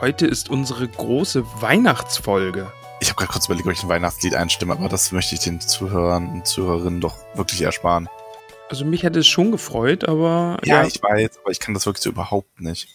heute 0.00 0.26
ist 0.26 0.48
unsere 0.48 0.88
große 0.88 1.44
Weihnachtsfolge. 1.60 2.72
Ich 3.00 3.08
habe 3.08 3.18
gerade 3.18 3.32
kurz 3.32 3.46
überlegt, 3.46 3.66
ob 3.66 3.72
ich 3.72 3.82
ein 3.82 3.88
Weihnachtslied 3.88 4.34
einstimme, 4.34 4.74
aber 4.74 4.88
das 4.88 5.12
möchte 5.12 5.34
ich 5.34 5.40
den 5.40 5.60
Zuhörern 5.60 6.28
und 6.28 6.46
Zuhörerinnen 6.46 7.00
doch 7.00 7.16
wirklich 7.34 7.62
ersparen. 7.62 8.08
Also 8.68 8.84
mich 8.84 9.02
hätte 9.02 9.18
es 9.18 9.26
schon 9.26 9.50
gefreut, 9.50 10.08
aber. 10.08 10.58
Ja, 10.64 10.84
ich 10.84 11.02
weiß, 11.02 11.38
aber 11.42 11.50
ich 11.50 11.60
kann 11.60 11.74
das 11.74 11.86
wirklich 11.86 12.02
so 12.02 12.10
überhaupt 12.10 12.60
nicht. 12.60 12.88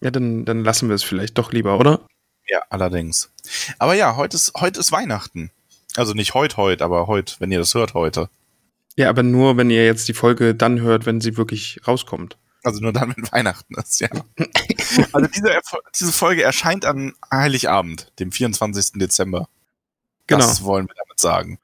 Ja, 0.00 0.10
dann, 0.10 0.44
dann 0.44 0.64
lassen 0.64 0.88
wir 0.88 0.94
es 0.94 1.02
vielleicht 1.02 1.38
doch 1.38 1.52
lieber, 1.52 1.78
oder? 1.78 2.00
Ja, 2.46 2.62
allerdings. 2.70 3.30
Aber 3.78 3.94
ja, 3.94 4.16
heute 4.16 4.36
ist, 4.36 4.52
heute 4.60 4.80
ist 4.80 4.92
Weihnachten. 4.92 5.50
Also 5.96 6.12
nicht 6.12 6.34
heute, 6.34 6.56
heute, 6.56 6.84
aber 6.84 7.06
heute, 7.06 7.36
wenn 7.38 7.52
ihr 7.52 7.58
das 7.58 7.74
hört, 7.74 7.94
heute. 7.94 8.28
Ja, 8.96 9.08
aber 9.08 9.22
nur, 9.22 9.56
wenn 9.56 9.70
ihr 9.70 9.86
jetzt 9.86 10.08
die 10.08 10.14
Folge 10.14 10.54
dann 10.54 10.80
hört, 10.80 11.06
wenn 11.06 11.20
sie 11.20 11.36
wirklich 11.36 11.80
rauskommt. 11.86 12.36
Also 12.62 12.80
nur 12.80 12.92
dann, 12.92 13.12
wenn 13.16 13.30
Weihnachten 13.32 13.74
ist, 13.74 14.00
ja. 14.00 14.08
also 15.12 15.28
diese, 15.28 15.60
diese 15.98 16.12
Folge 16.12 16.42
erscheint 16.42 16.84
an 16.84 17.14
Heiligabend, 17.30 18.12
dem 18.18 18.32
24. 18.32 18.92
Dezember. 18.94 19.48
Genau. 20.26 20.40
Das 20.40 20.62
wollen 20.62 20.86
wir 20.86 20.94
damit 20.94 21.18
sagen. 21.18 21.58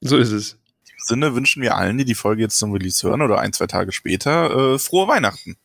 So 0.00 0.16
ist 0.16 0.30
es. 0.30 0.52
In 0.52 0.58
diesem 0.86 1.06
Sinne 1.06 1.34
wünschen 1.34 1.62
wir 1.62 1.76
allen, 1.76 1.98
die 1.98 2.04
die 2.04 2.14
Folge 2.14 2.42
jetzt 2.42 2.58
zum 2.58 2.72
Release 2.72 3.06
hören 3.06 3.22
oder 3.22 3.38
ein, 3.38 3.52
zwei 3.52 3.66
Tage 3.66 3.92
später, 3.92 4.74
äh, 4.74 4.78
frohe 4.78 5.08
Weihnachten. 5.08 5.56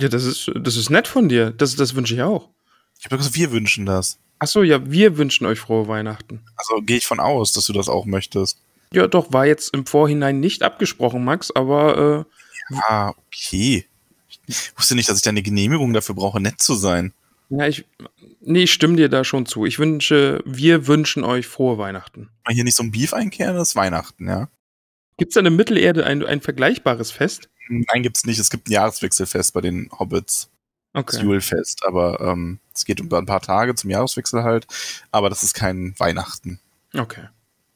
Ja, 0.00 0.08
das 0.08 0.24
ist, 0.24 0.50
das 0.54 0.76
ist 0.76 0.90
nett 0.90 1.06
von 1.06 1.28
dir. 1.28 1.50
Das, 1.50 1.76
das 1.76 1.94
wünsche 1.94 2.14
ich 2.14 2.22
auch. 2.22 2.50
Ich 2.98 3.06
habe 3.06 3.16
gesagt, 3.16 3.36
wir 3.36 3.52
wünschen 3.52 3.86
das. 3.86 4.18
Ach 4.40 4.48
so, 4.48 4.62
ja, 4.62 4.90
wir 4.90 5.16
wünschen 5.16 5.46
euch 5.46 5.60
frohe 5.60 5.88
Weihnachten. 5.88 6.44
Also 6.56 6.82
gehe 6.82 6.96
ich 6.98 7.06
von 7.06 7.20
aus, 7.20 7.52
dass 7.52 7.66
du 7.66 7.72
das 7.72 7.88
auch 7.88 8.04
möchtest. 8.04 8.58
Ja, 8.92 9.06
doch, 9.06 9.32
war 9.32 9.46
jetzt 9.46 9.72
im 9.72 9.86
Vorhinein 9.86 10.40
nicht 10.40 10.62
abgesprochen, 10.62 11.24
Max, 11.24 11.50
aber 11.50 12.26
äh, 12.28 12.34
Ah, 12.72 13.10
okay. 13.10 13.86
Ich 14.46 14.72
wusste 14.76 14.94
nicht, 14.94 15.08
dass 15.08 15.16
ich 15.16 15.22
da 15.22 15.30
eine 15.30 15.42
Genehmigung 15.42 15.92
dafür 15.92 16.14
brauche, 16.14 16.40
nett 16.40 16.60
zu 16.60 16.74
sein. 16.74 17.12
ja, 17.48 17.66
ich, 17.66 17.84
nee, 18.40 18.64
ich 18.64 18.72
stimme 18.72 18.96
dir 18.96 19.08
da 19.08 19.24
schon 19.24 19.46
zu. 19.46 19.64
Ich 19.66 19.78
wünsche, 19.78 20.42
wir 20.44 20.86
wünschen 20.86 21.24
euch 21.24 21.46
frohe 21.46 21.78
Weihnachten. 21.78 22.28
Mal 22.44 22.54
hier 22.54 22.64
nicht 22.64 22.76
so 22.76 22.82
ein 22.82 22.90
Beef 22.92 23.12
einkehren, 23.14 23.56
das 23.56 23.70
ist 23.70 23.76
Weihnachten, 23.76 24.28
ja. 24.28 24.48
Gibt 25.16 25.30
es 25.30 25.34
da 25.34 25.40
in 25.48 25.54
Mittelerde 25.56 26.04
ein, 26.04 26.24
ein 26.24 26.40
vergleichbares 26.40 27.10
Fest? 27.12 27.48
Nein, 27.68 28.02
gibt's 28.02 28.26
nicht. 28.26 28.38
Es 28.38 28.50
gibt 28.50 28.68
ein 28.68 28.72
Jahreswechselfest 28.72 29.54
bei 29.54 29.60
den 29.60 29.88
Hobbits. 29.98 30.48
Das 30.92 31.02
Okay. 31.16 31.22
Julfest, 31.24 31.84
aber 31.84 32.20
ähm, 32.20 32.60
es 32.72 32.84
geht 32.84 33.00
über 33.00 33.18
ein 33.18 33.26
paar 33.26 33.40
Tage 33.40 33.74
zum 33.74 33.90
Jahreswechsel 33.90 34.44
halt. 34.44 34.66
Aber 35.10 35.28
das 35.28 35.42
ist 35.42 35.54
kein 35.54 35.94
Weihnachten. 35.98 36.60
Okay. 36.96 37.28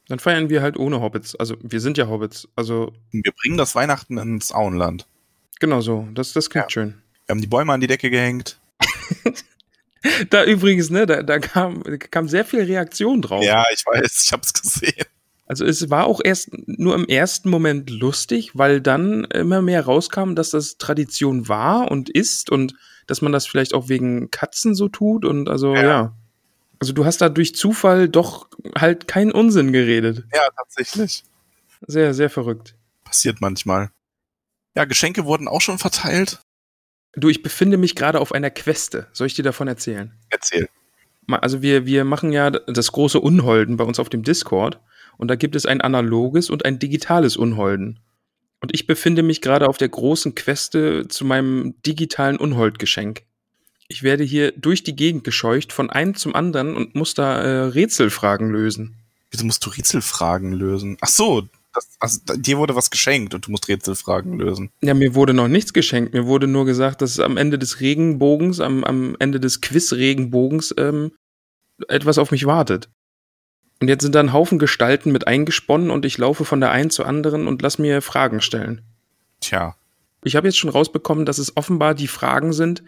Dann 0.07 0.19
feiern 0.19 0.49
wir 0.49 0.61
halt 0.61 0.77
ohne 0.77 1.01
Hobbits. 1.01 1.35
Also, 1.35 1.57
wir 1.61 1.81
sind 1.81 1.97
ja 1.97 2.07
Hobbits. 2.07 2.47
Also, 2.55 2.93
Wir 3.11 3.31
bringen 3.41 3.57
das 3.57 3.75
Weihnachten 3.75 4.17
ins 4.17 4.53
Auenland. 4.53 5.05
Genau 5.59 5.81
so. 5.81 6.07
Das, 6.13 6.33
das 6.33 6.49
klingt 6.49 6.65
Ja. 6.67 6.69
schön. 6.69 7.01
Wir 7.25 7.33
haben 7.33 7.41
die 7.41 7.47
Bäume 7.47 7.73
an 7.73 7.79
die 7.81 7.87
Decke 7.87 8.09
gehängt. 8.09 8.59
Da 10.29 10.45
übrigens, 10.45 10.89
ne, 10.89 11.05
da, 11.05 11.23
da 11.23 11.39
kam, 11.39 11.83
kam 11.83 12.29
sehr 12.29 12.45
viel 12.45 12.61
Reaktion 12.63 13.21
drauf. 13.21 13.43
Ja, 13.43 13.65
ich 13.73 13.85
weiß, 13.85 14.23
ich 14.25 14.31
hab's 14.31 14.53
gesehen. 14.53 15.05
Also 15.45 15.65
es 15.65 15.89
war 15.89 16.05
auch 16.05 16.21
erst 16.23 16.51
nur 16.67 16.95
im 16.95 17.05
ersten 17.05 17.49
Moment 17.49 17.89
lustig, 17.89 18.51
weil 18.53 18.79
dann 18.81 19.25
immer 19.25 19.61
mehr 19.61 19.83
rauskam, 19.83 20.35
dass 20.35 20.51
das 20.51 20.77
Tradition 20.77 21.49
war 21.49 21.91
und 21.91 22.09
ist 22.09 22.49
und 22.49 22.75
dass 23.07 23.21
man 23.21 23.31
das 23.31 23.47
vielleicht 23.47 23.73
auch 23.73 23.89
wegen 23.89 24.31
Katzen 24.31 24.75
so 24.75 24.87
tut 24.87 25.25
und 25.25 25.49
also 25.49 25.73
ja. 25.75 25.81
Ja. 25.81 26.15
Also 26.79 26.93
du 26.93 27.03
hast 27.03 27.19
da 27.19 27.27
durch 27.27 27.55
Zufall 27.55 28.07
doch 28.07 28.47
halt 28.77 29.07
keinen 29.09 29.31
Unsinn 29.33 29.73
geredet. 29.73 30.23
Ja, 30.33 30.47
tatsächlich. 30.55 31.25
Sehr, 31.85 32.13
sehr 32.13 32.29
verrückt. 32.29 32.75
Passiert 33.03 33.41
manchmal. 33.41 33.89
Ja, 34.79 34.85
Geschenke 34.85 35.25
wurden 35.25 35.49
auch 35.49 35.59
schon 35.59 35.77
verteilt. 35.77 36.39
Du, 37.13 37.27
ich 37.27 37.43
befinde 37.43 37.75
mich 37.75 37.95
gerade 37.95 38.21
auf 38.21 38.31
einer 38.31 38.49
Queste. 38.49 39.07
Soll 39.11 39.27
ich 39.27 39.33
dir 39.33 39.43
davon 39.43 39.67
erzählen? 39.67 40.13
Erzähl. 40.29 40.69
Also 41.27 41.61
wir, 41.61 41.85
wir 41.85 42.05
machen 42.05 42.31
ja 42.31 42.49
das 42.49 42.93
große 42.93 43.19
Unholden 43.19 43.75
bei 43.75 43.83
uns 43.83 43.99
auf 43.99 44.07
dem 44.07 44.23
Discord 44.23 44.79
und 45.17 45.27
da 45.27 45.35
gibt 45.35 45.57
es 45.57 45.65
ein 45.65 45.81
analoges 45.81 46.49
und 46.49 46.63
ein 46.63 46.79
digitales 46.79 47.35
Unholden. 47.35 47.99
Und 48.61 48.73
ich 48.73 48.87
befinde 48.87 49.21
mich 49.21 49.41
gerade 49.41 49.67
auf 49.67 49.77
der 49.77 49.89
großen 49.89 50.33
Queste 50.33 51.09
zu 51.09 51.25
meinem 51.25 51.75
digitalen 51.85 52.37
Unholdgeschenk. 52.37 53.23
Ich 53.89 54.01
werde 54.01 54.23
hier 54.23 54.53
durch 54.53 54.81
die 54.85 54.95
Gegend 54.95 55.25
gescheucht 55.25 55.73
von 55.73 55.89
einem 55.89 56.15
zum 56.15 56.35
anderen 56.35 56.77
und 56.77 56.95
muss 56.95 57.15
da 57.15 57.41
äh, 57.41 57.63
Rätselfragen 57.63 58.49
lösen. 58.49 58.95
Wieso 59.29 59.43
musst 59.43 59.65
du 59.65 59.71
Rätselfragen 59.71 60.53
lösen? 60.53 60.95
Ach 61.01 61.09
so, 61.09 61.49
das, 61.73 61.87
also, 61.99 62.19
dir 62.35 62.57
wurde 62.57 62.75
was 62.75 62.89
geschenkt 62.89 63.33
und 63.33 63.45
du 63.47 63.51
musst 63.51 63.67
Rätselfragen 63.67 64.39
lösen. 64.39 64.71
Ja, 64.81 64.93
mir 64.93 65.15
wurde 65.15 65.33
noch 65.33 65.47
nichts 65.47 65.73
geschenkt. 65.73 66.13
Mir 66.13 66.25
wurde 66.25 66.47
nur 66.47 66.65
gesagt, 66.65 67.01
dass 67.01 67.19
am 67.19 67.37
Ende 67.37 67.59
des 67.59 67.79
Regenbogens, 67.79 68.59
am, 68.59 68.83
am 68.83 69.15
Ende 69.19 69.39
des 69.39 69.61
Quiz-Regenbogens 69.61 70.73
ähm, 70.77 71.11
etwas 71.87 72.17
auf 72.17 72.31
mich 72.31 72.45
wartet. 72.45 72.89
Und 73.81 73.87
jetzt 73.87 74.01
sind 74.01 74.15
da 74.15 74.19
ein 74.19 74.33
Haufen 74.33 74.59
Gestalten 74.59 75.11
mit 75.11 75.27
eingesponnen 75.27 75.89
und 75.89 76.05
ich 76.05 76.17
laufe 76.17 76.43
von 76.43 76.59
der 76.59 76.71
einen 76.71 76.89
zur 76.89 77.05
anderen 77.05 77.47
und 77.47 77.61
lass 77.61 77.79
mir 77.79 78.01
Fragen 78.01 78.41
stellen. 78.41 78.81
Tja, 79.39 79.75
Ich 80.23 80.35
habe 80.35 80.47
jetzt 80.47 80.57
schon 80.57 80.69
rausbekommen, 80.69 81.25
dass 81.25 81.37
es 81.37 81.55
offenbar 81.55 81.93
die 81.93 82.09
Fragen 82.09 82.51
sind, 82.51 82.83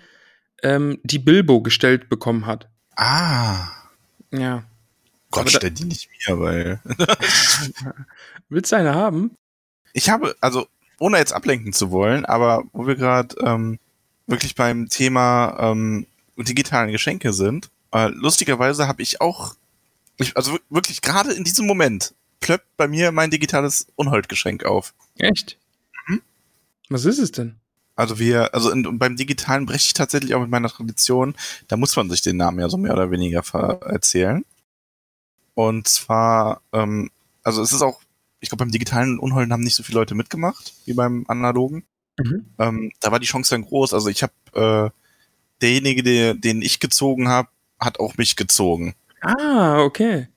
ähm, 0.63 0.99
die 1.03 1.19
Bilbo 1.19 1.61
gestellt 1.61 2.09
bekommen 2.09 2.45
hat. 2.45 2.69
ah. 2.97 3.67
Ja. 4.33 4.63
Gott, 5.31 5.49
stell 5.49 5.71
die 5.71 5.85
nicht 5.85 6.09
mir, 6.27 6.39
weil. 6.39 6.79
Willst 8.49 8.71
du 8.71 8.75
eine 8.75 8.93
haben? 8.93 9.31
Ich 9.93 10.09
habe, 10.09 10.35
also, 10.41 10.67
ohne 10.99 11.17
jetzt 11.17 11.33
ablenken 11.33 11.73
zu 11.73 11.91
wollen, 11.91 12.25
aber 12.25 12.63
wo 12.73 12.87
wir 12.87 12.95
gerade 12.95 13.35
ähm, 13.43 13.79
wirklich 14.27 14.55
beim 14.55 14.89
Thema 14.89 15.57
ähm, 15.59 16.05
digitalen 16.37 16.91
Geschenke 16.91 17.33
sind, 17.33 17.69
äh, 17.91 18.07
lustigerweise 18.07 18.87
habe 18.87 19.01
ich 19.01 19.21
auch, 19.21 19.55
ich, 20.17 20.35
also 20.37 20.53
wir- 20.53 20.61
wirklich 20.69 21.01
gerade 21.01 21.33
in 21.33 21.43
diesem 21.43 21.65
Moment 21.65 22.13
plöppt 22.39 22.77
bei 22.77 22.87
mir 22.87 23.11
mein 23.11 23.29
digitales 23.31 23.87
Unholdgeschenk 23.95 24.63
auf. 24.65 24.93
Echt? 25.17 25.57
Mhm. 26.07 26.21
Was 26.89 27.05
ist 27.05 27.19
es 27.19 27.31
denn? 27.31 27.55
Also 27.95 28.17
wir, 28.17 28.53
also 28.53 28.71
in, 28.71 28.97
beim 28.97 29.15
Digitalen 29.15 29.65
breche 29.65 29.85
ich 29.87 29.93
tatsächlich 29.93 30.33
auch 30.33 30.41
mit 30.41 30.49
meiner 30.49 30.69
Tradition, 30.69 31.35
da 31.67 31.77
muss 31.77 31.95
man 31.95 32.09
sich 32.09 32.21
den 32.21 32.37
Namen 32.37 32.59
ja 32.59 32.69
so 32.69 32.77
mehr 32.77 32.93
oder 32.93 33.11
weniger 33.11 33.43
erzählen. 33.85 34.43
Und 35.53 35.87
zwar, 35.87 36.61
ähm, 36.73 37.11
also 37.43 37.61
es 37.61 37.73
ist 37.73 37.81
auch, 37.81 38.01
ich 38.39 38.49
glaube 38.49 38.63
beim 38.63 38.71
digitalen 38.71 39.19
Unholden 39.19 39.53
haben 39.53 39.63
nicht 39.63 39.75
so 39.75 39.83
viele 39.83 39.99
Leute 39.99 40.15
mitgemacht 40.15 40.73
wie 40.85 40.93
beim 40.93 41.25
analogen. 41.27 41.83
Mhm. 42.17 42.45
Ähm, 42.59 42.91
da 42.99 43.11
war 43.11 43.19
die 43.19 43.27
Chance 43.27 43.51
dann 43.55 43.65
groß. 43.65 43.93
Also 43.93 44.09
ich 44.09 44.23
habe 44.23 44.33
äh, 44.53 44.89
derjenige, 45.61 46.03
der, 46.03 46.33
den 46.33 46.61
ich 46.61 46.79
gezogen 46.79 47.27
habe, 47.27 47.49
hat 47.79 47.99
auch 47.99 48.17
mich 48.17 48.35
gezogen. 48.35 48.95
Ah, 49.21 49.81
okay. 49.81 50.27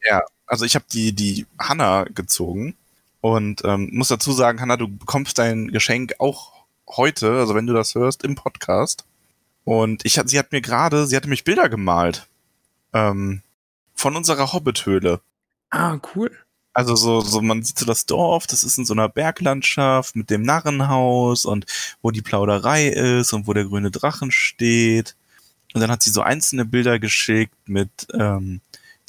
Also 0.46 0.64
ich 0.64 0.75
habe 0.75 0.84
die 0.93 1.12
die 1.12 1.46
Hanna 1.58 2.05
gezogen 2.05 2.76
und 3.20 3.62
ähm, 3.64 3.88
muss 3.93 4.08
dazu 4.08 4.32
sagen, 4.32 4.60
Hanna, 4.60 4.76
du 4.76 4.88
bekommst 4.88 5.38
dein 5.38 5.69
Geschenk 5.69 6.14
auch 6.19 6.52
heute, 6.88 7.38
also 7.38 7.55
wenn 7.55 7.67
du 7.67 7.72
das 7.72 7.94
hörst, 7.94 8.22
im 8.22 8.34
Podcast. 8.34 9.05
Und 9.64 10.05
ich 10.05 10.19
hat, 10.19 10.28
sie 10.28 10.38
hat 10.38 10.52
mir 10.52 10.60
gerade, 10.60 11.06
sie 11.06 11.17
hatte 11.17 11.28
mich 11.28 11.44
Bilder 11.44 11.70
gemalt 11.70 12.26
ähm, 12.93 13.43
von 13.94 14.17
unserer 14.17 14.52
Hobbithöhle. 14.52 15.20
Ah, 15.70 15.99
cool. 16.14 16.31
Also 16.73 16.96
so, 16.96 17.20
so, 17.20 17.41
man 17.41 17.62
sieht 17.62 17.79
so 17.79 17.87
das 17.87 18.05
Dorf, 18.05 18.49
das 18.49 18.64
ist 18.64 18.79
in 18.79 18.85
so 18.85 18.94
einer 18.94 19.08
Berglandschaft 19.08 20.17
mit 20.17 20.29
dem 20.29 20.43
Narrenhaus 20.43 21.44
und 21.44 21.67
wo 22.02 22.11
die 22.11 22.23
Plauderei 22.23 22.88
ist 22.88 23.32
und 23.32 23.46
wo 23.46 23.52
der 23.52 23.64
grüne 23.64 23.93
Drachen 23.93 24.32
steht. 24.32 25.14
Und 25.73 25.81
dann 25.81 25.91
hat 25.91 26.02
sie 26.02 26.11
so 26.11 26.23
einzelne 26.23 26.64
Bilder 26.64 26.99
geschickt 26.99 27.55
mit 27.67 27.91
ähm, 28.12 28.61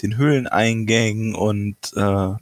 den 0.01 0.17
Höhleneingängen 0.17 1.33
und 1.33 1.75
äh, 1.95 2.35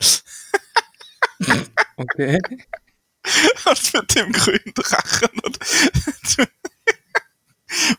Okay. 1.96 2.38
und 3.66 3.94
mit 3.94 4.14
dem 4.14 4.32
grünen 4.32 4.74
Drachen 4.74 5.28
und 5.44 5.58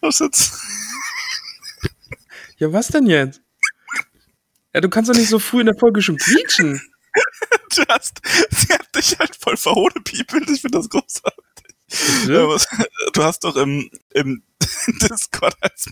was 0.01 0.19
jetzt? 0.19 0.53
Ja, 2.61 2.71
was 2.71 2.89
denn 2.89 3.07
jetzt? 3.07 3.41
Ja, 4.71 4.81
du 4.81 4.87
kannst 4.89 5.09
doch 5.09 5.15
nicht 5.15 5.29
so 5.29 5.39
früh 5.39 5.61
in 5.61 5.65
der 5.65 5.75
Folge 5.77 6.01
schon 6.03 6.17
quietschen. 6.17 6.79
Du 7.75 7.83
hast, 7.89 8.21
sie 8.51 8.71
hat 8.73 8.95
dich 8.95 9.17
halt 9.19 9.35
voll 9.35 9.57
verhohnepiepelt. 9.57 10.49
Ich 10.49 10.61
finde 10.61 10.77
das 10.77 10.87
großartig. 10.89 11.75
Ja, 12.27 12.47
was- 12.47 12.67
Du 13.13 13.23
hast 13.23 13.43
doch 13.43 13.55
im, 13.57 13.89
im 14.13 14.43
Discord 15.01 15.55
als, 15.61 15.89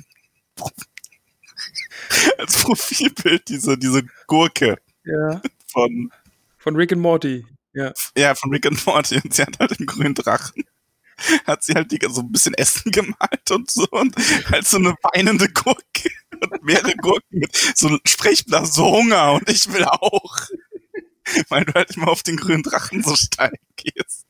als 2.37 2.57
Profilbild 2.63 3.47
diese, 3.49 3.77
diese 3.77 4.03
Gurke 4.27 4.77
Ja. 5.03 5.41
von, 5.71 6.11
Von 6.57 6.75
Rick 6.75 6.91
and 6.93 7.01
Morty. 7.01 7.45
Ja. 7.73 7.93
ja, 8.17 8.35
von 8.35 8.51
Rick 8.51 8.65
and 8.65 8.85
Morty 8.85 9.19
und 9.23 9.33
sie 9.33 9.41
hat 9.41 9.59
halt 9.59 9.77
den 9.79 9.85
grünen 9.85 10.15
Drachen. 10.15 10.63
Hat 11.45 11.63
sie 11.63 11.73
halt 11.73 11.91
die, 11.91 11.99
so 12.09 12.21
ein 12.21 12.31
bisschen 12.31 12.53
Essen 12.53 12.91
gemalt 12.93 13.51
und 13.51 13.69
so 13.71 13.85
und 13.91 14.15
halt 14.49 14.65
so 14.67 14.77
eine 14.77 14.95
weinende 15.01 15.49
Gurke 15.49 16.09
und 16.41 16.63
mehrere 16.63 16.95
Gurken 16.95 17.39
mit 17.39 17.55
so 17.75 17.87
einem 17.87 17.99
Sprechblatt, 18.05 18.71
so 18.71 18.85
Hunger 18.91 19.33
und 19.33 19.49
ich 19.49 19.71
will 19.71 19.83
auch. 19.85 20.37
Weil 21.49 21.65
du 21.65 21.73
halt 21.73 21.95
immer 21.95 22.07
auf 22.09 22.23
den 22.23 22.37
grünen 22.37 22.63
Drachen 22.63 23.03
so 23.03 23.15
steil 23.15 23.53
gehst. 23.75 24.25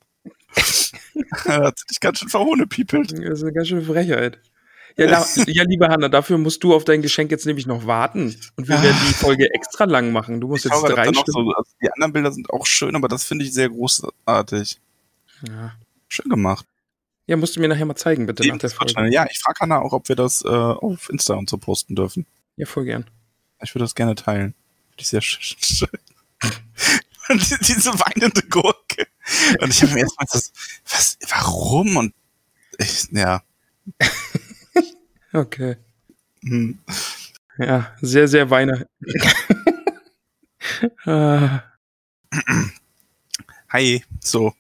Da 1.45 1.63
hat 1.65 1.79
dich 1.89 1.99
ganz 1.99 2.19
schön 2.19 2.29
verhohnepiepelt. 2.29 3.11
Das 3.11 3.19
ist 3.19 3.43
eine 3.43 3.53
ganz 3.53 3.67
schöne 3.67 3.83
Frechheit. 3.83 4.39
Ja, 4.97 5.05
la, 5.05 5.25
ja, 5.47 5.63
liebe 5.63 5.87
Hanna, 5.87 6.09
dafür 6.09 6.37
musst 6.37 6.63
du 6.63 6.73
auf 6.73 6.83
dein 6.83 7.01
Geschenk 7.01 7.31
jetzt 7.31 7.45
nämlich 7.45 7.65
noch 7.65 7.85
warten. 7.85 8.35
Und 8.57 8.67
wir 8.67 8.81
werden 8.81 8.97
die 9.07 9.13
Folge 9.13 9.53
extra 9.53 9.85
lang 9.85 10.11
machen. 10.11 10.41
Du 10.41 10.47
musst 10.47 10.65
Ich 10.65 10.71
jetzt 10.71 10.79
glaube, 10.81 10.93
drei 10.95 11.05
Stunden. 11.13 11.31
so, 11.31 11.39
also 11.39 11.71
die 11.81 11.91
anderen 11.91 12.11
Bilder 12.11 12.31
sind 12.33 12.49
auch 12.49 12.65
schön, 12.65 12.95
aber 12.95 13.07
das 13.07 13.23
finde 13.23 13.45
ich 13.45 13.53
sehr 13.53 13.69
großartig. 13.69 14.79
Ja. 15.47 15.73
Schön 16.09 16.29
gemacht. 16.29 16.65
Ja, 17.29 17.37
musst 17.37 17.55
du 17.55 17.59
mir 17.59 17.67
nachher 17.67 17.85
mal 17.85 17.95
zeigen, 17.95 18.25
bitte, 18.25 18.47
nach 18.47 18.57
der 18.57 18.71
Folge. 18.71 19.07
Ja, 19.13 19.27
ich 19.29 19.37
frage 19.39 19.59
Hannah 19.59 19.79
auch, 19.79 19.93
ob 19.93 20.09
wir 20.09 20.15
das 20.15 20.43
äh, 20.43 20.47
auf 20.47 21.09
Insta 21.09 21.35
und 21.35 21.47
so 21.47 21.57
posten 21.59 21.95
dürfen. 21.95 22.25
Ja, 22.57 22.65
voll 22.65 22.85
gern. 22.85 23.05
Ich 23.61 23.75
würde 23.75 23.83
das 23.83 23.93
gerne 23.93 24.15
teilen. 24.15 24.55
Finde 24.89 25.01
ich 25.01 25.07
sehr 25.09 25.21
sch- 25.21 25.55
schön. 25.77 25.89
Diese 27.61 27.91
weinende 27.99 28.41
Gurke. 28.41 29.05
Und 29.61 29.69
ich 29.69 29.83
habe 29.83 29.93
mir 29.93 29.99
erstmal 29.99 30.25
das, 30.31 30.51
was, 30.89 31.17
warum? 31.29 31.97
Und 31.97 32.13
ich, 32.79 33.07
ja. 33.11 33.43
Okay. 35.31 35.77
Hm. 36.41 36.79
Ja, 37.59 37.95
sehr, 38.01 38.27
sehr 38.27 38.49
Weihnachten. 38.49 38.87
ah, 41.05 41.61
Hi, 43.69 44.03
so, 44.21 44.53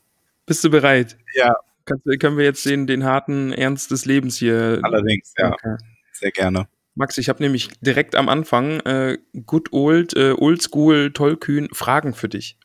bist 0.45 0.63
du 0.63 0.69
bereit? 0.69 1.17
Ja. 1.33 1.55
Kannst, 1.89 2.19
können 2.19 2.37
wir 2.37 2.45
jetzt 2.45 2.65
den, 2.65 2.87
den 2.87 3.03
harten 3.03 3.51
Ernst 3.51 3.91
des 3.91 4.05
Lebens 4.05 4.37
hier. 4.37 4.79
allerdings, 4.83 5.33
ja, 5.37 5.51
Okay. 5.53 5.75
sehr 6.13 6.31
gerne. 6.31 6.67
Max, 6.95 7.17
ich 7.17 7.29
habe 7.29 7.41
nämlich 7.41 7.69
direkt 7.81 8.15
am 8.15 8.27
Anfang 8.29 8.79
äh, 8.81 9.17
good 9.45 9.71
old, 9.71 10.15
äh, 10.15 10.31
old 10.37 10.61
school, 10.61 11.11
tollkühn 11.13 11.69
Fragen 11.71 12.13
für 12.13 12.27
dich. 12.29 12.57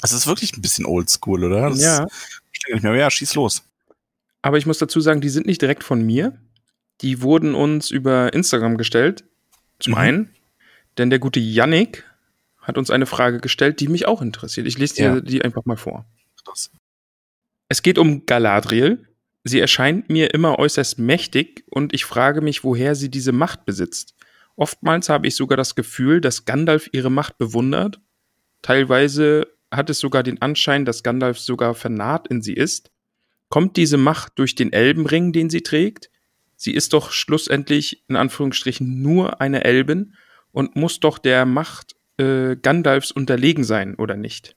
Das 0.00 0.12
ist 0.12 0.26
wirklich 0.26 0.56
ein 0.56 0.62
bisschen 0.62 0.86
oldschool, 0.86 1.44
oder? 1.44 1.68
Das 1.70 1.80
ja. 1.80 2.06
nicht 2.72 2.82
mehr. 2.82 2.94
Ja, 2.96 3.10
schieß 3.10 3.34
los. 3.34 3.62
Aber 4.42 4.56
ich 4.58 4.66
muss 4.66 4.78
dazu 4.78 5.00
sagen, 5.00 5.20
die 5.20 5.28
sind 5.28 5.46
nicht 5.46 5.60
direkt 5.62 5.84
von 5.84 6.04
mir. 6.04 6.38
Die 7.02 7.22
wurden 7.22 7.54
uns 7.54 7.90
über 7.90 8.32
Instagram 8.32 8.76
gestellt. 8.78 9.24
Zum 9.78 9.92
Mhm. 9.92 9.98
einen. 9.98 10.30
Denn 10.98 11.10
der 11.10 11.18
gute 11.18 11.38
Yannick 11.40 12.04
hat 12.60 12.76
uns 12.76 12.90
eine 12.90 13.06
Frage 13.06 13.38
gestellt, 13.40 13.80
die 13.80 13.88
mich 13.88 14.06
auch 14.08 14.20
interessiert. 14.22 14.66
Ich 14.66 14.78
lese 14.78 14.94
dir 14.94 15.04
Ja. 15.04 15.20
die 15.20 15.42
einfach 15.42 15.64
mal 15.64 15.76
vor. 15.76 16.06
Das. 16.46 16.70
Es 17.70 17.82
geht 17.82 17.98
um 17.98 18.26
Galadriel. 18.26 19.06
Sie 19.44 19.60
erscheint 19.60 20.10
mir 20.10 20.34
immer 20.34 20.58
äußerst 20.58 20.98
mächtig 20.98 21.64
und 21.70 21.94
ich 21.94 22.04
frage 22.04 22.40
mich, 22.40 22.64
woher 22.64 22.96
sie 22.96 23.10
diese 23.10 23.30
Macht 23.30 23.64
besitzt. 23.64 24.16
Oftmals 24.56 25.08
habe 25.08 25.28
ich 25.28 25.36
sogar 25.36 25.56
das 25.56 25.76
Gefühl, 25.76 26.20
dass 26.20 26.44
Gandalf 26.44 26.90
ihre 26.92 27.10
Macht 27.10 27.38
bewundert. 27.38 28.00
Teilweise 28.60 29.46
hat 29.70 29.88
es 29.88 30.00
sogar 30.00 30.24
den 30.24 30.42
Anschein, 30.42 30.84
dass 30.84 31.04
Gandalf 31.04 31.38
sogar 31.38 31.76
vernarrt 31.76 32.26
in 32.26 32.42
sie 32.42 32.54
ist. 32.54 32.90
Kommt 33.48 33.76
diese 33.76 33.98
Macht 33.98 34.32
durch 34.40 34.56
den 34.56 34.72
Elbenring, 34.72 35.32
den 35.32 35.48
sie 35.48 35.62
trägt? 35.62 36.10
Sie 36.56 36.74
ist 36.74 36.92
doch 36.92 37.12
schlussendlich 37.12 38.02
in 38.08 38.16
Anführungsstrichen 38.16 39.00
nur 39.00 39.40
eine 39.40 39.62
Elbin 39.62 40.14
und 40.50 40.74
muss 40.74 40.98
doch 40.98 41.18
der 41.18 41.46
Macht 41.46 41.94
äh, 42.18 42.56
Gandalfs 42.56 43.12
unterlegen 43.12 43.62
sein, 43.62 43.94
oder 43.94 44.16
nicht? 44.16 44.56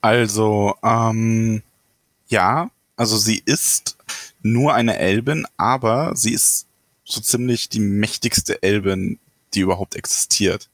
Also, 0.00 0.74
ähm, 0.82 1.62
ja, 2.28 2.70
also 2.96 3.16
sie 3.16 3.42
ist 3.44 3.96
nur 4.42 4.74
eine 4.74 4.98
Elbin, 4.98 5.46
aber 5.56 6.14
sie 6.16 6.32
ist 6.32 6.66
so 7.04 7.20
ziemlich 7.20 7.68
die 7.68 7.80
mächtigste 7.80 8.62
Elbin, 8.62 9.18
die 9.54 9.60
überhaupt 9.60 9.94
existiert. 9.94 10.68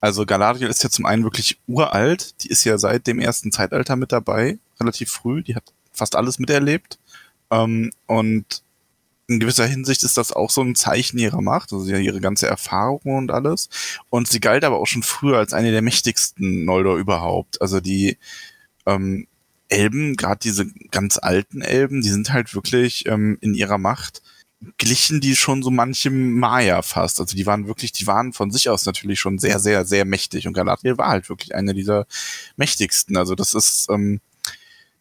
Also 0.00 0.26
Galadriel 0.26 0.68
ist 0.68 0.82
ja 0.82 0.90
zum 0.90 1.06
einen 1.06 1.24
wirklich 1.24 1.58
uralt, 1.66 2.42
die 2.42 2.48
ist 2.48 2.64
ja 2.64 2.78
seit 2.78 3.06
dem 3.06 3.20
ersten 3.20 3.50
Zeitalter 3.50 3.96
mit 3.96 4.12
dabei, 4.12 4.58
relativ 4.80 5.10
früh, 5.10 5.42
die 5.42 5.56
hat 5.56 5.64
fast 5.92 6.14
alles 6.14 6.38
miterlebt. 6.38 6.98
Ähm, 7.50 7.92
und 8.06 8.62
in 9.26 9.40
gewisser 9.40 9.66
Hinsicht 9.66 10.04
ist 10.04 10.16
das 10.16 10.32
auch 10.32 10.50
so 10.50 10.62
ein 10.62 10.74
Zeichen 10.74 11.18
ihrer 11.18 11.42
Macht, 11.42 11.72
also 11.72 11.86
ihre 11.86 12.20
ganze 12.20 12.46
Erfahrung 12.46 13.16
und 13.16 13.30
alles. 13.30 13.68
Und 14.08 14.28
sie 14.28 14.40
galt 14.40 14.64
aber 14.64 14.78
auch 14.78 14.86
schon 14.86 15.02
früher 15.02 15.38
als 15.38 15.52
eine 15.52 15.70
der 15.70 15.82
mächtigsten 15.82 16.64
Noldor 16.64 16.96
überhaupt. 16.96 17.60
Also 17.60 17.80
die 17.80 18.16
ähm, 18.86 19.26
Elben, 19.68 20.16
gerade 20.16 20.40
diese 20.42 20.66
ganz 20.90 21.18
alten 21.20 21.60
Elben, 21.60 22.00
die 22.00 22.08
sind 22.08 22.32
halt 22.32 22.54
wirklich 22.54 23.06
ähm, 23.06 23.38
in 23.40 23.54
ihrer 23.54 23.78
Macht 23.78 24.22
glichen 24.76 25.20
die 25.20 25.36
schon 25.36 25.62
so 25.62 25.70
manchem 25.70 26.38
Maya 26.38 26.82
fast. 26.82 27.20
Also 27.20 27.36
die 27.36 27.46
waren 27.46 27.66
wirklich, 27.66 27.92
die 27.92 28.06
waren 28.06 28.32
von 28.32 28.50
sich 28.50 28.68
aus 28.68 28.86
natürlich 28.86 29.20
schon 29.20 29.38
sehr, 29.38 29.60
sehr, 29.60 29.84
sehr 29.84 30.04
mächtig. 30.04 30.46
Und 30.46 30.52
Galadriel 30.52 30.98
war 30.98 31.08
halt 31.08 31.28
wirklich 31.28 31.54
eine 31.54 31.74
dieser 31.74 32.06
mächtigsten. 32.56 33.16
Also 33.16 33.34
das 33.34 33.54
ist, 33.54 33.86
ähm, 33.90 34.20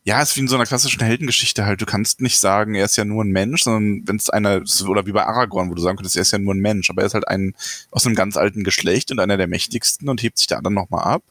ja, 0.03 0.21
ist 0.21 0.35
wie 0.35 0.41
in 0.41 0.47
so 0.47 0.55
einer 0.55 0.65
klassischen 0.65 1.03
Heldengeschichte 1.03 1.65
halt. 1.65 1.81
Du 1.81 1.85
kannst 1.85 2.21
nicht 2.21 2.39
sagen, 2.39 2.75
er 2.75 2.85
ist 2.85 2.97
ja 2.97 3.05
nur 3.05 3.23
ein 3.23 3.31
Mensch, 3.31 3.63
sondern 3.63 4.07
wenn 4.07 4.17
es 4.17 4.29
einer, 4.29 4.61
oder 4.87 5.05
wie 5.05 5.11
bei 5.11 5.25
Aragorn, 5.25 5.69
wo 5.69 5.73
du 5.73 5.81
sagen 5.81 5.97
könntest, 5.97 6.15
er 6.15 6.21
ist 6.21 6.31
ja 6.31 6.39
nur 6.39 6.53
ein 6.53 6.59
Mensch, 6.59 6.89
aber 6.89 7.01
er 7.01 7.07
ist 7.07 7.13
halt 7.13 7.27
ein 7.27 7.55
aus 7.91 8.05
einem 8.05 8.15
ganz 8.15 8.37
alten 8.37 8.63
Geschlecht 8.63 9.11
und 9.11 9.19
einer 9.19 9.37
der 9.37 9.47
mächtigsten 9.47 10.07
und 10.07 10.21
hebt 10.21 10.37
sich 10.37 10.47
da 10.47 10.61
dann 10.61 10.73
nochmal 10.73 11.03
ab. 11.03 11.23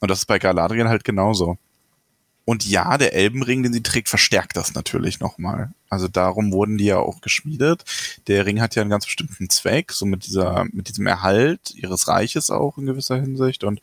Und 0.00 0.10
das 0.10 0.20
ist 0.20 0.26
bei 0.26 0.38
Galadriel 0.38 0.88
halt 0.88 1.04
genauso. 1.04 1.58
Und 2.48 2.64
ja, 2.64 2.96
der 2.96 3.12
Elbenring, 3.12 3.62
den 3.62 3.74
sie 3.74 3.82
trägt, 3.82 4.08
verstärkt 4.08 4.56
das 4.56 4.72
natürlich 4.72 5.20
nochmal. 5.20 5.70
Also 5.90 6.08
darum 6.08 6.50
wurden 6.50 6.78
die 6.78 6.86
ja 6.86 6.96
auch 6.96 7.20
geschmiedet. 7.20 7.84
Der 8.26 8.46
Ring 8.46 8.62
hat 8.62 8.74
ja 8.74 8.80
einen 8.80 8.90
ganz 8.90 9.04
bestimmten 9.04 9.50
Zweck, 9.50 9.92
so 9.92 10.06
mit 10.06 10.24
dieser, 10.24 10.64
mit 10.72 10.88
diesem 10.88 11.06
Erhalt 11.06 11.74
ihres 11.74 12.08
Reiches 12.08 12.48
auch 12.48 12.78
in 12.78 12.86
gewisser 12.86 13.20
Hinsicht. 13.20 13.64
Und 13.64 13.82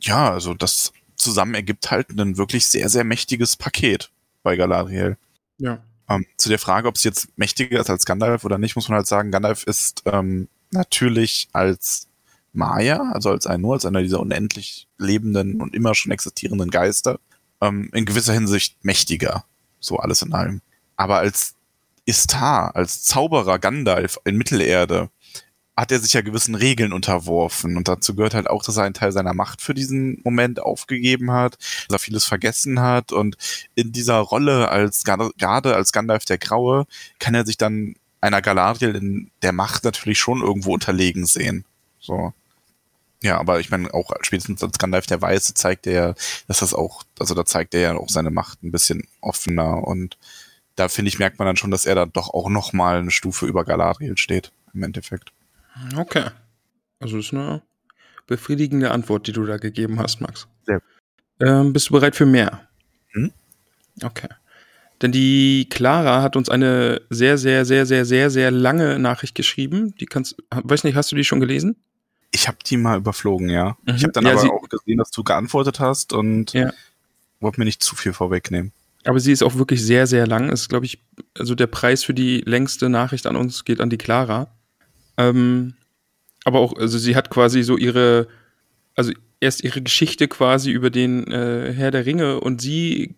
ja, 0.00 0.30
also 0.30 0.54
das 0.54 0.94
zusammen 1.16 1.54
ergibt 1.54 1.90
halt 1.90 2.08
ein 2.18 2.38
wirklich 2.38 2.66
sehr, 2.66 2.88
sehr 2.88 3.04
mächtiges 3.04 3.58
Paket 3.58 4.10
bei 4.42 4.56
Galadriel. 4.56 5.18
Ja. 5.58 5.82
Ähm, 6.08 6.24
zu 6.38 6.48
der 6.48 6.58
Frage, 6.58 6.88
ob 6.88 6.96
sie 6.96 7.08
jetzt 7.08 7.28
mächtiger 7.36 7.78
ist 7.78 7.90
als 7.90 8.06
Gandalf 8.06 8.42
oder 8.46 8.56
nicht, 8.56 8.74
muss 8.74 8.88
man 8.88 8.96
halt 8.96 9.06
sagen, 9.06 9.30
Gandalf 9.30 9.64
ist 9.64 10.02
ähm, 10.06 10.48
natürlich 10.70 11.50
als 11.52 12.08
Maya, 12.54 13.12
also 13.12 13.28
als 13.28 13.46
ein, 13.46 13.60
nur 13.60 13.74
als 13.74 13.84
einer 13.84 14.00
dieser 14.00 14.20
unendlich 14.20 14.88
lebenden 14.96 15.60
und 15.60 15.74
immer 15.74 15.94
schon 15.94 16.10
existierenden 16.10 16.70
Geister, 16.70 17.20
ähm, 17.60 17.90
in 17.92 18.04
gewisser 18.04 18.32
Hinsicht 18.32 18.84
mächtiger. 18.84 19.44
So 19.80 19.98
alles 19.98 20.22
in 20.22 20.32
allem. 20.32 20.60
Aber 20.96 21.18
als 21.18 21.54
Istar, 22.04 22.74
als 22.76 23.02
Zauberer 23.04 23.58
Gandalf 23.58 24.18
in 24.24 24.36
Mittelerde, 24.36 25.10
hat 25.76 25.92
er 25.92 26.00
sich 26.00 26.12
ja 26.12 26.20
gewissen 26.20 26.54
Regeln 26.54 26.92
unterworfen. 26.92 27.76
Und 27.76 27.88
dazu 27.88 28.14
gehört 28.14 28.34
halt 28.34 28.50
auch, 28.50 28.62
dass 28.62 28.76
er 28.76 28.84
einen 28.84 28.94
Teil 28.94 29.12
seiner 29.12 29.32
Macht 29.32 29.62
für 29.62 29.72
diesen 29.72 30.20
Moment 30.24 30.60
aufgegeben 30.60 31.30
hat, 31.30 31.56
dass 31.88 31.96
er 31.96 31.98
vieles 31.98 32.24
vergessen 32.26 32.80
hat. 32.80 33.12
Und 33.12 33.36
in 33.74 33.90
dieser 33.92 34.18
Rolle 34.18 34.68
als, 34.68 35.04
gerade 35.04 35.74
als 35.74 35.92
Gandalf 35.92 36.26
der 36.26 36.38
Graue, 36.38 36.86
kann 37.18 37.34
er 37.34 37.46
sich 37.46 37.56
dann 37.56 37.94
einer 38.20 38.42
Galadriel 38.42 38.94
in 38.94 39.30
der 39.40 39.52
Macht 39.52 39.84
natürlich 39.84 40.18
schon 40.18 40.42
irgendwo 40.42 40.74
unterlegen 40.74 41.24
sehen. 41.24 41.64
So. 41.98 42.34
Ja, 43.22 43.38
aber 43.38 43.60
ich 43.60 43.70
meine, 43.70 43.92
auch 43.92 44.12
spätestens 44.22 44.62
als 44.62 44.78
Gandalf 44.78 45.06
der 45.06 45.20
Weiße 45.20 45.54
zeigt 45.54 45.86
er 45.86 45.92
ja, 45.92 46.14
dass 46.48 46.60
das 46.60 46.72
auch, 46.72 47.02
also 47.18 47.34
da 47.34 47.44
zeigt 47.44 47.74
er 47.74 47.80
ja 47.80 47.96
auch 47.96 48.08
seine 48.08 48.30
Macht 48.30 48.62
ein 48.62 48.72
bisschen 48.72 49.06
offener 49.20 49.86
und 49.86 50.16
da 50.76 50.88
finde 50.88 51.10
ich, 51.10 51.18
merkt 51.18 51.38
man 51.38 51.46
dann 51.46 51.56
schon, 51.56 51.70
dass 51.70 51.84
er 51.84 51.94
dann 51.94 52.12
doch 52.12 52.32
auch 52.32 52.48
noch 52.48 52.72
mal 52.72 52.98
eine 52.98 53.10
Stufe 53.10 53.46
über 53.46 53.64
Galadriel 53.64 54.16
steht, 54.16 54.52
im 54.72 54.82
Endeffekt. 54.82 55.32
Okay. 55.96 56.30
Also 57.00 57.18
ist 57.18 57.34
eine 57.34 57.62
befriedigende 58.26 58.90
Antwort, 58.90 59.26
die 59.26 59.32
du 59.32 59.44
da 59.44 59.58
gegeben 59.58 59.98
hast, 59.98 60.20
Max. 60.20 60.46
Sehr 60.64 60.80
Ähm, 61.40 61.72
bist 61.72 61.88
du 61.88 61.92
bereit 61.92 62.16
für 62.16 62.26
mehr? 62.26 62.66
Hm? 63.08 63.32
Okay. 64.02 64.28
Denn 65.02 65.12
die 65.12 65.66
Clara 65.70 66.22
hat 66.22 66.36
uns 66.36 66.48
eine 66.48 67.00
sehr, 67.10 67.38
sehr, 67.38 67.64
sehr, 67.64 67.86
sehr, 67.86 68.04
sehr, 68.04 68.30
sehr 68.30 68.50
lange 68.50 68.98
Nachricht 68.98 69.34
geschrieben. 69.34 69.94
Die 69.96 70.06
kannst, 70.06 70.36
weiß 70.50 70.84
nicht, 70.84 70.94
hast 70.94 71.10
du 71.10 71.16
die 71.16 71.24
schon 71.24 71.40
gelesen? 71.40 71.76
Ich 72.32 72.46
habe 72.48 72.58
die 72.64 72.76
mal 72.76 72.98
überflogen, 72.98 73.48
ja. 73.48 73.76
Mhm. 73.86 73.94
Ich 73.96 74.02
habe 74.02 74.12
dann 74.12 74.24
Ja, 74.24 74.32
aber 74.32 74.40
sie- 74.40 74.48
auch 74.50 74.68
gesehen, 74.68 74.98
dass 74.98 75.10
du 75.10 75.24
geantwortet 75.24 75.80
hast 75.80 76.12
und 76.12 76.52
Ja. 76.52 76.72
wollte 77.40 77.60
mir 77.60 77.64
nicht 77.64 77.82
zu 77.82 77.96
viel 77.96 78.12
vorwegnehmen. 78.12 78.72
Aber 79.04 79.18
sie 79.18 79.32
ist 79.32 79.42
auch 79.42 79.54
wirklich 79.56 79.82
sehr, 79.84 80.06
sehr 80.06 80.26
lang. 80.26 80.50
Ist, 80.50 80.68
glaube 80.68 80.84
ich, 80.86 81.02
also 81.38 81.54
der 81.54 81.66
Preis 81.66 82.04
für 82.04 82.12
die 82.14 82.42
längste 82.44 82.88
Nachricht 82.88 83.26
an 83.26 83.34
uns 83.36 83.64
geht 83.64 83.80
an 83.80 83.88
die 83.90 83.96
Clara. 83.98 84.48
Ähm, 85.16 85.74
aber 86.44 86.60
auch, 86.60 86.76
also 86.76 86.98
sie 86.98 87.16
hat 87.16 87.30
quasi 87.30 87.62
so 87.62 87.76
ihre, 87.78 88.28
also 88.94 89.12
erst 89.40 89.64
ihre 89.64 89.80
Geschichte 89.82 90.28
quasi 90.28 90.70
über 90.70 90.90
den 90.90 91.26
äh, 91.32 91.72
Herr 91.74 91.90
der 91.90 92.04
Ringe 92.06 92.40
und 92.40 92.60
sie 92.60 93.16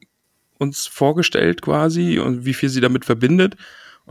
uns 0.59 0.87
vorgestellt 0.87 1.61
quasi 1.63 2.21
und 2.21 2.45
wie 2.45 2.55
viel 2.55 2.69
sie 2.69 2.81
damit 2.81 3.05
verbindet. 3.05 3.57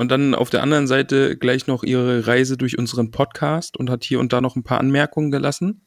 Und 0.02 0.10
dann 0.10 0.34
auf 0.34 0.50
der 0.50 0.64
anderen 0.64 0.88
Seite 0.88 1.38
gleich 1.38 1.68
noch 1.68 1.84
ihre 1.84 2.26
Reise 2.26 2.58
durch 2.58 2.76
unseren 2.76 3.12
Podcast 3.12 3.78
und 3.78 3.92
hat 3.92 4.04
hier 4.04 4.20
und 4.20 4.34
da 4.34 4.42
noch 4.42 4.56
ein 4.56 4.64
paar 4.64 4.80
Anmerkungen 4.80 5.30
gelassen. 5.30 5.86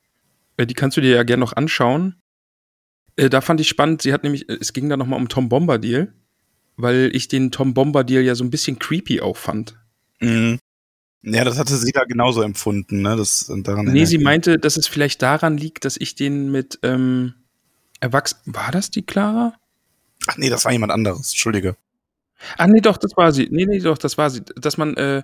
Äh, 0.57 0.69
die 0.69 0.75
kannst 0.75 0.97
du 0.97 1.01
dir 1.01 1.17
ja 1.17 1.25
gerne 1.25 1.41
noch 1.41 1.55
anschauen. 1.55 2.23
Äh, 3.17 3.29
da 3.29 3.41
fand 3.41 3.61
ich 3.61 3.67
spannend, 3.67 4.03
sie 4.03 4.13
hat 4.13 4.23
nämlich, 4.23 4.49
äh, 4.49 4.57
es 4.61 4.73
ging 4.73 4.89
da 4.89 4.97
nochmal 4.97 5.19
um 5.19 5.29
Tom 5.29 5.49
Bombadil, 5.49 6.15
weil 6.77 7.11
ich 7.13 7.27
den 7.27 7.51
Tom 7.51 7.75
Bombadil 7.75 8.21
ja 8.21 8.37
so 8.37 8.45
ein 8.45 8.51
bisschen 8.51 8.79
creepy 8.79 9.21
auch 9.21 9.37
fand. 9.37 9.81
Mhm. 10.21 10.61
Ja, 11.23 11.43
das 11.43 11.59
hatte 11.59 11.77
sie 11.77 11.91
da 11.91 12.05
genauso 12.05 12.43
empfunden, 12.43 13.03
ne? 13.03 13.17
Das 13.17 13.53
daran 13.65 13.87
Nee, 13.87 14.05
sie 14.05 14.19
meinte, 14.19 14.61
dass 14.61 14.77
es 14.77 14.87
vielleicht 14.87 15.23
daran 15.23 15.59
liegt, 15.59 15.85
dass 15.85 15.97
ich 15.97 16.15
den 16.15 16.53
mit 16.53 16.79
ähm, 16.85 17.35
Erwachs... 17.99 18.41
War 18.47 18.71
das 18.71 18.93
die 18.93 19.03
Clara? 19.03 19.55
Ach 20.29 20.37
nee, 20.37 20.51
das 20.51 20.65
war 20.67 20.71
jemand 20.71 20.93
anderes. 20.93 21.33
Entschuldige. 21.33 21.77
Ah, 22.59 22.67
nee, 22.67 22.81
doch, 22.81 22.97
das 22.97 23.17
war 23.17 23.33
sie. 23.33 23.49
Nee, 23.51 23.67
nee, 23.67 23.79
doch, 23.79 23.99
das 23.99 24.19
war 24.19 24.31
sie. 24.31 24.43
Dass 24.57 24.77
man 24.77 24.97
äh, 24.97 25.23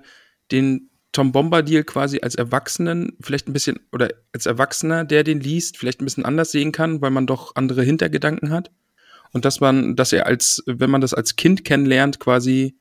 den 0.51 0.91
Tom 1.13 1.33
Bombadil 1.33 1.85
quasi 1.85 2.21
als 2.21 2.37
Erwachsenen 2.37 3.17
vielleicht 3.21 3.49
ein 3.49 3.53
bisschen, 3.53 3.81
oder 3.93 4.11
als 4.33 4.47
Erwachsener, 4.47 5.05
der 5.05 5.25
den 5.25 5.41
liest, 5.41 5.77
vielleicht 5.77 6.01
ein 6.01 6.05
bisschen 6.05 6.25
anders 6.25 6.53
sehen 6.53 6.73
kann, 6.73 7.01
weil 7.01 7.11
man 7.11 7.27
doch 7.27 7.57
andere 7.57 7.83
Hintergedanken 7.83 8.51
hat. 8.51 8.71
Und 9.33 9.45
dass 9.45 9.61
man, 9.61 9.97
dass 9.97 10.13
er 10.13 10.27
als, 10.27 10.63
wenn 10.67 10.91
man 10.91 11.01
das 11.01 11.15
als 11.15 11.37
Kind 11.37 11.65
kennenlernt, 11.65 12.21
quasi, 12.21 12.77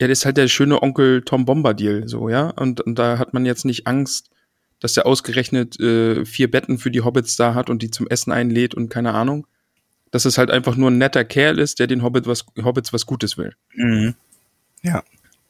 ja, 0.00 0.08
das 0.08 0.20
ist 0.20 0.24
halt 0.24 0.36
der 0.36 0.48
schöne 0.48 0.82
Onkel 0.82 1.22
Tom 1.22 1.44
Bombadil, 1.44 2.08
so, 2.08 2.28
ja. 2.28 2.50
Und, 2.50 2.80
und 2.80 2.98
da 2.98 3.18
hat 3.18 3.34
man 3.34 3.44
jetzt 3.46 3.64
nicht 3.64 3.86
Angst, 3.86 4.30
dass 4.80 4.96
er 4.96 5.06
ausgerechnet 5.06 5.78
äh, 5.80 6.24
vier 6.24 6.50
Betten 6.50 6.78
für 6.78 6.90
die 6.90 7.00
Hobbits 7.02 7.36
da 7.36 7.54
hat 7.54 7.68
und 7.68 7.82
die 7.82 7.90
zum 7.90 8.06
Essen 8.06 8.32
einlädt 8.32 8.74
und 8.74 8.88
keine 8.88 9.12
Ahnung. 9.12 9.46
Dass 10.10 10.24
es 10.24 10.38
halt 10.38 10.50
einfach 10.50 10.76
nur 10.76 10.90
ein 10.90 10.98
netter 10.98 11.24
Kerl 11.24 11.58
ist, 11.58 11.78
der 11.78 11.86
den 11.86 12.02
Hobbit 12.02 12.26
was, 12.26 12.46
Hobbits 12.62 12.92
was 12.92 13.06
Gutes 13.06 13.36
will. 13.36 13.54
Mhm. 13.74 14.14
Ja. 14.82 15.02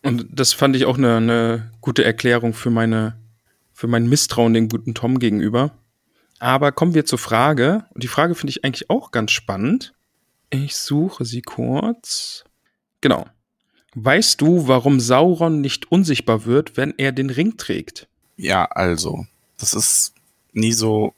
Und 0.02 0.26
das 0.30 0.52
fand 0.52 0.76
ich 0.76 0.84
auch 0.84 0.98
eine, 0.98 1.16
eine 1.16 1.72
gute 1.80 2.04
Erklärung 2.04 2.54
für 2.54 2.70
meine, 2.70 3.16
für 3.72 3.86
mein 3.86 4.08
Misstrauen 4.08 4.54
dem 4.54 4.68
guten 4.68 4.94
Tom 4.94 5.18
gegenüber. 5.18 5.72
Aber 6.38 6.72
kommen 6.72 6.94
wir 6.94 7.04
zur 7.04 7.18
Frage. 7.18 7.84
Und 7.94 8.02
die 8.02 8.08
Frage 8.08 8.34
finde 8.34 8.50
ich 8.50 8.64
eigentlich 8.64 8.90
auch 8.90 9.10
ganz 9.10 9.32
spannend. 9.32 9.92
Ich 10.50 10.76
suche 10.76 11.24
sie 11.24 11.42
kurz. 11.42 12.44
Genau. 13.00 13.26
Weißt 13.94 14.40
du, 14.40 14.68
warum 14.68 15.00
Sauron 15.00 15.60
nicht 15.60 15.90
unsichtbar 15.90 16.44
wird, 16.44 16.76
wenn 16.76 16.94
er 16.96 17.12
den 17.12 17.30
Ring 17.30 17.56
trägt? 17.56 18.06
Ja, 18.36 18.64
also, 18.66 19.26
das 19.58 19.74
ist 19.74 20.14
nie 20.52 20.72
so 20.72 21.14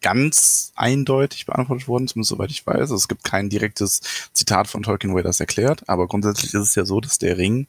ganz 0.00 0.72
eindeutig 0.76 1.46
beantwortet 1.46 1.88
worden, 1.88 2.06
zumindest 2.06 2.30
soweit 2.30 2.50
ich 2.50 2.66
weiß. 2.66 2.76
Also 2.76 2.94
es 2.94 3.08
gibt 3.08 3.24
kein 3.24 3.48
direktes 3.48 4.00
Zitat 4.32 4.68
von 4.68 4.82
Tolkien, 4.82 5.12
wo 5.12 5.16
er 5.18 5.24
das 5.24 5.40
erklärt, 5.40 5.88
aber 5.88 6.06
grundsätzlich 6.06 6.54
ist 6.54 6.60
es 6.62 6.74
ja 6.74 6.84
so, 6.84 7.00
dass 7.00 7.18
der 7.18 7.36
Ring, 7.36 7.66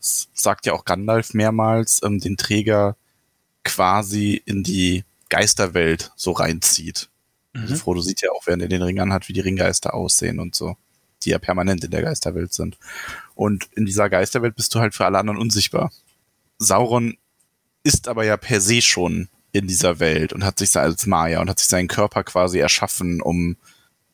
sagt 0.00 0.66
ja 0.66 0.72
auch 0.72 0.84
Gandalf 0.84 1.34
mehrmals, 1.34 2.00
ähm, 2.02 2.18
den 2.18 2.36
Träger 2.36 2.96
quasi 3.64 4.42
in 4.44 4.62
die 4.62 5.04
Geisterwelt 5.28 6.12
so 6.16 6.32
reinzieht. 6.32 7.08
Also 7.54 7.74
Mhm. 7.74 7.78
Frodo 7.78 8.00
sieht 8.00 8.22
ja 8.22 8.30
auch, 8.30 8.46
während 8.46 8.62
er 8.62 8.68
den 8.68 8.82
Ring 8.82 9.00
anhat, 9.00 9.28
wie 9.28 9.32
die 9.32 9.40
Ringgeister 9.40 9.94
aussehen 9.94 10.40
und 10.40 10.54
so, 10.54 10.76
die 11.22 11.30
ja 11.30 11.38
permanent 11.38 11.84
in 11.84 11.90
der 11.90 12.02
Geisterwelt 12.02 12.52
sind. 12.52 12.78
Und 13.34 13.68
in 13.74 13.86
dieser 13.86 14.10
Geisterwelt 14.10 14.56
bist 14.56 14.74
du 14.74 14.80
halt 14.80 14.94
für 14.94 15.04
alle 15.06 15.18
anderen 15.18 15.38
unsichtbar. 15.38 15.92
Sauron 16.58 17.16
ist 17.84 18.08
aber 18.08 18.24
ja 18.24 18.36
per 18.36 18.60
se 18.60 18.82
schon 18.82 19.28
in 19.58 19.66
dieser 19.66 20.00
Welt 20.00 20.32
und 20.32 20.44
hat 20.44 20.58
sich 20.58 20.72
da 20.72 20.80
als 20.80 21.06
Maya 21.06 21.40
und 21.40 21.50
hat 21.50 21.58
sich 21.58 21.68
seinen 21.68 21.88
Körper 21.88 22.24
quasi 22.24 22.58
erschaffen, 22.58 23.20
um 23.20 23.56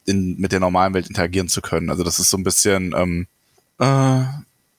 in, 0.07 0.39
mit 0.39 0.53
der 0.53 0.61
normalen 0.61 0.95
Welt 0.95 1.09
interagieren 1.09 1.49
zu 1.49 1.63
können. 1.63 1.91
Also 1.91 2.03
das 2.03 2.19
ist 2.19 2.31
so 2.31 2.37
ein 2.37 2.45
bisschen, 2.45 2.95
ähm, 2.97 3.27
äh, 3.79 4.25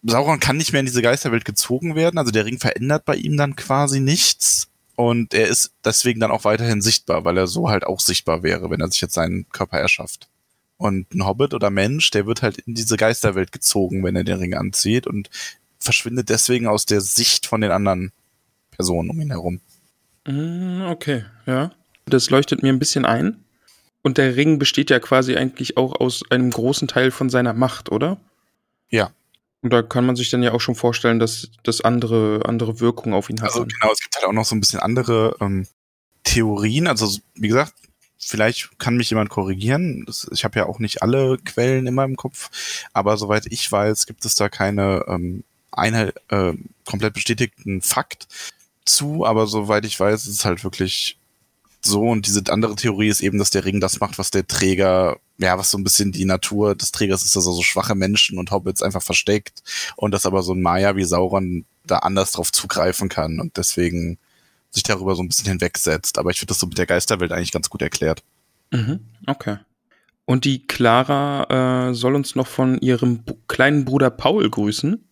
Sauron 0.04 0.40
kann 0.40 0.58
nicht 0.58 0.72
mehr 0.72 0.82
in 0.82 0.86
diese 0.86 1.02
Geisterwelt 1.02 1.46
gezogen 1.46 1.96
werden, 1.96 2.18
also 2.18 2.32
der 2.32 2.46
Ring 2.46 2.60
verändert 2.60 3.06
bei 3.06 3.16
ihm 3.16 3.38
dann 3.38 3.56
quasi 3.56 4.00
nichts 4.00 4.70
und 4.96 5.34
er 5.34 5.48
ist 5.48 5.74
deswegen 5.84 6.20
dann 6.20 6.32
auch 6.32 6.46
weiterhin 6.46 6.82
sichtbar, 6.82 7.26
weil 7.26 7.38
er 7.38 7.48
so 7.48 7.70
halt 7.70 7.86
auch 7.86 8.00
sichtbar 8.00 8.44
wäre, 8.44 8.70
wenn 8.70 8.82
er 8.82 8.90
sich 8.90 9.02
jetzt 9.02 9.14
seinen 9.14 9.48
Körper 9.50 9.78
erschafft. 9.78 10.30
Und 10.78 11.14
ein 11.14 11.26
Hobbit 11.26 11.54
oder 11.54 11.70
Mensch, 11.70 12.12
der 12.12 12.26
wird 12.26 12.42
halt 12.42 12.58
in 12.60 12.76
diese 12.76 12.98
Geisterwelt 12.98 13.52
gezogen, 13.52 14.04
wenn 14.04 14.16
er 14.16 14.24
den 14.24 14.38
Ring 14.38 14.54
anzieht 14.54 15.08
und 15.08 15.30
verschwindet 15.80 16.30
deswegen 16.30 16.68
aus 16.68 16.86
der 16.86 17.02
Sicht 17.02 17.46
von 17.46 17.62
den 17.62 17.72
anderen 17.72 18.12
Personen 18.72 19.10
um 19.10 19.20
ihn 19.20 19.32
herum. 19.32 19.62
Mm, 20.26 20.82
Okay, 20.90 21.26
ja. 21.46 21.72
Das 22.06 22.30
leuchtet 22.30 22.62
mir 22.62 22.72
ein 22.72 22.80
bisschen 22.80 23.06
ein. 23.06 23.44
Und 24.04 24.20
der 24.20 24.36
Ring 24.36 24.60
besteht 24.60 24.92
ja 24.92 25.00
quasi 25.00 25.36
eigentlich 25.36 25.78
auch 25.78 26.00
aus 26.00 26.24
einem 26.30 26.52
großen 26.52 26.88
Teil 26.88 27.10
von 27.10 27.30
seiner 27.30 27.54
Macht, 27.54 27.92
oder? 27.92 28.18
Ja. 28.90 29.12
Und 29.64 29.74
da 29.74 29.82
kann 29.82 30.06
man 30.06 30.16
sich 30.16 30.30
dann 30.30 30.44
ja 30.44 30.52
auch 30.52 30.62
schon 30.62 30.76
vorstellen, 30.76 31.18
dass 31.18 31.50
das 31.64 31.82
andere, 31.82 32.42
andere 32.46 32.80
Wirkung 32.80 33.16
auf 33.16 33.32
ihn 33.32 33.42
hat. 33.42 33.50
Also 33.50 33.66
genau, 33.66 33.92
es 33.92 34.00
gibt 34.00 34.16
halt 34.16 34.26
auch 34.26 34.32
noch 34.32 34.46
so 34.46 34.56
ein 34.56 34.60
bisschen 34.60 34.80
andere 34.80 35.36
ähm, 35.42 35.66
Theorien. 36.24 36.86
Also 36.86 37.10
wie 37.34 37.48
gesagt, 37.48 37.74
vielleicht 38.20 38.78
kann 38.78 38.96
mich 38.96 39.10
jemand 39.10 39.32
korrigieren. 39.32 40.06
Ich 40.32 40.44
habe 40.44 40.60
ja 40.60 40.68
auch 40.68 40.78
nicht 40.78 41.02
alle 41.02 41.40
Quellen 41.40 41.88
immer 41.88 42.04
im 42.04 42.16
Kopf, 42.16 42.84
aber 42.94 43.18
soweit 43.18 43.48
ich 43.48 43.72
weiß, 43.72 44.06
gibt 44.06 44.24
es 44.24 44.36
da 44.36 44.50
keine 44.50 45.04
ähm, 45.08 45.44
Einheit, 45.72 46.14
äh, 46.30 46.54
komplett 46.86 47.16
bestätigten 47.16 47.82
Fakt 47.82 48.28
zu. 48.86 49.26
Aber 49.26 49.48
soweit 49.48 49.86
ich 49.86 50.00
weiß, 50.00 50.26
ist 50.26 50.40
es 50.40 50.46
halt 50.46 50.64
wirklich 50.64 51.18
so. 51.82 52.02
Und 52.02 52.28
diese 52.28 52.42
andere 52.50 52.76
Theorie 52.76 53.10
ist 53.10 53.22
eben, 53.22 53.38
dass 53.38 53.50
der 53.50 53.66
Ring 53.66 53.80
das 53.80 54.00
macht, 54.00 54.18
was 54.18 54.32
der 54.32 54.48
Träger, 54.48 55.18
ja, 55.38 55.58
was 55.58 55.72
so 55.72 55.78
ein 55.78 55.84
bisschen 55.84 56.12
die 56.12 56.26
Natur 56.26 56.76
des 56.76 56.92
Trägers 56.92 57.24
ist, 57.26 57.36
dass 57.36 57.46
er 57.46 57.54
so 57.54 57.62
schwache 57.62 57.96
Menschen 57.96 58.38
und 58.38 58.52
Hobbits 58.52 58.82
einfach 58.82 59.04
versteckt 59.04 59.64
und 59.96 60.12
dass 60.12 60.26
aber 60.26 60.44
so 60.44 60.54
ein 60.54 60.62
Maya 60.62 60.96
wie 60.96 61.04
Sauron 61.04 61.66
da 61.86 62.00
anders 62.00 62.32
drauf 62.32 62.52
zugreifen 62.52 63.10
kann 63.10 63.40
und 63.40 63.58
deswegen 63.58 64.18
sich 64.72 64.84
darüber 64.84 65.16
so 65.16 65.22
ein 65.22 65.28
bisschen 65.28 65.48
hinwegsetzt. 65.48 66.18
Aber 66.18 66.32
ich 66.32 66.40
finde 66.40 66.52
das 66.52 66.60
so 66.60 66.68
mit 66.68 66.78
der 66.78 66.88
Geisterwelt 66.88 67.32
eigentlich 67.32 67.52
ganz 67.52 67.70
gut 67.70 67.82
erklärt. 67.82 68.24
Mhm, 68.72 69.00
okay. 69.28 69.58
Und 70.26 70.44
die 70.44 70.66
Clara 70.66 71.90
äh, 71.90 71.94
soll 71.94 72.16
uns 72.16 72.34
noch 72.34 72.48
von 72.48 72.80
ihrem 72.80 73.20
Bu- 73.20 73.38
kleinen 73.48 73.86
Bruder 73.86 74.10
Paul 74.10 74.50
grüßen. 74.50 75.08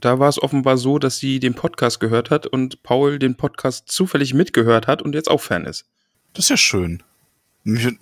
Da 0.00 0.18
war 0.18 0.28
es 0.28 0.40
offenbar 0.40 0.76
so, 0.76 0.98
dass 0.98 1.18
sie 1.18 1.40
den 1.40 1.54
Podcast 1.54 1.98
gehört 1.98 2.30
hat 2.30 2.46
und 2.46 2.82
Paul 2.82 3.18
den 3.18 3.36
Podcast 3.36 3.90
zufällig 3.90 4.32
mitgehört 4.32 4.86
hat 4.86 5.02
und 5.02 5.14
jetzt 5.14 5.28
auch 5.28 5.40
Fan 5.40 5.64
ist. 5.64 5.86
Das 6.34 6.44
ist 6.44 6.50
ja 6.50 6.56
schön. 6.56 7.02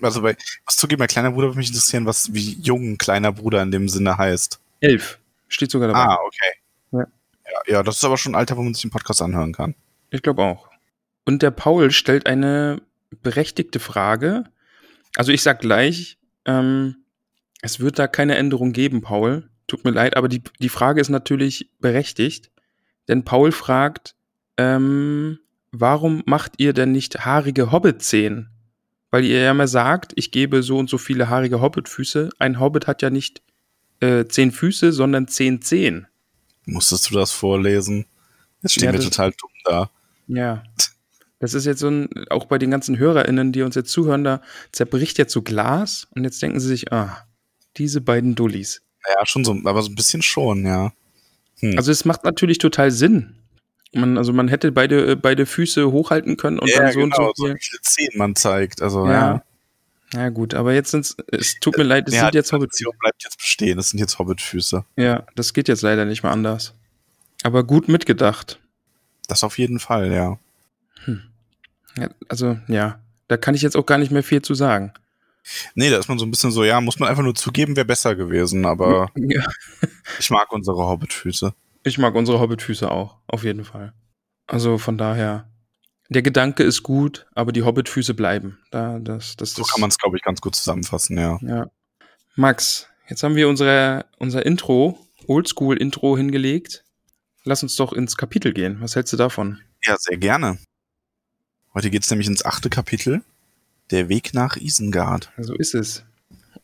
Also 0.02 0.22
bei, 0.22 0.36
was 0.64 0.76
zugeben, 0.76 1.00
mein 1.00 1.08
kleiner 1.08 1.32
Bruder 1.32 1.48
würde 1.48 1.58
mich 1.58 1.68
interessieren, 1.68 2.06
was 2.06 2.32
wie 2.34 2.60
jung 2.60 2.92
ein 2.92 2.98
kleiner 2.98 3.32
Bruder 3.32 3.62
in 3.62 3.70
dem 3.70 3.88
Sinne 3.88 4.16
heißt. 4.18 4.60
Elf. 4.80 5.18
Steht 5.48 5.70
sogar 5.70 5.88
dabei. 5.88 6.00
Ah, 6.00 6.18
okay. 6.24 6.52
Ja. 6.92 6.98
ja. 6.98 7.60
Ja, 7.66 7.82
das 7.82 7.96
ist 7.96 8.04
aber 8.04 8.18
schon 8.18 8.32
ein 8.32 8.38
Alter, 8.38 8.56
wo 8.56 8.62
man 8.62 8.74
sich 8.74 8.82
den 8.82 8.90
Podcast 8.90 9.22
anhören 9.22 9.52
kann. 9.52 9.74
Ich 10.10 10.22
glaube 10.22 10.42
auch. 10.42 10.68
Und 11.24 11.42
der 11.42 11.50
Paul 11.50 11.90
stellt 11.90 12.26
eine 12.26 12.80
berechtigte 13.22 13.80
Frage. 13.80 14.44
Also 15.16 15.32
ich 15.32 15.42
sag 15.42 15.60
gleich, 15.60 16.18
ähm, 16.44 16.96
es 17.62 17.80
wird 17.80 17.98
da 17.98 18.06
keine 18.06 18.36
Änderung 18.36 18.72
geben, 18.72 19.00
Paul. 19.00 19.48
Tut 19.66 19.84
mir 19.84 19.90
leid, 19.90 20.16
aber 20.16 20.28
die, 20.28 20.42
die 20.60 20.68
Frage 20.68 21.00
ist 21.00 21.08
natürlich 21.08 21.70
berechtigt. 21.80 22.50
Denn 23.08 23.24
Paul 23.24 23.52
fragt, 23.52 24.14
ähm, 24.56 25.38
warum 25.72 26.22
macht 26.26 26.54
ihr 26.58 26.72
denn 26.72 26.92
nicht 26.92 27.24
haarige 27.24 27.72
Hobbit-Zehen? 27.72 28.50
Weil 29.10 29.24
ihr 29.24 29.40
ja 29.40 29.50
immer 29.50 29.68
sagt, 29.68 30.12
ich 30.16 30.30
gebe 30.30 30.62
so 30.62 30.78
und 30.78 30.90
so 30.90 30.98
viele 30.98 31.28
haarige 31.28 31.60
Hobbit-Füße. 31.60 32.30
Ein 32.38 32.60
Hobbit 32.60 32.86
hat 32.86 33.02
ja 33.02 33.10
nicht 33.10 33.42
äh, 34.00 34.26
zehn 34.26 34.52
Füße, 34.52 34.92
sondern 34.92 35.28
zehn 35.28 35.62
Zehen. 35.62 36.06
Musstest 36.64 37.10
du 37.10 37.14
das 37.14 37.32
vorlesen? 37.32 38.06
Jetzt 38.62 38.72
stehen 38.72 38.86
Ja, 38.86 38.92
wir 38.92 39.00
total 39.00 39.30
dumm 39.30 39.50
da. 39.64 39.90
Ja. 40.26 40.62
Das 41.38 41.54
ist 41.54 41.66
jetzt 41.66 41.80
so 41.80 41.88
ein, 41.88 42.08
auch 42.30 42.46
bei 42.46 42.58
den 42.58 42.70
ganzen 42.70 42.98
HörerInnen, 42.98 43.52
die 43.52 43.62
uns 43.62 43.74
jetzt 43.74 43.90
zuhören, 43.90 44.24
da 44.24 44.40
zerbricht 44.72 45.18
jetzt 45.18 45.32
so 45.32 45.42
Glas 45.42 46.08
und 46.10 46.24
jetzt 46.24 46.42
denken 46.42 46.60
sie 46.60 46.68
sich, 46.68 46.92
ah, 46.92 47.26
diese 47.76 48.00
beiden 48.00 48.34
Dullis. 48.34 48.82
Ja, 49.08 49.24
schon 49.26 49.44
so, 49.44 49.56
aber 49.64 49.82
so 49.82 49.90
ein 49.90 49.94
bisschen 49.94 50.22
schon, 50.22 50.64
ja. 50.66 50.92
Hm. 51.60 51.74
Also 51.76 51.92
es 51.92 52.04
macht 52.04 52.24
natürlich 52.24 52.58
total 52.58 52.90
Sinn. 52.90 53.34
Man, 53.92 54.18
also 54.18 54.32
man 54.32 54.48
hätte 54.48 54.72
beide, 54.72 55.12
äh, 55.12 55.14
beide 55.16 55.46
Füße 55.46 55.90
hochhalten 55.90 56.36
können 56.36 56.58
und 56.58 56.68
ja, 56.68 56.78
dann 56.82 56.92
so 56.92 57.00
genau, 57.00 57.28
und 57.28 57.36
so 57.36 57.42
so 57.42 57.44
viel. 57.46 57.54
wie 57.54 57.60
viele 57.62 57.80
Zehen 57.82 58.12
man 58.18 58.34
zeigt. 58.36 58.82
Also, 58.82 59.06
Ja. 59.06 59.12
ja. 59.12 59.42
Na 60.12 60.28
gut, 60.28 60.54
aber 60.54 60.72
jetzt 60.72 60.92
sind's, 60.92 61.16
es 61.32 61.56
tut 61.60 61.76
mir 61.76 61.82
leid, 61.82 62.06
es 62.08 62.14
Ja, 62.14 62.22
sind 62.26 62.34
jetzt 62.36 62.50
die 62.50 62.54
Hobbit. 62.54 62.70
Tradition 62.70 62.94
bleibt 63.00 63.24
jetzt 63.24 63.38
bestehen. 63.38 63.76
Das 63.76 63.88
sind 63.90 63.98
jetzt 63.98 64.18
Hobbitfüße. 64.18 64.84
Ja, 64.96 65.24
das 65.34 65.52
geht 65.52 65.66
jetzt 65.66 65.82
leider 65.82 66.04
nicht 66.04 66.22
mehr 66.22 66.30
anders. 66.30 66.74
Aber 67.42 67.64
gut 67.64 67.88
mitgedacht. 67.88 68.60
Das 69.28 69.42
auf 69.42 69.58
jeden 69.58 69.80
Fall, 69.80 70.12
ja. 70.12 70.38
Ja, 71.98 72.08
also, 72.28 72.58
ja, 72.68 73.00
da 73.28 73.36
kann 73.36 73.54
ich 73.54 73.62
jetzt 73.62 73.76
auch 73.76 73.86
gar 73.86 73.98
nicht 73.98 74.12
mehr 74.12 74.22
viel 74.22 74.42
zu 74.42 74.54
sagen. 74.54 74.92
Nee, 75.74 75.90
da 75.90 75.98
ist 75.98 76.08
man 76.08 76.18
so 76.18 76.24
ein 76.26 76.30
bisschen 76.30 76.50
so, 76.50 76.64
ja, 76.64 76.80
muss 76.80 76.98
man 76.98 77.08
einfach 77.08 77.22
nur 77.22 77.34
zugeben, 77.34 77.76
wäre 77.76 77.86
besser 77.86 78.14
gewesen, 78.16 78.66
aber 78.66 79.10
Ja. 79.16 79.46
ich 80.18 80.30
mag 80.30 80.52
unsere 80.52 80.78
Hobbitfüße. 80.78 81.54
Ich 81.84 81.98
mag 81.98 82.14
unsere 82.14 82.40
Hobbitfüße 82.40 82.90
auch, 82.90 83.18
auf 83.28 83.44
jeden 83.44 83.64
Fall. 83.64 83.92
Also 84.46 84.78
von 84.78 84.98
daher, 84.98 85.48
der 86.08 86.22
Gedanke 86.22 86.62
ist 86.62 86.82
gut, 86.82 87.26
aber 87.34 87.52
die 87.52 87.62
Hobbitfüße 87.62 88.14
bleiben. 88.14 88.58
Da, 88.70 88.98
das, 88.98 89.36
das, 89.36 89.52
So 89.54 89.62
das, 89.62 89.70
kann 89.72 89.80
man 89.80 89.90
es, 89.90 89.98
glaube 89.98 90.16
ich, 90.16 90.22
ganz 90.22 90.40
gut 90.40 90.54
zusammenfassen, 90.56 91.18
ja. 91.18 91.38
Ja. 91.42 91.66
Max, 92.34 92.88
jetzt 93.08 93.22
haben 93.22 93.36
wir 93.36 93.48
unsere, 93.48 94.04
unser 94.18 94.44
Intro, 94.44 94.98
Oldschool-Intro 95.26 96.16
hingelegt. 96.16 96.84
Lass 97.44 97.62
uns 97.62 97.76
doch 97.76 97.92
ins 97.92 98.16
Kapitel 98.16 98.52
gehen. 98.52 98.80
Was 98.80 98.96
hältst 98.96 99.12
du 99.12 99.16
davon? 99.16 99.60
Ja, 99.84 99.96
sehr 99.98 100.16
gerne. 100.16 100.58
Heute 101.74 101.90
geht's 101.90 102.10
nämlich 102.10 102.26
ins 102.26 102.44
achte 102.44 102.70
Kapitel. 102.70 103.22
Der 103.90 104.08
Weg 104.08 104.34
nach 104.34 104.56
Isengard. 104.56 105.30
So 105.38 105.54
ist 105.54 105.74
es. 105.74 106.02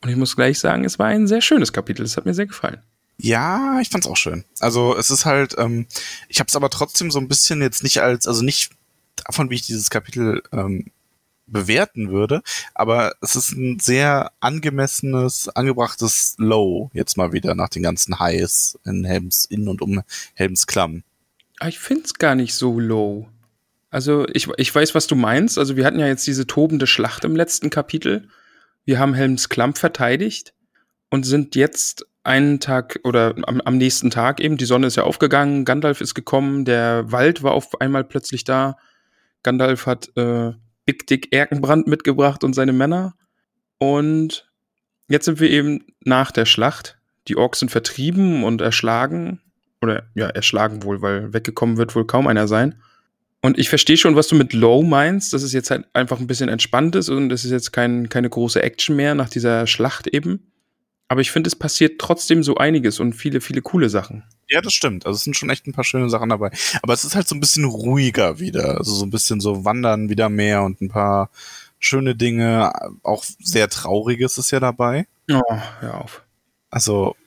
Und 0.01 0.09
ich 0.09 0.17
muss 0.17 0.35
gleich 0.35 0.59
sagen, 0.59 0.83
es 0.83 0.99
war 0.99 1.07
ein 1.07 1.27
sehr 1.27 1.41
schönes 1.41 1.71
Kapitel. 1.71 2.03
Es 2.03 2.17
hat 2.17 2.25
mir 2.25 2.33
sehr 2.33 2.45
gefallen. 2.45 2.81
Ja, 3.17 3.79
ich 3.79 3.89
fand's 3.89 4.07
auch 4.07 4.17
schön. 4.17 4.43
Also 4.59 4.97
es 4.97 5.09
ist 5.09 5.25
halt, 5.25 5.55
ähm, 5.57 5.85
ich 6.27 6.39
habe 6.39 6.47
es 6.47 6.55
aber 6.55 6.69
trotzdem 6.69 7.11
so 7.11 7.19
ein 7.19 7.27
bisschen 7.27 7.61
jetzt 7.61 7.83
nicht 7.83 8.01
als, 8.01 8.27
also 8.27 8.43
nicht 8.43 8.71
davon, 9.15 9.49
wie 9.49 9.55
ich 9.55 9.61
dieses 9.61 9.89
Kapitel 9.89 10.41
ähm, 10.51 10.91
bewerten 11.45 12.09
würde, 12.09 12.41
aber 12.73 13.15
es 13.21 13.35
ist 13.35 13.51
ein 13.51 13.79
sehr 13.79 14.31
angemessenes, 14.39 15.49
angebrachtes 15.49 16.35
Low 16.37 16.89
jetzt 16.93 17.17
mal 17.17 17.33
wieder 17.33 17.53
nach 17.53 17.69
den 17.69 17.83
ganzen 17.83 18.19
Highs 18.19 18.79
in 18.85 19.05
Helms 19.05 19.45
in 19.45 19.67
und 19.67 19.81
um 19.81 20.01
Helms 20.33 20.67
Klamm. 20.67 21.03
Aber 21.59 21.69
ich 21.69 21.79
finde 21.79 22.03
es 22.05 22.13
gar 22.15 22.35
nicht 22.35 22.55
so 22.55 22.79
low. 22.79 23.27
Also 23.93 24.25
ich, 24.33 24.49
ich 24.57 24.73
weiß, 24.73 24.95
was 24.95 25.05
du 25.05 25.13
meinst. 25.13 25.59
Also 25.59 25.77
wir 25.77 25.85
hatten 25.85 25.99
ja 25.99 26.07
jetzt 26.07 26.25
diese 26.25 26.47
tobende 26.47 26.87
Schlacht 26.87 27.25
im 27.25 27.35
letzten 27.35 27.69
Kapitel. 27.69 28.27
Wir 28.85 28.97
haben 28.97 29.13
Helms 29.13 29.49
Klamm 29.49 29.75
verteidigt 29.75 30.55
und 31.11 31.27
sind 31.27 31.55
jetzt 31.55 32.07
einen 32.23 32.59
Tag 32.59 32.99
oder 33.03 33.35
am, 33.43 33.61
am 33.61 33.77
nächsten 33.77 34.09
Tag 34.09 34.39
eben, 34.39 34.57
die 34.57 34.65
Sonne 34.65 34.87
ist 34.87 34.95
ja 34.95 35.03
aufgegangen, 35.03 35.63
Gandalf 35.63 36.01
ist 36.01 36.15
gekommen, 36.15 36.65
der 36.65 37.11
Wald 37.11 37.43
war 37.43 37.51
auf 37.51 37.79
einmal 37.81 38.03
plötzlich 38.03 38.43
da. 38.43 38.77
Gandalf 39.43 39.85
hat 39.85 40.09
äh, 40.17 40.53
Big 40.85 41.05
Dick 41.05 41.31
Erkenbrand 41.31 41.85
mitgebracht 41.85 42.43
und 42.43 42.53
seine 42.55 42.73
Männer. 42.73 43.13
Und 43.77 44.49
jetzt 45.07 45.25
sind 45.25 45.39
wir 45.39 45.51
eben 45.51 45.85
nach 46.03 46.31
der 46.31 46.45
Schlacht. 46.45 46.97
Die 47.27 47.37
Orks 47.37 47.59
sind 47.59 47.69
vertrieben 47.69 48.43
und 48.43 48.59
erschlagen. 48.59 49.39
Oder 49.83 50.09
ja, 50.15 50.29
erschlagen 50.29 50.81
wohl, 50.81 51.03
weil 51.03 51.31
weggekommen 51.31 51.77
wird 51.77 51.95
wohl 51.95 52.07
kaum 52.07 52.25
einer 52.25 52.47
sein. 52.47 52.81
Und 53.45 53.59
ich 53.59 53.67
verstehe 53.67 53.97
schon, 53.97 54.15
was 54.15 54.29
du 54.29 54.35
mit 54.35 54.53
Low 54.53 54.83
meinst, 54.83 55.33
dass 55.33 55.43
es 55.43 55.51
jetzt 55.51 55.69
halt 55.69 55.85
einfach 55.91 56.17
ein 56.21 56.27
bisschen 56.27 56.47
entspannt 56.47 56.95
ist 56.95 57.09
und 57.09 57.29
es 57.29 57.43
ist 57.43 57.51
jetzt 57.51 57.73
kein, 57.73 58.07
keine 58.07 58.29
große 58.29 58.63
Action 58.63 58.95
mehr 58.95 59.15
nach 59.15 59.27
dieser 59.29 59.67
Schlacht 59.67 60.07
eben. 60.07 60.49
Aber 61.09 61.19
ich 61.19 61.29
finde, 61.29 61.49
es 61.49 61.55
passiert 61.55 61.99
trotzdem 61.99 62.41
so 62.41 62.55
einiges 62.55 63.01
und 63.01 63.11
viele, 63.11 63.41
viele 63.41 63.61
coole 63.61 63.89
Sachen. 63.89 64.23
Ja, 64.47 64.61
das 64.61 64.71
stimmt. 64.73 65.05
Also 65.05 65.17
es 65.17 65.23
sind 65.25 65.35
schon 65.35 65.49
echt 65.49 65.67
ein 65.67 65.73
paar 65.73 65.83
schöne 65.83 66.09
Sachen 66.09 66.29
dabei. 66.29 66.51
Aber 66.81 66.93
es 66.93 67.03
ist 67.03 67.15
halt 67.15 67.27
so 67.27 67.35
ein 67.35 67.41
bisschen 67.41 67.65
ruhiger 67.65 68.39
wieder. 68.39 68.77
Also 68.77 68.93
so 68.93 69.05
ein 69.05 69.09
bisschen 69.09 69.41
so 69.41 69.65
Wandern 69.65 70.07
wieder 70.07 70.29
mehr 70.29 70.63
und 70.63 70.79
ein 70.79 70.87
paar 70.87 71.29
schöne 71.79 72.15
Dinge. 72.15 72.71
Auch 73.03 73.25
sehr 73.39 73.67
Trauriges 73.67 74.37
ist 74.37 74.51
ja 74.51 74.61
dabei. 74.61 75.05
Oh, 75.29 75.41
hör 75.81 75.99
auf. 75.99 76.23
Also, 76.69 77.17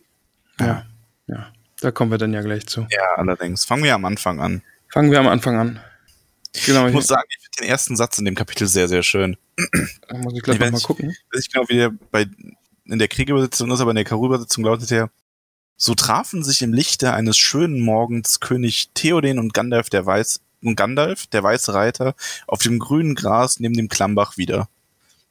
Ja, 0.58 0.86
ja. 1.26 1.52
Da 1.82 1.90
kommen 1.90 2.10
wir 2.10 2.18
dann 2.18 2.32
ja 2.32 2.40
gleich 2.40 2.66
zu. 2.66 2.86
ja, 2.90 3.04
allerdings. 3.16 3.66
Fangen 3.66 3.84
wir 3.84 3.94
am 3.94 4.06
Anfang 4.06 4.40
an. 4.40 4.62
Fangen 4.88 5.10
wir 5.10 5.20
am 5.20 5.28
Anfang 5.28 5.58
an. 5.58 5.80
Genau, 6.64 6.86
Ich 6.86 6.94
muss 6.94 7.06
sagen, 7.06 7.24
ich 7.28 7.36
finde 7.38 7.62
den 7.62 7.68
ersten 7.68 7.96
Satz 7.96 8.18
in 8.18 8.24
dem 8.24 8.34
Kapitel 8.34 8.66
sehr, 8.66 8.88
sehr 8.88 9.02
schön. 9.02 9.36
da 10.08 10.16
muss 10.18 10.34
ich 10.34 10.42
gleich 10.42 10.58
nochmal 10.58 10.80
gucken. 10.80 11.10
Ich 11.10 11.16
weiß 11.32 11.40
nicht 11.40 11.52
genau, 11.52 11.68
wie 11.68 11.76
der 11.76 11.90
bei, 12.10 12.26
in 12.84 12.98
der 12.98 13.08
Kriegübersetzung 13.08 13.70
ist, 13.70 13.80
aber 13.80 13.90
in 13.90 13.96
der 13.96 14.04
Karu-Übersetzung 14.04 14.64
lautet 14.64 14.90
der, 14.90 15.10
so 15.76 15.94
trafen 15.94 16.42
sich 16.42 16.62
im 16.62 16.72
Lichte 16.72 17.12
eines 17.12 17.36
schönen 17.36 17.80
Morgens 17.80 18.40
König 18.40 18.90
Theoden 18.94 19.38
und 19.38 19.52
Gandalf 19.52 19.90
der 19.90 20.06
Weiß, 20.06 20.40
und 20.62 20.76
Gandalf, 20.76 21.26
der 21.26 21.42
weiße 21.42 21.74
Reiter, 21.74 22.14
auf 22.46 22.62
dem 22.62 22.78
grünen 22.78 23.14
Gras 23.14 23.60
neben 23.60 23.74
dem 23.74 23.88
Klammbach 23.88 24.36
wieder. 24.36 24.68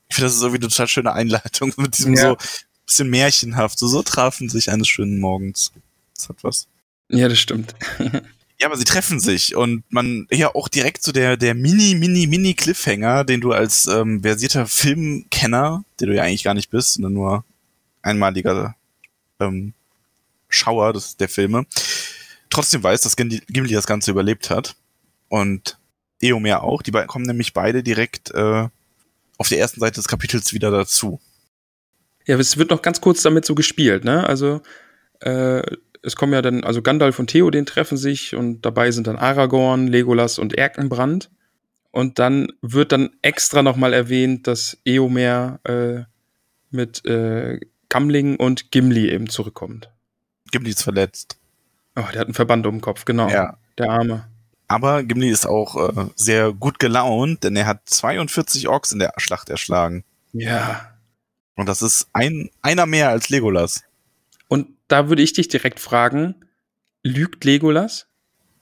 Ich 0.07 0.15
finde, 0.15 0.27
das 0.27 0.35
ist 0.35 0.41
irgendwie 0.41 0.61
eine 0.63 0.69
total 0.69 0.87
schöne 0.87 1.13
Einleitung 1.13 1.73
mit 1.77 1.97
diesem 1.97 2.13
Ja. 2.13 2.29
so 2.29 2.37
bisschen 2.85 3.09
märchenhaft. 3.09 3.79
So, 3.79 3.87
so 3.87 4.03
trafen 4.03 4.49
sich 4.49 4.71
eines 4.71 4.87
schönen 4.87 5.19
Morgens. 5.19 5.71
Das 6.15 6.29
hat 6.29 6.43
was. 6.43 6.67
Ja, 7.09 7.27
das 7.27 7.39
stimmt. 7.39 7.75
Ja, 8.59 8.67
aber 8.67 8.77
sie 8.77 8.85
treffen 8.85 9.19
sich 9.19 9.55
und 9.55 9.83
man 9.89 10.27
ja 10.31 10.55
auch 10.55 10.69
direkt 10.69 11.03
so 11.03 11.11
der 11.11 11.35
der 11.35 11.53
Mini 11.53 11.93
Mini 11.95 12.25
Mini 12.25 12.53
Cliffhanger, 12.53 13.25
den 13.25 13.41
du 13.41 13.51
als 13.51 13.85
ähm, 13.87 14.21
versierter 14.21 14.65
Filmkenner, 14.65 15.83
der 15.99 16.07
du 16.07 16.15
ja 16.15 16.23
eigentlich 16.23 16.43
gar 16.43 16.53
nicht 16.53 16.69
bist, 16.69 16.93
sondern 16.93 17.13
nur 17.13 17.45
einmaliger 18.01 18.75
ähm, 19.39 19.73
Schauer 20.47 20.93
des, 20.93 21.17
der 21.17 21.27
Filme, 21.27 21.65
trotzdem 22.49 22.81
weißt, 22.81 23.03
dass 23.03 23.17
Gimli 23.17 23.73
das 23.73 23.87
Ganze 23.87 24.11
überlebt 24.11 24.49
hat 24.49 24.75
und 25.27 25.77
Eomer 26.21 26.63
auch. 26.63 26.81
Die 26.81 26.91
beiden 26.91 27.07
kommen 27.07 27.25
nämlich 27.25 27.53
beide 27.53 27.83
direkt 27.83 28.31
äh, 28.31 28.67
auf 29.37 29.49
der 29.49 29.59
ersten 29.59 29.79
Seite 29.79 29.95
des 29.95 30.07
Kapitels 30.07 30.53
wieder 30.53 30.71
dazu. 30.71 31.19
Ja, 32.25 32.37
es 32.37 32.57
wird 32.57 32.71
noch 32.71 32.81
ganz 32.81 33.01
kurz 33.01 33.21
damit 33.21 33.45
so 33.45 33.53
gespielt, 33.53 34.03
ne? 34.03 34.25
Also, 34.25 34.61
äh, 35.19 35.61
es 36.05 36.15
kommen 36.15 36.33
ja 36.33 36.41
dann, 36.41 36.63
also 36.63 36.81
Gandalf 36.81 37.19
und 37.19 37.27
Theoden 37.27 37.65
treffen 37.65 37.97
sich 37.97 38.35
und 38.35 38.61
dabei 38.61 38.91
sind 38.91 39.07
dann 39.07 39.17
Aragorn, 39.17 39.87
Legolas 39.87 40.39
und 40.39 40.53
Erkenbrand. 40.53 41.31
Und 41.91 42.19
dann 42.19 42.49
wird 42.61 42.91
dann 42.91 43.11
extra 43.21 43.63
nochmal 43.63 43.93
erwähnt, 43.93 44.47
dass 44.47 44.77
Eomer 44.85 45.59
äh, 45.63 46.03
mit 46.69 47.05
äh, 47.05 47.59
Gamling 47.89 48.35
und 48.35 48.71
Gimli 48.71 49.09
eben 49.09 49.29
zurückkommt. 49.29 49.89
Gimli 50.51 50.71
ist 50.71 50.83
verletzt. 50.83 51.37
Oh, 51.95 52.03
der 52.11 52.21
hat 52.21 52.27
einen 52.27 52.33
Verband 52.33 52.67
um 52.67 52.75
den 52.75 52.81
Kopf, 52.81 53.05
genau. 53.05 53.29
Ja. 53.29 53.57
Der 53.77 53.89
Arme. 53.89 54.27
Aber 54.67 55.03
Gimli 55.03 55.29
ist 55.29 55.45
auch 55.45 55.89
äh, 55.89 56.05
sehr 56.15 56.51
gut 56.51 56.79
gelaunt, 56.79 57.43
denn 57.43 57.55
er 57.55 57.65
hat 57.65 57.81
42 57.85 58.67
Orks 58.67 58.91
in 58.91 58.99
der 58.99 59.13
Schlacht 59.17 59.49
erschlagen. 59.49 60.03
Ja. 60.33 60.97
Und 61.55 61.69
das 61.69 61.81
ist 61.81 62.07
ein, 62.13 62.49
einer 62.61 62.85
mehr 62.85 63.09
als 63.09 63.29
Legolas. 63.29 63.83
Und 64.47 64.67
da 64.87 65.09
würde 65.09 65.21
ich 65.21 65.33
dich 65.33 65.47
direkt 65.47 65.79
fragen, 65.79 66.35
lügt 67.03 67.43
Legolas? 67.43 68.07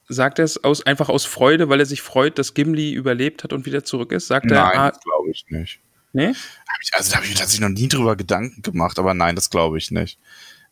Sagt 0.06 0.38
er 0.38 0.44
es 0.44 0.62
aus, 0.62 0.84
einfach 0.84 1.08
aus 1.08 1.24
Freude, 1.24 1.68
weil 1.68 1.80
er 1.80 1.86
sich 1.86 2.02
freut, 2.02 2.38
dass 2.38 2.52
Gimli 2.52 2.92
überlebt 2.92 3.42
hat 3.42 3.52
und 3.52 3.64
wieder 3.64 3.84
zurück 3.84 4.12
ist? 4.12 4.26
Sagt 4.26 4.50
er, 4.50 4.62
nein, 4.62 4.78
ah, 4.78 4.90
das 4.90 5.00
glaube 5.00 5.30
ich 5.30 5.46
nicht. 5.48 5.80
nee? 6.12 6.28
Hab 6.28 6.82
ich, 6.82 6.90
also 6.92 7.10
da 7.10 7.16
habe 7.16 7.26
ich 7.26 7.32
mir 7.32 7.38
tatsächlich 7.38 7.66
noch 7.66 7.74
nie 7.74 7.88
drüber 7.88 8.14
Gedanken 8.14 8.60
gemacht, 8.60 8.98
aber 8.98 9.14
nein, 9.14 9.34
das 9.34 9.48
glaube 9.48 9.78
ich 9.78 9.90
nicht. 9.90 10.18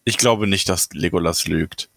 Ich 0.04 0.18
glaube 0.18 0.46
nicht, 0.46 0.68
dass 0.68 0.90
Legolas 0.92 1.46
lügt. 1.46 1.88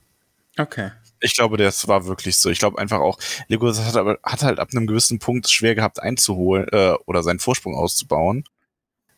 Okay. 0.58 0.91
Ich 1.19 1.34
glaube, 1.34 1.58
das 1.58 1.88
war 1.88 2.06
wirklich 2.06 2.38
so. 2.38 2.49
Ich 2.49 2.60
glaube 2.60 2.78
einfach 2.78 2.99
auch, 2.99 3.19
Legolas 3.47 3.80
hat, 3.80 3.95
aber, 3.95 4.19
hat 4.23 4.43
halt 4.43 4.60
ab 4.60 4.69
einem 4.71 4.88
gewissen 4.88 5.19
Punkt 5.19 5.49
schwer 5.49 5.75
gehabt 5.75 6.01
einzuholen 6.01 6.67
äh, 6.71 6.93
oder 7.06 7.23
seinen 7.23 7.39
Vorsprung 7.39 7.75
auszubauen, 7.75 8.45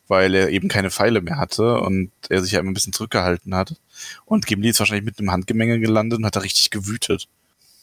weil 0.08 0.34
er 0.34 0.48
eben 0.48 0.68
keine 0.68 0.90
Pfeile 0.90 1.20
mehr 1.20 1.36
hatte 1.36 1.80
und 1.80 2.10
er 2.28 2.42
sich 2.42 2.52
ja 2.52 2.60
immer 2.60 2.70
ein 2.70 2.74
bisschen 2.74 2.92
zurückgehalten 2.92 3.54
hat. 3.54 3.76
Und 4.24 4.46
Gimli 4.46 4.70
ist 4.70 4.80
wahrscheinlich 4.80 5.04
mit 5.04 5.18
einem 5.18 5.30
Handgemenge 5.30 5.78
gelandet 5.78 6.18
und 6.18 6.26
hat 6.26 6.36
da 6.36 6.40
richtig 6.40 6.70
gewütet. 6.70 7.28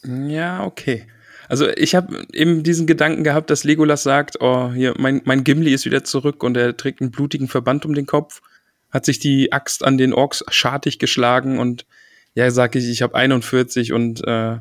Ja, 0.04 0.64
okay. 0.64 1.06
Also 1.48 1.68
ich 1.68 1.94
habe 1.94 2.26
eben 2.32 2.62
diesen 2.62 2.86
Gedanken 2.86 3.22
gehabt, 3.22 3.50
dass 3.50 3.64
Legolas 3.64 4.02
sagt, 4.02 4.40
oh, 4.40 4.72
hier, 4.72 4.94
mein, 4.98 5.22
mein 5.24 5.44
Gimli 5.44 5.72
ist 5.72 5.84
wieder 5.84 6.02
zurück 6.04 6.42
und 6.42 6.56
er 6.56 6.76
trägt 6.76 7.00
einen 7.00 7.12
blutigen 7.12 7.48
Verband 7.48 7.86
um 7.86 7.94
den 7.94 8.06
Kopf, 8.06 8.42
hat 8.90 9.04
sich 9.04 9.20
die 9.20 9.52
Axt 9.52 9.84
an 9.84 9.96
den 9.96 10.12
Orks 10.12 10.44
schartig 10.48 10.98
geschlagen 10.98 11.58
und 11.58 11.86
ja, 12.34 12.50
sag 12.50 12.74
ich, 12.74 12.88
ich 12.88 13.02
habe 13.02 13.14
41 13.14 13.92
und 13.92 14.26
äh, 14.26 14.58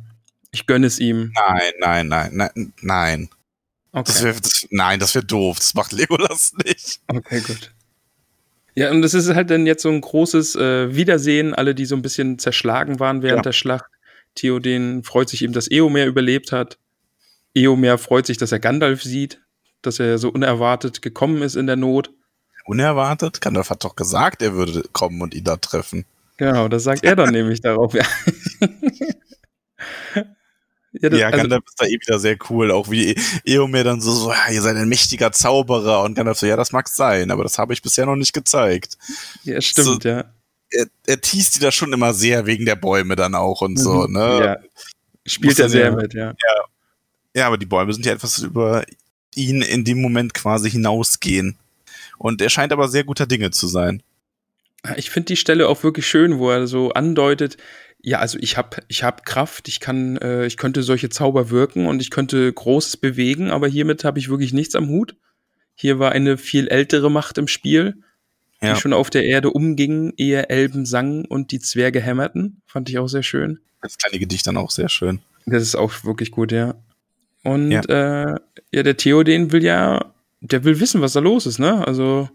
ich 0.52 0.68
gönne 0.68 0.88
es 0.88 1.00
ihm. 1.00 1.34
Nein, 1.36 1.72
nein, 1.80 2.08
nein, 2.08 2.30
nein, 2.34 2.74
nein. 2.82 3.30
Okay. 3.96 4.04
Das 4.08 4.24
wär, 4.24 4.34
das, 4.34 4.68
nein, 4.72 5.00
das 5.00 5.16
wäre 5.16 5.24
doof. 5.26 5.58
Das 5.58 5.74
macht 5.74 5.94
Legolas 5.94 6.52
nicht. 6.66 7.00
Okay, 7.08 7.40
gut. 7.40 7.72
Ja, 8.76 8.92
und 8.92 9.02
das 9.02 9.14
ist 9.14 9.30
halt 9.34 9.50
dann 9.50 9.66
jetzt 9.66 9.84
so 9.84 9.90
ein 9.90 10.02
großes 10.02 10.56
äh, 10.56 10.94
Wiedersehen, 10.94 11.54
alle, 11.54 11.74
die 11.74 11.86
so 11.86 11.96
ein 11.96 12.02
bisschen 12.02 12.38
zerschlagen 12.38 13.00
waren 13.00 13.22
während 13.22 13.38
Ja. 13.38 13.44
der 13.44 13.54
Schlacht. 13.54 13.86
Theoden 14.36 15.04
freut 15.06 15.30
sich 15.30 15.44
eben, 15.44 15.54
dass 15.54 15.72
Eomer 15.72 16.04
überlebt 16.06 16.52
hat. 16.52 16.78
Eomer 17.54 17.98
freut 17.98 18.26
sich, 18.26 18.38
dass 18.38 18.52
er 18.52 18.60
Gandalf 18.60 19.02
sieht, 19.02 19.40
dass 19.82 20.00
er 20.02 20.18
so 20.18 20.28
unerwartet 20.30 21.02
gekommen 21.02 21.42
ist 21.42 21.56
in 21.56 21.68
der 21.68 21.78
Not. 21.78 22.12
Unerwartet? 22.66 23.40
Gandalf 23.40 23.70
hat 23.70 23.86
doch 23.86 23.96
gesagt, 23.96 24.42
er 24.42 24.56
würde 24.56 24.84
kommen 24.92 25.22
und 25.22 25.34
ihn 25.34 25.46
da 25.46 25.56
treffen. 25.56 26.04
Genau, 26.36 26.68
das 26.68 26.84
sagt 26.84 27.06
er 27.06 27.16
dann 27.16 27.30
nämlich 27.32 27.62
darauf. 27.62 27.94
Ja. 31.02 31.10
Das, 31.10 31.20
ja 31.20 31.28
also, 31.28 31.38
Gandalf 31.38 31.64
ist 31.68 31.82
da 31.82 31.86
eh 31.86 32.00
wieder 32.00 32.20
sehr 32.20 32.38
cool, 32.50 32.72
auch 32.72 32.90
wie 32.90 33.16
Eomer 33.46 33.84
dann 33.84 34.02
so, 34.02 34.12
so, 34.12 34.32
ja, 34.32 34.52
ihr 34.52 34.62
seid 34.62 34.76
ein 34.76 34.90
mächtiger 34.90 35.32
Zauberer 35.32 36.04
und 36.04 36.16
Gandalf 36.16 36.40
so, 36.40 36.46
ja, 36.46 36.56
das 36.56 36.72
mag 36.72 36.88
sein, 36.88 37.32
aber 37.32 37.44
das 37.44 37.58
habe 37.58 37.74
ich 37.74 37.82
bisher 37.82 38.06
noch 38.06 38.16
nicht 38.16 38.34
gezeigt. 38.34 38.98
Ja, 39.44 39.62
stimmt, 39.62 40.04
so, 40.04 40.10
ja. 40.10 40.26
Er, 40.70 40.88
er 41.06 41.22
teast 41.22 41.56
die 41.56 41.60
da 41.60 41.72
schon 41.72 41.94
immer 41.94 42.14
sehr 42.14 42.46
wegen 42.46 42.66
der 42.66 42.76
Bäume 42.76 43.16
dann 43.16 43.36
auch 43.36 43.62
und 43.62 43.78
so, 43.78 44.08
mhm, 44.08 44.14
ne? 44.14 44.40
Ja. 44.44 44.58
Spielt 45.26 45.60
er 45.60 45.70
sehr 45.70 45.92
mit, 45.92 46.14
ja. 46.14 46.28
ja. 46.28 46.66
Ja, 47.36 47.48
aber 47.48 47.58
die 47.58 47.66
Bäume 47.66 47.94
sind 47.94 48.06
ja 48.06 48.14
etwas 48.14 48.40
über 48.40 48.86
ihn 49.36 49.62
in 49.62 49.84
dem 49.84 50.02
Moment 50.02 50.34
quasi 50.34 50.72
hinausgehen. 50.72 51.58
Und 52.18 52.42
er 52.42 52.50
scheint 52.50 52.72
aber 52.72 52.88
sehr 52.88 53.04
guter 53.04 53.28
Dinge 53.28 53.52
zu 53.52 53.68
sein. 53.68 54.02
Ich 54.96 55.10
finde 55.10 55.28
die 55.28 55.36
Stelle 55.36 55.68
auch 55.68 55.84
wirklich 55.84 56.08
schön, 56.08 56.38
wo 56.38 56.50
er 56.50 56.68
so 56.68 56.92
andeutet, 56.94 57.58
ja, 58.06 58.20
also 58.20 58.38
ich 58.40 58.56
habe 58.56 58.78
ich 58.88 59.04
hab 59.04 59.26
Kraft, 59.26 59.68
ich 59.68 59.80
kann, 59.80 60.18
äh, 60.18 60.46
ich 60.46 60.58
könnte 60.58 60.84
solche 60.84 61.10
Zauber 61.10 61.50
wirken 61.50 61.88
und 61.88 62.04
ich 62.04 62.12
könnte 62.12 62.54
Großes 62.54 62.98
bewegen, 62.98 63.50
aber 63.50 63.68
hiermit 63.68 64.04
habe 64.04 64.20
ich 64.20 64.30
wirklich 64.30 64.54
nichts 64.54 64.76
am 64.76 64.90
Hut. 64.90 65.16
Hier 65.74 65.98
war 65.98 66.12
eine 66.12 66.38
viel 66.38 66.68
ältere 66.68 67.10
Macht 67.10 67.40
im 67.40 67.48
Spiel, 67.48 67.98
ja. 68.62 68.74
die 68.74 68.80
schon 68.80 68.94
auf 68.94 69.10
der 69.10 69.26
Erde 69.26 69.50
umging, 69.50 70.14
ehe 70.18 70.50
Elben 70.50 70.86
sangen 70.86 71.26
und 71.26 71.50
die 71.50 71.60
Zwerge 71.60 72.00
hämmerten. 72.00 72.62
Fand 72.68 72.90
ich 72.90 73.00
auch 73.00 73.08
sehr 73.08 73.24
schön. 73.24 73.60
Das 73.82 73.98
kleine 73.98 74.20
Gedicht 74.20 74.46
dann 74.46 74.58
auch 74.58 74.70
sehr 74.70 74.88
schön. 74.88 75.20
Das 75.48 75.64
ist 75.64 75.74
auch 75.74 76.04
wirklich 76.04 76.30
gut, 76.30 76.52
ja. 76.52 76.76
Und 77.44 77.72
ja, 77.72 77.82
äh, 77.82 78.40
ja 78.72 78.84
der 78.84 78.98
Theoden 78.98 79.52
will 79.52 79.64
ja, 79.64 80.14
der 80.42 80.64
will 80.64 80.80
wissen, 80.80 81.02
was 81.02 81.14
da 81.14 81.22
los 81.22 81.48
ist, 81.48 81.58
ne? 81.58 81.88
Also 81.88 82.30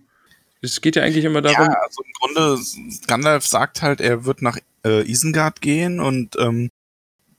es 0.63 0.81
geht 0.81 0.97
ja 0.97 1.05
eigentlich 1.05 1.25
immer 1.25 1.43
darum. 1.43 1.69
Ja, 1.69 1.81
also 1.81 2.03
im 2.03 2.13
Grunde, 2.19 2.61
Gandalf 3.07 3.47
sagt 3.47 3.83
halt, 3.83 4.01
er 4.01 4.25
wird 4.25 4.43
nach 4.43 4.59
äh, 4.85 5.09
Isengard 5.09 5.61
gehen 5.61 6.01
und 6.01 6.37
ähm, 6.39 6.71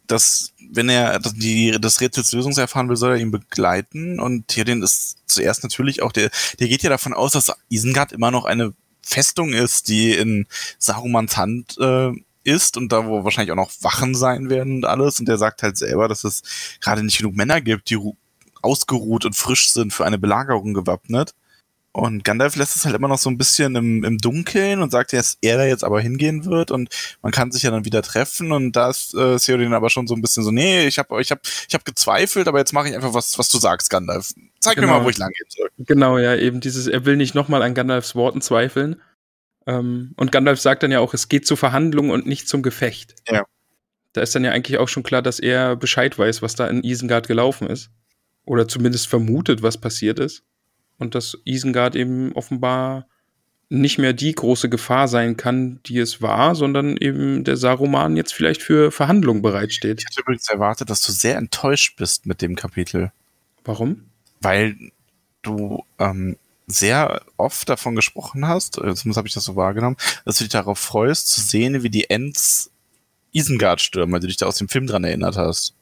dass, 0.07 0.51
wenn 0.71 0.89
er 0.89 1.19
die, 1.19 1.77
das 1.79 2.01
Rätsels 2.01 2.33
Lösung 2.33 2.51
erfahren 2.57 2.89
will, 2.89 2.97
soll 2.97 3.11
er 3.11 3.17
ihn 3.17 3.31
begleiten. 3.31 4.19
Und 4.19 4.47
Theoden 4.49 4.83
ist 4.83 5.17
zuerst 5.25 5.63
natürlich 5.63 6.01
auch, 6.01 6.11
der, 6.11 6.29
der 6.59 6.67
geht 6.67 6.83
ja 6.83 6.89
davon 6.89 7.13
aus, 7.13 7.31
dass 7.31 7.51
Isengard 7.69 8.11
immer 8.11 8.29
noch 8.29 8.45
eine 8.45 8.73
Festung 9.01 9.53
ist, 9.53 9.87
die 9.87 10.11
in 10.11 10.47
Sarumans 10.77 11.37
Hand 11.37 11.77
äh, 11.79 12.11
ist 12.43 12.77
und 12.77 12.91
da, 12.91 13.05
wo 13.05 13.23
wahrscheinlich 13.23 13.51
auch 13.51 13.55
noch 13.55 13.71
Wachen 13.81 14.15
sein 14.15 14.49
werden 14.49 14.77
und 14.77 14.85
alles. 14.85 15.19
Und 15.19 15.27
der 15.27 15.37
sagt 15.37 15.63
halt 15.63 15.77
selber, 15.77 16.07
dass 16.07 16.23
es 16.23 16.43
gerade 16.81 17.03
nicht 17.03 17.17
genug 17.17 17.35
Männer 17.35 17.61
gibt, 17.61 17.89
die 17.89 17.99
ausgeruht 18.61 19.25
und 19.25 19.35
frisch 19.35 19.71
sind 19.71 19.93
für 19.93 20.05
eine 20.05 20.19
Belagerung 20.19 20.73
gewappnet. 20.73 21.33
Und 21.93 22.23
Gandalf 22.23 22.55
lässt 22.55 22.77
es 22.77 22.85
halt 22.85 22.95
immer 22.95 23.09
noch 23.09 23.17
so 23.17 23.29
ein 23.29 23.37
bisschen 23.37 23.75
im, 23.75 24.05
im 24.05 24.17
Dunkeln 24.17 24.81
und 24.81 24.91
sagt, 24.91 25.11
dass 25.11 25.37
er 25.41 25.57
da 25.57 25.65
jetzt 25.65 25.83
aber 25.83 25.99
hingehen 25.99 26.45
wird 26.45 26.71
und 26.71 26.89
man 27.21 27.33
kann 27.33 27.51
sich 27.51 27.63
ja 27.63 27.71
dann 27.71 27.83
wieder 27.83 28.01
treffen 28.01 28.53
und 28.53 28.71
da 28.77 28.89
ist 28.89 29.13
äh, 29.13 29.37
Theoden 29.37 29.73
aber 29.73 29.89
schon 29.89 30.07
so 30.07 30.15
ein 30.15 30.21
bisschen 30.21 30.43
so, 30.43 30.51
nee, 30.51 30.87
ich 30.87 30.99
habe 30.99 31.21
ich 31.21 31.31
hab, 31.31 31.41
ich 31.43 31.73
hab 31.73 31.83
gezweifelt, 31.83 32.47
aber 32.47 32.59
jetzt 32.59 32.71
mache 32.71 32.87
ich 32.87 32.95
einfach 32.95 33.13
was, 33.13 33.37
was 33.37 33.49
du 33.49 33.57
sagst, 33.57 33.89
Gandalf. 33.89 34.31
Zeig 34.59 34.75
genau. 34.75 34.87
mir 34.87 34.99
mal, 34.99 35.05
wo 35.05 35.09
ich 35.09 35.17
lang 35.17 35.31
gehen 35.31 35.47
soll. 35.49 35.69
Genau, 35.79 36.17
ja, 36.17 36.33
eben 36.37 36.61
dieses, 36.61 36.87
er 36.87 37.03
will 37.03 37.17
nicht 37.17 37.35
nochmal 37.35 37.61
an 37.61 37.73
Gandalfs 37.73 38.15
Worten 38.15 38.39
zweifeln. 38.39 39.01
Ähm, 39.67 40.13
und 40.15 40.31
Gandalf 40.31 40.61
sagt 40.61 40.83
dann 40.83 40.91
ja 40.91 41.01
auch, 41.01 41.13
es 41.13 41.27
geht 41.27 41.45
zu 41.45 41.57
Verhandlungen 41.57 42.11
und 42.11 42.25
nicht 42.25 42.47
zum 42.47 42.61
Gefecht. 42.61 43.15
Ja. 43.27 43.43
Da 44.13 44.21
ist 44.21 44.33
dann 44.33 44.45
ja 44.45 44.51
eigentlich 44.51 44.77
auch 44.77 44.87
schon 44.87 45.03
klar, 45.03 45.21
dass 45.21 45.39
er 45.39 45.75
Bescheid 45.75 46.17
weiß, 46.17 46.41
was 46.41 46.55
da 46.55 46.67
in 46.67 46.85
Isengard 46.85 47.27
gelaufen 47.27 47.67
ist. 47.67 47.89
Oder 48.45 48.67
zumindest 48.67 49.07
vermutet, 49.07 49.61
was 49.61 49.77
passiert 49.77 50.19
ist 50.19 50.43
und 51.01 51.15
dass 51.15 51.37
Isengard 51.45 51.95
eben 51.95 52.31
offenbar 52.33 53.07
nicht 53.69 53.97
mehr 53.97 54.13
die 54.13 54.33
große 54.33 54.69
Gefahr 54.69 55.07
sein 55.07 55.35
kann, 55.35 55.79
die 55.85 55.97
es 55.97 56.21
war, 56.21 56.55
sondern 56.55 56.97
eben 56.97 57.43
der 57.43 57.57
Saruman 57.57 58.17
jetzt 58.17 58.33
vielleicht 58.33 58.61
für 58.61 58.91
Verhandlungen 58.91 59.41
bereitsteht. 59.41 60.01
Ich 60.01 60.05
hatte 60.05 60.21
übrigens 60.21 60.47
erwartet, 60.49 60.89
dass 60.89 61.01
du 61.01 61.11
sehr 61.11 61.37
enttäuscht 61.37 61.95
bist 61.97 62.25
mit 62.25 62.41
dem 62.41 62.55
Kapitel. 62.55 63.11
Warum? 63.63 64.03
Weil 64.41 64.75
du 65.41 65.83
ähm, 65.99 66.37
sehr 66.67 67.21
oft 67.37 67.67
davon 67.67 67.95
gesprochen 67.95 68.47
hast, 68.47 68.75
zumindest 68.75 69.17
habe 69.17 69.27
ich 69.27 69.33
das 69.33 69.45
so 69.45 69.55
wahrgenommen, 69.55 69.97
dass 70.25 70.37
du 70.37 70.43
dich 70.43 70.51
darauf 70.51 70.77
freust, 70.77 71.29
zu 71.29 71.41
sehen, 71.41 71.81
wie 71.81 71.89
die 71.89 72.09
Ents 72.09 72.71
Isengard 73.31 73.81
stürmen, 73.81 74.13
weil 74.13 74.19
du 74.19 74.27
dich 74.27 74.37
da 74.37 74.45
aus 74.45 74.57
dem 74.57 74.69
Film 74.69 74.85
dran 74.85 75.03
erinnert 75.03 75.37
hast. 75.37 75.73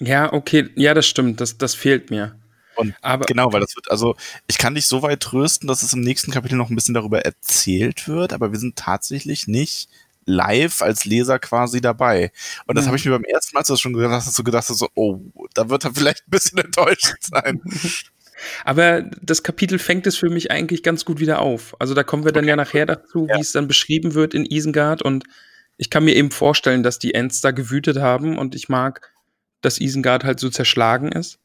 Ja, 0.00 0.32
okay, 0.32 0.68
ja, 0.74 0.92
das 0.92 1.06
stimmt, 1.06 1.40
das, 1.40 1.56
das 1.56 1.74
fehlt 1.74 2.10
mir. 2.10 2.36
Und 2.76 2.94
aber, 3.02 3.24
genau, 3.24 3.52
weil 3.52 3.60
das 3.60 3.74
wird, 3.74 3.90
also 3.90 4.16
ich 4.46 4.58
kann 4.58 4.74
dich 4.74 4.86
so 4.86 5.02
weit 5.02 5.20
trösten, 5.20 5.66
dass 5.66 5.82
es 5.82 5.92
im 5.92 6.00
nächsten 6.00 6.30
Kapitel 6.30 6.56
noch 6.56 6.70
ein 6.70 6.76
bisschen 6.76 6.94
darüber 6.94 7.20
erzählt 7.24 8.06
wird, 8.06 8.32
aber 8.32 8.52
wir 8.52 8.58
sind 8.58 8.76
tatsächlich 8.76 9.48
nicht 9.48 9.88
live 10.26 10.82
als 10.82 11.04
Leser 11.04 11.38
quasi 11.38 11.80
dabei. 11.80 12.32
Und 12.66 12.76
das 12.76 12.84
mhm. 12.84 12.88
habe 12.88 12.96
ich 12.98 13.04
mir 13.04 13.12
beim 13.12 13.24
ersten 13.24 13.54
Mal, 13.54 13.60
als 13.60 13.68
du 13.68 13.72
das 13.74 13.80
schon 13.80 13.92
gedacht 13.92 14.12
hast, 14.12 14.34
so 14.34 14.42
gedacht, 14.42 14.66
so, 14.66 14.88
oh, 14.94 15.20
da 15.54 15.68
wird 15.68 15.84
er 15.84 15.94
vielleicht 15.94 16.26
ein 16.26 16.30
bisschen 16.30 16.58
enttäuscht 16.64 17.16
sein. 17.20 17.62
Aber 18.64 19.02
das 19.22 19.42
Kapitel 19.42 19.78
fängt 19.78 20.06
es 20.06 20.16
für 20.16 20.28
mich 20.28 20.50
eigentlich 20.50 20.82
ganz 20.82 21.04
gut 21.06 21.20
wieder 21.20 21.40
auf. 21.40 21.74
Also 21.80 21.94
da 21.94 22.02
kommen 22.02 22.24
wir 22.24 22.32
dann 22.32 22.44
okay. 22.44 22.50
ja 22.50 22.56
nachher 22.56 22.86
dazu, 22.86 23.26
ja. 23.28 23.36
wie 23.36 23.40
es 23.40 23.52
dann 23.52 23.66
beschrieben 23.66 24.14
wird 24.14 24.34
in 24.34 24.44
Isengard. 24.44 25.00
Und 25.00 25.24
ich 25.78 25.88
kann 25.88 26.04
mir 26.04 26.14
eben 26.14 26.30
vorstellen, 26.30 26.82
dass 26.82 26.98
die 26.98 27.14
Ents 27.14 27.40
da 27.40 27.50
gewütet 27.50 27.98
haben 27.98 28.36
und 28.36 28.54
ich 28.54 28.68
mag, 28.68 29.10
dass 29.62 29.80
Isengard 29.80 30.24
halt 30.24 30.38
so 30.38 30.50
zerschlagen 30.50 31.12
ist. 31.12 31.38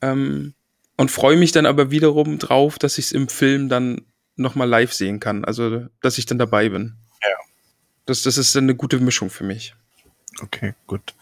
Ähm, 0.00 0.54
und 0.96 1.10
freue 1.10 1.36
mich 1.36 1.52
dann 1.52 1.66
aber 1.66 1.90
wiederum 1.90 2.38
drauf, 2.38 2.78
dass 2.78 2.98
ich 2.98 3.06
es 3.06 3.12
im 3.12 3.28
Film 3.28 3.68
dann 3.68 4.02
nochmal 4.36 4.68
live 4.68 4.92
sehen 4.92 5.20
kann. 5.20 5.44
Also, 5.44 5.86
dass 6.00 6.18
ich 6.18 6.26
dann 6.26 6.38
dabei 6.38 6.68
bin. 6.68 6.96
Ja. 7.22 7.36
Das, 8.06 8.22
das 8.22 8.38
ist 8.38 8.54
dann 8.54 8.64
eine 8.64 8.74
gute 8.74 8.98
Mischung 8.98 9.30
für 9.30 9.44
mich. 9.44 9.74
Okay, 10.40 10.74
gut. 10.86 11.14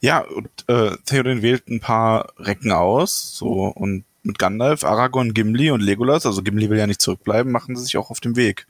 Ja, 0.00 0.20
und 0.20 0.50
äh, 0.68 0.96
Theoden 1.04 1.42
wählt 1.42 1.68
ein 1.68 1.80
paar 1.80 2.32
Recken 2.38 2.72
aus, 2.72 3.36
so 3.36 3.66
und 3.68 4.04
mit 4.24 4.38
Gandalf, 4.38 4.84
Aragorn, 4.84 5.34
Gimli 5.34 5.70
und 5.70 5.80
Legolas, 5.80 6.26
also 6.26 6.42
Gimli 6.42 6.70
will 6.70 6.78
ja 6.78 6.86
nicht 6.86 7.00
zurückbleiben, 7.00 7.50
machen 7.50 7.76
sie 7.76 7.84
sich 7.84 7.96
auch 7.96 8.10
auf 8.10 8.20
den 8.20 8.36
Weg. 8.36 8.66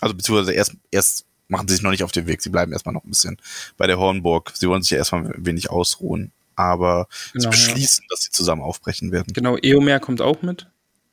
Also 0.00 0.14
beziehungsweise 0.14 0.52
erst, 0.52 0.76
erst 0.90 1.24
machen 1.48 1.68
sie 1.68 1.74
sich 1.74 1.82
noch 1.82 1.90
nicht 1.90 2.04
auf 2.04 2.12
den 2.12 2.26
Weg, 2.26 2.42
sie 2.42 2.50
bleiben 2.50 2.72
erstmal 2.72 2.94
noch 2.94 3.04
ein 3.04 3.10
bisschen 3.10 3.38
bei 3.76 3.86
der 3.86 3.98
Hornburg. 3.98 4.52
Sie 4.54 4.68
wollen 4.68 4.82
sich 4.82 4.90
ja 4.90 4.98
erstmal 4.98 5.26
ein 5.26 5.46
wenig 5.46 5.70
ausruhen 5.70 6.32
aber 6.56 7.06
genau, 7.32 7.44
sie 7.44 7.48
beschließen, 7.50 8.04
ja. 8.04 8.06
dass 8.10 8.22
sie 8.22 8.30
zusammen 8.30 8.62
aufbrechen 8.62 9.12
werden. 9.12 9.32
Genau, 9.32 9.56
Eomer 9.56 10.00
kommt 10.00 10.20
auch 10.20 10.42
mit. 10.42 10.68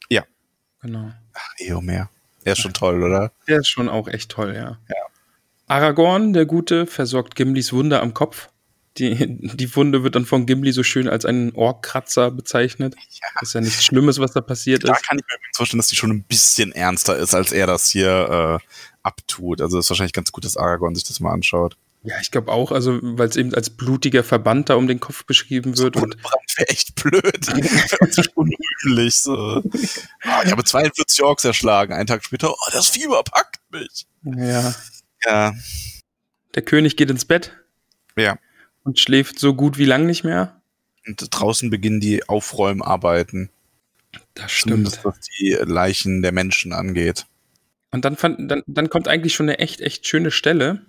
Ja. 0.10 0.24
Genau. 0.82 1.12
Ach, 1.34 1.50
Eomer. 1.60 2.10
Er 2.44 2.54
ist 2.54 2.60
schon 2.60 2.74
toll, 2.74 3.04
oder? 3.04 3.32
Der 3.48 3.60
ist 3.60 3.70
schon 3.70 3.90
auch 3.90 4.08
echt 4.08 4.32
toll, 4.32 4.54
ja. 4.56 4.80
Ja. 4.90 4.96
Aragorn, 5.68 6.34
der 6.34 6.46
Gute, 6.46 6.86
versorgt 6.86 7.36
Gimlis 7.36 7.72
Wunde 7.72 8.02
am 8.02 8.14
Kopf. 8.14 8.50
Die, 8.98 9.16
die 9.40 9.76
Wunde 9.76 10.04
wird 10.04 10.16
dann 10.16 10.26
von 10.26 10.46
Gimli 10.46 10.72
so 10.72 10.84
schön 10.84 11.08
als 11.08 11.26
einen 11.26 11.52
Ohrkratzer 11.54 12.30
bezeichnet. 12.30 12.96
Ja. 12.96 13.28
Das 13.40 13.50
ist 13.50 13.54
ja 13.54 13.62
nichts 13.62 13.84
Schlimmes, 13.84 14.20
was 14.20 14.34
da 14.34 14.42
passiert 14.42 14.84
da 14.84 14.92
ist. 14.92 15.02
Da 15.02 15.08
kann 15.08 15.18
ich 15.18 15.26
mir 15.26 15.40
vorstellen, 15.56 15.80
dass 15.80 15.88
die 15.88 15.96
schon 15.96 16.12
ein 16.12 16.24
bisschen 16.24 16.74
ernster 16.74 17.18
ist, 17.18 17.34
als 17.34 17.52
er 17.52 17.66
das 17.66 17.90
hier 17.90 18.60
äh, 18.62 18.66
abtut. 19.02 19.62
Also 19.62 19.80
ist 19.80 19.90
wahrscheinlich 19.90 20.14
ganz 20.14 20.32
gut, 20.32 20.46
dass 20.46 20.58
Aragorn 20.58 20.94
sich 20.94 21.06
das 21.06 21.20
mal 21.20 21.32
anschaut. 21.32 21.78
Ja, 22.06 22.20
ich 22.22 22.32
glaube 22.32 22.52
auch, 22.52 22.74
also 22.74 23.00
weil 23.02 23.30
es 23.30 23.38
eben 23.38 23.54
als 23.56 23.70
blutiger 23.70 24.26
Verband 24.26 24.70
da 24.70 24.76
um 24.76 24.88
den 24.88 25.00
Kopf 25.00 25.26
beschrieben 25.26 25.78
wird. 25.78 25.96
So 25.96 26.02
und 26.02 26.18
wäre 26.58 26.68
echt 26.68 26.96
blöd. 26.96 27.48
unrühmlich. 28.36 29.16
So. 29.16 29.64
Oh, 29.64 30.42
ich 30.44 30.52
habe 30.52 30.64
42 30.64 31.24
Orks 31.24 31.46
erschlagen. 31.46 31.94
Einen 31.94 32.08
Tag 32.08 32.26
später, 32.26 32.52
oh, 32.52 32.70
das 32.74 32.90
Fieber 32.90 33.24
packt 33.24 33.62
mich. 33.72 34.06
Ja. 34.24 34.76
Ja. 35.26 35.54
Der 36.56 36.62
König 36.62 36.98
geht 36.98 37.10
ins 37.10 37.24
Bett. 37.24 37.54
Ja. 38.18 38.38
Und 38.84 39.00
schläft 39.00 39.40
so 39.40 39.54
gut 39.54 39.78
wie 39.78 39.86
lang 39.86 40.06
nicht 40.06 40.26
mehr. 40.26 40.62
Und 41.08 41.28
draußen 41.32 41.70
beginnen 41.70 42.02
die 42.02 42.28
Aufräumarbeiten. 42.28 43.50
Das 44.34 44.52
stimmt. 44.52 44.72
Zumindest 44.72 45.06
was 45.06 45.20
die 45.22 45.58
Leichen 45.62 46.22
der 46.22 46.34
Menschen 46.34 46.74
angeht. 46.74 47.26
Und 47.92 48.04
dann, 48.04 48.18
fand, 48.18 48.52
dann, 48.52 48.64
dann 48.68 48.90
kommt 48.90 49.08
eigentlich 49.08 49.34
schon 49.34 49.48
eine 49.48 49.60
echt, 49.60 49.80
echt 49.80 50.06
schöne 50.06 50.32
Stelle 50.32 50.86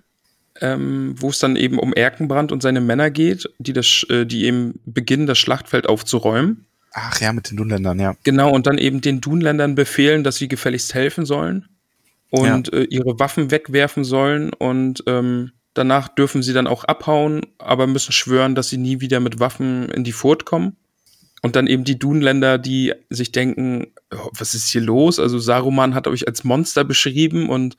ähm, 0.61 1.15
wo 1.17 1.29
es 1.29 1.39
dann 1.39 1.55
eben 1.55 1.79
um 1.79 1.93
Erkenbrand 1.93 2.51
und 2.51 2.61
seine 2.61 2.81
Männer 2.81 3.09
geht, 3.11 3.49
die, 3.59 3.73
das, 3.73 4.05
äh, 4.09 4.25
die 4.25 4.45
eben 4.45 4.79
beginnen, 4.85 5.27
das 5.27 5.37
Schlachtfeld 5.37 5.87
aufzuräumen. 5.87 6.65
Ach 6.93 7.19
ja, 7.19 7.33
mit 7.33 7.51
den 7.51 7.57
Dunländern, 7.57 7.99
ja. 7.99 8.15
Genau, 8.23 8.51
und 8.51 8.67
dann 8.67 8.77
eben 8.77 9.01
den 9.01 9.19
Dunländern 9.19 9.75
befehlen, 9.75 10.23
dass 10.23 10.37
sie 10.37 10.47
gefälligst 10.47 10.93
helfen 10.93 11.25
sollen 11.25 11.67
und 12.29 12.71
ja. 12.71 12.79
äh, 12.79 12.83
ihre 12.85 13.19
Waffen 13.19 13.51
wegwerfen 13.51 14.05
sollen 14.05 14.53
und 14.53 15.03
ähm, 15.07 15.51
danach 15.73 16.07
dürfen 16.07 16.41
sie 16.41 16.53
dann 16.53 16.67
auch 16.67 16.85
abhauen, 16.85 17.41
aber 17.57 17.85
müssen 17.85 18.13
schwören, 18.13 18.55
dass 18.55 18.69
sie 18.69 18.77
nie 18.77 19.01
wieder 19.01 19.19
mit 19.19 19.39
Waffen 19.39 19.89
in 19.89 20.03
die 20.03 20.13
Furt 20.13 20.45
kommen. 20.45 20.77
Und 21.41 21.55
dann 21.55 21.67
eben 21.67 21.83
die 21.83 21.99
Dunländer, 21.99 22.57
die 22.57 22.93
sich 23.09 23.31
denken, 23.31 23.87
oh, 24.11 24.29
was 24.31 24.55
ist 24.55 24.71
hier 24.71 24.81
los? 24.81 25.19
Also 25.19 25.37
Saruman 25.37 25.93
hat 25.93 26.07
euch 26.07 26.27
als 26.27 26.43
Monster 26.43 26.83
beschrieben 26.83 27.49
und 27.49 27.77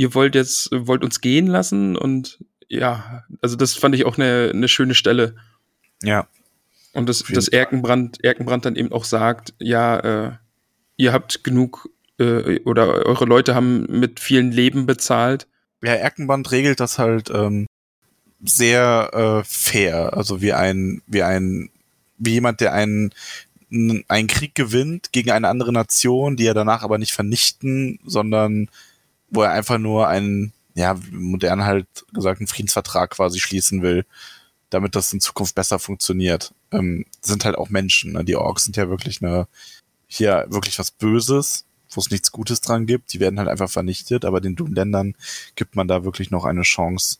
ihr 0.00 0.14
wollt 0.14 0.34
jetzt, 0.34 0.70
wollt 0.72 1.04
uns 1.04 1.20
gehen 1.20 1.46
lassen 1.46 1.94
und 1.94 2.38
ja, 2.68 3.24
also 3.42 3.54
das 3.54 3.74
fand 3.74 3.94
ich 3.94 4.06
auch 4.06 4.16
eine, 4.16 4.50
eine 4.50 4.66
schöne 4.66 4.94
Stelle. 4.94 5.36
Ja. 6.02 6.26
Und 6.94 7.06
das, 7.06 7.22
das 7.28 7.48
Erkenbrand, 7.48 8.24
Erkenbrand 8.24 8.64
dann 8.64 8.76
eben 8.76 8.92
auch 8.92 9.04
sagt, 9.04 9.52
ja, 9.58 9.98
äh, 9.98 10.32
ihr 10.96 11.12
habt 11.12 11.44
genug 11.44 11.90
äh, 12.18 12.60
oder 12.60 13.04
eure 13.04 13.26
Leute 13.26 13.54
haben 13.54 13.82
mit 13.90 14.20
vielen 14.20 14.52
Leben 14.52 14.86
bezahlt. 14.86 15.46
Ja, 15.82 15.92
Erkenbrand 15.92 16.50
regelt 16.50 16.80
das 16.80 16.98
halt 16.98 17.28
ähm, 17.28 17.66
sehr 18.42 19.10
äh, 19.12 19.44
fair, 19.44 20.16
also 20.16 20.40
wie 20.40 20.54
ein, 20.54 21.02
wie 21.06 21.22
ein, 21.22 21.68
wie 22.16 22.32
jemand, 22.32 22.62
der 22.62 22.72
einen, 22.72 23.12
einen 23.70 24.28
Krieg 24.28 24.54
gewinnt 24.54 25.12
gegen 25.12 25.30
eine 25.30 25.48
andere 25.48 25.74
Nation, 25.74 26.36
die 26.36 26.46
er 26.46 26.54
danach 26.54 26.84
aber 26.84 26.96
nicht 26.96 27.12
vernichten, 27.12 28.00
sondern 28.06 28.70
wo 29.30 29.42
er 29.42 29.52
einfach 29.52 29.78
nur 29.78 30.08
einen, 30.08 30.52
ja, 30.74 30.98
modern 31.10 31.64
halt 31.64 31.86
gesagt, 32.12 32.40
einen 32.40 32.46
Friedensvertrag 32.46 33.10
quasi 33.10 33.40
schließen 33.40 33.82
will, 33.82 34.04
damit 34.70 34.94
das 34.94 35.12
in 35.12 35.20
Zukunft 35.20 35.54
besser 35.54 35.78
funktioniert. 35.78 36.54
Ähm, 36.72 37.04
sind 37.20 37.44
halt 37.44 37.56
auch 37.56 37.70
Menschen. 37.70 38.12
Ne? 38.12 38.24
Die 38.24 38.36
Orks 38.36 38.64
sind 38.64 38.76
ja 38.76 38.88
wirklich 38.88 39.22
eine, 39.22 39.48
hier 40.06 40.46
wirklich 40.48 40.78
was 40.78 40.90
Böses, 40.90 41.64
wo 41.90 42.00
es 42.00 42.10
nichts 42.10 42.32
Gutes 42.32 42.60
dran 42.60 42.86
gibt. 42.86 43.12
Die 43.12 43.20
werden 43.20 43.38
halt 43.38 43.48
einfach 43.48 43.70
vernichtet, 43.70 44.24
aber 44.24 44.40
den 44.40 44.56
Dunländern 44.56 45.14
gibt 45.56 45.76
man 45.76 45.88
da 45.88 46.04
wirklich 46.04 46.30
noch 46.30 46.44
eine 46.44 46.62
Chance. 46.62 47.18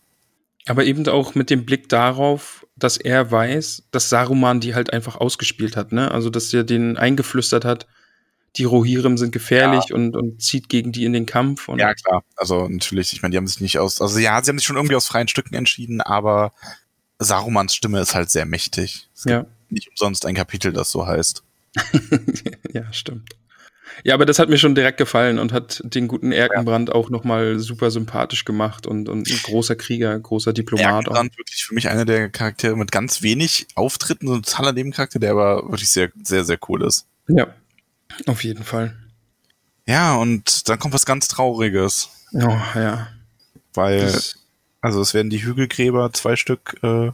Aber 0.67 0.85
eben 0.85 1.07
auch 1.09 1.35
mit 1.35 1.51
dem 1.51 1.65
Blick 1.65 1.89
darauf, 1.89 2.67
dass 2.77 2.97
er 2.97 3.31
weiß, 3.31 3.85
dass 3.91 4.11
Saruman 4.11 4.61
die 4.61 4.75
halt 4.75 4.93
einfach 4.93 5.17
ausgespielt 5.17 5.77
hat, 5.77 5.93
ne? 5.93 6.11
Also, 6.11 6.29
dass 6.31 6.53
er 6.53 6.65
den 6.65 6.97
eingeflüstert 6.97 7.65
hat, 7.65 7.87
die 8.57 8.65
Rohirrim 8.65 9.17
sind 9.17 9.33
gefährlich 9.33 9.87
ja. 9.91 9.97
und, 9.97 10.17
und 10.17 10.43
zieht 10.43 10.69
gegen 10.69 10.93
die 10.93 11.05
in 11.05 11.13
den 11.13 11.27
Kampf. 11.27 11.69
ja, 11.77 11.95
klar. 11.95 12.25
Also, 12.37 12.69
natürlich, 12.69 13.13
ich 13.13 13.23
meine, 13.23 13.33
die 13.33 13.37
haben 13.37 13.47
sich 13.47 13.61
nicht 13.61 13.79
aus, 13.79 14.01
also 14.01 14.19
ja, 14.19 14.43
sie 14.43 14.51
haben 14.51 14.59
sich 14.59 14.67
schon 14.67 14.77
irgendwie 14.77 14.97
aus 14.97 15.07
freien 15.07 15.29
Stücken 15.29 15.55
entschieden, 15.55 16.01
aber 16.01 16.53
Sarumans 17.19 17.75
Stimme 17.75 18.01
ist 18.01 18.15
halt 18.15 18.31
sehr 18.31 18.47
mächtig. 18.47 19.09
Es 19.15 19.25
ja. 19.25 19.47
nicht 19.69 19.89
umsonst 19.89 20.27
ein 20.27 20.35
Kapitel, 20.35 20.73
das 20.73 20.91
so 20.91 21.07
heißt. 21.07 21.45
ja, 22.73 22.93
stimmt. 22.93 23.31
Ja, 24.05 24.15
aber 24.15 24.25
das 24.25 24.39
hat 24.39 24.49
mir 24.49 24.57
schon 24.59 24.75
direkt 24.75 24.99
gefallen 24.99 25.39
und 25.39 25.53
hat 25.53 25.83
den 25.85 26.09
guten 26.09 26.33
Erkenbrand 26.33 26.89
ja. 26.89 26.95
auch 26.95 27.11
nochmal 27.11 27.59
super 27.59 27.91
sympathisch 27.91 28.45
gemacht 28.45 28.87
und, 28.87 29.09
und 29.09 29.29
ein 29.29 29.39
großer 29.43 29.77
Krieger, 29.77 30.19
großer 30.19 30.53
Diplomat. 30.53 30.87
Erkenbrand 30.87 31.33
auch. 31.33 31.39
wirklich 31.39 31.65
für 31.65 31.75
mich 31.75 31.89
einer 31.89 32.05
der 32.05 32.31
Charaktere 32.31 32.77
mit 32.77 32.93
ganz 32.93 33.23
wenig 33.23 33.67
Auftritten, 33.75 34.27
so 34.27 34.35
ein 34.35 34.43
totaler 34.43 34.73
Nebencharakter, 34.73 35.19
der 35.19 35.33
aber 35.33 35.69
wirklich 35.71 35.91
sehr, 35.91 36.11
sehr, 36.23 36.45
sehr 36.45 36.59
cool 36.69 36.83
ist. 36.83 37.07
Ja, 37.29 37.55
auf 38.27 38.45
jeden 38.45 38.65
Fall. 38.65 38.97
Ja, 39.87 40.17
und 40.17 40.69
dann 40.69 40.79
kommt 40.79 40.95
was 40.95 41.07
ganz 41.07 41.29
Trauriges. 41.29 42.11
Oh, 42.33 42.59
ja. 42.75 43.09
Weil, 43.75 44.03
das 44.03 44.37
also 44.81 45.01
es 45.01 45.15
werden 45.15 45.31
die 45.31 45.43
Hügelgräber 45.43 46.13
zwei 46.13 46.37
Stück 46.37 46.79
äh, 46.83 47.13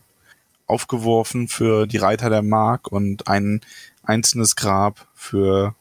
aufgeworfen 0.66 1.48
für 1.48 1.86
die 1.86 1.96
Reiter 1.96 2.30
der 2.30 2.42
Mark 2.42 2.90
und 2.90 3.28
ein 3.28 3.60
einzelnes 4.02 4.56
Grab 4.56 5.06
für 5.14 5.74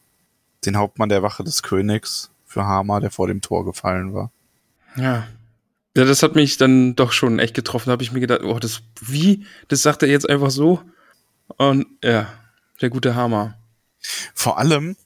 den 0.64 0.76
Hauptmann 0.76 1.08
der 1.08 1.22
Wache 1.22 1.44
des 1.44 1.62
Königs, 1.62 2.30
für 2.44 2.64
Hama, 2.64 3.00
der 3.00 3.10
vor 3.10 3.28
dem 3.28 3.40
Tor 3.40 3.64
gefallen 3.64 4.14
war. 4.14 4.30
Ja. 4.96 5.26
Ja, 5.96 6.04
das 6.04 6.22
hat 6.22 6.34
mich 6.34 6.58
dann 6.58 6.94
doch 6.94 7.12
schon 7.12 7.38
echt 7.38 7.54
getroffen. 7.54 7.86
Da 7.86 7.92
habe 7.92 8.02
ich 8.02 8.12
mir 8.12 8.20
gedacht, 8.20 8.42
oh, 8.42 8.58
das, 8.58 8.82
wie? 9.00 9.46
Das 9.68 9.82
sagt 9.82 10.02
er 10.02 10.08
jetzt 10.08 10.28
einfach 10.28 10.50
so? 10.50 10.82
Und 11.56 11.86
ja, 12.02 12.30
der 12.82 12.90
gute 12.90 13.14
Hama. 13.14 13.54
Vor 14.34 14.58
allem, 14.58 14.96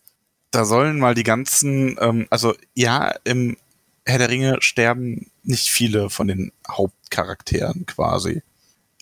da 0.50 0.64
sollen 0.64 0.98
mal 0.98 1.14
die 1.14 1.22
ganzen, 1.22 1.96
ähm, 2.00 2.26
also 2.30 2.54
ja, 2.74 3.14
im 3.24 3.56
Herr 4.04 4.18
der 4.18 4.30
Ringe 4.30 4.56
sterben 4.60 5.30
nicht 5.42 5.68
viele 5.68 6.10
von 6.10 6.26
den 6.28 6.52
Hauptcharakteren 6.68 7.86
quasi. 7.86 8.42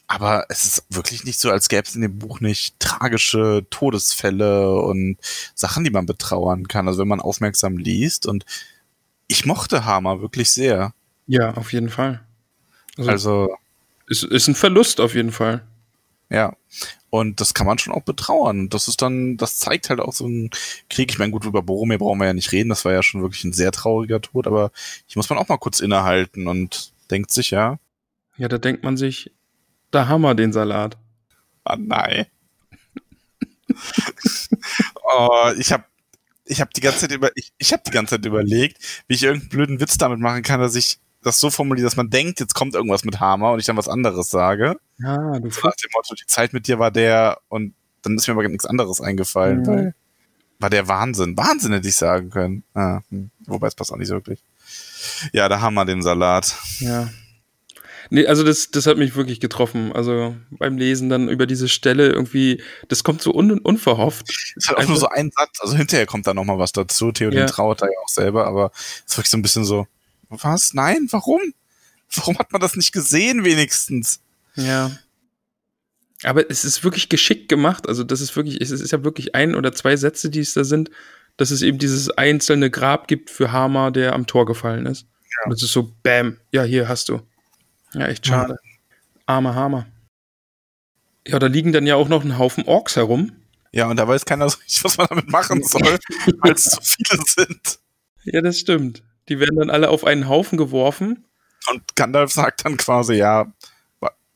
Aber 0.06 0.46
es 0.48 0.64
ist 0.64 0.84
wirklich 0.88 1.24
nicht 1.24 1.38
so, 1.38 1.50
als 1.50 1.68
gäbe 1.68 1.86
es 1.86 1.94
in 1.94 2.00
dem 2.00 2.18
Buch 2.18 2.40
nicht 2.40 2.80
tragische 2.80 3.66
Todesfälle 3.68 4.80
und 4.80 5.18
Sachen, 5.54 5.84
die 5.84 5.90
man 5.90 6.06
betrauern 6.06 6.66
kann. 6.66 6.88
Also 6.88 7.00
wenn 7.00 7.08
man 7.08 7.20
aufmerksam 7.20 7.76
liest 7.76 8.26
und 8.26 8.46
ich 9.26 9.44
mochte 9.44 9.84
Hammer 9.84 10.22
wirklich 10.22 10.50
sehr. 10.50 10.94
Ja, 11.26 11.52
auf 11.54 11.74
jeden 11.74 11.90
Fall. 11.90 12.24
Also, 12.96 13.10
also 13.10 13.56
ist, 14.06 14.22
ist 14.24 14.48
ein 14.48 14.54
Verlust 14.54 15.00
auf 15.00 15.14
jeden 15.14 15.32
Fall. 15.32 15.62
Ja. 16.30 16.56
Und 17.10 17.40
das 17.40 17.54
kann 17.54 17.66
man 17.66 17.78
schon 17.78 17.94
auch 17.94 18.02
betrauern. 18.02 18.68
Das 18.68 18.86
ist 18.88 19.00
dann, 19.00 19.36
das 19.38 19.58
zeigt 19.58 19.88
halt 19.88 20.00
auch 20.00 20.12
so 20.12 20.26
ein 20.26 20.50
Krieg. 20.90 21.10
Ich 21.10 21.18
meine, 21.18 21.32
gut, 21.32 21.46
über 21.46 21.62
Boromir 21.62 21.98
brauchen 21.98 22.18
wir 22.18 22.26
ja 22.26 22.34
nicht 22.34 22.52
reden. 22.52 22.68
Das 22.68 22.84
war 22.84 22.92
ja 22.92 23.02
schon 23.02 23.22
wirklich 23.22 23.44
ein 23.44 23.54
sehr 23.54 23.72
trauriger 23.72 24.20
Tod. 24.20 24.46
Aber 24.46 24.70
hier 25.06 25.18
muss 25.18 25.30
man 25.30 25.38
auch 25.38 25.48
mal 25.48 25.56
kurz 25.56 25.80
innehalten 25.80 26.46
und 26.46 26.92
denkt 27.10 27.32
sich, 27.32 27.50
ja. 27.50 27.78
Ja, 28.36 28.48
da 28.48 28.58
denkt 28.58 28.82
man 28.84 28.96
sich, 28.96 29.32
da 29.90 30.08
haben 30.08 30.20
wir 30.20 30.34
den 30.34 30.52
Salat. 30.52 30.98
Ah, 31.64 31.76
nein. 31.78 32.26
oh, 35.16 35.52
ich 35.58 35.72
habe 35.72 35.84
ich 36.44 36.60
hab 36.60 36.72
die 36.72 36.80
ganze 36.80 37.00
Zeit 37.00 37.12
über, 37.12 37.30
ich, 37.34 37.52
ich 37.58 37.72
habe 37.72 37.82
die 37.86 37.90
ganze 37.90 38.16
Zeit 38.16 38.24
überlegt, 38.24 38.78
wie 39.06 39.14
ich 39.14 39.22
irgendeinen 39.22 39.50
blöden 39.50 39.80
Witz 39.80 39.98
damit 39.98 40.18
machen 40.18 40.42
kann, 40.42 40.60
dass 40.60 40.74
ich 40.74 40.98
das 41.22 41.40
so 41.40 41.50
formuliere, 41.50 41.84
dass 41.84 41.96
man 41.96 42.10
denkt, 42.10 42.40
jetzt 42.40 42.54
kommt 42.54 42.74
irgendwas 42.74 43.04
mit 43.04 43.20
Hammer 43.20 43.52
und 43.52 43.58
ich 43.58 43.66
dann 43.66 43.76
was 43.76 43.88
anderes 43.88 44.30
sage. 44.30 44.76
Ja, 44.98 45.38
du 45.38 45.50
so 45.50 45.66
nach 45.66 45.74
dem 45.74 45.90
Motto, 45.92 46.14
die 46.14 46.26
Zeit 46.26 46.52
mit 46.52 46.66
dir 46.66 46.78
war 46.78 46.90
der 46.90 47.38
und 47.48 47.74
dann 48.02 48.16
ist 48.16 48.28
mir 48.28 48.34
aber 48.34 48.46
nichts 48.48 48.66
anderes 48.66 49.00
eingefallen, 49.00 49.60
mhm. 49.62 49.66
weil 49.66 49.94
war 50.58 50.70
der 50.70 50.88
Wahnsinn. 50.88 51.36
Wahnsinn 51.36 51.72
hätte 51.72 51.88
ich 51.88 51.96
sagen 51.96 52.30
können. 52.30 52.64
Ah, 52.74 53.00
hm. 53.10 53.30
Wobei 53.46 53.68
es 53.68 53.74
passt 53.74 53.92
auch 53.92 53.96
nicht 53.96 54.08
so 54.08 54.14
wirklich. 54.14 54.42
Ja, 55.32 55.48
da 55.48 55.60
haben 55.60 55.74
wir 55.74 55.84
den 55.84 56.02
Salat. 56.02 56.56
Ja. 56.80 57.08
Nee, 58.10 58.26
also 58.26 58.42
das, 58.42 58.70
das 58.70 58.86
hat 58.86 58.96
mich 58.96 59.16
wirklich 59.16 59.38
getroffen. 59.38 59.92
Also 59.92 60.34
beim 60.50 60.78
Lesen 60.78 61.10
dann 61.10 61.28
über 61.28 61.46
diese 61.46 61.68
Stelle 61.68 62.08
irgendwie, 62.08 62.62
das 62.88 63.04
kommt 63.04 63.22
so 63.22 63.34
un 63.34 63.58
unverhofft. 63.58 64.28
Es 64.30 64.52
ist 64.56 64.68
halt 64.68 64.78
auch 64.78 64.80
Einfach. 64.82 64.94
nur 64.94 65.00
so 65.00 65.08
ein 65.08 65.30
Satz. 65.30 65.60
Also 65.60 65.76
hinterher 65.76 66.06
kommt 66.06 66.26
da 66.26 66.34
nochmal 66.34 66.58
was 66.58 66.72
dazu. 66.72 67.12
Theodin 67.12 67.40
ja. 67.40 67.46
trauert 67.46 67.82
da 67.82 67.86
ja 67.86 67.98
auch 68.02 68.08
selber, 68.08 68.46
aber 68.46 68.70
es 68.74 69.12
ist 69.12 69.18
wirklich 69.18 69.30
so 69.30 69.36
ein 69.36 69.42
bisschen 69.42 69.64
so, 69.64 69.86
was? 70.28 70.74
Nein? 70.74 71.08
Warum? 71.10 71.40
Warum 72.14 72.38
hat 72.38 72.52
man 72.52 72.60
das 72.60 72.76
nicht 72.76 72.92
gesehen 72.92 73.44
wenigstens? 73.44 74.20
Ja. 74.54 74.90
Aber 76.22 76.50
es 76.50 76.64
ist 76.64 76.82
wirklich 76.82 77.08
geschickt 77.08 77.48
gemacht. 77.48 77.88
Also 77.88 78.02
das 78.02 78.20
ist 78.20 78.34
wirklich, 78.34 78.60
es 78.60 78.70
ist 78.70 78.90
ja 78.90 79.04
wirklich 79.04 79.34
ein 79.34 79.54
oder 79.54 79.72
zwei 79.72 79.96
Sätze, 79.96 80.30
die 80.30 80.40
es 80.40 80.54
da 80.54 80.64
sind, 80.64 80.90
dass 81.36 81.50
es 81.50 81.62
eben 81.62 81.78
dieses 81.78 82.10
einzelne 82.10 82.70
Grab 82.70 83.06
gibt 83.06 83.30
für 83.30 83.52
Hammer, 83.52 83.90
der 83.90 84.14
am 84.14 84.26
Tor 84.26 84.46
gefallen 84.46 84.86
ist. 84.86 85.06
Ja. 85.22 85.46
Und 85.46 85.52
es 85.52 85.62
ist 85.62 85.72
so, 85.72 85.94
bam, 86.02 86.38
ja, 86.50 86.64
hier 86.64 86.88
hast 86.88 87.08
du. 87.08 87.20
Ja, 87.94 88.06
echt 88.06 88.26
schade. 88.26 88.58
Ja. 88.62 88.70
Armer 89.26 89.54
Hammer. 89.54 89.86
Ja, 91.26 91.38
da 91.38 91.46
liegen 91.46 91.72
dann 91.72 91.86
ja 91.86 91.94
auch 91.94 92.08
noch 92.08 92.24
ein 92.24 92.38
Haufen 92.38 92.64
Orks 92.64 92.96
herum. 92.96 93.32
Ja, 93.70 93.86
und 93.86 93.96
da 93.96 94.08
weiß 94.08 94.24
keiner 94.24 94.48
so 94.48 94.58
richtig, 94.58 94.82
was 94.84 94.96
man 94.96 95.06
damit 95.08 95.28
machen 95.28 95.62
soll, 95.62 95.98
weil 96.38 96.52
es 96.52 96.64
zu 96.64 96.80
viele 96.82 97.22
sind. 97.26 97.78
Ja, 98.24 98.40
das 98.40 98.58
stimmt. 98.58 99.02
Die 99.28 99.40
werden 99.40 99.58
dann 99.58 99.70
alle 99.70 99.90
auf 99.90 100.04
einen 100.04 100.28
Haufen 100.28 100.56
geworfen. 100.56 101.24
Und 101.70 101.96
Gandalf 101.96 102.32
sagt 102.32 102.64
dann 102.64 102.76
quasi, 102.76 103.14
ja, 103.14 103.52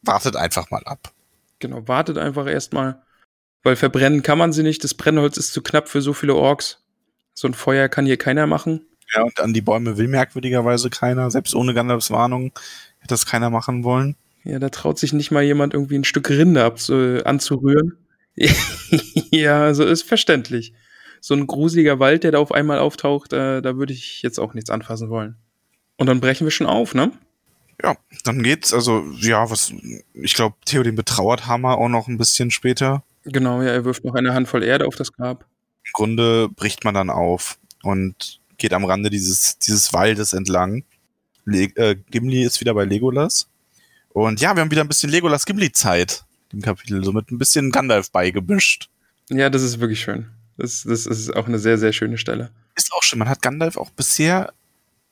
wartet 0.03 0.37
einfach 0.37 0.71
mal 0.71 0.83
ab. 0.85 1.13
Genau, 1.59 1.87
wartet 1.89 2.19
einfach 2.19 2.47
erstmal. 2.47 3.03
Weil 3.63 3.77
verbrennen 3.77 4.23
kann 4.23 4.39
man 4.39 4.53
sie 4.53 4.63
nicht. 4.63 4.83
Das 4.83 4.95
Brennholz 4.95 5.37
ist 5.37 5.53
zu 5.53 5.63
knapp 5.63 5.89
für 5.89 6.03
so 6.03 6.13
viele 6.13 6.35
Orks. 6.35 6.83
So 7.35 7.49
ein 7.49 7.55
Feuer 7.55 7.89
kann 7.89 8.07
hier 8.07 8.17
keiner 8.17 8.47
machen. 8.47 8.85
Ja, 9.15 9.23
und 9.23 9.39
an 9.41 9.53
die 9.53 9.61
Bäume 9.61 9.97
will 9.97 10.09
merkwürdigerweise 10.09 10.91
keiner. 10.91 11.31
Selbst 11.31 11.55
ohne 11.55 11.73
Gandalfs 11.73 12.11
Warnung 12.11 12.53
hätte 12.99 13.09
das 13.09 13.27
keiner 13.27 13.51
machen 13.51 13.85
wollen. 13.85 14.17
Ja, 14.45 14.59
da 14.59 14.71
traut 14.71 14.99
sich 14.99 15.13
nicht 15.13 15.31
mal 15.31 15.43
jemand 15.43 15.73
irgendwie 15.73 15.97
ein 15.97 16.05
Stück 16.05 16.29
Rinde 16.29 16.65
ab, 16.65 16.79
anzurühren. 17.25 17.97
ja, 19.31 19.63
also 19.63 19.85
ist 19.85 20.03
verständlich 20.03 20.73
so 21.23 21.35
ein 21.35 21.47
gruseliger 21.47 22.01
Wald, 22.01 22.25
der 22.25 22.33
da 22.33 22.39
auf 22.39 22.51
einmal 22.51 22.81
auftaucht, 22.81 23.33
äh, 23.33 23.63
da 23.63 23.77
würde 23.77 23.93
ich 23.93 24.23
jetzt 24.23 24.41
auch 24.41 24.55
nichts 24.55 24.71
anfassen 24.71 25.09
wollen. 25.09 25.37
Und 25.97 26.09
dann 26.09 26.21
brechen 26.21 26.45
wir 26.45 26.51
schon 26.51 26.67
auf, 26.67 26.95
ne? 26.95 27.13
Ja, 27.81 27.97
dann 28.25 28.43
geht's. 28.43 28.75
Also, 28.75 29.05
ja, 29.19 29.49
was, 29.49 29.73
ich 30.15 30.35
glaube, 30.35 30.57
Theo 30.65 30.83
den 30.83 30.97
betrauert 30.97 31.47
Hammer 31.47 31.79
auch 31.79 31.89
noch 31.89 32.09
ein 32.09 32.19
bisschen 32.19 32.51
später. 32.51 33.05
Genau, 33.25 33.63
ja, 33.63 33.69
er 33.69 33.85
wirft 33.85 34.05
noch 34.05 34.17
eine 34.17 34.35
Handvoll 34.35 34.65
Erde 34.65 34.85
auf 34.85 34.97
das 34.97 35.13
Grab. 35.13 35.47
Im 35.85 35.93
Grunde 35.93 36.49
bricht 36.49 36.85
man 36.85 36.95
dann 36.95 37.09
auf 37.09 37.57
und 37.85 38.41
geht 38.59 38.73
am 38.73 38.85
Rande 38.85 39.09
dieses, 39.09 39.59
dieses 39.59 39.93
Waldes 39.93 40.33
entlang. 40.33 40.83
Le 41.45 41.71
äh, 41.77 41.95
Gimli 42.11 42.43
ist 42.43 42.61
wieder 42.61 42.75
bei 42.75 42.85
Legolas. 42.85 43.49
Und 44.09 44.41
ja, 44.41 44.57
wir 44.57 44.61
haben 44.61 44.73
wieder 44.73 44.83
ein 44.83 44.89
bisschen 44.89 45.11
Legolas-Gimli-Zeit 45.11 46.25
im 46.53 46.63
Kapitel, 46.63 47.03
so 47.05 47.13
mit 47.13 47.31
ein 47.31 47.39
bisschen 47.39 47.71
Gandalf 47.71 48.11
beigemischt. 48.11 48.91
Ja, 49.31 49.51
das 49.51 49.63
ist 49.63 49.79
wirklich 49.79 50.01
schön. 50.01 50.27
Das, 50.63 50.85
das 50.85 51.07
ist 51.07 51.35
auch 51.35 51.49
eine 51.49 51.59
sehr, 51.59 51.77
sehr 51.77 51.93
schöne 51.93 52.19
Stelle. 52.19 52.53
Ist 52.77 52.93
auch 52.93 53.03
schön. 53.03 53.19
Man 53.19 53.29
hat 53.29 53.43
Gandalf 53.43 53.77
auch 53.77 53.91
bisher, 53.91 54.53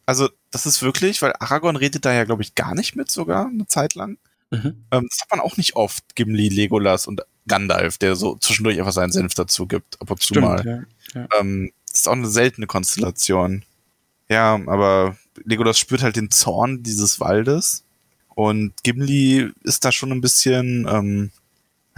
also 0.06 0.28
das 0.52 0.64
ist 0.64 0.80
wirklich, 0.80 1.22
weil 1.22 1.32
Aragorn 1.40 1.74
redet 1.74 2.04
da 2.04 2.12
ja, 2.12 2.22
glaube 2.22 2.42
ich, 2.42 2.54
gar 2.54 2.76
nicht 2.76 2.94
mit 2.94 3.10
sogar 3.10 3.46
eine 3.46 3.66
Zeit 3.66 3.96
lang. 3.96 4.16
Mhm. 4.50 4.84
Ähm, 4.92 5.08
das 5.10 5.20
hat 5.20 5.30
man 5.32 5.40
auch 5.40 5.56
nicht 5.56 5.74
oft, 5.74 6.14
Gimli, 6.14 6.48
Legolas 6.48 7.08
und 7.08 7.22
Gandalf, 7.48 7.98
der 7.98 8.14
so 8.14 8.36
zwischendurch 8.36 8.78
einfach 8.78 8.92
seinen 8.92 9.10
Senf 9.10 9.34
dazu 9.34 9.66
gibt, 9.66 10.00
ab 10.00 10.12
und 10.12 10.22
zu 10.22 10.34
mal. 10.34 10.64
Ja, 10.64 11.20
ja. 11.20 11.28
Ähm, 11.40 11.72
das 11.90 12.02
ist 12.02 12.08
auch 12.08 12.12
eine 12.12 12.28
seltene 12.28 12.68
Konstellation. 12.68 13.64
Ja, 14.28 14.54
aber 14.66 15.16
Legolas 15.42 15.80
spürt 15.80 16.04
halt 16.04 16.14
den 16.14 16.30
Zorn 16.30 16.84
dieses 16.84 17.18
Waldes 17.18 17.82
und 18.28 18.72
Gimli 18.84 19.50
ist 19.64 19.84
da 19.84 19.90
schon 19.90 20.12
ein 20.12 20.20
bisschen 20.20 20.86
ähm, 20.88 21.32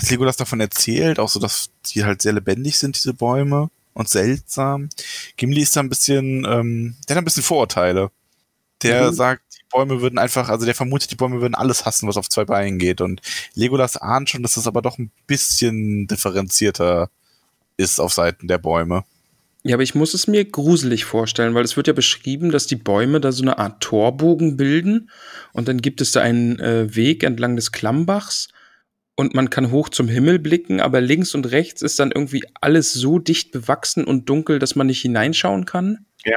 als 0.03 0.11
Legolas 0.11 0.37
davon 0.37 0.61
erzählt, 0.61 1.19
auch 1.19 1.29
so, 1.29 1.39
dass 1.41 1.71
die 1.87 2.05
halt 2.05 2.23
sehr 2.23 2.33
lebendig 2.33 2.79
sind, 2.79 2.97
diese 2.97 3.15
Bäume 3.15 3.71
und 3.95 4.09
seltsam. 4.09 4.89
Gimli 5.37 5.63
ist 5.63 5.77
da 5.77 5.81
ein 5.81 5.89
bisschen, 5.89 6.45
ähm, 6.45 6.97
der 7.09 7.17
hat 7.17 7.23
ein 7.23 7.25
bisschen 7.25 7.43
Vorurteile. 7.43 8.11
Der 8.83 9.11
Mhm. 9.11 9.15
sagt, 9.15 9.43
die 9.55 9.65
Bäume 9.71 10.01
würden 10.01 10.19
einfach, 10.19 10.49
also 10.49 10.67
der 10.67 10.75
vermutet, 10.75 11.11
die 11.13 11.17
Bäume 11.17 11.41
würden 11.41 11.55
alles 11.55 11.85
hassen, 11.87 12.09
was 12.09 12.17
auf 12.17 12.29
zwei 12.29 12.45
Beinen 12.45 12.79
geht. 12.79 13.01
Und 13.01 13.21
Legolas 13.55 13.97
ahnt 13.97 14.29
schon, 14.29 14.43
dass 14.43 14.55
das 14.55 14.67
aber 14.67 14.83
doch 14.83 14.99
ein 14.99 15.13
bisschen 15.29 16.09
differenzierter 16.09 17.09
ist 17.77 18.01
auf 18.01 18.13
Seiten 18.13 18.49
der 18.49 18.59
Bäume. 18.59 19.05
Ja, 19.63 19.77
aber 19.77 19.85
ich 19.85 19.95
muss 19.95 20.15
es 20.15 20.27
mir 20.27 20.45
gruselig 20.45 21.05
vorstellen, 21.05 21.55
weil 21.55 21.65
es 21.65 21.77
wird 21.77 21.87
ja 21.87 21.93
beschrieben, 21.93 22.51
dass 22.51 22.67
die 22.67 22.75
Bäume 22.77 23.21
da 23.21 23.31
so 23.31 23.43
eine 23.43 23.59
Art 23.59 23.81
Torbogen 23.81 24.57
bilden 24.57 25.11
und 25.53 25.69
dann 25.69 25.81
gibt 25.81 26.01
es 26.01 26.11
da 26.11 26.21
einen 26.21 26.59
äh, 26.59 26.93
Weg 26.97 27.23
entlang 27.23 27.55
des 27.55 27.71
Klammbachs 27.71 28.49
und 29.17 29.35
man 29.35 29.51
kann 29.51 29.71
hoch 29.71 29.89
zum 29.89 30.09
Himmel 30.09 30.39
blicken, 30.39 30.81
aber 30.81 31.01
links 31.01 31.35
und 31.35 31.51
rechts 31.51 31.83
ist 31.83 31.99
dann 31.99 32.13
irgendwie 32.13 32.45
alles 32.61 32.93
so 32.93 33.19
dicht 33.19 33.53
bewachsen 33.53 34.05
und 34.05 34.29
dunkel, 34.29 34.59
dass 34.59 34.75
man 34.75 34.87
nicht 34.87 35.03
hineinschauen 35.03 35.67
kann. 35.67 36.07
Ja. 36.25 36.37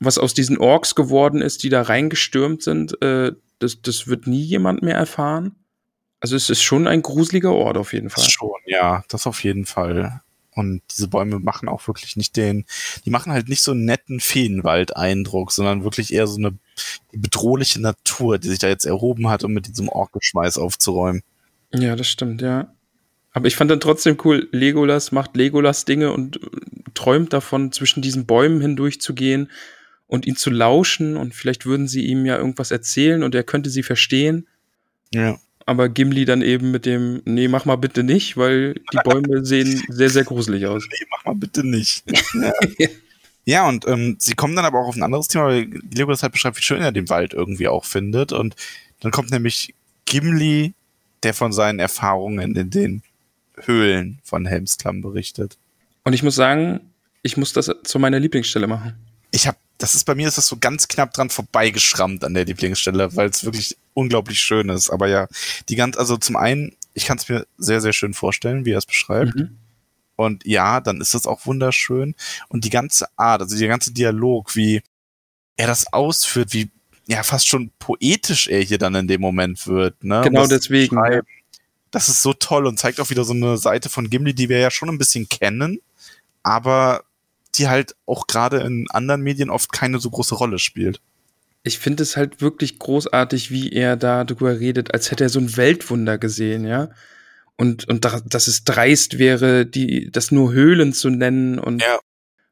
Was 0.00 0.18
aus 0.18 0.32
diesen 0.32 0.58
Orks 0.58 0.94
geworden 0.94 1.42
ist, 1.42 1.64
die 1.64 1.70
da 1.70 1.82
reingestürmt 1.82 2.62
sind, 2.62 3.00
äh, 3.02 3.32
das, 3.58 3.82
das 3.82 4.06
wird 4.06 4.26
nie 4.28 4.42
jemand 4.42 4.82
mehr 4.82 4.94
erfahren. 4.94 5.56
Also 6.20 6.36
es 6.36 6.50
ist 6.50 6.62
schon 6.62 6.86
ein 6.86 7.02
gruseliger 7.02 7.52
Ort 7.52 7.76
auf 7.76 7.92
jeden 7.92 8.10
Fall. 8.10 8.24
Das 8.24 8.32
schon, 8.32 8.50
ja, 8.66 9.04
das 9.08 9.26
auf 9.26 9.42
jeden 9.42 9.66
Fall. 9.66 10.20
Und 10.54 10.82
diese 10.90 11.06
Bäume 11.06 11.38
machen 11.38 11.68
auch 11.68 11.86
wirklich 11.86 12.16
nicht 12.16 12.36
den, 12.36 12.64
die 13.04 13.10
machen 13.10 13.32
halt 13.32 13.48
nicht 13.48 13.62
so 13.62 13.70
einen 13.70 13.84
netten 13.84 14.18
Feenwald-Eindruck, 14.18 15.52
sondern 15.52 15.84
wirklich 15.84 16.12
eher 16.12 16.26
so 16.26 16.36
eine 16.36 16.58
bedrohliche 17.12 17.80
Natur, 17.80 18.38
die 18.38 18.48
sich 18.48 18.58
da 18.58 18.68
jetzt 18.68 18.84
erhoben 18.84 19.28
hat, 19.28 19.44
um 19.44 19.52
mit 19.52 19.68
diesem 19.68 19.88
Orkgeschmeiß 19.88 20.58
aufzuräumen. 20.58 21.22
Ja, 21.72 21.96
das 21.96 22.08
stimmt, 22.08 22.42
ja. 22.42 22.74
Aber 23.32 23.46
ich 23.46 23.56
fand 23.56 23.70
dann 23.70 23.80
trotzdem 23.80 24.16
cool, 24.24 24.48
Legolas 24.52 25.12
macht 25.12 25.36
Legolas-Dinge 25.36 26.12
und 26.12 26.36
äh, 26.36 26.48
träumt 26.94 27.32
davon, 27.32 27.72
zwischen 27.72 28.02
diesen 28.02 28.26
Bäumen 28.26 28.60
hindurch 28.60 29.00
zu 29.00 29.14
gehen 29.14 29.50
und 30.06 30.26
ihn 30.26 30.36
zu 30.36 30.50
lauschen 30.50 31.16
und 31.16 31.34
vielleicht 31.34 31.66
würden 31.66 31.86
sie 31.86 32.06
ihm 32.06 32.26
ja 32.26 32.36
irgendwas 32.36 32.70
erzählen 32.70 33.22
und 33.22 33.34
er 33.34 33.44
könnte 33.44 33.70
sie 33.70 33.82
verstehen. 33.82 34.48
Ja. 35.12 35.38
Aber 35.66 35.90
Gimli 35.90 36.24
dann 36.24 36.40
eben 36.40 36.70
mit 36.70 36.86
dem, 36.86 37.20
nee, 37.26 37.46
mach 37.46 37.66
mal 37.66 37.76
bitte 37.76 38.02
nicht, 38.02 38.38
weil 38.38 38.74
die 38.92 38.98
Bäume 39.04 39.28
sehen 39.44 39.84
sehr, 39.88 40.08
sehr 40.08 40.24
gruselig 40.24 40.66
aus. 40.66 40.84
Nee, 40.90 41.06
mach 41.10 41.24
mal 41.26 41.34
bitte 41.34 41.62
nicht. 41.62 42.04
ja. 42.34 42.88
ja, 43.44 43.68
und 43.68 43.86
ähm, 43.86 44.16
sie 44.18 44.34
kommen 44.34 44.56
dann 44.56 44.64
aber 44.64 44.80
auch 44.80 44.88
auf 44.88 44.96
ein 44.96 45.02
anderes 45.02 45.28
Thema, 45.28 45.48
weil 45.48 45.68
Legolas 45.94 46.22
halt 46.22 46.32
beschreibt, 46.32 46.56
wie 46.56 46.62
schön 46.62 46.80
er 46.80 46.90
den 46.90 47.10
Wald 47.10 47.34
irgendwie 47.34 47.68
auch 47.68 47.84
findet. 47.84 48.32
Und 48.32 48.56
dann 49.00 49.12
kommt 49.12 49.30
nämlich 49.30 49.74
Gimli, 50.06 50.72
der 51.22 51.34
von 51.34 51.52
seinen 51.52 51.78
Erfahrungen 51.78 52.56
in 52.56 52.70
den 52.70 53.02
Höhlen 53.56 54.20
von 54.22 54.46
Helmsklamm 54.46 55.00
berichtet. 55.00 55.58
Und 56.04 56.12
ich 56.12 56.22
muss 56.22 56.34
sagen, 56.34 56.92
ich 57.22 57.36
muss 57.36 57.52
das 57.52 57.70
zu 57.84 57.98
meiner 57.98 58.20
Lieblingsstelle 58.20 58.66
machen. 58.66 58.94
Ich 59.30 59.46
habe, 59.46 59.58
das 59.78 59.94
ist 59.94 60.04
bei 60.04 60.14
mir 60.14 60.28
ist 60.28 60.38
das 60.38 60.46
so 60.46 60.56
ganz 60.58 60.88
knapp 60.88 61.12
dran 61.12 61.30
vorbeigeschrammt 61.30 62.24
an 62.24 62.34
der 62.34 62.44
Lieblingsstelle, 62.44 63.14
weil 63.16 63.28
es 63.28 63.44
wirklich 63.44 63.76
unglaublich 63.94 64.40
schön 64.40 64.68
ist. 64.68 64.90
Aber 64.90 65.08
ja, 65.08 65.28
die 65.68 65.76
ganz, 65.76 65.96
also 65.96 66.16
zum 66.16 66.36
einen, 66.36 66.76
ich 66.94 67.04
kann 67.04 67.18
es 67.18 67.28
mir 67.28 67.46
sehr, 67.58 67.80
sehr 67.80 67.92
schön 67.92 68.14
vorstellen, 68.14 68.64
wie 68.64 68.72
er 68.72 68.78
es 68.78 68.86
beschreibt. 68.86 69.34
Mhm. 69.34 69.58
Und 70.16 70.44
ja, 70.46 70.80
dann 70.80 71.00
ist 71.00 71.14
das 71.14 71.26
auch 71.26 71.46
wunderschön. 71.46 72.14
Und 72.48 72.64
die 72.64 72.70
ganze 72.70 73.06
Art, 73.16 73.42
also 73.42 73.56
der 73.56 73.68
ganze 73.68 73.92
Dialog, 73.92 74.56
wie 74.56 74.82
er 75.56 75.66
das 75.66 75.92
ausführt, 75.92 76.52
wie 76.52 76.70
ja 77.08 77.22
fast 77.22 77.48
schon 77.48 77.72
poetisch 77.78 78.46
er 78.48 78.60
hier 78.60 78.78
dann 78.78 78.94
in 78.94 79.08
dem 79.08 79.20
Moment 79.20 79.66
wird. 79.66 80.04
Ne? 80.04 80.20
Genau 80.22 80.42
das 80.42 80.50
deswegen. 80.50 80.96
Das 81.90 82.08
ist 82.10 82.22
so 82.22 82.34
toll 82.34 82.66
und 82.66 82.78
zeigt 82.78 83.00
auch 83.00 83.08
wieder 83.08 83.24
so 83.24 83.32
eine 83.32 83.56
Seite 83.56 83.88
von 83.88 84.10
Gimli, 84.10 84.34
die 84.34 84.50
wir 84.50 84.58
ja 84.58 84.70
schon 84.70 84.90
ein 84.90 84.98
bisschen 84.98 85.26
kennen, 85.28 85.80
aber 86.42 87.04
die 87.54 87.66
halt 87.66 87.96
auch 88.04 88.26
gerade 88.26 88.58
in 88.58 88.86
anderen 88.90 89.22
Medien 89.22 89.48
oft 89.48 89.72
keine 89.72 89.98
so 89.98 90.10
große 90.10 90.34
Rolle 90.34 90.58
spielt. 90.58 91.00
ich 91.64 91.78
finde 91.78 92.02
es 92.02 92.16
halt 92.16 92.40
wirklich 92.40 92.78
großartig, 92.78 93.50
wie 93.50 93.72
er 93.72 93.96
da 93.96 94.24
drüber 94.24 94.60
redet, 94.60 94.92
als 94.94 95.10
hätte 95.10 95.24
er 95.24 95.30
so 95.30 95.40
ein 95.40 95.56
Weltwunder 95.56 96.18
gesehen, 96.18 96.66
ja. 96.66 96.90
Und, 97.56 97.88
und 97.88 98.04
da, 98.04 98.20
dass 98.24 98.46
es 98.46 98.64
dreist 98.64 99.18
wäre, 99.18 99.66
die, 99.66 100.10
das 100.12 100.30
nur 100.30 100.52
Höhlen 100.52 100.92
zu 100.92 101.10
nennen 101.10 101.58
und, 101.58 101.82
Ja. 101.82 101.98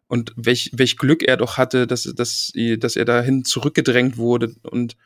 Und 0.08 0.32
welch, 0.36 0.70
welch 0.74 0.96
Glück 0.96 1.22
er 1.22 1.36
doch 1.36 1.58
hatte, 1.58 1.86
dass, 1.86 2.04
dass, 2.04 2.52
dass 2.78 2.96
er 2.96 3.04
dahin 3.04 3.44
zurückgedrängt 3.44 4.16
wurde 4.16 4.54
und, 4.62 4.96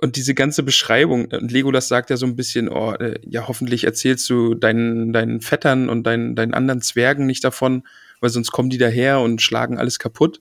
und 0.00 0.16
diese 0.16 0.34
ganze 0.34 0.62
Beschreibung. 0.62 1.26
Und 1.26 1.52
Legolas 1.52 1.88
sagt 1.88 2.10
ja 2.10 2.16
so 2.16 2.26
ein 2.26 2.36
bisschen, 2.36 2.68
oh, 2.68 2.92
äh, 2.94 3.18
ja, 3.26 3.46
hoffentlich 3.48 3.84
erzählst 3.84 4.28
du 4.30 4.54
deinen, 4.54 5.12
deinen 5.12 5.40
Vettern 5.40 5.88
und 5.88 6.04
deinen, 6.04 6.34
deinen 6.34 6.54
anderen 6.54 6.80
Zwergen 6.80 7.26
nicht 7.26 7.44
davon, 7.44 7.86
weil 8.20 8.30
sonst 8.30 8.50
kommen 8.50 8.70
die 8.70 8.78
daher 8.78 9.20
und 9.20 9.42
schlagen 9.42 9.78
alles 9.78 9.98
kaputt. 9.98 10.40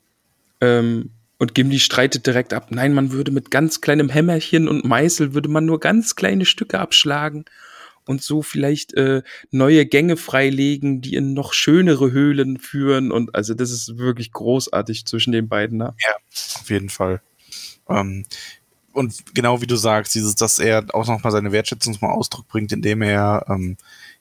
Ähm, 0.62 1.12
und 1.40 1.54
Gimli 1.54 1.80
streitet 1.80 2.26
direkt 2.26 2.54
ab. 2.54 2.68
Nein, 2.72 2.94
man 2.94 3.12
würde 3.12 3.32
mit 3.32 3.52
ganz 3.52 3.82
kleinem 3.82 4.10
Hämmerchen 4.10 4.68
und 4.68 4.86
Meißel 4.86 5.34
würde 5.36 5.50
man 5.50 5.66
nur 5.66 5.80
ganz 5.80 6.16
kleine 6.16 6.46
Stücke 6.46 6.80
abschlagen 6.80 7.46
und 8.08 8.22
so 8.22 8.42
vielleicht 8.42 8.94
äh, 8.94 9.22
neue 9.52 9.86
Gänge 9.86 10.18
freilegen, 10.18 11.02
die 11.02 11.16
in 11.16 11.34
noch 11.34 11.54
schönere 11.54 12.12
Höhlen 12.12 12.60
führen. 12.60 13.12
Und 13.12 13.36
also 13.36 13.54
das 13.54 13.72
ist 13.72 13.98
wirklich 13.98 14.32
großartig 14.32 15.06
zwischen 15.06 15.32
den 15.32 15.48
beiden. 15.48 15.78
Ne? 15.78 15.96
Auf 16.60 16.70
jeden 16.70 16.90
Fall. 16.90 17.22
Ähm, 17.90 18.26
und 18.94 19.36
genau 19.36 19.62
wie 19.62 19.68
du 19.68 19.76
sagst, 19.76 20.16
dieses, 20.16 20.36
dass 20.36 20.60
er 20.60 20.86
auch 20.94 21.08
nochmal 21.08 21.32
seine 21.32 21.52
Wertschätzung 21.52 21.94
zum 21.94 22.10
Ausdruck 22.10 22.48
bringt, 22.48 22.72
indem 22.72 23.02
er 23.04 23.46
ähm, 23.48 23.78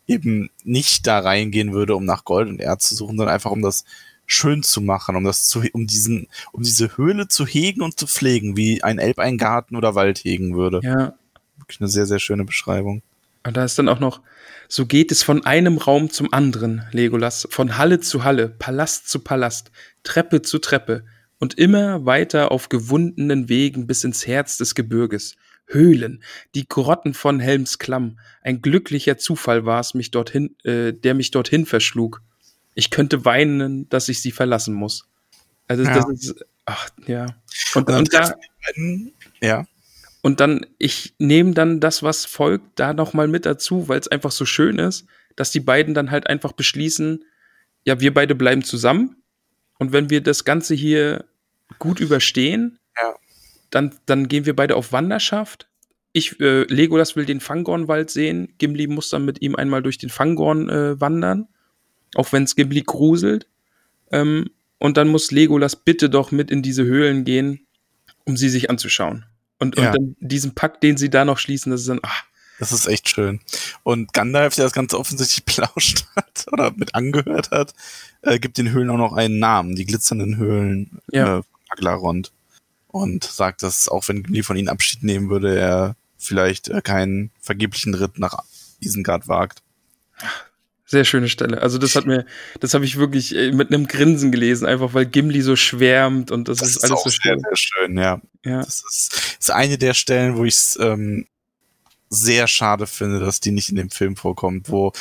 eben 0.06 0.50
nicht 0.64 1.06
da 1.06 1.18
reingehen 1.18 1.72
würde, 1.72 1.96
um 1.96 2.04
nach 2.04 2.24
Gold 2.24 2.48
und 2.48 2.60
Erz 2.60 2.88
zu 2.88 2.94
suchen, 2.94 3.16
sondern 3.16 3.34
einfach 3.34 3.50
um 3.50 3.62
das 3.62 3.84
schön 4.26 4.62
zu 4.62 4.80
machen, 4.80 5.16
um 5.16 5.24
das 5.24 5.44
zu, 5.44 5.62
um 5.72 5.86
diesen, 5.86 6.28
um 6.52 6.62
diese 6.62 6.96
Höhle 6.96 7.28
zu 7.28 7.46
hegen 7.46 7.80
und 7.80 7.98
zu 7.98 8.06
pflegen, 8.06 8.56
wie 8.56 8.82
ein 8.82 8.98
Elb 8.98 9.18
einen 9.18 9.38
Garten 9.38 9.76
oder 9.76 9.94
Wald 9.94 10.18
hegen 10.18 10.56
würde. 10.56 10.80
Ja, 10.82 11.14
Wirklich 11.58 11.80
eine 11.80 11.88
sehr, 11.88 12.06
sehr 12.06 12.18
schöne 12.18 12.44
Beschreibung. 12.44 13.02
Und 13.46 13.56
da 13.56 13.64
ist 13.64 13.78
dann 13.78 13.88
auch 13.88 14.00
noch, 14.00 14.20
so 14.68 14.86
geht 14.86 15.12
es 15.12 15.22
von 15.22 15.44
einem 15.46 15.78
Raum 15.78 16.10
zum 16.10 16.32
anderen, 16.32 16.82
Legolas, 16.92 17.46
von 17.50 17.78
Halle 17.78 18.00
zu 18.00 18.24
Halle, 18.24 18.48
Palast 18.48 19.08
zu 19.08 19.20
Palast, 19.20 19.70
Treppe 20.02 20.42
zu 20.42 20.58
Treppe 20.58 21.04
und 21.38 21.54
immer 21.58 22.04
weiter 22.06 22.50
auf 22.50 22.68
gewundenen 22.68 23.48
Wegen 23.48 23.86
bis 23.86 24.04
ins 24.04 24.26
Herz 24.26 24.56
des 24.56 24.74
Gebirges. 24.74 25.36
Höhlen, 25.68 26.22
die 26.54 26.68
Grotten 26.68 27.12
von 27.12 27.40
Helmsklamm. 27.40 28.20
Ein 28.40 28.62
glücklicher 28.62 29.18
Zufall 29.18 29.66
war 29.66 29.80
es, 29.80 29.94
mich 29.94 30.12
dorthin, 30.12 30.54
äh, 30.62 30.92
der 30.92 31.14
mich 31.14 31.32
dorthin 31.32 31.66
verschlug. 31.66 32.22
Ich 32.74 32.90
könnte 32.90 33.24
weinen, 33.24 33.88
dass 33.88 34.08
ich 34.08 34.22
sie 34.22 34.30
verlassen 34.30 34.74
muss. 34.74 35.08
Also 35.66 35.82
Ja. 35.82 35.94
das 35.94 36.08
ist, 36.10 36.44
ach 36.66 36.88
ja. 37.08 37.24
Und, 37.74 37.76
Und 37.76 37.88
dann 37.88 37.98
und 37.98 38.14
da, 38.14 38.34
ja, 39.40 39.66
und 40.22 40.40
dann, 40.40 40.66
ich 40.78 41.14
nehme 41.18 41.52
dann 41.52 41.80
das, 41.80 42.02
was 42.02 42.24
folgt, 42.24 42.78
da 42.80 42.92
nochmal 42.94 43.28
mit 43.28 43.46
dazu, 43.46 43.88
weil 43.88 44.00
es 44.00 44.08
einfach 44.08 44.32
so 44.32 44.44
schön 44.44 44.78
ist, 44.78 45.06
dass 45.36 45.50
die 45.52 45.60
beiden 45.60 45.94
dann 45.94 46.10
halt 46.10 46.26
einfach 46.26 46.52
beschließen, 46.52 47.24
ja, 47.84 48.00
wir 48.00 48.12
beide 48.12 48.34
bleiben 48.34 48.64
zusammen. 48.64 49.22
Und 49.78 49.92
wenn 49.92 50.10
wir 50.10 50.20
das 50.22 50.44
Ganze 50.44 50.74
hier 50.74 51.24
gut 51.78 52.00
überstehen, 52.00 52.78
Ja. 53.00 53.14
dann, 53.70 53.94
dann 54.06 54.28
gehen 54.28 54.46
wir 54.46 54.56
beide 54.56 54.74
auf 54.76 54.92
Wanderschaft. 54.92 55.68
Ich, 56.12 56.40
äh, 56.40 56.62
Legolas 56.62 57.14
will 57.14 57.26
den 57.26 57.40
Fangornwald 57.40 58.10
sehen. 58.10 58.54
Gimli 58.58 58.86
muss 58.86 59.10
dann 59.10 59.24
mit 59.26 59.42
ihm 59.42 59.54
einmal 59.54 59.82
durch 59.82 59.98
den 59.98 60.08
Fangorn 60.08 60.68
äh, 60.70 60.98
wandern. 61.00 61.46
Auch 62.14 62.32
wenn 62.32 62.44
es 62.44 62.56
Gimli 62.56 62.82
gruselt. 62.82 63.46
Ähm, 64.10 64.50
und 64.78 64.96
dann 64.96 65.08
muss 65.08 65.30
Legolas 65.30 65.76
bitte 65.76 66.08
doch 66.08 66.32
mit 66.32 66.50
in 66.50 66.62
diese 66.62 66.84
Höhlen 66.84 67.24
gehen, 67.24 67.66
um 68.24 68.36
sie 68.36 68.48
sich 68.48 68.70
anzuschauen. 68.70 69.26
Und, 69.58 69.76
Ja. 69.78 69.88
und 69.90 69.94
dann 69.96 70.16
diesen 70.20 70.54
Pakt, 70.54 70.82
den 70.82 70.96
sie 70.96 71.10
da 71.10 71.24
noch 71.24 71.38
schließen, 71.38 71.70
das 71.72 71.80
ist 71.82 71.88
dann, 71.88 72.00
ach, 72.02 72.24
das 72.58 72.72
ist 72.72 72.86
echt 72.86 73.08
schön. 73.08 73.40
Und 73.82 74.12
Gandalf, 74.12 74.54
der 74.54 74.64
das 74.64 74.72
Ganze 74.72 74.98
offensichtlich 74.98 75.44
belauscht 75.56 76.06
hat 76.16 76.46
oder 76.52 76.70
mit 76.72 76.94
angehört 76.94 77.50
hat, 77.50 77.74
äh, 78.22 78.38
gibt 78.38 78.58
den 78.58 78.70
Höhlen 78.70 78.90
auch 78.90 78.96
noch 78.98 79.12
einen 79.14 79.38
Namen, 79.38 79.76
die 79.76 79.86
glitzernden 79.86 80.36
Höhlen 80.36 81.00
Ja. 81.12 81.38
äh, 81.38 81.42
Aglarond. 81.68 82.32
Und 82.88 83.24
sagt, 83.24 83.62
dass 83.62 83.88
auch 83.88 84.08
wenn 84.08 84.22
Gimli 84.22 84.42
von 84.42 84.56
ihnen 84.56 84.68
Abschied 84.70 85.02
nehmen 85.02 85.28
würde, 85.28 85.58
er 85.58 85.96
vielleicht 86.16 86.68
äh, 86.68 86.80
keinen 86.80 87.30
vergeblichen 87.40 87.94
Ritt 87.94 88.18
nach 88.18 88.38
Isengard 88.80 89.28
wagt. 89.28 89.62
Sehr 90.86 91.04
schöne 91.04 91.28
Stelle. 91.28 91.60
Also 91.60 91.78
das 91.78 91.96
hat 91.96 92.06
mir, 92.06 92.24
das 92.60 92.72
habe 92.74 92.84
ich 92.84 92.96
wirklich 92.96 93.34
äh, 93.34 93.52
mit 93.52 93.72
einem 93.72 93.86
Grinsen 93.88 94.32
gelesen, 94.32 94.66
einfach 94.66 94.94
weil 94.94 95.06
Gimli 95.06 95.42
so 95.42 95.56
schwärmt 95.56 96.30
und 96.30 96.48
das, 96.48 96.58
Das 96.58 96.70
ist 96.70 96.76
ist, 96.76 96.84
alles 96.84 97.00
auch 97.00 97.04
so 97.04 97.10
sehr, 97.10 97.34
schön. 97.34 97.40
sehr 97.40 97.56
schön, 97.56 97.98
ja. 97.98 98.20
Ja. 98.44 98.60
Das 98.62 98.82
ist, 98.88 99.36
ist 99.40 99.50
eine 99.50 99.78
der 99.78 99.94
Stellen, 99.94 100.36
wo 100.36 100.44
ich 100.44 100.54
es 100.54 100.78
ähm, 100.80 101.26
sehr 102.08 102.46
schade 102.46 102.86
finde, 102.86 103.18
dass 103.20 103.40
die 103.40 103.50
nicht 103.50 103.68
in 103.70 103.76
dem 103.76 103.90
Film 103.90 104.14
vorkommt, 104.16 104.70
wo, 104.70 104.92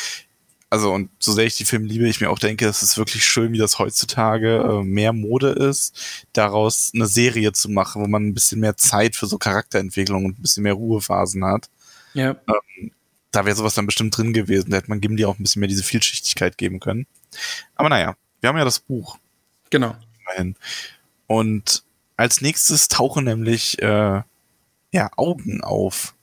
also 0.72 0.92
und 0.92 1.12
so 1.20 1.34
sehr 1.34 1.46
ich 1.46 1.56
die 1.58 1.66
Filme 1.66 1.86
liebe, 1.88 2.08
ich 2.08 2.20
mir 2.20 2.32
auch 2.32 2.40
denke, 2.40 2.68
es 2.68 2.82
ist 2.82 2.98
wirklich 2.98 3.24
schön, 3.24 3.54
wie 3.54 3.60
das 3.60 3.78
heutzutage 3.80 4.58
äh, 4.58 4.84
mehr 4.84 5.14
Mode 5.14 5.50
ist, 5.52 6.28
daraus 6.34 6.92
eine 6.96 7.06
Serie 7.08 7.52
zu 7.54 7.70
machen, 7.70 8.02
wo 8.02 8.08
man 8.08 8.26
ein 8.28 8.34
bisschen 8.34 8.60
mehr 8.60 8.76
Zeit 8.76 9.16
für 9.16 9.28
so 9.28 9.38
Charakterentwicklung 9.38 10.26
und 10.26 10.40
ein 10.40 10.42
bisschen 10.42 10.64
mehr 10.64 10.74
Ruhephasen 10.74 11.46
hat. 11.46 11.70
ja. 12.14 12.36
Da 13.36 13.46
wäre 13.46 13.56
sowas 13.56 13.76
dann 13.76 13.86
bestimmt 13.86 14.18
drin 14.18 14.32
gewesen, 14.32 14.72
da 14.72 14.78
hätte 14.78 14.90
man 14.90 15.02
Gimli 15.02 15.26
auch 15.26 15.38
ein 15.38 15.44
bisschen 15.44 15.60
mehr 15.60 15.68
diese 15.68 15.84
Vielschichtigkeit 15.84 16.58
geben 16.58 16.80
können. 16.80 17.06
Aber 17.76 17.90
naja, 17.90 18.16
wir 18.40 18.48
haben 18.50 18.58
ja 18.58 18.64
das 18.64 18.80
Buch 18.80 19.18
Genau. 19.70 19.96
immerhin. 20.22 20.56
Und 21.28 21.84
als 22.16 22.40
nächstes 22.40 22.88
tauchen 22.88 23.26
nämlich 23.26 23.82
äh, 23.82 24.22
ja, 24.92 25.12
Augen 25.18 25.62
auf. 25.62 26.16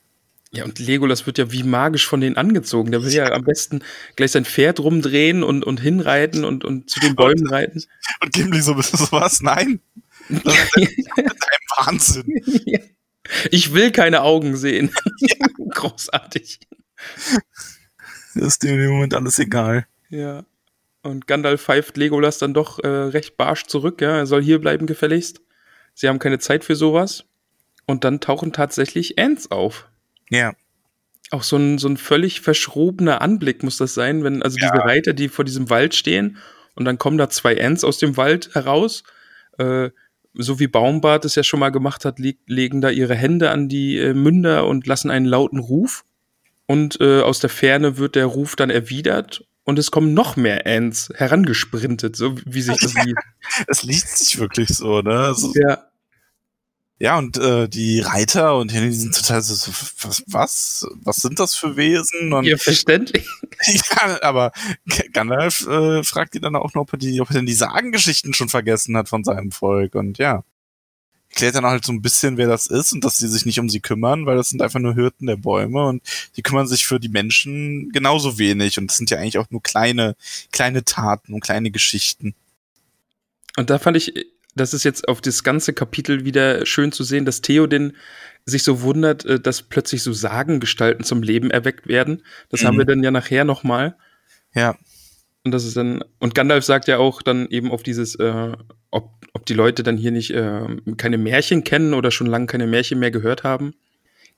Ja, 0.54 0.64
und 0.64 0.78
Legolas 0.78 1.26
wird 1.26 1.36
ja 1.36 1.52
wie 1.52 1.62
magisch 1.62 2.06
von 2.06 2.20
denen 2.20 2.36
angezogen. 2.36 2.90
Der 2.90 3.02
will 3.02 3.12
ja 3.12 3.30
am 3.32 3.44
besten 3.44 3.82
gleich 4.16 4.32
sein 4.32 4.44
Pferd 4.44 4.80
rumdrehen 4.80 5.42
und, 5.42 5.64
und 5.64 5.80
hinreiten 5.80 6.44
und, 6.44 6.64
und 6.64 6.88
zu 6.88 7.00
den 7.00 7.14
Bäumen 7.14 7.46
reiten. 7.46 7.84
Und 8.22 8.32
Gimli 8.32 8.62
so, 8.62 8.80
so 8.80 9.12
was? 9.12 9.42
Nein. 9.42 9.80
Das 10.28 10.54
ist 10.76 11.08
ein 11.16 11.28
Wahnsinn. 11.76 12.42
Ja. 12.64 12.78
Ich 13.50 13.72
will 13.72 13.92
keine 13.92 14.22
Augen 14.22 14.56
sehen. 14.56 14.90
Großartig. 15.70 16.58
Das 18.34 18.44
ist 18.46 18.62
dir 18.62 18.72
im 18.72 18.90
Moment 18.90 19.12
alles 19.12 19.38
egal. 19.38 19.86
Ja. 20.09 20.44
Und 21.03 21.26
Gandalf 21.26 21.61
pfeift 21.61 21.98
Legolas 21.98 22.38
dann 22.38 22.55
doch 22.55 22.78
äh, 22.78 22.88
recht 22.88 23.36
barsch 23.36 23.64
zurück. 23.66 24.00
Ja, 24.00 24.16
er 24.16 24.26
soll 24.26 24.42
hier 24.42 24.59
bleiben 24.59 24.86
gefälligst. 24.86 25.42
Sie 25.94 26.09
haben 26.09 26.18
keine 26.18 26.38
Zeit 26.38 26.64
für 26.64 26.74
sowas. 26.74 27.24
Und 27.86 28.05
dann 28.05 28.20
tauchen 28.20 28.53
tatsächlich 28.53 29.18
Ents 29.18 29.50
auf. 29.50 29.88
Ja. 30.30 30.55
Auch 31.30 31.42
so 31.42 31.57
ein, 31.57 31.76
so 31.76 31.88
ein 31.88 31.96
völlig 31.98 32.40
verschrobener 32.40 33.20
Anblick 33.20 33.62
muss 33.62 33.76
das 33.76 33.92
sein, 33.92 34.24
wenn 34.24 34.42
also 34.42 34.57
Ja. 34.59 34.70
diese 34.70 34.84
Reiter, 34.84 35.12
die 35.12 35.28
vor 35.28 35.44
diesem 35.44 35.68
Wald 35.68 35.94
stehen 35.94 36.38
und 36.74 36.84
dann 36.84 36.98
kommen 36.98 37.18
da 37.18 37.28
zwei 37.28 37.55
Ents 37.55 37.84
aus 37.84 37.98
dem 37.98 38.16
Wald 38.16 38.55
heraus. 38.55 39.03
Äh, 39.59 39.90
so 40.34 40.59
wie 40.59 40.68
Baumbart 40.68 41.24
es 41.26 41.34
ja 41.34 41.42
schon 41.42 41.61
mal 41.61 41.70
gemacht 41.70 42.05
hat, 42.07 42.18
leg, 42.18 42.38
legen 42.46 42.80
da 42.80 42.88
ihre 42.88 43.14
Hände 43.14 43.50
an 43.50 43.68
die 43.68 43.98
äh, 43.98 44.14
Münder 44.14 44.66
und 44.66 44.86
lassen 44.86 45.11
einen 45.11 45.26
lauten 45.26 45.59
Ruf. 45.59 46.05
Und 46.66 47.00
äh, 47.00 47.20
aus 47.20 47.40
der 47.40 47.50
Ferne 47.50 47.98
wird 47.98 48.14
der 48.14 48.26
Ruf 48.26 48.56
dann 48.56 48.70
erwidert 48.70 49.44
und 49.64 49.78
es 49.78 49.90
kommen 49.90 50.14
noch 50.14 50.36
mehr 50.36 50.66
Ents 50.66 51.10
herangesprintet, 51.14 52.16
so 52.16 52.36
wie 52.44 52.62
sich 52.62 52.76
das 52.78 52.94
liest. 52.94 53.16
Es 53.66 53.82
liest 53.82 54.18
sich 54.18 54.38
wirklich 54.38 54.68
so, 54.68 55.02
ne? 55.02 55.18
Also, 55.18 55.52
ja. 55.54 55.78
ja, 56.98 57.18
und 57.18 57.36
äh, 57.36 57.68
die 57.68 58.00
Reiter 58.00 58.56
und 58.56 58.72
die 58.72 58.92
sind 58.92 59.14
total 59.14 59.42
so, 59.42 59.54
so 59.54 59.72
was, 60.02 60.22
was? 60.26 60.86
Was 61.02 61.16
sind 61.16 61.38
das 61.38 61.54
für 61.54 61.76
Wesen? 61.76 62.32
Und 62.32 62.44
ja, 62.44 62.56
verständlich. 62.56 63.28
Ja, 63.64 64.20
aber 64.22 64.50
Gandalf 65.12 65.64
äh, 65.68 66.02
fragt 66.02 66.34
ihn 66.34 66.42
dann 66.42 66.56
auch 66.56 66.74
noch, 66.74 66.82
ob 66.82 66.94
er, 66.94 66.98
die, 66.98 67.20
ob 67.20 67.30
er 67.30 67.34
denn 67.34 67.46
die 67.46 67.54
Sagengeschichten 67.54 68.34
schon 68.34 68.48
vergessen 68.48 68.96
hat 68.96 69.08
von 69.08 69.22
seinem 69.22 69.52
Volk. 69.52 69.94
Und 69.94 70.18
ja, 70.18 70.42
erklärt 71.33 71.55
dann 71.55 71.64
halt 71.64 71.85
so 71.85 71.93
ein 71.93 72.03
bisschen, 72.03 72.37
wer 72.37 72.47
das 72.47 72.66
ist 72.66 72.93
und 72.93 73.03
dass 73.05 73.16
sie 73.16 73.26
sich 73.26 73.47
nicht 73.47 73.59
um 73.59 73.70
sie 73.70 73.80
kümmern, 73.80 74.26
weil 74.26 74.37
das 74.37 74.51
sind 74.51 74.61
einfach 74.61 74.80
nur 74.80 74.95
Hirten 74.95 75.26
der 75.26 75.37
Bäume 75.37 75.87
und 75.87 76.03
die 76.37 76.43
kümmern 76.43 76.66
sich 76.66 76.87
für 76.87 77.01
die 77.01 77.09
Menschen 77.09 77.91
genauso 77.93 78.39
wenig. 78.39 78.78
Und 78.78 78.89
das 78.91 78.99
sind 78.99 79.11
ja 79.11 79.18
eigentlich 79.18 79.39
auch 79.39 79.51
nur 79.51 79.62
kleine, 79.62 80.14
kleine 80.53 80.85
Taten 80.85 81.33
und 81.33 81.41
kleine 81.41 81.70
Geschichten. 81.70 82.35
Und 83.57 83.70
da 83.70 83.78
fand 83.78 83.97
ich, 83.97 84.12
das 84.55 84.74
ist 84.74 84.85
jetzt 84.85 85.09
auf 85.09 85.22
das 85.22 85.43
ganze 85.43 85.72
Kapitel 85.72 86.26
wieder 86.26 86.66
schön 86.66 86.93
zu 86.93 87.03
sehen, 87.03 87.24
dass 87.24 87.41
Theoden 87.41 87.97
sich 88.45 88.62
so 88.62 88.83
wundert, 88.83 89.24
äh, 89.24 89.41
dass 89.41 89.62
plötzlich 89.62 90.03
so 90.03 90.12
Sagengestalten 90.12 91.05
zum 91.05 91.22
Leben 91.22 91.51
erweckt 91.51 91.87
werden. 91.89 92.22
Das 92.51 92.61
Mhm. 92.62 92.66
haben 92.66 92.78
wir 92.78 92.85
dann 92.85 93.03
ja 93.03 93.11
nachher 93.11 93.45
noch 93.45 93.62
mal. 93.62 93.97
Ja, 94.55 94.76
Und 95.45 95.51
das 95.53 95.64
ist 95.64 95.76
dann 95.76 96.05
und 96.20 96.34
Gandalf 96.34 96.64
sagt 96.64 96.86
ja 96.86 96.99
auch 96.99 97.20
dann 97.20 97.49
eben 97.49 97.72
auf 97.72 97.82
dieses, 97.82 98.14
äh, 98.14 98.53
ob, 98.90 99.11
ob 99.32 99.47
die 99.47 99.55
Leute 99.55 99.82
dann 99.82 99.97
hier 99.97 100.12
nicht 100.12 100.30
äh, 100.30 100.66
keine 100.97 101.18
Märchen 101.18 101.64
kennen 101.64 101.95
oder 101.95 102.11
schon 102.11 102.28
lange 102.28 102.47
keine 102.47 102.66
Märchen 102.66 103.01
mehr 103.01 103.11
gehört 103.11 103.43
haben. 103.43 103.74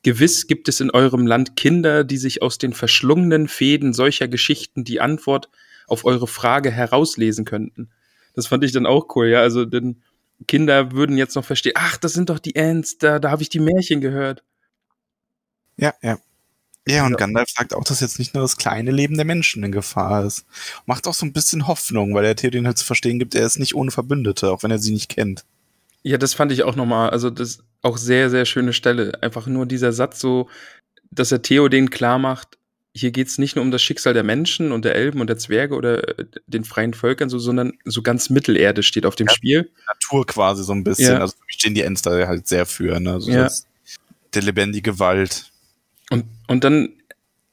Gewiss 0.03 0.47
gibt 0.47 0.69
es 0.69 0.81
in 0.81 0.91
eurem 0.91 1.27
Land 1.27 1.57
Kinder, 1.57 2.05
die 2.05 2.17
sich 2.17 2.43
aus 2.43 2.59
den 2.59 2.73
verschlungenen 2.73 3.49
Fäden 3.49 3.93
solcher 3.93 4.29
Geschichten 4.29 4.85
die 4.85 5.01
Antwort 5.01 5.49
auf 5.87 6.05
eure 6.05 6.27
Frage 6.27 6.71
herauslesen 6.71 7.45
könnten. 7.45 7.91
Das 8.35 8.47
fand 8.47 8.65
ich 8.65 8.73
dann 8.73 8.87
auch 8.87 9.15
cool, 9.17 9.29
ja. 9.29 9.41
Also 9.41 9.65
denn 9.65 10.03
Kinder 10.47 10.93
würden 10.93 11.17
jetzt 11.17 11.37
noch 11.37 11.45
verstehen, 11.45 11.75
ach, 11.77 11.97
das 11.97 12.13
sind 12.13 12.31
doch 12.31 12.39
die 12.39 12.55
Ents, 12.55 12.99
da, 12.99 13.19
da 13.19 13.31
habe 13.31 13.43
ich 13.43 13.49
die 13.49 13.61
Märchen 13.61 14.01
gehört. 14.01 14.43
ja, 15.77 15.95
ja. 16.03 16.19
Ja, 16.87 17.05
und 17.07 17.13
Ja. 17.13 17.17
Gandalf 17.17 17.49
sagt 17.51 17.73
auch, 17.75 17.85
dass 17.85 18.01
jetzt 18.01 18.19
nicht 18.19 18.35
nur 18.35 18.43
das 18.43 18.57
kleine 18.57 18.91
Leben 18.91 19.17
der 19.17 19.25
Menschen 19.25 19.65
in 19.65 19.73
Gefahr 19.73 20.25
ist. 20.25 20.45
Macht 20.87 21.07
auch 21.07 21.15
so 21.15 21.25
ein 21.25 21.33
bisschen 21.33 21.67
Hoffnung, 21.67 22.15
weil 22.15 22.25
er 22.25 22.37
Theoden 22.37 22.67
halt 22.67 22.77
zu 22.79 22.85
verstehen 22.85 23.19
gibt, 23.19 23.35
er 23.35 23.47
ist 23.47 23.59
nicht 23.59 23.75
ohne 23.75 23.91
Verbündete, 23.91 24.51
auch 24.51 24.63
wenn 24.63 24.71
er 24.71 24.79
sie 24.79 24.93
nicht 24.93 25.09
kennt. 25.09 25.45
Ja, 26.03 26.19
das 26.19 26.35
fand 26.35 26.53
ich 26.53 26.63
auch 26.65 26.77
nochmal. 26.77 27.09
Also, 27.11 27.31
das 27.31 27.49
ist 27.51 27.63
auch 27.81 27.97
sehr, 27.97 28.29
sehr 28.29 28.45
schöne 28.45 28.75
Stelle. 28.75 29.23
Einfach 29.23 29.47
nur 29.47 29.65
dieser 29.65 29.93
Satz 29.93 30.21
so, 30.21 30.49
dass 31.11 31.33
er 31.33 31.41
Theo 31.41 31.69
den 31.69 31.89
klar 31.89 32.19
macht, 32.19 32.59
hier 32.97 33.11
geht's 33.11 33.39
nicht 33.39 33.57
nur 33.57 33.65
um 33.65 33.71
das 33.71 33.83
Schicksal 33.83 34.13
der 34.15 34.23
Menschen 34.23 34.71
und 34.71 34.85
der 34.85 34.95
Elben 34.95 35.21
und 35.21 35.27
der 35.29 35.39
Zwerge 35.39 35.75
oder 35.75 36.19
äh, 36.19 36.27
den 36.47 36.65
freien 36.65 36.95
Völkern, 36.95 37.29
so, 37.29 37.39
sondern 37.39 37.73
so 37.85 38.03
ganz 38.03 38.31
Mittelerde 38.31 38.83
steht 38.85 39.05
auf 39.07 39.17
dem 39.17 39.27
Ja. 39.27 39.33
Spiel. 39.35 39.71
Natur 39.89 40.27
quasi 40.27 40.63
so 40.63 40.73
ein 40.73 40.85
bisschen. 40.85 41.15
Ja. 41.15 41.19
Also 41.21 41.35
für 41.37 41.45
mich 41.47 41.57
stehen 41.57 41.75
die 41.75 41.83
da 42.03 42.29
halt 42.29 42.47
sehr 42.47 42.67
für, 42.67 43.01
ne? 43.01 43.15
Also 43.15 43.31
Ja. 43.33 43.51
der 44.35 44.43
lebendige 44.43 44.99
Wald. 44.99 45.51
Und, 46.49 46.65
dann 46.65 46.89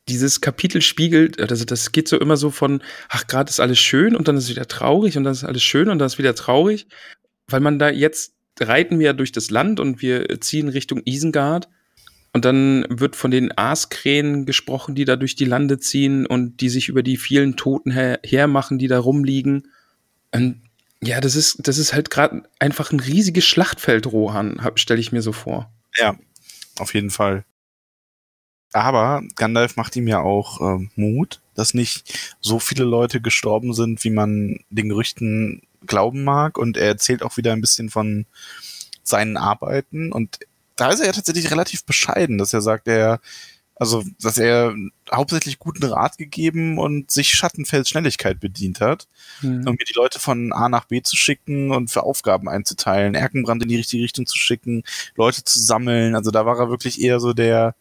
dieses 0.08 0.42
Kapitel 0.42 0.82
spiegelt, 0.82 1.40
also 1.40 1.66
das 1.66 1.92
geht 1.92 2.08
so 2.08 2.20
immer 2.20 2.38
so 2.38 2.50
von, 2.50 2.82
ach, 3.10 3.28
gerade 3.28 3.50
ist 3.50 3.60
alles 3.60 3.80
schön 3.80 4.16
und 4.16 4.28
dann 4.28 4.38
ist 4.38 4.50
wieder 4.50 4.68
traurig 4.68 5.18
und 5.18 5.24
dann 5.24 5.34
ist 5.34 5.44
alles 5.44 5.64
schön 5.64 5.90
und 5.90 6.00
dann 6.00 6.08
ist 6.08 6.18
wieder 6.18 6.36
traurig, 6.36 6.88
weil 7.48 7.60
man 7.60 7.80
da 7.80 7.90
jetzt 7.90 8.34
reiten 8.60 9.00
wir 9.00 9.14
durch 9.14 9.32
das 9.32 9.50
Land 9.50 9.80
und 9.80 10.02
wir 10.02 10.42
ziehen 10.42 10.68
Richtung 10.68 11.02
Isengard 11.06 11.70
und 12.34 12.46
dann 12.46 12.86
wird 12.90 13.16
von 13.16 13.32
den 13.32 13.58
Aaskrähen 13.58 14.46
gesprochen, 14.46 14.96
die 14.96 15.06
da 15.06 15.16
durch 15.16 15.36
die 15.36 15.46
Lande 15.46 15.80
ziehen 15.80 16.26
und 16.26 16.62
die 16.62 16.70
sich 16.70 16.90
über 16.90 17.04
die 17.04 17.18
vielen 17.18 17.56
Toten 17.56 17.92
her 17.92 18.20
hermachen, 18.24 18.80
die 18.80 18.88
da 18.88 19.00
rumliegen. 19.00 19.68
Und 20.34 20.62
ja, 21.02 21.22
das 21.22 21.36
ist, 21.36 21.68
das 21.68 21.78
ist 21.78 21.94
halt 21.94 22.10
gerade 22.10 22.44
einfach 22.60 22.92
ein 22.92 23.00
riesiges 23.00 23.46
Schlachtfeld, 23.46 24.08
Rohan, 24.08 24.62
stelle 24.76 25.00
ich 25.00 25.12
mir 25.12 25.22
so 25.22 25.32
vor. 25.32 25.72
Ja, 25.98 26.18
auf 26.80 26.94
jeden 26.94 27.10
Fall. 27.10 27.46
Aber 28.74 29.22
Gandalf 29.36 29.76
macht 29.76 29.96
ihm 29.96 30.08
ja 30.08 30.20
auch 30.20 30.62
ähm, 30.62 30.92
Mut, 30.96 31.42
dass 31.56 31.74
nicht 31.74 32.36
so 32.40 32.60
viele 32.60 32.86
Leute 32.86 33.22
gestorben 33.22 33.74
sind, 33.74 34.04
wie 34.04 34.10
man 34.10 34.60
den 34.70 34.90
Gerüchten 34.90 35.62
glauben 35.86 36.24
mag. 36.24 36.58
Und 36.58 36.78
er 36.78 36.88
erzählt 36.88 37.24
auch 37.24 37.38
wieder 37.38 37.52
ein 37.52 37.62
bisschen 37.62 37.90
von 37.90 38.26
seinen 39.04 39.38
Arbeiten. 39.38 40.12
Und 40.12 40.40
da 40.76 40.90
ist 40.90 41.00
er 41.00 41.08
ja 41.08 41.12
tatsächlich 41.12 41.52
relativ 41.52 41.84
bescheiden, 41.84 42.38
dass 42.38 42.54
er 42.54 42.62
sagt, 42.62 42.88
er, 42.88 43.20
also, 43.76 44.04
dass 44.22 44.38
er 44.38 44.74
hauptsächlich 45.12 45.60
guten 45.60 45.84
Rat 45.84 46.18
gegeben 46.18 46.78
und 46.78 47.12
sich 47.12 47.34
Schattenfels 47.34 47.90
Schnelligkeit 47.90 48.40
bedient 48.40 48.80
hat. 48.80 49.08
Mhm. 49.42 49.68
um 49.68 49.76
mir 49.76 49.86
die 49.86 49.96
Leute 49.96 50.20
von 50.20 50.54
A 50.54 50.70
nach 50.70 50.86
B 50.86 51.02
zu 51.02 51.18
schicken 51.18 51.72
und 51.72 51.90
für 51.90 52.04
Aufgaben 52.04 52.48
einzuteilen, 52.48 53.16
Erkenbrand 53.16 53.64
in 53.64 53.70
die 53.70 53.78
richtige 53.78 54.04
Richtung 54.04 54.26
zu 54.28 54.38
schicken, 54.38 54.84
Leute 55.16 55.44
zu 55.44 55.60
sammeln. 55.60 56.16
Also 56.16 56.32
da 56.32 56.46
war 56.46 56.58
er 56.60 56.70
wirklich 56.70 57.02
eher 57.02 57.20
so 57.20 57.34
der, 57.34 57.76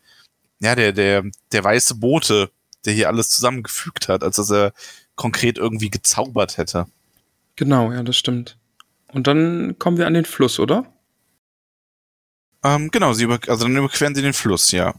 ja, 0.60 0.74
der, 0.74 0.92
der, 0.92 1.24
der 1.52 1.64
weiße 1.64 1.96
Bote, 1.96 2.50
der 2.84 2.92
hier 2.92 3.08
alles 3.08 3.30
zusammengefügt 3.30 4.08
hat, 4.08 4.22
als 4.22 4.36
dass 4.36 4.50
er 4.50 4.72
konkret 5.16 5.58
irgendwie 5.58 5.90
gezaubert 5.90 6.56
hätte. 6.56 6.86
Genau, 7.56 7.92
ja, 7.92 8.02
das 8.02 8.16
stimmt. 8.16 8.56
Und 9.12 9.26
dann 9.26 9.78
kommen 9.78 9.98
wir 9.98 10.06
an 10.06 10.14
den 10.14 10.24
Fluss, 10.24 10.58
oder? 10.58 10.86
Ähm, 12.62 12.90
genau, 12.90 13.12
sie 13.12 13.24
über, 13.24 13.38
also 13.48 13.64
dann 13.64 13.76
überqueren 13.76 14.14
sie 14.14 14.22
den 14.22 14.32
Fluss, 14.32 14.70
ja. 14.70 14.94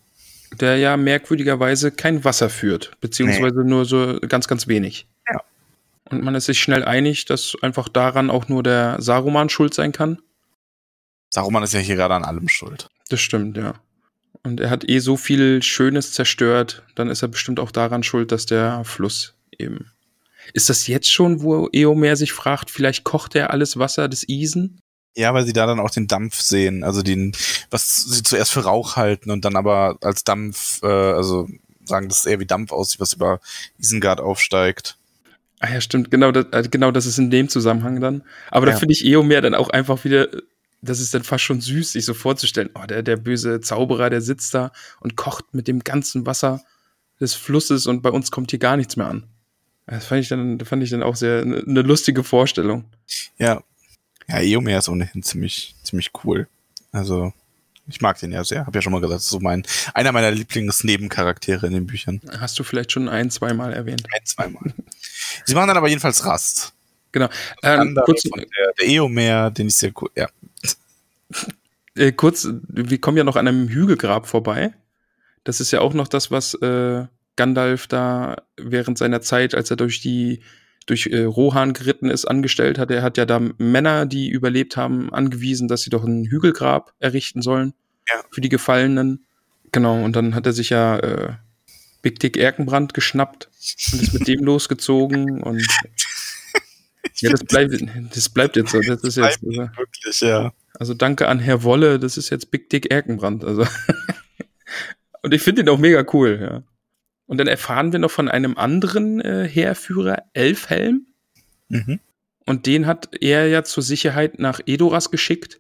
Der 0.59 0.77
ja 0.77 0.97
merkwürdigerweise 0.97 1.91
kein 1.91 2.25
Wasser 2.25 2.49
führt, 2.49 2.91
beziehungsweise 2.99 3.63
nur 3.63 3.85
so 3.85 4.19
ganz, 4.27 4.47
ganz 4.47 4.67
wenig. 4.67 5.07
Ja. 5.31 5.41
Und 6.09 6.23
man 6.23 6.35
ist 6.35 6.45
sich 6.45 6.59
schnell 6.59 6.83
einig, 6.83 7.25
dass 7.25 7.55
einfach 7.61 7.87
daran 7.87 8.29
auch 8.29 8.49
nur 8.49 8.61
der 8.61 9.01
Saruman 9.01 9.49
schuld 9.49 9.73
sein 9.73 9.91
kann. 9.91 10.19
Saruman 11.29 11.63
ist 11.63 11.73
ja 11.73 11.79
hier 11.79 11.95
gerade 11.95 12.15
an 12.15 12.25
allem 12.25 12.49
schuld. 12.49 12.89
Das 13.09 13.21
stimmt, 13.21 13.55
ja. 13.55 13.75
Und 14.43 14.59
er 14.59 14.69
hat 14.69 14.89
eh 14.89 14.99
so 14.99 15.17
viel 15.17 15.61
Schönes 15.61 16.13
zerstört, 16.13 16.83
dann 16.95 17.09
ist 17.09 17.21
er 17.21 17.27
bestimmt 17.27 17.59
auch 17.59 17.71
daran 17.71 18.03
schuld, 18.03 18.31
dass 18.31 18.45
der 18.45 18.83
Fluss 18.83 19.35
eben. 19.57 19.91
Ist 20.53 20.69
das 20.69 20.87
jetzt 20.87 21.11
schon, 21.11 21.43
wo 21.43 21.69
Eomer 21.71 22.15
sich 22.15 22.31
fragt, 22.33 22.71
vielleicht 22.71 23.03
kocht 23.03 23.35
er 23.35 23.51
alles 23.51 23.77
Wasser 23.77 24.07
des 24.09 24.27
Isen? 24.27 24.79
Ja, 25.15 25.33
weil 25.33 25.45
sie 25.45 25.53
da 25.53 25.65
dann 25.67 25.79
auch 25.79 25.91
den 25.91 26.07
Dampf 26.07 26.39
sehen, 26.39 26.83
also 26.83 27.01
den, 27.03 27.33
was 27.69 27.97
sie 27.97 28.23
zuerst 28.23 28.51
für 28.51 28.63
Rauch 28.63 28.95
halten 28.95 29.29
und 29.29 29.45
dann 29.45 29.55
aber 29.55 29.97
als 30.01 30.23
Dampf, 30.23 30.81
äh, 30.83 30.87
also 30.87 31.47
sagen, 31.83 32.07
dass 32.09 32.19
es 32.19 32.25
eher 32.25 32.39
wie 32.39 32.45
Dampf 32.45 32.71
aussieht, 32.71 33.01
was 33.01 33.13
über 33.13 33.39
Isengard 33.77 34.21
aufsteigt. 34.21 34.97
Ah 35.59 35.71
ja, 35.71 35.81
stimmt, 35.81 36.09
genau 36.09 36.31
das, 36.31 36.45
äh, 36.51 36.67
genau 36.69 36.91
das 36.91 37.05
ist 37.05 37.19
in 37.19 37.29
dem 37.29 37.49
Zusammenhang 37.49 37.99
dann. 37.99 38.23
Aber 38.49 38.65
da 38.65 38.71
Ja. 38.71 38.77
finde 38.79 38.93
ich 38.93 39.05
Eomer 39.05 39.41
dann 39.41 39.53
auch 39.53 39.69
einfach 39.69 40.03
wieder, 40.05 40.27
das 40.81 40.99
ist 40.99 41.13
dann 41.13 41.23
fast 41.23 41.43
schon 41.43 41.61
süß, 41.61 41.93
sich 41.93 42.05
so 42.05 42.13
vorzustellen. 42.13 42.71
Oh, 42.73 42.85
der, 42.85 43.03
der 43.03 43.17
böse 43.17 43.61
Zauberer, 43.61 44.09
der 44.09 44.21
sitzt 44.21 44.53
da 44.53 44.71
und 44.99 45.15
kocht 45.15 45.53
mit 45.53 45.67
dem 45.67 45.83
ganzen 45.83 46.25
Wasser 46.25 46.61
des 47.19 47.35
Flusses 47.35 47.85
und 47.85 48.01
bei 48.01 48.09
uns 48.09 48.31
kommt 48.31 48.49
hier 48.49 48.59
gar 48.59 48.77
nichts 48.77 48.97
mehr 48.97 49.07
an. 49.07 49.27
Das 49.85 50.05
fand 50.05 50.21
ich 50.21 50.29
dann, 50.29 50.59
fand 50.61 50.83
ich 50.83 50.89
dann 50.89 51.03
auch 51.03 51.15
sehr 51.15 51.41
eine 51.41 51.63
ne 51.65 51.81
lustige 51.81 52.23
Vorstellung. 52.23 52.85
Ja. 53.37 53.63
Ja, 54.27 54.39
Eomer 54.39 54.77
ist 54.77 54.89
ohnehin 54.89 55.23
ziemlich, 55.23 55.75
ziemlich 55.83 56.11
cool. 56.23 56.47
Also, 56.91 57.33
ich 57.87 58.01
mag 58.01 58.17
den 58.19 58.31
ja 58.31 58.43
sehr. 58.43 58.65
Hab 58.65 58.73
ja 58.73 58.81
schon 58.81 58.93
mal 58.93 59.01
gesagt, 59.01 59.17
das 59.17 59.23
ist 59.23 59.31
so 59.31 59.39
mein, 59.39 59.63
einer 59.93 60.11
meiner 60.11 60.31
Lieblingsnebencharaktere 60.31 61.67
in 61.67 61.73
den 61.73 61.87
Büchern. 61.87 62.21
Hast 62.39 62.57
du 62.57 62.63
vielleicht 62.63 62.91
schon 62.91 63.09
ein, 63.09 63.29
zweimal 63.29 63.73
erwähnt. 63.73 64.03
Ein, 64.13 64.25
zweimal. 64.25 64.73
sie 65.45 65.53
machen 65.53 65.67
dann 65.67 65.77
aber 65.77 65.89
jedenfalls 65.89 66.25
Rast. 66.25 66.73
Genau. 67.11 67.27
Der 67.61 67.79
Ähm, 67.79 67.99
kurz, 68.05 68.21
der, 68.21 68.45
der 68.79 68.87
Eomer, 68.87 69.51
den 69.51 69.67
ich 69.67 69.75
sehr 69.75 69.91
cool, 70.01 70.09
ja. 70.15 70.29
Äh, 71.95 72.11
kurz, 72.11 72.47
wir 72.67 72.99
kommen 73.01 73.17
ja 73.17 73.23
noch 73.23 73.35
an 73.35 73.47
einem 73.47 73.67
Hügelgrab 73.67 74.27
vorbei. 74.27 74.73
Das 75.43 75.59
ist 75.59 75.71
ja 75.71 75.81
auch 75.81 75.93
noch 75.93 76.07
das, 76.07 76.31
was 76.31 76.53
äh, 76.55 77.05
Gandalf 77.35 77.87
da 77.87 78.37
während 78.57 78.97
seiner 78.97 79.21
Zeit, 79.21 79.55
als 79.55 79.69
er 79.71 79.77
durch 79.77 80.01
die 80.01 80.41
durch 80.87 81.07
äh, 81.07 81.23
Rohan 81.23 81.73
geritten 81.73 82.09
ist, 82.09 82.25
angestellt 82.25 82.79
hat. 82.79 82.89
Er 82.89 83.03
hat 83.03 83.17
ja 83.17 83.25
da 83.25 83.39
Männer, 83.59 84.05
die 84.07 84.29
überlebt 84.29 84.77
haben, 84.77 85.13
angewiesen, 85.13 85.67
dass 85.67 85.81
sie 85.81 85.91
doch 85.91 86.03
ein 86.03 86.25
Hügelgrab 86.25 86.93
errichten 86.99 87.41
sollen 87.43 87.73
Ja. 88.09 88.21
für 88.31 88.41
die 88.41 88.49
Gefallenen. 88.49 89.25
Genau, 89.71 90.03
und 90.03 90.15
dann 90.15 90.33
hat 90.33 90.47
er 90.47 90.53
sich 90.53 90.71
ja 90.71 90.97
äh, 90.97 91.33
Big 92.01 92.19
Dick 92.19 92.35
Erkenbrand 92.35 92.95
geschnappt 92.95 93.49
und 93.93 94.01
ist 94.01 94.13
mit 94.13 94.27
dem 94.27 94.39
losgezogen 94.43 95.41
und 95.43 95.65
ja, 97.17 97.29
das 97.29 97.43
bleibt, 97.43 97.73
das 98.15 98.29
bleibt 98.29 98.55
jetzt 98.55 98.71
so. 98.71 98.81
Das 98.81 99.03
ist 99.03 99.17
jetzt, 99.17 99.43
also, 99.43 99.69
Wirklich, 99.77 100.21
ja. 100.21 100.51
Also 100.81 100.95
danke 100.95 101.27
an 101.27 101.37
Herr 101.37 101.61
Wolle, 101.61 101.99
das 101.99 102.17
ist 102.17 102.31
jetzt 102.31 102.49
Big 102.49 102.71
Dick 102.71 102.89
Erkenbrand. 102.89 103.45
Also. 103.45 103.67
und 105.21 105.31
ich 105.31 105.43
finde 105.43 105.61
ihn 105.61 105.69
auch 105.69 105.77
mega 105.77 106.03
cool, 106.11 106.39
ja. 106.41 106.63
Und 107.27 107.37
dann 107.37 107.45
erfahren 107.45 107.91
wir 107.91 107.99
noch 107.99 108.09
von 108.09 108.27
einem 108.27 108.57
anderen 108.57 109.21
äh, 109.21 109.47
Heerführer, 109.47 110.23
Elfhelm. 110.33 111.05
Mhm. 111.69 111.99
Und 112.47 112.65
den 112.65 112.87
hat 112.87 113.09
er 113.21 113.45
ja 113.47 113.63
zur 113.63 113.83
Sicherheit 113.83 114.39
nach 114.39 114.59
Edoras 114.65 115.11
geschickt, 115.11 115.59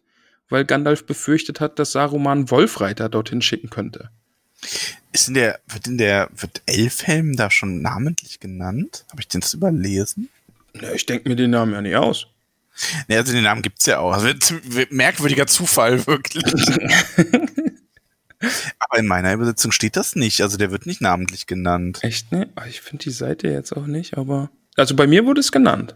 weil 0.49 0.65
Gandalf 0.65 1.05
befürchtet 1.05 1.59
hat, 1.59 1.77
dass 1.77 1.91
Saruman 1.91 2.49
Wolfreiter 2.49 3.07
dorthin 3.07 3.43
schicken 3.43 3.69
könnte. 3.69 4.09
Ist 5.11 5.27
in 5.27 5.35
der, 5.35 5.59
wird 5.67 5.85
in 5.85 5.99
der, 5.99 6.31
wird 6.35 6.63
Elfhelm 6.65 7.35
da 7.35 7.51
schon 7.51 7.83
namentlich 7.83 8.39
genannt? 8.39 9.05
Habe 9.11 9.21
ich 9.21 9.27
den 9.27 9.41
das 9.41 9.53
überlesen? 9.53 10.29
Ja, 10.81 10.93
ich 10.93 11.05
denke 11.05 11.29
mir 11.29 11.35
den 11.35 11.51
Namen 11.51 11.73
ja 11.73 11.81
nicht 11.83 11.95
aus. 11.95 12.25
Ne, 13.07 13.17
also 13.17 13.33
den 13.33 13.43
Namen 13.43 13.61
gibt's 13.61 13.85
ja 13.85 13.99
auch. 13.99 14.13
Also, 14.13 14.29
merkwürdiger 14.89 15.47
Zufall, 15.47 16.05
wirklich. 16.07 16.43
Aber 18.79 18.97
in 18.97 19.05
meiner 19.07 19.33
Übersetzung 19.33 19.71
steht 19.71 19.95
das 19.95 20.15
nicht. 20.15 20.41
Also 20.41 20.57
der 20.57 20.71
wird 20.71 20.85
nicht 20.85 21.01
namentlich 21.01 21.45
genannt. 21.47 21.99
Echt, 22.01 22.31
ne? 22.31 22.49
Ich 22.67 22.81
finde 22.81 23.03
die 23.03 23.11
Seite 23.11 23.47
jetzt 23.47 23.71
auch 23.73 23.85
nicht, 23.85 24.17
aber. 24.17 24.49
Also 24.75 24.95
bei 24.95 25.05
mir 25.05 25.25
wurde 25.25 25.41
es 25.41 25.51
genannt. 25.51 25.95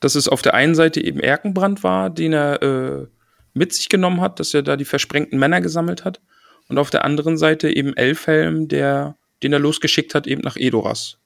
Dass 0.00 0.14
es 0.14 0.28
auf 0.28 0.42
der 0.42 0.54
einen 0.54 0.74
Seite 0.74 1.02
eben 1.02 1.18
Erkenbrand 1.18 1.82
war, 1.82 2.10
den 2.10 2.32
er 2.32 2.62
äh, 2.62 3.06
mit 3.54 3.72
sich 3.72 3.88
genommen 3.88 4.20
hat, 4.20 4.38
dass 4.38 4.54
er 4.54 4.62
da 4.62 4.76
die 4.76 4.84
versprengten 4.84 5.38
Männer 5.38 5.60
gesammelt 5.60 6.04
hat. 6.04 6.20
Und 6.68 6.78
auf 6.78 6.90
der 6.90 7.04
anderen 7.04 7.36
Seite 7.36 7.70
eben 7.70 7.96
Elfhelm, 7.96 8.68
der, 8.68 9.16
den 9.42 9.52
er 9.52 9.58
losgeschickt 9.58 10.14
hat, 10.14 10.26
eben 10.26 10.42
nach 10.42 10.56
Edoras. 10.56 11.18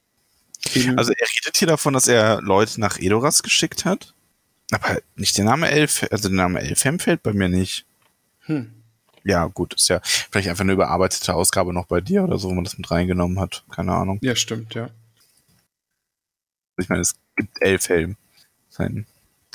Eben, 0.74 0.98
Also 0.98 1.12
er 1.12 1.26
redet 1.36 1.56
hier 1.56 1.68
davon, 1.68 1.94
dass 1.94 2.08
er 2.08 2.40
Leute 2.42 2.80
nach 2.80 2.98
Edoras 2.98 3.42
geschickt 3.42 3.84
hat. 3.84 4.14
Aber 4.70 5.00
nicht 5.16 5.36
der 5.38 5.44
Name 5.44 5.70
Elf, 5.70 6.06
also 6.10 6.28
der 6.28 6.36
Name 6.36 6.60
Elfhelm 6.60 6.98
fällt 6.98 7.22
bei 7.22 7.32
mir 7.32 7.48
nicht. 7.48 7.86
hm. 8.40 8.72
Ja, 9.24 9.46
gut, 9.46 9.74
ist 9.74 9.88
ja 9.88 10.00
vielleicht 10.02 10.48
einfach 10.48 10.62
eine 10.62 10.72
überarbeitete 10.72 11.34
Ausgabe 11.34 11.74
noch 11.74 11.86
bei 11.86 12.00
dir 12.00 12.24
oder 12.24 12.38
so, 12.38 12.48
wo 12.48 12.54
man 12.54 12.64
das 12.64 12.78
mit 12.78 12.90
reingenommen 12.90 13.40
hat. 13.40 13.64
Keine 13.70 13.92
Ahnung. 13.92 14.18
Ja, 14.22 14.34
stimmt, 14.34 14.74
ja. 14.74 14.88
Ich 16.78 16.88
meine, 16.88 17.02
es 17.02 17.16
gibt 17.36 17.60
Elfhelm. 17.60 18.16
Sein, 18.70 19.06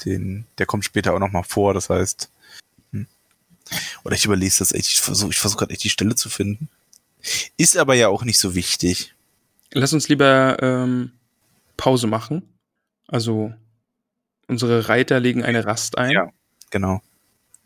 den, 0.06 0.46
der 0.58 0.66
kommt 0.66 0.86
später 0.86 1.14
auch 1.14 1.20
noch 1.20 1.32
mal 1.32 1.44
vor, 1.44 1.74
das 1.74 1.90
heißt. 1.90 2.30
Hm. 2.92 3.08
Oder 4.04 4.16
ich 4.16 4.26
überlese 4.26 4.60
das 4.60 4.74
echt, 4.74 4.88
ich 4.88 5.02
versuche 5.02 5.32
ich 5.32 5.40
versuch 5.40 5.58
gerade 5.58 5.74
echt 5.74 5.84
die 5.84 5.90
Stelle 5.90 6.16
zu 6.16 6.30
finden. 6.30 6.70
Ist 7.58 7.78
aber 7.78 7.96
ja 7.96 8.10
auch 8.10 8.24
nicht 8.26 8.38
so 8.38 8.54
wichtig. 8.54 9.16
Lass 9.72 9.94
uns 9.94 10.10
lieber 10.10 10.62
ähm, 10.62 11.14
Pause 11.78 12.06
machen. 12.08 12.44
Also 13.08 13.54
unsere 14.48 14.90
Reiter 14.90 15.20
legen 15.20 15.44
eine 15.44 15.66
Rast 15.66 15.98
ein, 15.98 16.12
Ja. 16.12 16.30
Genau. 16.70 17.02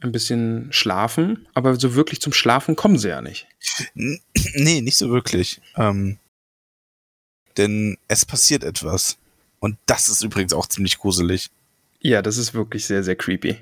ein 0.01 0.11
bisschen 0.11 0.67
schlafen, 0.71 1.47
aber 1.53 1.79
so 1.79 1.95
wirklich 1.95 2.21
zum 2.21 2.33
Schlafen 2.33 2.75
kommen 2.75 2.97
sie 2.99 3.09
ja 3.09 3.21
nicht. 3.21 3.47
Nee, 3.95 4.81
nicht 4.81 4.97
so 4.97 5.09
wirklich. 5.09 5.61
Ähm, 5.75 6.17
denn 7.57 7.97
es 8.07 8.25
passiert 8.25 8.63
etwas. 8.63 9.17
Und 9.59 9.77
das 9.87 10.07
ist 10.09 10.23
übrigens 10.23 10.53
auch 10.53 10.67
ziemlich 10.67 10.99
gruselig. 10.99 11.49
Ja, 11.99 12.21
das 12.21 12.37
ist 12.37 12.53
wirklich 12.53 12.85
sehr, 12.85 13.03
sehr 13.03 13.15
creepy. 13.15 13.57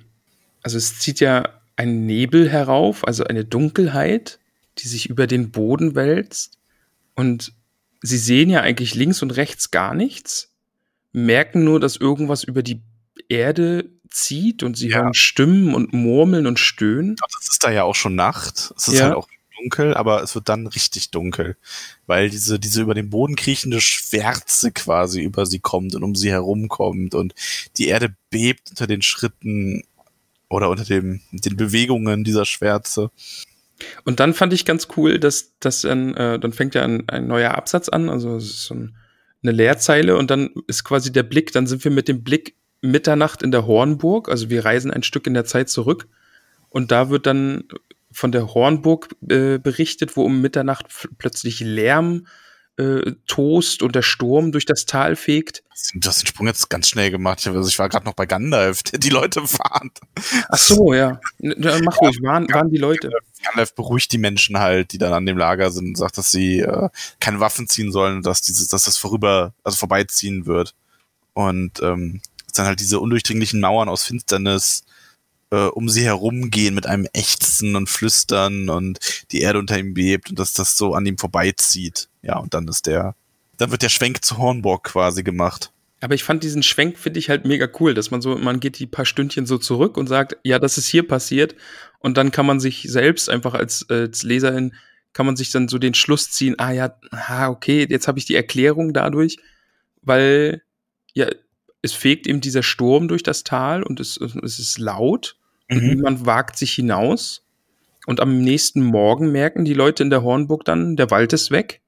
Also 0.62 0.78
es 0.78 1.00
zieht 1.00 1.20
ja 1.22 1.50
ein 1.78 2.06
Nebel 2.06 2.50
herauf, 2.50 3.08
also 3.08 3.24
eine 3.24 3.46
Dunkelheit, 3.46 4.40
die 4.80 4.88
sich 4.88 5.10
über 5.10 5.28
den 5.28 5.52
Boden 5.52 5.96
wälzt. 5.96 6.58
Und 7.16 7.54
sie 8.02 8.18
sehen 8.18 8.50
ja 8.50 8.62
eigentlich 8.62 8.94
links 8.96 9.22
und 9.22 9.32
rechts 9.32 9.72
gar 9.72 9.94
nichts, 9.94 10.52
merken 11.14 11.64
nur, 11.64 11.80
dass 11.80 11.96
irgendwas 11.96 12.44
über 12.44 12.62
die 12.62 12.82
Erde 13.30 13.90
zieht 14.10 14.64
und 14.64 14.78
sie 14.78 14.90
Ja. 14.90 14.98
hören 15.00 15.14
Stimmen 15.14 15.74
und 15.74 15.94
Murmeln 15.94 16.48
und 16.48 16.60
Stöhnen. 16.60 17.16
Also 17.22 17.38
es 17.42 17.50
ist 17.50 17.64
da 17.64 17.72
ja 17.72 17.84
auch 17.84 17.96
schon 17.96 18.16
Nacht. 18.16 18.74
Es 18.78 18.88
ist 18.88 18.96
Ja. 18.96 19.06
halt 19.06 19.16
auch 19.16 19.28
dunkel, 19.58 19.94
aber 19.94 20.22
es 20.24 20.36
wird 20.36 20.48
dann 20.50 20.68
richtig 20.68 21.12
dunkel. 21.12 21.58
Weil 22.08 22.30
diese, 22.30 22.60
diese 22.60 22.82
über 22.82 22.94
den 22.94 23.10
Boden 23.10 23.36
kriechende 23.36 23.82
Schwärze 23.82 24.72
quasi 24.72 25.22
über 25.22 25.46
sie 25.46 25.60
kommt 25.60 25.96
und 25.96 26.04
um 26.04 26.16
sie 26.16 26.30
herum 26.32 26.68
kommt 26.68 27.16
und 27.16 27.34
die 27.78 27.88
Erde 27.88 28.16
bebt 28.30 28.70
unter 28.72 28.88
den 28.88 29.02
Schritten 29.02 29.84
oder 30.50 30.70
unter 30.70 30.86
dem, 30.86 31.22
den 31.32 31.58
Bewegungen 31.58 32.24
dieser 32.24 32.46
Schwärze. 32.46 33.12
Und 34.06 34.20
dann 34.22 34.34
fand 34.34 34.54
ich 34.54 34.64
ganz 34.64 34.88
cool, 34.96 35.20
dass, 35.20 35.54
dass 35.60 35.82
dann, 35.82 36.14
äh, 36.16 36.40
dann 36.40 36.54
fängt 36.54 36.76
ja 36.76 36.84
ein, 36.84 37.10
ein 37.10 37.28
neuer 37.28 37.56
Absatz 37.56 37.90
an, 37.90 38.10
also 38.10 38.38
es 38.38 38.46
ist 38.46 38.64
so 38.66 38.76
ein, 38.76 38.96
eine 39.44 39.52
Leerzeile 39.52 40.16
und 40.18 40.32
dann 40.32 40.52
ist 40.68 40.84
quasi 40.86 41.12
der 41.12 41.24
Blick, 41.24 41.52
dann 41.52 41.68
sind 41.68 41.84
wir 41.84 41.92
mit 41.92 42.08
dem 42.08 42.24
Blick 42.24 42.56
Mitternacht 42.86 43.42
in 43.44 43.52
der 43.52 43.66
Hornburg, 43.68 44.30
also 44.30 44.50
wir 44.50 44.64
reisen 44.66 44.92
ein 44.92 45.04
Stück 45.04 45.28
in 45.28 45.34
der 45.34 45.46
Zeit 45.46 45.70
zurück 45.70 46.08
und 46.70 46.92
da 46.92 47.10
wird 47.10 47.26
dann 47.26 47.66
von 48.12 48.32
der 48.32 48.54
Hornburg 48.54 49.10
äh, 49.30 49.58
berichtet, 49.58 50.16
wo 50.16 50.24
um 50.24 50.42
Mitternacht 50.42 50.86
plötzlich 51.18 51.60
Lärm, 51.60 52.28
äh, 52.78 53.14
Toast 53.28 53.82
und 53.84 53.96
der 53.96 54.02
Sturm 54.02 54.52
durch 54.52 54.66
das 54.66 54.86
Tal 54.86 55.16
fegt. 55.16 55.64
Du 55.94 56.08
hast 56.08 56.22
den 56.24 56.28
Sprung 56.28 56.48
jetzt 56.48 56.70
ganz 56.70 56.88
schnell 56.90 57.12
gemacht. 57.12 57.40
Ich- 57.42 57.48
Also 57.48 57.68
ich 57.68 57.80
war 57.80 57.88
gerade 57.90 58.06
noch 58.06 58.14
bei 58.14 58.26
Gandalf, 58.26 58.84
der 58.84 59.00
die 59.00 59.10
Leute 59.10 59.42
warnt. 59.42 60.00
Ach 60.50 60.58
so, 60.58 60.94
ja. 60.94 61.20
Mach 61.40 62.02
ruhig, 62.02 62.22
waren, 62.22 62.48
waren 62.54 62.70
die 62.70 62.78
Leute. 62.78 63.12
Gandalf 63.44 63.76
beruhigt 63.76 64.12
die 64.12 64.18
Menschen 64.18 64.60
halt, 64.60 64.92
die 64.94 64.98
dann 64.98 65.14
an 65.14 65.26
dem 65.26 65.38
Lager 65.38 65.72
sind 65.72 65.88
und 65.88 65.98
sagt, 65.98 66.18
dass 66.18 66.32
sie 66.32 66.60
äh, 66.62 66.90
keine 67.20 67.40
Waffen 67.40 67.68
ziehen 67.68 67.92
sollen, 67.92 68.22
dass 68.22 68.42
dieses, 68.42 68.68
dass 68.70 68.84
das 68.86 68.98
vorüber, 68.98 69.54
also 69.64 69.78
vorbeiziehen 69.78 70.46
wird. 70.46 70.74
Und 71.34 71.82
ähm, 71.82 72.22
dann 72.58 72.66
halt 72.66 72.80
diese 72.80 73.00
undurchdringlichen 73.00 73.60
Mauern 73.60 73.90
aus 73.90 74.04
Finsternis 74.04 74.84
äh, 75.52 75.68
um 75.68 75.90
sie 75.90 76.04
herumgehen 76.04 76.76
mit 76.76 76.88
einem 76.88 77.08
Ächzen 77.14 77.76
und 77.76 77.90
Flüstern 77.90 78.70
und 78.70 79.00
die 79.32 79.42
Erde 79.42 79.60
unter 79.60 79.78
ihm 79.78 79.94
bebt 79.94 80.30
und 80.30 80.40
dass 80.40 80.54
das 80.54 80.78
so 80.78 80.94
an 80.94 81.06
ihm 81.06 81.18
vorbeizieht. 81.18 82.10
Ja, 82.22 82.38
und 82.38 82.54
dann 82.54 82.68
ist 82.68 82.88
der, 82.88 83.16
dann 83.58 83.72
wird 83.72 83.82
der 83.82 83.90
Schwenk 83.90 84.24
zu 84.24 84.38
Hornburg 84.38 84.84
quasi 84.84 85.24
gemacht. 85.24 85.72
Aber 86.02 86.14
ich 86.14 86.24
fand 86.24 86.44
diesen 86.44 86.62
Schwenk, 86.62 86.98
finde 87.00 87.20
ich 87.20 87.30
halt 87.30 87.46
mega 87.46 87.68
cool, 87.80 87.94
dass 87.94 88.12
man 88.12 88.22
so, 88.22 88.38
man 88.38 88.60
geht 88.60 88.80
die 88.80 88.86
paar 88.86 89.06
Stündchen 89.06 89.46
so 89.46 89.58
zurück 89.58 89.98
und 89.98 90.08
sagt, 90.08 90.38
ja, 90.44 90.60
das 90.60 90.78
ist 90.78 90.88
hier 90.88 91.08
passiert. 91.08 91.56
Und 92.00 92.18
dann 92.18 92.32
kann 92.32 92.46
man 92.46 92.60
sich 92.60 92.86
selbst 92.88 93.30
einfach 93.30 93.54
als, 93.54 93.90
als 93.90 94.24
Leserin, 94.24 94.76
kann 95.14 95.26
man 95.26 95.38
sich 95.38 95.52
dann 95.52 95.70
so 95.70 95.78
den 95.78 95.94
Schluss 95.94 96.30
ziehen, 96.30 96.56
ah 96.60 96.72
ja, 96.72 96.96
ah, 97.12 97.48
okay, 97.48 97.88
jetzt 97.90 98.08
habe 98.08 98.20
ich 98.20 98.26
die 98.26 98.36
Erklärung 98.36 98.94
dadurch, 98.94 99.38
weil 100.02 100.62
ja, 101.14 101.28
es 101.86 101.94
fegt 101.94 102.28
eben 102.28 102.42
dieser 102.42 102.64
Sturm 102.64 103.08
durch 103.08 103.24
das 103.24 103.44
Tal 103.44 103.84
und 103.84 104.00
es, 104.00 104.18
es 104.18 104.60
ist 104.60 104.78
laut 104.80 105.38
und 105.70 105.82
Mhm. 105.82 105.90
niemand 105.90 106.26
wagt 106.26 106.58
sich 106.58 106.74
hinaus. 106.74 107.44
Und 108.08 108.20
am 108.20 108.40
nächsten 108.40 108.84
Morgen 108.84 109.32
merken 109.32 109.66
die 109.66 109.74
Leute 109.74 110.04
in 110.04 110.10
der 110.10 110.22
Hornburg 110.24 110.66
dann, 110.66 110.96
der 110.96 111.10
Wald 111.12 111.34
ist 111.34 111.52
weg 111.52 111.82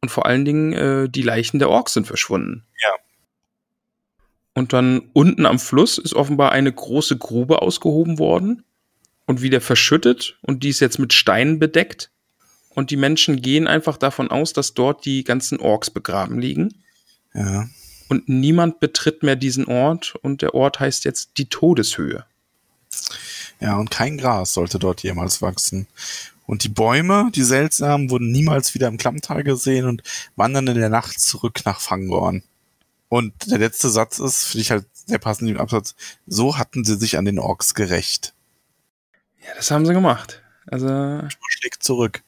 und 0.00 0.10
vor 0.10 0.26
allen 0.26 0.44
Dingen 0.44 0.72
äh, 0.72 1.08
die 1.08 1.22
Leichen 1.22 1.58
der 1.58 1.68
Orks 1.70 1.94
sind 1.94 2.06
verschwunden. 2.06 2.64
Ja. 2.82 2.90
Und 4.54 4.72
dann 4.72 5.10
unten 5.12 5.46
am 5.46 5.58
Fluss 5.58 5.98
ist 5.98 6.14
offenbar 6.14 6.52
eine 6.52 6.72
große 6.72 7.16
Grube 7.16 7.62
ausgehoben 7.62 8.18
worden 8.18 8.64
und 9.26 9.40
wieder 9.42 9.60
verschüttet 9.60 10.38
und 10.42 10.62
die 10.62 10.70
ist 10.70 10.80
jetzt 10.80 10.98
mit 10.98 11.12
Steinen 11.12 11.58
bedeckt. 11.58 12.10
Und 12.70 12.90
die 12.90 12.96
Menschen 12.96 13.42
gehen 13.42 13.66
einfach 13.66 13.96
davon 13.96 14.30
aus, 14.30 14.52
dass 14.52 14.74
dort 14.74 15.04
die 15.04 15.24
ganzen 15.24 15.58
Orks 15.58 15.90
begraben 15.90 16.38
liegen. 16.38 16.82
Ja. 17.34 17.68
Und 18.08 18.28
niemand 18.28 18.80
betritt 18.80 19.22
mehr 19.22 19.36
diesen 19.36 19.66
Ort 19.66 20.14
und 20.22 20.42
der 20.42 20.54
Ort 20.54 20.80
heißt 20.80 21.04
jetzt 21.04 21.32
die 21.36 21.48
Todeshöhe. 21.48 22.24
Ja, 23.60 23.76
und 23.76 23.90
kein 23.90 24.18
Gras 24.18 24.54
sollte 24.54 24.78
dort 24.78 25.02
jemals 25.02 25.42
wachsen. 25.42 25.86
Und 26.46 26.64
die 26.64 26.70
Bäume, 26.70 27.30
die 27.34 27.42
seltsamen, 27.42 28.08
wurden 28.10 28.30
niemals 28.32 28.72
wieder 28.74 28.88
im 28.88 28.96
Klammtal 28.96 29.44
gesehen 29.44 29.86
und 29.86 30.02
wandern 30.36 30.66
in 30.68 30.78
der 30.78 30.88
Nacht 30.88 31.20
zurück 31.20 31.60
nach 31.66 31.80
Fangorn. 31.80 32.42
Und 33.10 33.50
der 33.50 33.58
letzte 33.58 33.90
Satz 33.90 34.18
ist, 34.18 34.44
finde 34.44 34.62
ich 34.62 34.70
halt 34.70 34.86
sehr 34.92 35.18
passend 35.18 35.50
im 35.50 35.58
Absatz, 35.58 35.94
so 36.26 36.56
hatten 36.56 36.84
sie 36.84 36.96
sich 36.96 37.18
an 37.18 37.24
den 37.24 37.38
Orks 37.38 37.74
gerecht. 37.74 38.34
Ja, 39.40 39.54
das 39.56 39.70
haben 39.70 39.86
sie 39.86 39.92
gemacht. 39.94 40.42
Also, 40.66 41.22
Schlägt 41.48 41.82
zurück. 41.82 42.22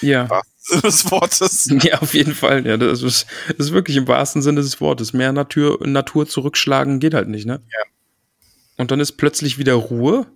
ja. 0.00 0.28
Was 0.28 0.46
des 0.82 1.10
Wortes. 1.10 1.68
Ja, 1.82 2.00
auf 2.00 2.14
jeden 2.14 2.34
Fall. 2.34 2.66
Ja, 2.66 2.76
das 2.76 3.02
ist, 3.02 3.26
das 3.48 3.66
ist 3.66 3.72
wirklich 3.72 3.96
im 3.96 4.08
wahrsten 4.08 4.42
Sinne 4.42 4.62
des 4.62 4.80
Wortes. 4.80 5.12
Mehr 5.12 5.32
Natur, 5.32 5.78
Natur 5.86 6.26
zurückschlagen 6.26 7.00
geht 7.00 7.14
halt 7.14 7.28
nicht, 7.28 7.46
ne? 7.46 7.60
Ja. 7.70 7.84
Und 8.76 8.90
dann 8.90 9.00
ist 9.00 9.12
plötzlich 9.12 9.58
wieder 9.58 9.74
Ruhe 9.74 10.26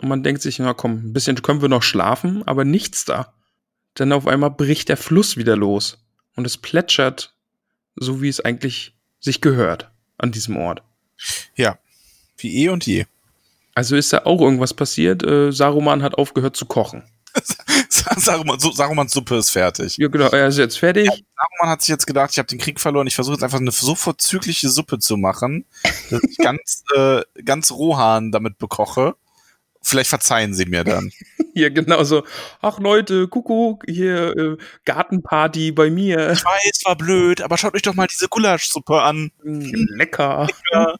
Und 0.00 0.08
man 0.08 0.22
denkt 0.22 0.42
sich, 0.42 0.58
na 0.58 0.72
komm, 0.74 1.06
ein 1.06 1.12
bisschen 1.12 1.40
können 1.42 1.62
wir 1.62 1.68
noch 1.68 1.82
schlafen, 1.82 2.46
aber 2.46 2.64
nichts 2.64 3.04
da. 3.04 3.34
Denn 3.98 4.12
auf 4.12 4.26
einmal 4.26 4.50
bricht 4.50 4.88
der 4.88 4.96
Fluss 4.96 5.36
wieder 5.36 5.56
los. 5.56 5.98
Und 6.36 6.46
es 6.46 6.56
plätschert, 6.56 7.34
so 7.96 8.20
wie 8.22 8.28
es 8.28 8.40
eigentlich 8.40 8.94
sich 9.20 9.40
gehört 9.40 9.90
an 10.18 10.32
diesem 10.32 10.56
Ort. 10.56 10.82
Ja, 11.56 11.78
wie 12.38 12.64
eh 12.64 12.68
und 12.68 12.86
je. 12.86 13.06
Also 13.74 13.96
ist 13.96 14.12
da 14.12 14.24
auch 14.24 14.40
irgendwas 14.40 14.74
passiert. 14.74 15.22
Äh, 15.22 15.50
Saruman 15.50 16.02
hat 16.02 16.14
aufgehört 16.14 16.56
zu 16.56 16.66
kochen. 16.66 17.02
Saruman, 18.26 18.58
Sarumans 18.58 19.12
Suppe 19.12 19.36
ist 19.36 19.50
fertig. 19.50 19.96
Ja, 19.96 20.08
genau, 20.08 20.28
er 20.28 20.48
ist 20.48 20.58
jetzt 20.58 20.78
fertig. 20.78 21.06
Ja, 21.06 21.12
Saruman 21.12 21.72
hat 21.72 21.80
sich 21.82 21.88
jetzt 21.88 22.06
gedacht, 22.06 22.30
ich 22.32 22.38
habe 22.38 22.48
den 22.48 22.58
Krieg 22.58 22.80
verloren, 22.80 23.06
ich 23.06 23.14
versuche 23.14 23.34
jetzt 23.34 23.42
einfach 23.44 23.60
eine 23.60 23.70
so 23.70 23.94
vorzügliche 23.94 24.68
Suppe 24.68 24.98
zu 24.98 25.16
machen, 25.16 25.64
dass 26.10 26.20
ich 26.22 26.36
ganz, 26.38 26.82
äh, 26.94 27.22
ganz 27.44 27.70
Rohan 27.70 28.32
damit 28.32 28.58
bekoche. 28.58 29.14
Vielleicht 29.82 30.10
verzeihen 30.10 30.52
sie 30.54 30.66
mir 30.66 30.84
dann. 30.84 31.12
Ja, 31.58 31.70
genau 31.70 32.04
so. 32.04 32.22
Ach 32.60 32.78
Leute, 32.80 33.28
Kuckuck, 33.28 33.84
hier 33.88 34.36
äh, 34.36 34.56
Gartenparty 34.84 35.72
bei 35.72 35.88
mir. 35.88 36.32
Ich 36.32 36.44
weiß, 36.44 36.82
war 36.84 36.96
blöd, 36.96 37.40
aber 37.40 37.56
schaut 37.56 37.74
euch 37.74 37.80
doch 37.80 37.94
mal 37.94 38.06
diese 38.06 38.28
Gulaschsuppe 38.28 39.00
an. 39.00 39.32
Mm, 39.42 39.86
Lecker. 39.96 40.48
Ja. 40.74 40.96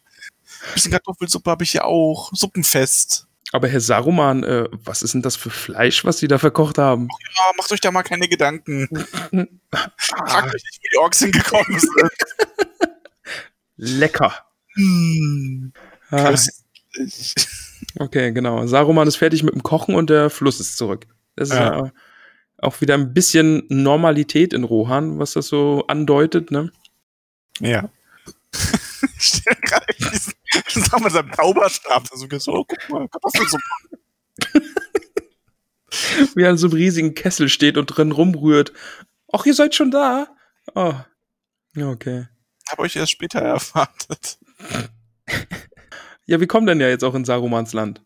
Bisschen 0.72 0.92
Kartoffelsuppe 0.92 1.50
habe 1.50 1.64
ich 1.64 1.74
ja 1.74 1.84
auch. 1.84 2.30
Suppenfest. 2.32 3.25
Aber 3.52 3.68
Herr 3.68 3.80
Saruman, 3.80 4.42
äh, 4.42 4.68
was 4.72 5.02
ist 5.02 5.14
denn 5.14 5.22
das 5.22 5.36
für 5.36 5.50
Fleisch, 5.50 6.04
was 6.04 6.18
Sie 6.18 6.28
da 6.28 6.38
verkocht 6.38 6.78
haben? 6.78 7.08
Ja, 7.36 7.44
macht 7.56 7.70
euch 7.72 7.80
da 7.80 7.90
mal 7.90 8.02
keine 8.02 8.28
Gedanken. 8.28 8.88
Fragt 9.96 10.54
euch 10.54 10.62
nicht, 10.64 10.80
wie 10.82 10.88
die 10.92 10.98
Orks 10.98 11.20
hingekommen 11.20 11.78
sind. 11.78 12.10
Lecker. 13.76 14.34
Hm. 14.74 15.72
Ah, 16.10 16.34
okay, 17.98 18.32
genau. 18.32 18.66
Saruman 18.66 19.06
ist 19.08 19.16
fertig 19.16 19.42
mit 19.42 19.54
dem 19.54 19.62
Kochen 19.62 19.94
und 19.94 20.10
der 20.10 20.30
Fluss 20.30 20.60
ist 20.60 20.76
zurück. 20.76 21.06
Das 21.36 21.50
ist 21.50 21.54
Ja. 21.56 21.84
ja 21.86 21.92
auch 22.58 22.80
wieder 22.80 22.94
ein 22.94 23.12
bisschen 23.12 23.64
Normalität 23.68 24.52
in 24.54 24.64
Rohan, 24.64 25.18
was 25.18 25.34
das 25.34 25.46
so 25.48 25.84
andeutet, 25.88 26.50
ne? 26.50 26.72
Ja. 27.60 27.90
Diesen, 29.18 30.34
sag 30.68 31.00
mal, 31.00 31.10
seinem 31.10 31.32
Zauberstab, 31.32 32.04
da 32.08 32.16
so, 32.16 32.26
so, 32.38 32.52
oh, 32.52 32.64
guck 32.64 32.88
mal, 32.88 33.08
Kartoffelsuppe. 33.08 33.64
Wie 36.34 36.42
er 36.42 36.50
in 36.50 36.58
so 36.58 36.66
einem 36.66 36.76
riesigen 36.76 37.14
Kessel 37.14 37.48
steht 37.48 37.78
und 37.78 37.86
drin 37.86 38.12
rumrührt. 38.12 38.72
Ach, 39.32 39.46
ihr 39.46 39.54
seid 39.54 39.74
schon 39.74 39.90
da? 39.90 40.28
Oh. 40.74 40.94
Okay. 41.76 42.26
Hab 42.68 42.78
euch 42.78 42.96
erst 42.96 43.12
später 43.12 43.40
erwartet. 43.40 44.38
Ja, 46.26 46.40
wir 46.40 46.46
kommen 46.46 46.66
denn 46.66 46.80
ja 46.80 46.88
jetzt 46.88 47.04
auch 47.04 47.14
in 47.14 47.24
Sarumans 47.24 47.72
Land. 47.72 48.02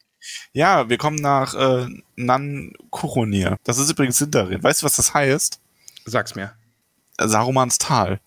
Ja, 0.52 0.88
wir 0.90 0.98
kommen 0.98 1.16
nach 1.16 1.54
äh, 1.54 1.88
Nan 2.16 2.74
Kuronir. 2.90 3.56
Das 3.64 3.78
ist 3.78 3.90
übrigens 3.90 4.18
Sindarin. 4.18 4.62
Weißt 4.62 4.82
du, 4.82 4.86
was 4.86 4.96
das 4.96 5.14
heißt? 5.14 5.60
Sag's 6.04 6.34
mir. 6.34 6.52
Sarumans 7.18 7.78
Tal. 7.78 8.20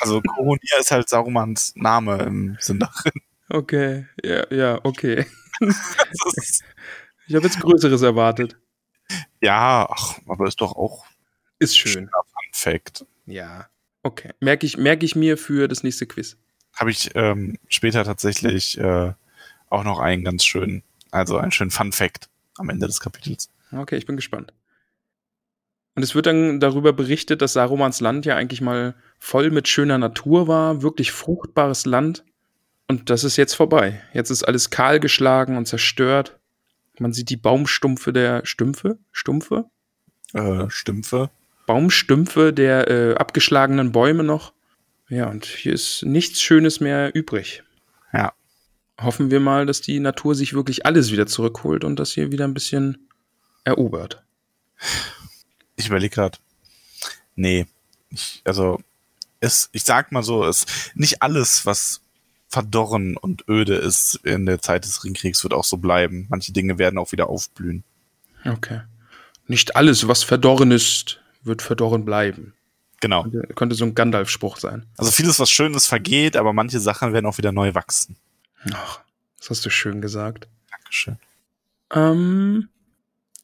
Also 0.00 0.20
Kuronir 0.22 0.78
ist 0.80 0.90
halt 0.90 1.08
Sarumans 1.08 1.72
Name 1.76 2.18
im 2.22 2.56
Sindarin. 2.60 3.12
Okay. 3.48 4.06
Ja, 4.24 4.46
ja, 4.52 4.80
okay. 4.84 5.26
Ich 7.26 7.34
habe 7.36 7.46
jetzt 7.46 7.60
Größeres 7.60 8.02
erwartet. 8.02 8.56
ja, 9.40 9.86
ach, 9.88 10.18
aber 10.26 10.46
ist 10.48 10.60
doch 10.60 10.74
auch 10.74 11.04
Ist 11.60 11.76
schön. 11.78 12.04
ein 12.04 12.08
Fun 12.08 12.50
Fact. 12.52 13.04
Ja. 13.26 13.68
Okay. 14.02 14.30
Merke 14.40 14.66
ich, 14.66 14.76
merke 14.78 15.04
ich 15.04 15.14
mir 15.14 15.36
für 15.38 15.68
das 15.68 15.82
nächste 15.84 16.06
Quiz. 16.06 16.36
Habe 16.74 16.90
ich 16.90 17.10
ähm, 17.14 17.56
später 17.68 18.04
tatsächlich 18.04 18.78
äh, 18.78 19.12
auch 19.68 19.84
noch 19.84 20.00
einen 20.00 20.24
ganz 20.24 20.44
schönen, 20.44 20.82
also 21.12 21.36
einen 21.38 21.52
schönen 21.52 21.70
Fun 21.70 21.92
Fact 21.92 22.28
am 22.56 22.68
Ende 22.70 22.86
des 22.86 22.98
Kapitels. 23.00 23.48
Okay, 23.70 23.96
ich 23.96 24.06
bin 24.06 24.16
gespannt. 24.16 24.52
Und 25.94 26.02
es 26.02 26.14
wird 26.14 26.26
dann 26.26 26.60
darüber 26.60 26.92
berichtet, 26.92 27.42
dass 27.42 27.54
Sarumans 27.54 28.00
Land 28.00 28.26
ja 28.26 28.36
eigentlich 28.36 28.60
mal 28.60 28.94
voll 29.18 29.50
mit 29.50 29.68
schöner 29.68 29.98
Natur 29.98 30.48
war, 30.48 30.82
wirklich 30.82 31.12
fruchtbares 31.12 31.84
Land. 31.84 32.24
Und 32.88 33.10
das 33.10 33.24
ist 33.24 33.36
jetzt 33.36 33.54
vorbei. 33.54 34.02
Jetzt 34.12 34.30
ist 34.30 34.44
alles 34.44 34.70
kahlgeschlagen 34.70 35.56
und 35.56 35.66
zerstört. 35.66 36.38
Man 36.98 37.12
sieht 37.12 37.30
die 37.30 37.36
Baumstumpfe 37.36 38.12
der 38.12 38.44
Stümpfe? 38.44 38.98
Stumpfe? 39.12 39.66
Äh, 40.34 40.68
Stümpfe. 40.68 41.30
Baumstümpfe 41.66 42.52
der 42.52 42.88
äh, 42.88 43.14
abgeschlagenen 43.14 43.92
Bäume 43.92 44.24
noch. 44.24 44.52
Ja, 45.08 45.28
und 45.28 45.44
hier 45.44 45.72
ist 45.72 46.04
nichts 46.04 46.40
Schönes 46.40 46.80
mehr 46.80 47.14
übrig. 47.14 47.62
Ja. 48.12 48.32
Hoffen 49.00 49.30
wir 49.30 49.40
mal, 49.40 49.66
dass 49.66 49.80
die 49.80 49.98
Natur 49.98 50.34
sich 50.34 50.52
wirklich 50.52 50.84
alles 50.84 51.10
wieder 51.10 51.26
zurückholt 51.26 51.84
und 51.84 51.98
das 51.98 52.12
hier 52.12 52.32
wieder 52.32 52.44
ein 52.44 52.54
bisschen 52.54 53.08
erobert. 53.64 54.24
Ich 55.80 55.88
überlege 55.88 56.14
gerade. 56.14 56.38
Nee. 57.36 57.66
Ich, 58.10 58.42
also, 58.44 58.80
es, 59.40 59.70
ich 59.72 59.84
sag 59.84 60.12
mal 60.12 60.22
so, 60.22 60.44
es 60.44 60.66
nicht 60.94 61.22
alles, 61.22 61.64
was 61.64 62.02
verdorren 62.48 63.16
und 63.16 63.48
öde 63.48 63.76
ist 63.76 64.16
in 64.24 64.44
der 64.44 64.60
Zeit 64.60 64.84
des 64.84 65.04
Ringkriegs, 65.04 65.42
wird 65.42 65.54
auch 65.54 65.64
so 65.64 65.76
bleiben. 65.76 66.26
Manche 66.28 66.52
Dinge 66.52 66.78
werden 66.78 66.98
auch 66.98 67.12
wieder 67.12 67.28
aufblühen. 67.28 67.84
Okay. 68.44 68.82
Nicht 69.46 69.76
alles, 69.76 70.06
was 70.08 70.22
verdorren 70.22 70.70
ist, 70.70 71.20
wird 71.42 71.62
verdorren 71.62 72.04
bleiben. 72.04 72.54
Genau. 73.00 73.22
Könnte, 73.22 73.54
könnte 73.54 73.76
so 73.76 73.84
ein 73.84 73.94
Gandalf-Spruch 73.94 74.58
sein. 74.58 74.84
Also 74.98 75.10
vieles, 75.10 75.38
was 75.38 75.50
Schönes 75.50 75.86
vergeht, 75.86 76.36
aber 76.36 76.52
manche 76.52 76.80
Sachen 76.80 77.12
werden 77.12 77.26
auch 77.26 77.38
wieder 77.38 77.52
neu 77.52 77.74
wachsen. 77.74 78.16
Ach, 78.72 79.00
das 79.38 79.50
hast 79.50 79.64
du 79.64 79.70
schön 79.70 80.02
gesagt. 80.02 80.48
Dankeschön. 80.70 81.18
Ähm, 81.94 82.68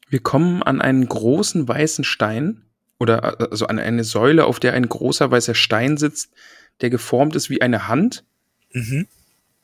wir 0.09 0.19
kommen 0.19 0.63
an 0.63 0.81
einen 0.81 1.07
großen 1.07 1.67
weißen 1.67 2.03
Stein 2.03 2.63
oder 2.99 3.39
äh, 3.41 3.47
also 3.51 3.67
an 3.67 3.79
eine 3.79 4.03
Säule, 4.03 4.45
auf 4.45 4.59
der 4.59 4.73
ein 4.73 4.87
großer 4.87 5.29
weißer 5.31 5.55
Stein 5.55 5.97
sitzt, 5.97 6.31
der 6.81 6.89
geformt 6.89 7.35
ist 7.35 7.49
wie 7.49 7.61
eine 7.61 7.87
Hand 7.87 8.23
Mhm. 8.73 9.07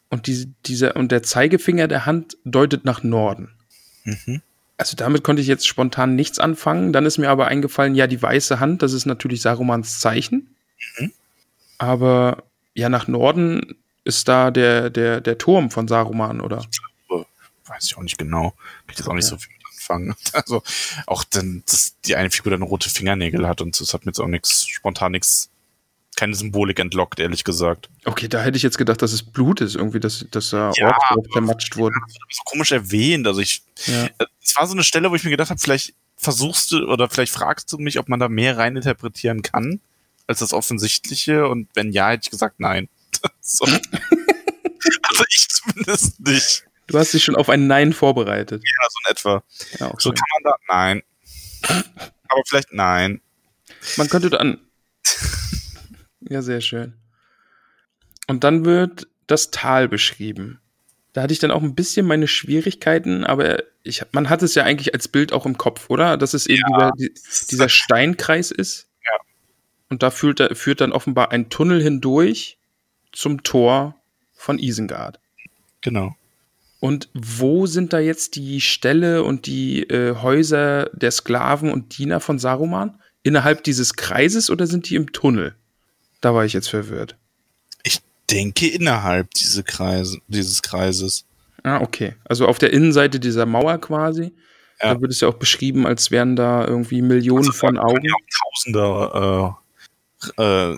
und 0.10 0.28
die, 0.28 0.48
dieser 0.66 0.96
und 0.96 1.12
der 1.12 1.24
Zeigefinger 1.24 1.88
der 1.90 2.06
Hand 2.06 2.38
deutet 2.46 2.86
nach 2.86 3.04
Norden. 3.04 3.50
Mhm. 4.06 4.42
Also 4.78 4.96
damit 4.96 5.24
konnte 5.24 5.42
ich 5.42 5.48
jetzt 5.48 5.68
spontan 5.68 6.16
nichts 6.16 6.40
anfangen. 6.40 6.94
Dann 6.94 7.06
ist 7.06 7.18
mir 7.18 7.30
aber 7.30 7.48
eingefallen, 7.48 7.96
ja, 7.96 8.08
die 8.08 8.22
weiße 8.22 8.60
Hand, 8.60 8.82
das 8.82 8.94
ist 8.94 9.06
natürlich 9.06 9.42
Sarumans 9.42 10.00
Zeichen. 10.00 10.56
Mhm. 11.00 11.12
Aber 11.78 12.44
ja, 12.74 12.90
nach 12.90 13.08
Norden 13.08 13.76
ist 14.04 14.28
da 14.28 14.52
der, 14.52 14.90
der, 14.90 15.22
der 15.22 15.38
Turm 15.38 15.70
von 15.70 15.88
Saruman, 15.88 16.42
oder? 16.42 16.66
Weiß 17.66 17.86
ich 17.86 17.98
auch 17.98 18.02
nicht 18.02 18.18
genau. 18.18 18.54
Ich 18.90 18.96
das 18.96 19.08
auch 19.08 19.14
nicht 19.14 19.26
Ja. 19.26 19.30
so 19.32 19.38
viel 19.38 19.52
mit 19.90 20.12
anfangen. 20.12 20.16
Also 20.34 20.64
auch 21.08 21.24
dann, 21.24 21.64
dass 21.66 21.96
die 22.06 22.16
eine 22.16 22.32
Figur 22.32 22.52
dann 22.52 22.62
rote 22.62 22.90
Fingernägel 22.90 23.48
hat 23.48 23.62
und 23.62 23.80
das 23.80 23.94
hat 23.94 24.06
mir 24.06 24.10
jetzt 24.12 24.20
auch 24.20 24.28
nichts, 24.28 24.68
spontan 24.68 25.12
nichts, 25.14 25.50
keine 26.16 26.36
Symbolik 26.36 26.80
entlockt, 26.80 27.20
ehrlich 27.20 27.44
gesagt. 27.44 27.90
Okay, 28.06 28.28
da 28.28 28.42
hätte 28.42 28.58
ich 28.58 28.64
jetzt 28.64 28.78
gedacht, 28.78 29.02
dass 29.02 29.14
es 29.14 29.24
Blut 29.24 29.62
ist, 29.62 29.76
irgendwie, 29.76 30.00
dass, 30.00 30.26
dass 30.32 30.50
da 30.52 30.72
Ja, 30.76 30.88
Orks 30.90 31.08
drauf 31.10 31.26
zermatscht 31.34 31.76
wurden. 31.78 31.96
so 32.30 32.42
komisch 32.46 32.72
erwähnt. 32.72 33.26
Also 33.28 33.42
ich, 33.42 33.64
Ja. 33.88 34.10
es 34.44 34.56
war 34.56 34.68
so 34.68 34.74
eine 34.74 34.84
Stelle, 34.84 35.10
wo 35.12 35.16
ich 35.16 35.24
mir 35.24 35.32
gedacht 35.32 35.50
habe, 35.50 35.60
vielleicht 35.60 35.94
versuchst 36.18 36.72
du 36.72 36.88
oder 36.88 37.10
vielleicht 37.10 37.34
fragst 37.34 37.72
du 37.74 37.78
mich, 37.80 37.98
ob 38.00 38.10
man 38.10 38.20
da 38.20 38.30
mehr 38.30 38.58
reininterpretieren 38.58 39.42
kann 39.42 39.80
als 40.28 40.40
das 40.40 40.54
Offensichtliche. 40.54 41.48
Und 41.48 41.68
wenn 41.74 41.92
ja, 41.92 42.10
hätte 42.10 42.26
ich 42.26 42.32
gesagt, 42.32 42.60
nein. 42.60 42.90
so. 43.42 43.66
also 43.66 45.24
ich 45.30 45.48
zumindest 45.50 46.20
nicht. 46.20 46.64
Du 46.88 46.98
hast 47.00 47.14
dich 47.14 47.24
schon 47.24 47.36
auf 47.36 47.50
ein 47.50 47.68
Nein 47.68 47.94
vorbereitet. 47.94 48.62
Ja, 48.64 48.90
so 48.90 48.98
in 49.06 49.12
etwa. 49.12 49.44
Ja, 49.80 49.90
So 50.00 50.10
schön. 50.10 50.16
kann 50.16 50.28
man 50.34 50.44
da, 50.44 50.74
nein. 50.74 51.04
Aber 52.28 52.42
vielleicht 52.48 52.74
nein. 52.74 53.22
Man 53.98 54.10
könnte 54.10 54.30
dann. 54.30 54.60
Ja, 56.22 56.42
sehr 56.42 56.62
schön. 56.62 56.94
Und 58.28 58.44
dann 58.44 58.66
wird 58.66 59.08
das 59.28 59.52
Tal 59.52 59.88
beschrieben. 59.88 60.60
Da 61.14 61.22
hatte 61.22 61.34
ich 61.34 61.40
dann 61.40 61.52
auch 61.52 61.62
ein 61.62 61.76
bisschen 61.76 62.06
meine 62.08 62.28
Schwierigkeiten, 62.28 63.24
aber 63.24 63.64
ich, 63.84 64.02
man 64.14 64.30
hat 64.30 64.42
es 64.42 64.56
ja 64.56 64.64
eigentlich 64.64 64.94
als 64.94 65.08
Bild 65.08 65.32
auch 65.32 65.46
im 65.46 65.58
Kopf, 65.58 65.90
oder? 65.90 66.18
Dass 66.18 66.34
es 66.34 66.48
eben 66.48 66.64
dieser, 66.68 66.92
die- 66.98 67.14
dieser 67.52 67.70
Steinkreis 67.70 68.50
ist. 68.52 68.88
Ja. 69.06 69.12
Und 69.90 70.02
da 70.02 70.10
führt, 70.10 70.40
da 70.40 70.54
führt 70.56 70.82
dann 70.82 70.92
offenbar 70.92 71.32
ein 71.32 71.50
Tunnel 71.50 71.82
hindurch 71.84 72.58
zum 73.12 73.44
Tor 73.44 73.96
von 74.34 74.58
Isengard. 74.58 75.20
Genau. 75.82 76.16
Und 76.84 77.08
wo 77.14 77.66
sind 77.66 77.94
da 77.94 78.00
jetzt 78.00 78.36
die 78.36 78.60
Ställe 78.60 79.24
und 79.24 79.46
die 79.46 79.84
äh, 79.84 80.18
Häuser 80.22 80.90
der 80.92 81.12
Sklaven 81.12 81.72
und 81.72 81.98
Diener 81.98 82.20
von 82.20 82.40
Saruman? 82.40 83.00
Innerhalb 83.24 83.64
dieses 83.64 83.94
Kreises 83.94 84.50
oder 84.50 84.68
sind 84.68 84.90
die 84.90 84.96
im 84.96 85.14
Tunnel? 85.14 85.56
Da 86.20 86.36
war 86.36 86.44
ich 86.44 86.52
jetzt 86.52 86.68
verwirrt. 86.68 87.16
Ich 87.84 88.02
denke 88.30 88.68
innerhalb 88.68 89.32
diese 89.32 89.64
Kreise, 89.64 90.18
dieses 90.28 90.62
Kreises. 90.62 91.24
Ah, 91.64 91.80
okay. 91.80 92.16
Also 92.26 92.50
auf 92.50 92.60
der 92.60 92.74
Innenseite 92.74 93.22
dieser 93.22 93.46
Mauer 93.46 93.78
quasi. 93.78 94.34
Ja. 94.82 94.94
Da 94.96 95.00
wird 95.00 95.14
es 95.14 95.22
ja 95.22 95.30
auch 95.30 95.36
beschrieben, 95.36 95.88
als 95.88 96.12
wären 96.12 96.36
da 96.36 96.68
irgendwie 96.68 97.02
Millionen 97.02 97.54
von 97.54 97.76
Da 97.76 97.84
Augen. 97.84 98.04
ja 98.04 98.14
auch 98.14 99.56
Tausende 99.56 99.58
äh, 100.38 100.72
äh, 100.74 100.78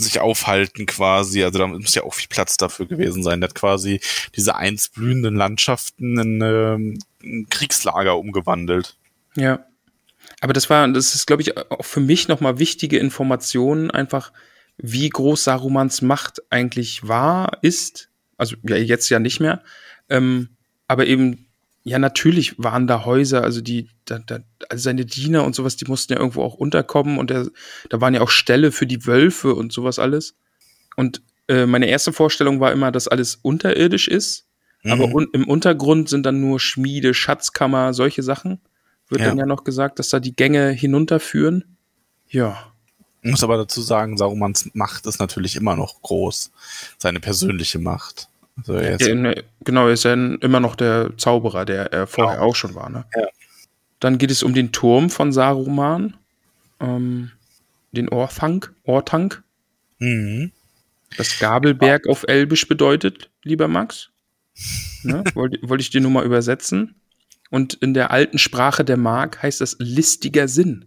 sich 0.00 0.20
aufhalten 0.20 0.86
quasi. 0.86 1.42
Also 1.44 1.58
da 1.58 1.66
muss 1.66 1.94
ja 1.94 2.02
auch 2.02 2.14
viel 2.14 2.28
Platz 2.28 2.56
dafür 2.56 2.86
gewesen 2.86 3.22
sein. 3.22 3.40
Der 3.40 3.48
hat 3.48 3.54
quasi 3.54 4.00
diese 4.36 4.56
einst 4.56 4.94
blühenden 4.94 5.36
Landschaften 5.36 6.18
in 6.18 6.40
ähm, 6.42 6.98
ein 7.22 7.46
Kriegslager 7.50 8.18
umgewandelt. 8.18 8.96
Ja. 9.36 9.64
Aber 10.40 10.52
das 10.52 10.70
war, 10.70 10.86
das 10.88 11.14
ist, 11.14 11.26
glaube 11.26 11.42
ich, 11.42 11.56
auch 11.56 11.84
für 11.84 12.00
mich 12.00 12.28
nochmal 12.28 12.58
wichtige 12.58 12.98
Informationen, 12.98 13.90
einfach, 13.90 14.32
wie 14.76 15.08
groß 15.08 15.44
Sarumans 15.44 16.02
Macht 16.02 16.42
eigentlich 16.50 17.06
war, 17.06 17.58
ist. 17.62 18.10
Also 18.36 18.56
ja, 18.62 18.76
jetzt 18.76 19.08
ja 19.10 19.18
nicht 19.18 19.40
mehr. 19.40 19.62
Ähm, 20.08 20.50
aber 20.88 21.06
eben, 21.06 21.49
ja, 21.82 21.98
natürlich 21.98 22.58
waren 22.58 22.86
da 22.86 23.04
Häuser, 23.04 23.42
also 23.42 23.60
die, 23.60 23.88
da, 24.04 24.18
da, 24.18 24.40
also 24.68 24.82
seine 24.82 25.06
Diener 25.06 25.44
und 25.44 25.54
sowas, 25.54 25.76
die 25.76 25.86
mussten 25.86 26.12
ja 26.12 26.18
irgendwo 26.18 26.42
auch 26.42 26.54
unterkommen 26.54 27.18
und 27.18 27.30
der, 27.30 27.48
da 27.88 28.00
waren 28.00 28.14
ja 28.14 28.20
auch 28.20 28.30
Ställe 28.30 28.70
für 28.70 28.86
die 28.86 29.06
Wölfe 29.06 29.54
und 29.54 29.72
sowas 29.72 29.98
alles. 29.98 30.34
Und 30.96 31.22
äh, 31.48 31.66
meine 31.66 31.86
erste 31.86 32.12
Vorstellung 32.12 32.60
war 32.60 32.72
immer, 32.72 32.92
dass 32.92 33.08
alles 33.08 33.36
unterirdisch 33.36 34.08
ist. 34.08 34.46
Mhm. 34.82 34.92
Aber 34.92 35.04
un 35.14 35.28
im 35.32 35.48
Untergrund 35.48 36.08
sind 36.08 36.24
dann 36.24 36.40
nur 36.40 36.60
Schmiede, 36.60 37.14
Schatzkammer, 37.14 37.94
solche 37.94 38.22
Sachen. 38.22 38.60
Wird 39.08 39.22
ja. 39.22 39.28
dann 39.28 39.38
ja 39.38 39.46
noch 39.46 39.64
gesagt, 39.64 39.98
dass 39.98 40.10
da 40.10 40.20
die 40.20 40.34
Gänge 40.34 40.70
hinunterführen. 40.70 41.76
Ja. 42.28 42.72
Ich 43.22 43.30
muss 43.30 43.42
aber 43.42 43.58
dazu 43.58 43.82
sagen, 43.82 44.16
Sarumans 44.16 44.70
Macht 44.72 45.04
ist 45.06 45.18
natürlich 45.18 45.56
immer 45.56 45.76
noch 45.76 46.00
groß. 46.00 46.52
Seine 46.96 47.20
persönliche 47.20 47.78
Macht. 47.78 48.29
Er 48.68 49.00
ist 49.00 49.06
ja, 49.06 49.34
genau, 49.64 49.86
er 49.86 49.92
ist 49.92 50.04
ja 50.04 50.14
immer 50.14 50.60
noch 50.60 50.76
der 50.76 51.16
Zauberer, 51.16 51.64
der 51.64 51.92
er 51.92 52.06
vorher 52.06 52.36
genau. 52.36 52.48
auch 52.48 52.56
schon 52.56 52.74
war. 52.74 52.90
Ne? 52.90 53.04
Ja. 53.16 53.28
Dann 54.00 54.18
geht 54.18 54.30
es 54.30 54.42
um 54.42 54.54
den 54.54 54.72
Turm 54.72 55.10
von 55.10 55.32
Saruman. 55.32 56.16
Ähm, 56.80 57.30
den 57.92 58.08
Orthanc. 58.08 58.72
Orthanc. 58.84 59.42
Mhm. 59.98 60.52
Das 61.16 61.38
Gabelberg 61.38 62.06
auf 62.08 62.24
Elbisch 62.28 62.68
bedeutet, 62.68 63.30
lieber 63.42 63.68
Max. 63.68 64.10
Ne? 65.02 65.24
Wollte 65.34 65.58
wollt 65.62 65.80
ich 65.80 65.90
dir 65.90 66.00
nur 66.00 66.10
mal 66.10 66.24
übersetzen. 66.24 66.94
Und 67.50 67.74
in 67.74 67.94
der 67.94 68.10
alten 68.12 68.38
Sprache 68.38 68.84
der 68.84 68.96
Mark 68.96 69.42
heißt 69.42 69.60
das 69.60 69.76
listiger 69.80 70.46
Sinn. 70.46 70.86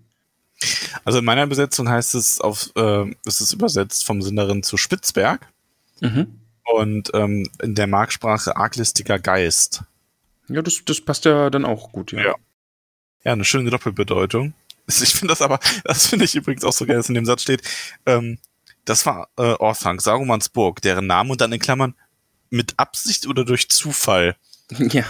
Also 1.04 1.20
in 1.20 1.26
meiner 1.26 1.46
Besetzung 1.46 1.90
heißt 1.90 2.16
es 2.16 2.40
auf, 2.40 2.72
äh, 2.76 3.10
ist 3.26 3.42
es 3.42 3.52
übersetzt 3.52 4.06
vom 4.06 4.22
Sinn 4.22 4.38
darin 4.38 4.64
zu 4.64 4.78
Spitzberg. 4.78 5.48
Mhm. 6.00 6.40
Und 6.66 7.12
ähm, 7.14 7.50
in 7.62 7.76
der 7.76 7.88
Marksprache 7.88 8.56
arglistiger 8.56 9.20
Geist. 9.20 9.84
Ja, 10.48 10.62
das, 10.62 10.82
das 10.86 11.02
passt 11.02 11.26
ja 11.26 11.50
dann 11.50 11.66
auch 11.66 11.92
gut, 11.92 12.12
ja. 12.12 12.22
Ja, 12.22 12.36
ja 13.24 13.32
eine 13.34 13.46
schöne 13.46 13.70
Doppelbedeutung. 13.70 14.54
Ich 14.86 15.14
finde 15.14 15.32
das 15.32 15.42
aber, 15.42 15.60
das 15.86 16.08
finde 16.08 16.26
ich 16.26 16.36
übrigens 16.36 16.66
auch 16.66 16.74
so 16.74 16.86
geil, 16.86 16.98
dass 16.98 17.08
in 17.08 17.16
dem 17.16 17.26
Satz 17.26 17.44
steht, 17.44 17.62
ähm, 18.06 18.38
das 18.84 19.06
war 19.06 19.30
äh, 19.38 19.54
Orthanc, 19.54 20.02
Sarumans 20.02 20.50
Burg, 20.50 20.82
deren 20.82 21.08
Name 21.08 21.32
und 21.32 21.40
dann 21.40 21.54
in 21.54 21.60
Klammern 21.60 21.96
mit 22.50 22.74
Absicht 22.78 23.28
oder 23.28 23.46
durch 23.46 23.70
Zufall. 23.70 24.36
Ja. 24.78 25.06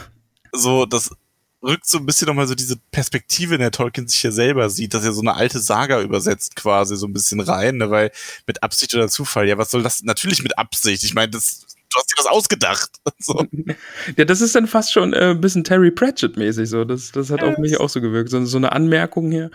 So, 0.51 0.85
das 0.85 1.09
rückt 1.63 1.87
so 1.87 1.97
ein 1.97 2.05
bisschen 2.05 2.27
nochmal 2.27 2.47
so 2.47 2.55
diese 2.55 2.77
Perspektive, 2.91 3.55
in 3.55 3.61
der 3.61 3.71
Tolkien 3.71 4.07
sich 4.07 4.19
hier 4.19 4.31
selber 4.31 4.69
sieht, 4.69 4.93
dass 4.93 5.05
er 5.05 5.13
so 5.13 5.21
eine 5.21 5.35
alte 5.35 5.59
Saga 5.59 6.01
übersetzt 6.01 6.55
quasi 6.55 6.95
so 6.95 7.07
ein 7.07 7.13
bisschen 7.13 7.39
rein, 7.39 7.77
ne? 7.77 7.89
weil 7.89 8.11
mit 8.45 8.61
Absicht 8.63 8.93
oder 8.93 9.07
Zufall, 9.07 9.47
ja, 9.47 9.57
was 9.57 9.71
soll 9.71 9.83
das? 9.83 10.03
Natürlich 10.03 10.43
mit 10.43 10.57
Absicht. 10.57 11.03
Ich 11.03 11.13
meine, 11.13 11.31
das, 11.31 11.65
du 11.89 11.97
hast 11.97 12.11
dir 12.11 12.15
das 12.17 12.27
ausgedacht. 12.27 12.89
So. 13.19 13.45
Ja, 14.17 14.25
das 14.25 14.41
ist 14.41 14.55
dann 14.55 14.67
fast 14.67 14.91
schon 14.91 15.13
äh, 15.13 15.31
ein 15.31 15.39
bisschen 15.39 15.63
Terry 15.63 15.91
Pratchett-mäßig 15.91 16.67
so. 16.67 16.83
Das, 16.83 17.11
das 17.11 17.29
hat 17.29 17.41
yes. 17.41 17.49
auf 17.49 17.57
mich 17.57 17.79
auch 17.79 17.89
so 17.89 18.01
gewirkt. 18.01 18.29
So, 18.29 18.43
so 18.45 18.57
eine 18.57 18.73
Anmerkung 18.73 19.31
hier. 19.31 19.49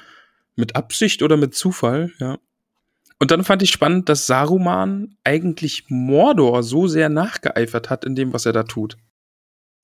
Mit 0.57 0.75
Absicht 0.75 1.23
oder 1.23 1.37
mit 1.37 1.55
Zufall, 1.55 2.13
ja. 2.19 2.39
Und 3.21 3.31
dann 3.31 3.45
fand 3.45 3.63
ich 3.63 3.71
spannend, 3.71 4.09
dass 4.09 4.27
Saruman 4.27 5.17
eigentlich 5.25 5.85
Mordor 5.89 6.63
so 6.63 6.87
sehr 6.87 7.09
nachgeeifert 7.09 7.91
hat 7.91 8.05
in 8.05 8.15
dem, 8.15 8.33
was 8.33 8.47
er 8.47 8.53
da 8.53 8.63
tut. 8.63 8.97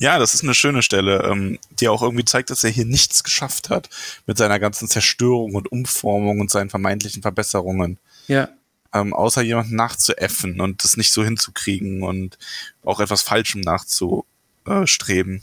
Ja, 0.01 0.19
das 0.19 0.35
ist 0.35 0.43
eine 0.43 0.55
schöne 0.55 0.83
Stelle, 0.83 1.23
ähm, 1.23 1.59
die 1.71 1.89
auch 1.89 2.03
irgendwie 2.03 2.25
zeigt, 2.25 2.51
dass 2.51 2.65
er 2.65 2.71
hier 2.71 2.85
nichts 2.85 3.23
geschafft 3.23 3.71
hat 3.71 3.89
mit 4.27 4.37
seiner 4.37 4.59
ganzen 4.59 4.89
Zerstörung 4.89 5.55
und 5.55 5.71
Umformung 5.71 6.41
und 6.41 6.51
seinen 6.51 6.71
vermeintlichen 6.71 7.23
Verbesserungen. 7.23 7.99
Ja. 8.27 8.49
Ähm, 8.93 9.15
außer 9.15 9.43
jemanden 9.43 9.77
nachzuäffen 9.77 10.61
und 10.61 10.83
das 10.85 10.97
nicht 10.97 11.13
so 11.13 11.25
hinzukriegen 11.25 12.03
und 12.03 12.39
auch 12.85 13.01
etwas 13.01 13.23
Falschem 13.23 13.61
nachzustreben. 13.61 15.43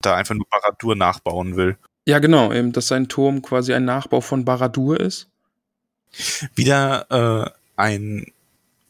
Da 0.00 0.16
einfach 0.16 0.34
nur 0.34 0.46
Baradur 0.50 0.96
nachbauen 0.96 1.56
will. 1.56 1.78
Ja, 2.06 2.18
genau, 2.18 2.52
eben, 2.52 2.72
dass 2.72 2.88
sein 2.88 3.08
Turm 3.08 3.42
quasi 3.42 3.72
ein 3.72 3.84
Nachbau 3.84 4.20
von 4.20 4.44
Baradur 4.44 5.00
ist. 5.00 5.28
Wieder 6.54 7.06
äh, 7.10 7.50
ein 7.76 8.26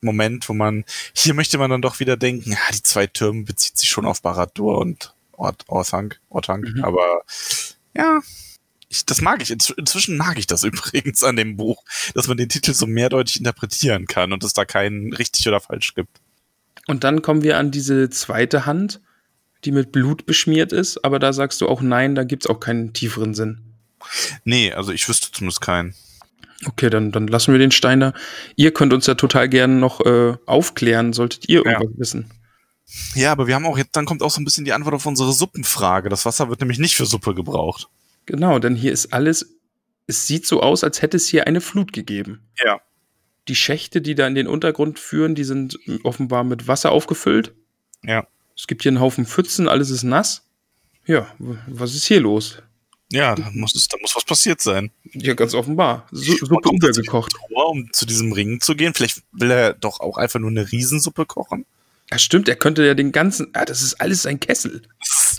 Moment, 0.04 0.48
wo 0.48 0.52
man, 0.52 0.84
hier 1.14 1.34
möchte 1.34 1.58
man 1.58 1.70
dann 1.70 1.82
doch 1.82 2.00
wieder 2.00 2.16
denken, 2.16 2.52
ja, 2.52 2.58
die 2.72 2.82
zwei 2.82 3.06
Türme 3.06 3.44
bezieht 3.44 3.78
sich 3.78 3.88
schon 3.88 4.06
auf 4.06 4.22
Baradur 4.22 4.78
und 4.78 5.14
Ort, 5.32 5.64
Orthanc, 5.66 6.20
Orthanc, 6.28 6.64
mhm. 6.64 6.84
aber 6.84 7.22
ja, 7.96 8.20
ich, 8.88 9.04
das 9.04 9.20
mag 9.20 9.42
ich. 9.42 9.50
inzwischen 9.50 10.16
mag 10.16 10.38
ich 10.38 10.46
das 10.46 10.62
übrigens 10.64 11.22
an 11.24 11.36
dem 11.36 11.56
Buch, 11.56 11.82
dass 12.14 12.28
man 12.28 12.36
den 12.36 12.48
Titel 12.48 12.72
so 12.72 12.86
mehrdeutig 12.86 13.38
interpretieren 13.38 14.06
kann 14.06 14.32
und 14.32 14.44
es 14.44 14.52
da 14.52 14.64
keinen 14.64 15.12
richtig 15.12 15.46
oder 15.48 15.60
falsch 15.60 15.94
gibt. 15.94 16.20
Und 16.86 17.04
dann 17.04 17.22
kommen 17.22 17.42
wir 17.42 17.58
an 17.58 17.70
diese 17.70 18.10
zweite 18.10 18.66
Hand, 18.66 19.00
die 19.64 19.72
mit 19.72 19.92
Blut 19.92 20.26
beschmiert 20.26 20.72
ist, 20.72 21.04
aber 21.04 21.18
da 21.18 21.32
sagst 21.32 21.60
du 21.60 21.68
auch 21.68 21.80
nein, 21.80 22.14
da 22.14 22.24
gibt 22.24 22.44
es 22.44 22.50
auch 22.50 22.60
keinen 22.60 22.92
tieferen 22.92 23.34
Sinn. 23.34 23.62
Nee, 24.44 24.72
also 24.72 24.92
ich 24.92 25.08
wüsste 25.08 25.32
zumindest 25.32 25.62
keinen. 25.62 25.94
Okay, 26.66 26.90
dann, 26.90 27.12
dann 27.12 27.26
lassen 27.26 27.52
wir 27.52 27.58
den 27.58 27.70
Stein 27.70 28.00
da. 28.00 28.14
Ihr 28.56 28.72
könnt 28.72 28.92
uns 28.92 29.06
ja 29.06 29.14
total 29.14 29.48
gerne 29.48 29.74
noch 29.74 30.00
äh, 30.00 30.36
aufklären, 30.46 31.12
solltet 31.12 31.48
ihr 31.48 31.64
irgendwas 31.64 31.92
ja. 31.92 31.98
wissen. 31.98 32.30
Ja, 33.14 33.32
aber 33.32 33.46
wir 33.46 33.54
haben 33.54 33.66
auch 33.66 33.78
jetzt, 33.78 33.96
dann 33.96 34.04
kommt 34.04 34.22
auch 34.22 34.30
so 34.30 34.40
ein 34.40 34.44
bisschen 34.44 34.64
die 34.64 34.72
Antwort 34.72 34.94
auf 34.94 35.06
unsere 35.06 35.32
Suppenfrage. 35.32 36.08
Das 36.08 36.26
Wasser 36.26 36.48
wird 36.48 36.60
nämlich 36.60 36.78
nicht 36.78 36.96
für 36.96 37.06
Suppe 37.06 37.34
gebraucht. 37.34 37.88
Genau, 38.26 38.58
denn 38.58 38.74
hier 38.74 38.92
ist 38.92 39.12
alles, 39.12 39.56
es 40.06 40.26
sieht 40.26 40.46
so 40.46 40.62
aus, 40.62 40.84
als 40.84 41.02
hätte 41.02 41.16
es 41.16 41.28
hier 41.28 41.46
eine 41.46 41.60
Flut 41.60 41.92
gegeben. 41.92 42.42
Ja. 42.64 42.80
Die 43.48 43.54
Schächte, 43.54 44.00
die 44.00 44.14
da 44.14 44.26
in 44.26 44.34
den 44.34 44.46
Untergrund 44.46 44.98
führen, 44.98 45.34
die 45.34 45.44
sind 45.44 45.78
offenbar 46.02 46.44
mit 46.44 46.68
Wasser 46.68 46.92
aufgefüllt. 46.92 47.52
Ja. 48.02 48.26
Es 48.56 48.66
gibt 48.66 48.82
hier 48.82 48.90
einen 48.90 49.00
Haufen 49.00 49.26
Pfützen, 49.26 49.68
alles 49.68 49.90
ist 49.90 50.04
nass. 50.04 50.46
Ja, 51.06 51.26
was 51.66 51.94
ist 51.94 52.04
hier 52.04 52.20
los? 52.20 52.62
Ja, 53.12 53.34
da 53.34 53.50
muss, 53.52 53.72
da 53.88 53.96
muss 54.00 54.16
was 54.16 54.24
passiert 54.24 54.60
sein. 54.60 54.90
Ja, 55.12 55.34
ganz 55.34 55.54
offenbar. 55.54 56.06
Su 56.10 56.36
Suppe 56.36 56.68
untergekocht. 56.68 57.32
Tor, 57.48 57.70
um 57.70 57.92
zu 57.92 58.06
diesem 58.06 58.32
Ring 58.32 58.60
zu 58.60 58.74
gehen. 58.74 58.94
Vielleicht 58.94 59.22
will 59.32 59.50
er 59.50 59.74
doch 59.74 60.00
auch 60.00 60.16
einfach 60.16 60.40
nur 60.40 60.50
eine 60.50 60.70
Riesensuppe 60.70 61.26
kochen. 61.26 61.66
Ja, 62.10 62.18
stimmt. 62.18 62.48
Er 62.48 62.56
könnte 62.56 62.84
ja 62.84 62.94
den 62.94 63.12
ganzen. 63.12 63.48
Ah, 63.52 63.64
das 63.64 63.82
ist 63.82 64.00
alles 64.00 64.22
sein 64.22 64.40
Kessel. 64.40 64.82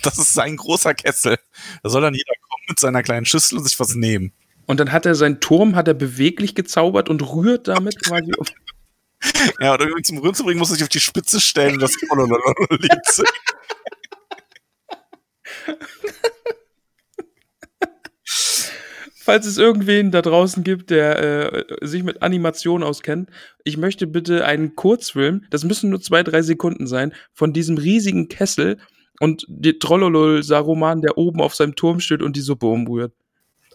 Das 0.04 0.18
ist 0.18 0.34
sein 0.34 0.58
großer 0.58 0.94
Kessel. 0.94 1.38
Da 1.84 1.90
soll 1.90 2.02
dann 2.02 2.14
jeder 2.14 2.34
kommen 2.42 2.64
mit 2.70 2.80
seiner 2.80 3.04
kleinen 3.04 3.26
Schüssel 3.26 3.58
und 3.58 3.64
sich 3.64 3.80
was 3.80 3.96
nehmen. 3.96 4.32
Und 4.68 4.80
dann 4.80 4.92
hat 4.92 5.06
er 5.06 5.16
seinen 5.16 5.40
Turm, 5.40 5.76
hat 5.76 5.88
er 5.88 5.94
beweglich 5.94 6.56
gezaubert 6.56 7.10
und 7.10 7.22
rührt 7.22 7.68
damit 7.68 8.04
quasi 8.04 8.32
auf. 8.40 8.48
Ja, 9.60 9.74
oder 9.74 9.88
zum 10.04 10.20
Rühren 10.20 10.36
zu 10.36 10.44
bringen, 10.44 10.60
muss 10.60 10.70
er 10.70 10.76
sich 10.76 10.84
auf 10.84 10.90
die 10.90 11.00
Spitze 11.00 11.40
stellen 11.40 11.76
und 11.76 11.82
das 11.82 11.96
Lied 12.70 13.06
singen. 13.06 13.28
Falls 19.26 19.48
es 19.48 19.58
irgendwen 19.58 20.12
da 20.12 20.22
draußen 20.22 20.64
gibt, 20.64 20.92
der 20.92 21.52
äh, 21.52 21.66
sich 21.82 22.04
mit 22.04 22.22
Animation 22.22 22.84
auskennt, 22.84 23.32
ich 23.64 23.76
möchte 23.76 24.06
bitte 24.06 24.46
einen 24.46 24.76
Kurzfilm, 24.76 25.46
das 25.50 25.64
müssen 25.64 25.90
nur 25.90 26.00
zwei, 26.00 26.22
drei 26.22 26.44
Sekunden 26.44 26.86
sein, 26.86 27.12
von 27.34 27.52
diesem 27.52 27.80
riesigen 27.80 28.28
Kessel 28.28 28.78
und 29.20 29.44
die 29.50 29.80
Trollolol 29.80 30.44
Saruman, 30.44 31.02
der 31.02 31.18
oben 31.18 31.42
auf 31.42 31.56
seinem 31.56 31.76
Turm 31.76 32.02
steht 32.02 32.22
und 32.22 32.36
die 32.36 32.42
Suppe 32.42 32.68
umrührt. 32.68 33.14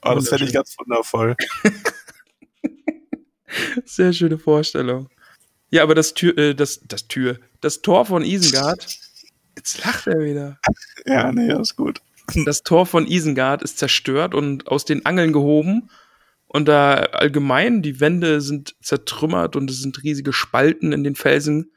Oh, 0.02 0.14
das 0.14 0.28
fände 0.28 0.44
ich 0.44 0.52
ganz 0.52 0.76
wundervoll. 0.78 1.34
Sehr 3.84 4.12
schöne 4.12 4.38
Vorstellung. 4.38 5.08
Ja, 5.70 5.82
aber 5.82 5.96
das 5.96 6.14
Tür, 6.14 6.38
äh, 6.38 6.54
das, 6.54 6.80
das 6.86 7.08
Tür, 7.08 7.40
das 7.60 7.82
Tor 7.82 8.06
von 8.06 8.24
Isengard, 8.24 8.86
jetzt 9.56 9.84
lacht 9.84 10.06
er 10.06 10.20
wieder. 10.20 10.60
Ja, 11.06 11.32
nee, 11.32 11.48
das 11.48 11.70
ist 11.70 11.76
gut. 11.76 12.00
Das 12.44 12.62
Tor 12.62 12.86
von 12.86 13.06
Isengard 13.06 13.62
ist 13.62 13.78
zerstört 13.78 14.34
und 14.34 14.68
aus 14.68 14.84
den 14.84 15.06
Angeln 15.06 15.32
gehoben. 15.32 15.90
Und 16.46 16.66
da 16.66 16.94
allgemein, 16.94 17.82
die 17.82 18.00
Wände 18.00 18.40
sind 18.40 18.74
zertrümmert 18.82 19.54
und 19.54 19.70
es 19.70 19.80
sind 19.80 20.02
riesige 20.02 20.32
Spalten 20.32 20.92
in 20.92 21.04
den 21.04 21.14
Felsen 21.14 21.70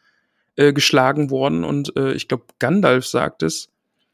äh, 0.56 0.74
geschlagen 0.74 1.30
worden. 1.30 1.64
Und 1.64 1.96
äh, 1.96 2.14
ich 2.14 2.28
glaube, 2.28 2.46
Gandalf 2.60 3.06
sagt 3.06 3.44
es, 3.44 3.70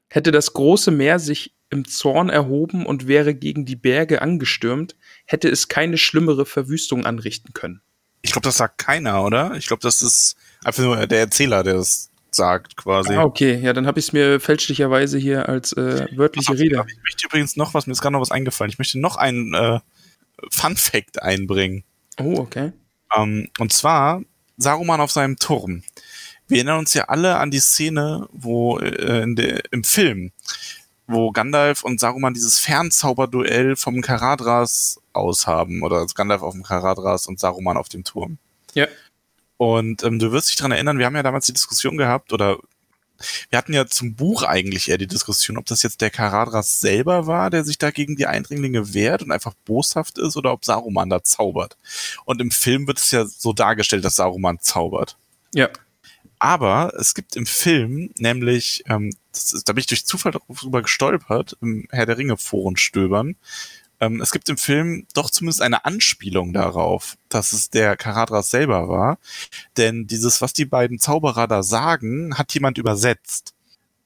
hätte 0.10 0.32
das 0.32 0.54
große 0.54 0.92
Meer 0.92 1.20
sich 1.20 1.54
im 1.70 1.88
Zorn 1.88 2.30
erhoben 2.30 2.86
und 2.86 3.08
wäre 3.08 3.36
gegen 3.36 3.66
die 3.66 3.76
Berge 3.76 4.22
angestürmt, 4.22 4.96
hätte 5.26 5.50
es 5.50 5.68
keine 5.68 5.98
schlimmere 5.98 6.46
Verwüstung 6.46 7.06
anrichten 7.06 7.54
können. 7.54 7.82
Ich 8.22 8.32
glaube, 8.32 8.46
das 8.46 8.58
sagt 8.58 8.80
keiner, 8.80 9.24
oder? 9.24 9.54
Ich 9.56 9.68
glaube, 9.68 9.82
das 9.82 10.02
ist 10.02 10.36
einfach 10.64 10.84
nur 10.84 11.08
der 11.08 11.20
Erzähler, 11.20 11.64
der 11.64 11.76
das 11.76 12.09
sagt 12.36 12.78
quasi. 12.78 13.14
Ah, 13.14 13.24
okay, 13.24 13.60
ja, 13.60 13.74
dann 13.74 13.88
habe 13.88 14.00
ich 14.00 14.08
es 14.08 14.14
mir 14.14 14.40
fälschlicherweise 14.40 15.18
hier 15.18 15.50
als 15.50 15.74
äh, 15.74 16.08
wörtliche 16.16 16.54
Ach, 16.54 16.60
Rede. 16.60 16.86
Ich 16.88 17.04
möchte 17.04 17.26
übrigens 17.26 17.56
noch 17.56 17.74
was, 17.74 17.88
mir 17.88 17.94
ist 17.94 18.02
gerade 18.02 18.14
noch 18.14 18.22
was 18.22 18.32
eingefallen. 18.32 18.72
Ich 18.72 18.80
möchte 18.80 19.00
noch 19.00 19.16
einen 19.18 19.54
äh, 19.54 19.80
Fun 20.50 20.76
Fact 20.76 21.22
einbringen. 21.22 21.84
Oh, 22.20 22.38
okay. 22.40 22.72
Ähm, 23.16 23.50
und 23.60 23.74
zwar 23.74 24.22
Saruman 24.58 25.02
auf 25.02 25.12
seinem 25.12 25.38
Turm. 25.38 25.84
Wir 26.48 26.58
erinnern 26.58 26.80
uns 26.80 26.94
ja 26.94 27.06
alle 27.06 27.38
an 27.38 27.52
die 27.52 27.60
Szene, 27.60 28.28
wo 28.32 28.80
äh, 28.80 29.22
in 29.22 29.36
der, 29.36 29.62
im 29.72 29.84
Film, 29.84 30.32
wo 31.08 31.32
Gandalf 31.32 31.84
und 31.84 32.00
Saruman 32.00 32.34
dieses 32.34 32.58
Fernzauberduell 32.60 33.76
vom 33.76 34.02
Karadras 34.02 35.00
aus 35.14 35.48
haben. 35.48 35.84
Oder 35.84 36.06
Gandalf 36.14 36.42
auf 36.42 36.54
dem 36.54 36.64
Karadras 36.64 37.28
und 37.28 37.40
Saruman 37.40 37.78
auf 37.78 37.90
dem 37.90 38.04
Turm. 38.04 38.38
Ja. 38.74 38.88
Und 39.60 40.04
ähm, 40.04 40.20
du 40.20 40.32
wirst 40.32 40.50
dich 40.50 40.56
dran 40.56 40.72
erinnern, 40.72 41.00
wir 41.00 41.06
haben 41.06 41.18
ja 41.18 41.22
damals 41.22 41.46
die 41.46 41.54
Diskussion 41.54 41.98
gehabt, 41.98 42.32
oder 42.32 42.60
wir 43.50 43.58
hatten 43.58 43.74
ja 43.74 43.86
zum 43.88 44.16
Buch 44.16 44.44
eigentlich 44.44 44.90
eher 44.90 44.98
die 44.98 45.06
Diskussion, 45.06 45.58
ob 45.58 45.66
das 45.66 45.84
jetzt 45.84 46.00
der 46.00 46.10
Karadras 46.10 46.80
selber 46.80 47.28
war, 47.28 47.50
der 47.50 47.66
sich 47.66 47.78
da 47.78 47.92
gegen 47.92 48.16
die 48.16 48.26
Eindringlinge 48.26 48.94
wehrt 48.94 49.22
und 49.22 49.34
einfach 49.34 49.54
boshaft 49.66 50.18
ist, 50.18 50.38
oder 50.38 50.54
ob 50.54 50.64
Saruman 50.64 51.10
da 51.10 51.26
zaubert. 51.26 51.76
Und 52.24 52.40
im 52.40 52.52
Film 52.52 52.88
wird 52.88 53.00
es 53.00 53.12
ja 53.12 53.26
so 53.26 53.52
dargestellt, 53.52 54.06
dass 54.06 54.16
Saruman 54.16 54.62
zaubert. 54.62 55.18
Ja. 55.54 55.68
Aber 56.40 56.94
es 56.98 57.14
gibt 57.14 57.36
im 57.36 57.46
Film 57.46 58.12
nämlich, 58.18 58.86
ähm, 58.88 59.14
das 59.34 59.52
ist, 59.52 59.68
da 59.68 59.74
bin 59.74 59.82
ich 59.82 59.88
durch 59.88 60.06
Zufall 60.06 60.32
drüber 60.32 60.84
gestolpert, 60.84 61.58
im 61.60 61.86
Herr 61.92 62.06
der 62.06 62.18
Ringe 62.18 62.38
Foren 62.38 62.78
stöbern. 62.78 63.36
Ähm, 64.00 64.22
es 64.22 64.32
gibt 64.32 64.50
im 64.50 64.58
Film 64.58 65.06
doch 65.14 65.30
zumindest 65.30 65.62
eine 65.62 65.86
Anspielung 65.86 66.54
darauf, 66.54 67.18
dass 67.28 67.54
es 67.54 67.70
der 67.70 67.98
Karadras 67.98 68.50
selber 68.50 68.88
war. 68.88 69.18
Denn 69.78 70.08
dieses, 70.08 70.42
was 70.42 70.54
die 70.54 70.66
beiden 70.66 71.00
Zauberer 71.00 71.48
da 71.48 71.64
sagen, 71.64 72.38
hat 72.38 72.54
jemand 72.54 72.78
übersetzt. 72.78 73.54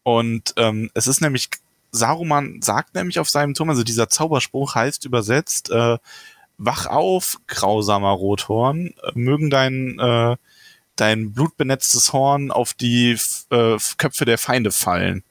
Und 0.04 0.54
ähm, 0.58 0.90
es 0.94 1.08
ist 1.08 1.22
nämlich, 1.22 1.50
Saruman 1.92 2.62
sagt 2.62 2.96
nämlich 2.96 3.20
auf 3.20 3.30
seinem 3.30 3.54
Turm, 3.54 3.70
also 3.70 3.84
dieser 3.84 4.10
Zauberspruch 4.10 4.76
heißt 4.76 5.06
übersetzt, 5.06 5.70
äh, 5.70 5.98
wach 6.58 6.88
auf, 6.88 7.40
grausamer 7.48 8.12
Rothorn, 8.12 8.94
mögen 9.14 9.50
dein, 9.50 10.00
äh, 10.00 10.36
dein 10.96 11.34
blutbenetztes 11.34 12.14
Horn 12.14 12.52
auf 12.52 12.74
die 12.74 13.18
äh, 13.50 13.78
Köpfe 13.98 14.26
der 14.26 14.38
Feinde 14.38 14.72
fallen. 14.72 15.24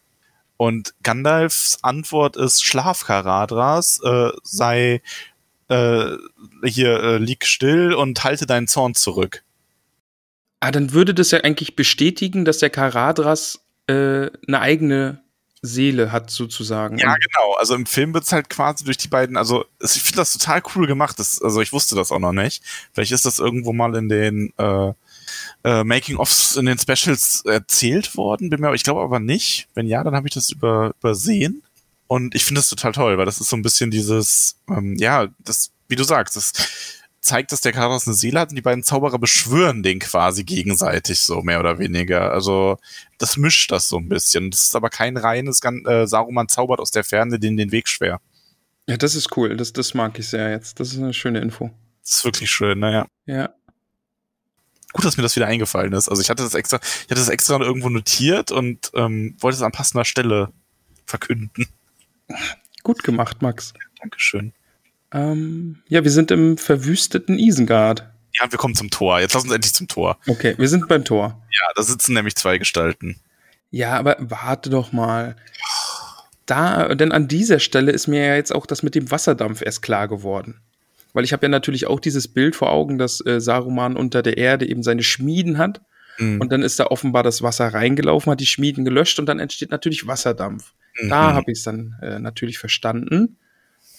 Und 0.63 0.95
Gandalfs 1.03 1.79
Antwort 1.83 2.37
ist 2.37 2.65
Schlaf, 2.65 3.05
Karadras, 3.05 4.01
äh, 4.05 4.31
sei 4.45 5.03
äh, 5.67 6.05
hier, 6.65 7.03
äh, 7.03 7.19
lieg 7.19 7.47
still 7.47 7.95
und 7.95 8.23
halte 8.23 8.47
deinen 8.47 8.69
Zorn 8.69 8.95
zurück. 8.95 9.43
Ah, 10.61 10.71
dann 10.71 10.93
würde 10.93 11.15
das 11.15 11.33
ja 11.33 11.41
eigentlich 11.41 11.75
bestätigen, 11.75 12.45
dass 12.45 12.59
der 12.59 12.71
Karadras 12.71 13.65
äh, 13.89 14.31
eine 14.47 14.61
eigene 14.61 15.25
Seele 15.63 16.13
hat, 16.13 16.31
sozusagen. 16.31 16.97
Ja, 16.97 17.13
genau. 17.13 17.55
Also 17.55 17.75
im 17.75 17.87
Film 17.87 18.15
wird's 18.15 18.31
halt 18.31 18.49
quasi 18.49 18.85
durch 18.85 18.99
die 18.99 19.09
beiden, 19.09 19.37
also 19.37 19.65
ich 19.81 20.01
finde 20.01 20.19
das 20.19 20.33
total 20.33 20.63
cool 20.77 20.87
gemacht. 20.87 21.19
Das, 21.19 21.43
also 21.43 21.61
ich 21.61 21.73
wusste 21.73 21.97
das 21.97 22.13
auch 22.13 22.21
noch 22.21 22.33
nicht. 22.33 22.63
Vielleicht 22.93 23.11
ist 23.11 23.27
das 23.27 23.41
irgendwo 23.41 23.73
mal 23.73 23.97
in 23.97 24.09
den 24.09 24.53
äh, 24.59 24.93
äh, 25.65 25.85
Making-ofs 25.85 26.57
in 26.57 26.67
den 26.67 26.79
Specials 26.79 27.45
erzählt 27.45 28.17
worden, 28.17 28.51
bin 28.51 28.61
mir, 28.61 28.69
aber 28.69 28.77
ich 28.77 28.85
glaube 28.85 29.03
aber 29.03 29.21
nicht. 29.21 29.69
Wenn 29.75 29.87
ja, 29.87 30.03
dann 30.03 30.15
habe 30.15 30.29
ich 30.29 30.35
das 30.35 30.51
über, 30.51 30.95
übersehen. 30.99 31.63
Und 32.07 32.35
ich 32.35 32.45
finde 32.45 32.61
das 32.61 32.69
total 32.69 32.93
toll, 32.93 33.19
weil 33.19 33.27
das 33.27 33.41
ist 33.41 33.49
so 33.49 33.57
ein 33.57 33.63
bisschen 33.63 33.91
dieses, 33.91 34.57
ähm, 34.69 34.97
ja, 34.99 35.29
das, 35.39 35.71
wie 35.89 35.97
du 35.97 36.05
sagst, 36.05 36.37
das 36.37 36.53
zeigt, 37.23 37.53
dass 37.53 37.61
der 37.61 37.73
Karas 37.73 38.07
eine 38.07 38.15
Seele 38.15 38.41
hat 38.41 38.51
und 38.51 38.57
die 38.57 38.63
beiden 38.63 38.83
Zauberer 38.83 39.19
beschwören 39.19 39.83
den 39.83 40.01
quasi 40.01 40.45
gegenseitig 40.45 41.21
so 41.21 41.41
mehr 41.43 41.61
oder 41.61 41.79
weniger. 41.79 42.33
Also 42.33 42.79
das 43.19 43.37
mischt 43.37 43.71
das 43.71 43.89
so 43.89 43.97
ein 43.97 44.09
bisschen. 44.09 44.51
Das 44.51 44.65
ist 44.65 44.77
aber 44.77 44.91
kein 44.91 45.17
reines 45.17 45.61
äh, 45.63 46.07
Saruman 46.07 46.49
zaubert 46.49 46.81
aus 46.81 46.91
der 46.91 47.05
Ferne 47.05 47.39
den, 47.39 47.57
den 47.57 47.71
Weg 47.71 47.89
schwer. 47.89 48.21
Ja, 48.89 48.97
das 48.97 49.15
ist 49.15 49.37
cool. 49.37 49.57
Das, 49.57 49.73
das 49.73 49.95
mag 49.95 50.19
ich 50.19 50.29
sehr 50.29 50.51
jetzt. 50.51 50.81
Das 50.81 50.93
ist 50.93 50.99
eine 50.99 51.15
schöne 51.15 51.41
Info. 51.41 51.71
Das 52.03 52.17
ist 52.17 52.25
wirklich 52.25 52.51
schön, 52.51 52.81
naja. 52.81 53.07
Ja. 53.27 53.55
Gut, 54.93 55.05
dass 55.05 55.16
mir 55.16 55.22
das 55.22 55.36
wieder 55.36 55.47
eingefallen 55.47 55.93
ist. 55.93 56.09
Also 56.09 56.20
ich 56.22 56.30
hatte 56.30 56.43
das 56.43 56.55
extra, 56.55 56.78
ich 56.82 57.11
hatte 57.11 57.14
das 57.14 57.28
extra 57.28 57.61
irgendwo 57.61 57.88
notiert 57.88 58.51
und 58.51 58.90
ähm, 58.95 59.36
wollte 59.40 59.57
es 59.57 59.62
an 59.62 59.72
passender 59.72 60.05
Stelle 60.05 60.51
verkünden. 61.07 61.66
Gut 62.82 63.03
gemacht, 63.03 63.43
Max. 63.43 63.72
Dankeschön. 64.01 64.53
Ähm, 65.12 65.82
ja, 65.88 66.05
wir 66.05 66.11
sind 66.11 66.30
im 66.30 66.59
verwüsteten 66.59 67.38
Isengard. 67.38 68.09
Ja, 68.40 68.51
wir 68.51 68.59
kommen 68.59 68.74
zum 68.74 68.90
Tor. 68.90 69.20
Jetzt 69.20 69.34
lassen 69.34 69.49
wir 69.49 69.55
endlich 69.55 69.74
zum 69.74 69.88
Tor. 69.88 70.18
Okay, 70.26 70.55
wir 70.57 70.68
sind 70.68 70.88
beim 70.88 71.05
Tor. 71.05 71.43
Ja, 71.51 71.72
da 71.74 71.82
sitzen 71.82 72.14
nämlich 72.14 72.34
zwei 72.34 72.59
Gestalten. 72.59 73.20
Ja, 73.70 73.99
aber 73.99 74.16
warte 74.18 74.70
doch 74.70 74.93
mal. 74.93 75.36
Da, 76.47 76.95
denn 76.95 77.12
an 77.12 77.28
dieser 77.28 77.59
Stelle 77.59 77.93
ist 77.93 78.07
mir 78.09 78.26
ja 78.26 78.34
jetzt 78.34 78.55
auch 78.55 78.66
das 78.66 78.82
mit 78.82 78.95
dem 78.95 79.11
Wasserdampf 79.11 79.62
erst 79.62 79.82
klar 79.82 80.09
geworden. 80.09 80.61
Weil 81.13 81.25
ich 81.25 81.33
habe 81.33 81.47
ja 81.47 81.49
natürlich 81.49 81.87
auch 81.87 82.01
dieses 82.01 82.29
Bild 82.29 82.57
vor 82.57 82.71
Augen, 82.71 82.99
dass 82.99 83.25
äh, 83.25 83.41
Saruman 83.41 83.97
unter 83.97 84.23
der 84.23 84.39
Erde 84.39 84.67
eben 84.67 84.83
seine 84.83 85.03
Schmieden 85.03 85.59
hat. 85.59 85.83
Mhm. 86.19 86.41
Und 86.41 86.53
dann 86.53 86.63
ist 86.63 86.81
da 86.81 86.87
offenbar 86.87 87.23
das 87.23 87.43
Wasser 87.43 87.69
reingelaufen, 87.69 88.31
hat 88.31 88.41
die 88.41 88.47
Schmieden 88.47 88.85
gelöscht 88.85 89.19
und 89.19 89.27
dann 89.27 89.39
entsteht 89.39 89.71
natürlich 89.71 90.07
Wasserdampf. 90.07 90.73
Mhm. 91.01 91.09
Da 91.09 91.33
habe 91.35 91.53
ich 91.53 91.59
es 91.59 91.65
dann 91.65 91.97
äh, 92.03 92.19
natürlich 92.19 92.59
verstanden. 92.59 93.37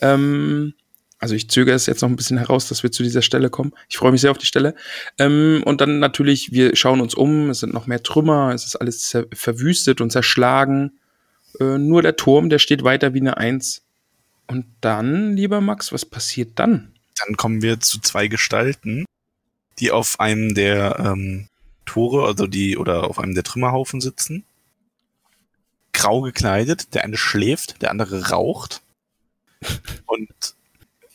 Ähm, 0.02 0.74
also 1.20 1.36
ich 1.36 1.50
zögere 1.50 1.76
es 1.76 1.86
jetzt 1.86 2.02
noch 2.02 2.10
ein 2.10 2.18
bisschen 2.18 2.38
heraus, 2.38 2.68
dass 2.68 2.84
wir 2.84 2.92
zu 2.92 3.02
dieser 3.02 3.22
Stelle 3.22 3.50
kommen. 3.50 3.72
Ich 3.88 3.98
freue 3.98 4.12
mich 4.12 4.20
sehr 4.20 4.32
auf 4.32 4.38
die 4.38 4.46
Stelle. 4.46 4.76
Ähm, 5.18 5.62
und 5.64 5.80
dann 5.80 6.00
natürlich, 6.00 6.52
wir 6.52 6.76
schauen 6.76 7.00
uns 7.00 7.14
um, 7.14 7.50
es 7.50 7.62
sind 7.62 7.74
noch 7.74 7.88
mehr 7.88 8.04
Trümmer, 8.04 8.52
es 8.54 8.66
ist 8.66 8.76
alles 8.76 9.18
verwüstet 9.34 10.02
und 10.02 10.12
zerschlagen. 10.12 11.00
Äh, 11.60 11.78
nur 11.78 12.02
der 12.02 12.18
Turm, 12.18 12.50
der 12.50 12.60
steht 12.60 12.84
weiter 12.84 13.14
wie 13.14 13.22
eine 13.22 13.38
Eins. 13.38 13.86
Und 14.48 14.66
dann, 14.82 15.38
lieber 15.38 15.62
Max, 15.62 15.94
was 15.94 16.06
passiert 16.06 16.60
dann? 16.60 16.93
Dann 17.20 17.38
kommen 17.38 17.62
wir 17.62 17.80
zu 17.80 18.00
zwei 18.00 18.28
Gestalten, 18.28 19.06
die 19.80 19.92
auf 19.92 20.20
einem 20.20 20.54
der 20.54 21.00
ähm, 21.00 21.48
Tore, 21.86 22.26
also 22.26 22.48
die, 22.48 22.78
oder 22.78 23.10
auf 23.10 23.20
einem 23.20 23.36
der 23.36 23.44
Trümmerhaufen 23.44 24.02
sitzen. 24.02 24.46
Grau 25.94 26.22
gekleidet, 26.22 26.94
der 26.94 27.04
eine 27.04 27.18
schläft, 27.18 27.82
der 27.82 27.92
andere 27.92 28.30
raucht. 28.30 28.82
Und 30.06 30.56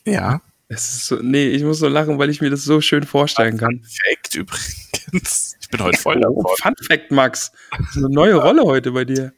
ja. 0.05 0.41
Es 0.71 0.93
ist 0.93 1.07
so, 1.07 1.15
nee, 1.15 1.47
ich 1.47 1.63
muss 1.63 1.79
so 1.79 1.87
lachen, 1.87 2.19
weil 2.19 2.29
ich 2.29 2.41
mir 2.41 2.51
das 2.51 2.63
so 2.63 2.79
schön 2.79 3.03
vorstellen 3.03 3.57
kann. 3.57 3.81
Fun 3.81 3.89
Fact 3.89 4.35
übrigens. 4.35 5.55
Ich 5.59 5.69
bin 5.69 5.81
heute 5.81 5.97
voll 5.99 6.19
davon. 6.19 6.45
Fun 6.61 6.75
Fact, 6.87 7.11
Max. 7.11 7.51
Das 7.71 7.89
ist 7.89 7.97
eine 7.97 8.09
neue 8.09 8.35
Rolle 8.35 8.63
heute 8.63 8.91
bei 8.91 9.03
dir. 9.03 9.33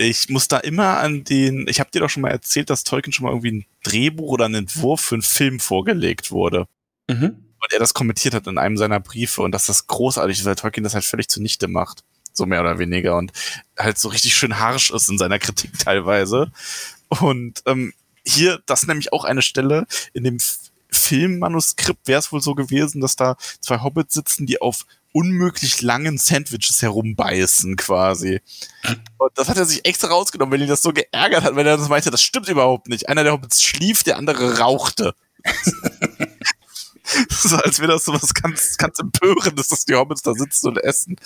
Ich 0.00 0.28
muss 0.28 0.46
da 0.46 0.58
immer 0.58 0.98
an 0.98 1.24
den, 1.24 1.66
ich 1.68 1.80
habe 1.80 1.90
dir 1.90 2.00
doch 2.00 2.08
schon 2.08 2.22
mal 2.22 2.30
erzählt, 2.30 2.70
dass 2.70 2.84
Tolkien 2.84 3.12
schon 3.12 3.24
mal 3.24 3.30
irgendwie 3.30 3.50
ein 3.52 3.66
Drehbuch 3.82 4.30
oder 4.30 4.44
einen 4.44 4.54
Entwurf 4.54 5.00
für 5.00 5.16
einen 5.16 5.22
Film 5.22 5.58
vorgelegt 5.58 6.30
wurde. 6.30 6.66
Mhm. 7.08 7.44
Und 7.60 7.72
er 7.72 7.80
das 7.80 7.94
kommentiert 7.94 8.34
hat 8.34 8.46
in 8.46 8.58
einem 8.58 8.76
seiner 8.76 9.00
Briefe 9.00 9.42
und 9.42 9.50
dass 9.50 9.66
das 9.66 9.88
großartig 9.88 10.38
ist, 10.38 10.44
weil 10.44 10.54
Tolkien 10.54 10.84
das 10.84 10.94
halt 10.94 11.04
völlig 11.04 11.28
zunichte 11.28 11.66
macht. 11.66 12.04
So 12.32 12.46
mehr 12.46 12.60
oder 12.60 12.78
weniger. 12.78 13.16
Und 13.16 13.32
halt 13.76 13.98
so 13.98 14.08
richtig 14.08 14.36
schön 14.36 14.60
harsch 14.60 14.90
ist 14.90 15.08
in 15.08 15.18
seiner 15.18 15.38
Kritik 15.40 15.76
teilweise. 15.78 16.52
Und 17.08 17.62
ähm, 17.66 17.92
hier, 18.24 18.62
das 18.66 18.82
ist 18.82 18.88
nämlich 18.88 19.12
auch 19.12 19.24
eine 19.24 19.42
Stelle 19.42 19.86
in 20.12 20.22
dem 20.22 20.38
Filmmanuskript 20.90 22.06
wäre 22.08 22.18
es 22.18 22.32
wohl 22.32 22.40
so 22.40 22.54
gewesen, 22.54 23.00
dass 23.00 23.16
da 23.16 23.36
zwei 23.60 23.80
Hobbits 23.82 24.14
sitzen, 24.14 24.46
die 24.46 24.60
auf 24.60 24.86
unmöglich 25.12 25.82
langen 25.82 26.18
Sandwiches 26.18 26.82
herumbeißen 26.82 27.76
quasi. 27.76 28.40
Und 29.16 29.32
das 29.36 29.48
hat 29.48 29.56
er 29.56 29.64
sich 29.64 29.84
extra 29.84 30.08
rausgenommen, 30.08 30.52
weil 30.52 30.62
ihn 30.62 30.68
das 30.68 30.82
so 30.82 30.92
geärgert 30.92 31.44
hat, 31.44 31.56
weil 31.56 31.66
er 31.66 31.76
das 31.76 31.88
meinte, 31.88 32.10
das 32.10 32.22
stimmt 32.22 32.48
überhaupt 32.48 32.88
nicht. 32.88 33.08
Einer 33.08 33.24
der 33.24 33.32
Hobbits 33.32 33.62
schlief, 33.62 34.02
der 34.02 34.16
andere 34.16 34.58
rauchte. 34.58 35.14
so 37.30 37.56
als 37.56 37.78
wäre 37.80 37.92
das 37.92 38.04
so 38.04 38.12
was 38.12 38.34
ganz, 38.34 38.76
ganz 38.76 38.98
empörendes, 38.98 39.68
dass 39.68 39.84
die 39.84 39.94
Hobbits 39.94 40.22
da 40.22 40.34
sitzen 40.34 40.68
und 40.68 40.78
essen. 40.78 41.16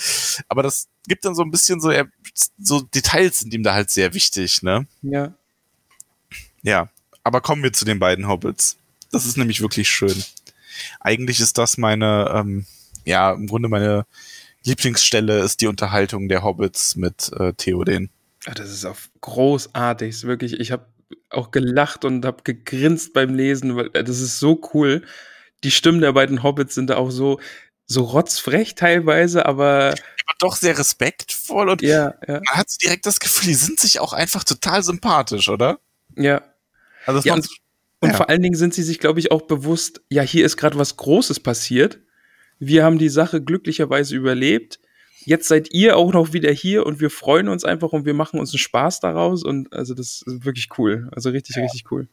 Aber 0.49 0.63
das 0.63 0.89
gibt 1.07 1.25
dann 1.25 1.35
so 1.35 1.43
ein 1.43 1.51
bisschen 1.51 1.81
so, 1.81 1.93
so 2.59 2.81
Details 2.81 3.41
sind 3.41 3.53
ihm 3.53 3.63
da 3.63 3.75
halt 3.75 3.91
sehr 3.91 4.15
wichtig, 4.15 4.63
ne? 4.63 4.87
Ja. 5.03 5.35
Ja, 6.63 6.89
aber 7.25 7.41
kommen 7.41 7.63
wir 7.63 7.73
zu 7.73 7.85
den 7.85 7.99
beiden 7.99 8.29
Hobbits. 8.29 8.77
Das 9.11 9.27
ist 9.27 9.37
nämlich 9.37 9.61
wirklich 9.61 9.91
schön. 9.91 10.25
Eigentlich 11.01 11.41
ist 11.41 11.59
das 11.59 11.77
meine, 11.77 12.31
ähm, 12.35 12.67
ja, 13.05 13.33
im 13.33 13.47
Grunde 13.47 13.69
meine 13.69 14.07
Lieblingsstelle 14.65 15.41
ist 15.41 15.61
die 15.61 15.67
Unterhaltung 15.67 16.29
der 16.29 16.43
Hobbits 16.43 16.97
mit 16.97 17.33
äh, 17.39 17.53
Theoden. 17.55 18.11
Ja, 18.47 18.55
das 18.55 18.71
ist 18.71 18.85
auch 18.85 18.97
großartig, 19.21 20.25
wirklich. 20.25 20.59
Ich 20.61 20.73
habe 20.73 20.87
auch 21.31 21.51
gelacht 21.51 22.05
und 22.05 22.25
habe 22.25 22.43
gegrinst 22.43 23.13
beim 23.13 23.35
Lesen, 23.35 23.77
weil 23.77 23.91
äh, 23.95 24.05
das 24.05 24.21
ist 24.21 24.39
so 24.39 24.61
cool. 24.75 25.03
Die 25.65 25.71
Stimmen 25.71 26.01
der 26.01 26.13
beiden 26.13 26.43
Hobbits 26.43 26.75
sind 26.75 26.91
da 26.91 26.97
auch 26.97 27.11
so 27.11 27.39
so 27.87 28.03
rotzfrech 28.05 28.75
teilweise, 28.75 29.45
aber, 29.47 29.91
aber 29.91 30.35
doch 30.39 30.57
sehr 30.57 30.79
respektvoll 30.79 31.69
und 31.69 31.83
ja, 31.83 32.15
ja. 32.27 32.35
man 32.35 32.55
hat 32.55 32.69
direkt 32.83 33.07
das 33.07 33.21
Gefühl, 33.21 33.49
die 33.49 33.55
sind 33.55 33.79
sich 33.79 34.01
auch 34.01 34.13
einfach 34.13 34.45
total 34.45 34.83
sympathisch, 34.83 35.49
oder? 35.49 35.79
Ja, 36.17 36.43
also 37.07 37.21
ja, 37.21 37.35
und, 37.35 37.49
und 38.01 38.11
ja. 38.11 38.17
vor 38.17 38.29
allen 38.29 38.43
Dingen 38.43 38.57
sind 38.57 38.75
sie 38.75 38.83
sich, 38.83 38.99
glaube 38.99 39.21
ich, 39.21 39.31
auch 39.31 39.43
bewusst, 39.43 40.01
ja, 40.09 40.23
hier 40.23 40.47
ist 40.47 40.57
gerade 40.57 40.79
was 40.79 40.97
Großes 40.97 41.41
passiert. 41.41 42.01
Wir 42.65 42.85
haben 42.85 42.99
die 42.99 43.09
Sache 43.09 43.43
glücklicherweise 43.43 44.15
überlebt. 44.15 44.79
Jetzt 45.25 45.49
seid 45.49 45.73
ihr 45.73 45.97
auch 45.97 46.13
noch 46.13 46.33
wieder 46.33 46.53
hier 46.53 46.87
und 46.87 47.01
wir 47.01 47.11
freuen 47.11 47.49
uns 47.49 47.65
einfach 47.65 47.91
und 47.91 48.05
wir 48.05 48.15
machen 48.15 48.39
uns 48.39 48.53
einen 48.53 48.61
Spaß 48.61 49.01
daraus. 49.01 49.43
Und 49.43 49.73
also 49.73 49.95
das 49.95 50.23
ist 50.25 50.45
wirklich 50.45 50.69
cool. 50.79 51.09
Also 51.11 51.31
richtig, 51.31 51.57
ja. 51.57 51.63
richtig 51.63 51.91
cool. 51.91 52.07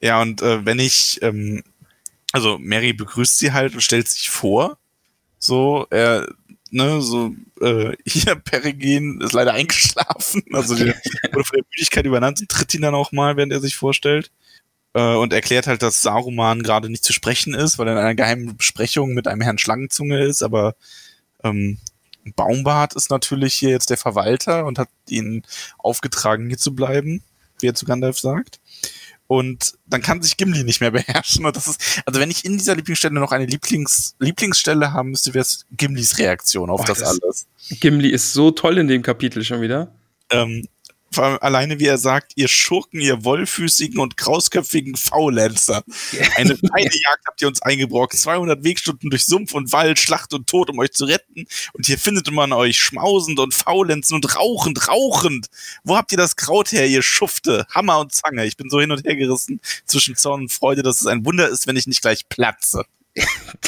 Ja, 0.00 0.22
und 0.22 0.40
äh, 0.40 0.64
wenn 0.64 0.78
ich, 0.78 1.18
ähm, 1.20 1.64
also 2.30 2.58
Mary 2.58 2.92
begrüßt 2.92 3.38
sie 3.38 3.50
halt 3.50 3.74
und 3.74 3.80
stellt 3.80 4.06
sich 4.06 4.30
vor. 4.30 4.78
So, 5.40 5.88
er, 5.90 6.28
ne, 6.70 7.02
so, 7.02 7.34
äh, 7.60 7.96
hier, 8.06 8.36
Peregrin 8.36 9.20
ist 9.20 9.32
leider 9.32 9.52
eingeschlafen. 9.52 10.44
Also 10.52 10.76
die, 10.76 10.84
wurde 11.32 11.44
von 11.44 11.56
der 11.56 11.66
Müdigkeit 11.72 12.06
übernannt 12.06 12.40
und 12.40 12.48
tritt 12.48 12.72
ihn 12.72 12.82
dann 12.82 12.94
auch 12.94 13.10
mal, 13.10 13.36
während 13.36 13.52
er 13.52 13.60
sich 13.60 13.74
vorstellt. 13.74 14.30
Äh, 14.96 15.14
und 15.14 15.34
erklärt 15.34 15.66
halt, 15.66 15.82
dass 15.82 16.00
Saruman 16.00 16.62
gerade 16.62 16.88
nicht 16.88 17.04
zu 17.04 17.12
sprechen 17.12 17.52
ist, 17.52 17.78
weil 17.78 17.86
er 17.86 17.92
in 17.92 17.98
einer 17.98 18.14
geheimen 18.14 18.56
Besprechung 18.56 19.12
mit 19.12 19.28
einem 19.28 19.42
Herrn 19.42 19.58
Schlangenzunge 19.58 20.24
ist, 20.24 20.42
aber 20.42 20.74
ähm, 21.44 21.76
Baumbart 22.34 22.94
ist 22.94 23.10
natürlich 23.10 23.52
hier 23.52 23.68
jetzt 23.68 23.90
der 23.90 23.98
Verwalter 23.98 24.64
und 24.64 24.78
hat 24.78 24.88
ihn 25.10 25.42
aufgetragen, 25.76 26.48
hier 26.48 26.56
zu 26.56 26.74
bleiben, 26.74 27.22
wie 27.60 27.66
er 27.66 27.74
zu 27.74 27.84
Gandalf 27.84 28.18
sagt. 28.18 28.58
Und 29.26 29.74
dann 29.86 30.00
kann 30.00 30.22
sich 30.22 30.38
Gimli 30.38 30.64
nicht 30.64 30.80
mehr 30.80 30.92
beherrschen. 30.92 31.44
Und 31.44 31.56
das 31.56 31.66
ist, 31.66 32.02
also 32.06 32.18
wenn 32.18 32.30
ich 32.30 32.46
in 32.46 32.56
dieser 32.56 32.74
Lieblingsstelle 32.74 33.20
noch 33.20 33.32
eine 33.32 33.44
Lieblings, 33.44 34.14
Lieblingsstelle 34.18 34.94
haben 34.94 35.10
müsste, 35.10 35.34
wäre 35.34 35.42
es 35.42 35.66
Gimlis 35.72 36.16
Reaktion 36.16 36.70
auf 36.70 36.80
oh, 36.80 36.84
das, 36.84 37.00
das, 37.00 37.20
alles. 37.20 37.46
Gimli 37.80 38.08
ist 38.08 38.32
so 38.32 38.50
toll 38.50 38.78
in 38.78 38.88
dem 38.88 39.02
Kapitel 39.02 39.44
schon 39.44 39.60
wieder. 39.60 39.92
Ähm, 40.30 40.66
alleine, 41.18 41.78
wie 41.78 41.86
er 41.86 41.98
sagt, 41.98 42.32
ihr 42.36 42.48
Schurken, 42.48 43.00
ihr 43.00 43.24
wollfüßigen 43.24 43.98
und 43.98 44.16
krausköpfigen 44.16 44.96
Faulenzer. 44.96 45.82
Eine 46.36 46.56
feine 46.56 46.84
Jagd 46.84 47.26
habt 47.26 47.42
ihr 47.42 47.48
uns 47.48 47.62
eingebrockt. 47.62 48.16
200 48.16 48.64
Wegstunden 48.64 49.10
durch 49.10 49.26
Sumpf 49.26 49.54
und 49.54 49.72
Wald, 49.72 49.98
Schlacht 49.98 50.32
und 50.34 50.46
Tod, 50.48 50.70
um 50.70 50.78
euch 50.78 50.92
zu 50.92 51.04
retten. 51.04 51.46
Und 51.72 51.86
hier 51.86 51.98
findet 51.98 52.30
man 52.30 52.52
euch 52.52 52.78
schmausend 52.78 53.38
und 53.38 53.54
faulenzen 53.54 54.14
und 54.14 54.36
rauchend, 54.36 54.88
rauchend. 54.88 55.46
Wo 55.84 55.96
habt 55.96 56.12
ihr 56.12 56.18
das 56.18 56.36
Kraut 56.36 56.72
her, 56.72 56.86
ihr 56.86 57.02
Schufte? 57.02 57.66
Hammer 57.70 58.00
und 58.00 58.12
Zange. 58.12 58.46
Ich 58.46 58.56
bin 58.56 58.70
so 58.70 58.80
hin 58.80 58.90
und 58.90 59.04
her 59.04 59.16
gerissen 59.16 59.60
zwischen 59.84 60.16
Zorn 60.16 60.42
und 60.42 60.52
Freude, 60.52 60.82
dass 60.82 61.00
es 61.00 61.06
ein 61.06 61.24
Wunder 61.24 61.48
ist, 61.48 61.66
wenn 61.66 61.76
ich 61.76 61.86
nicht 61.86 62.02
gleich 62.02 62.28
platze. 62.28 62.84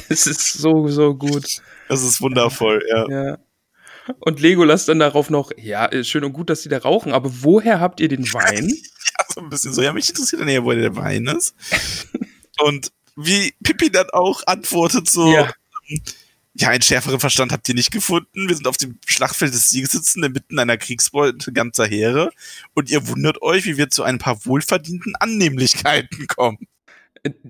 Das 0.08 0.26
ist 0.26 0.54
so, 0.54 0.88
so 0.88 1.14
gut. 1.14 1.60
Das 1.88 2.02
ist 2.02 2.20
wundervoll, 2.20 2.82
ja. 2.88 3.08
ja. 3.10 3.38
Und 4.20 4.40
Legolas 4.40 4.86
dann 4.86 4.98
darauf 4.98 5.30
noch, 5.30 5.52
ja, 5.56 5.88
schön 6.04 6.24
und 6.24 6.32
gut, 6.32 6.50
dass 6.50 6.62
sie 6.62 6.68
da 6.68 6.78
rauchen, 6.78 7.12
aber 7.12 7.30
woher 7.42 7.80
habt 7.80 8.00
ihr 8.00 8.08
den 8.08 8.32
Wein? 8.32 8.68
ja, 8.68 9.24
so 9.34 9.40
ein 9.40 9.48
bisschen 9.48 9.72
so. 9.72 9.82
Ja, 9.82 9.92
mich 9.92 10.08
interessiert 10.08 10.40
dann 10.40 10.48
eher, 10.48 10.64
woher 10.64 10.80
der 10.80 10.96
Wein 10.96 11.26
ist. 11.26 11.54
und 12.60 12.92
wie 13.16 13.52
Pippi 13.62 13.90
dann 13.90 14.10
auch 14.10 14.42
antwortet 14.46 15.10
so, 15.10 15.32
ja. 15.32 15.52
Ähm, 15.88 16.00
ja, 16.60 16.70
einen 16.70 16.82
schärferen 16.82 17.20
Verstand 17.20 17.52
habt 17.52 17.68
ihr 17.68 17.74
nicht 17.76 17.92
gefunden. 17.92 18.48
Wir 18.48 18.56
sind 18.56 18.66
auf 18.66 18.76
dem 18.76 18.98
Schlachtfeld 19.06 19.54
des 19.54 19.68
Sieges 19.68 19.92
sitzen, 19.92 20.24
inmitten 20.24 20.58
einer 20.58 20.76
Kriegsbeute 20.76 21.52
ganzer 21.52 21.86
Heere. 21.86 22.30
Und 22.74 22.90
ihr 22.90 23.06
wundert 23.06 23.42
euch, 23.42 23.64
wie 23.64 23.76
wir 23.76 23.90
zu 23.90 24.02
ein 24.02 24.18
paar 24.18 24.44
wohlverdienten 24.44 25.14
Annehmlichkeiten 25.14 26.26
kommen. 26.26 26.66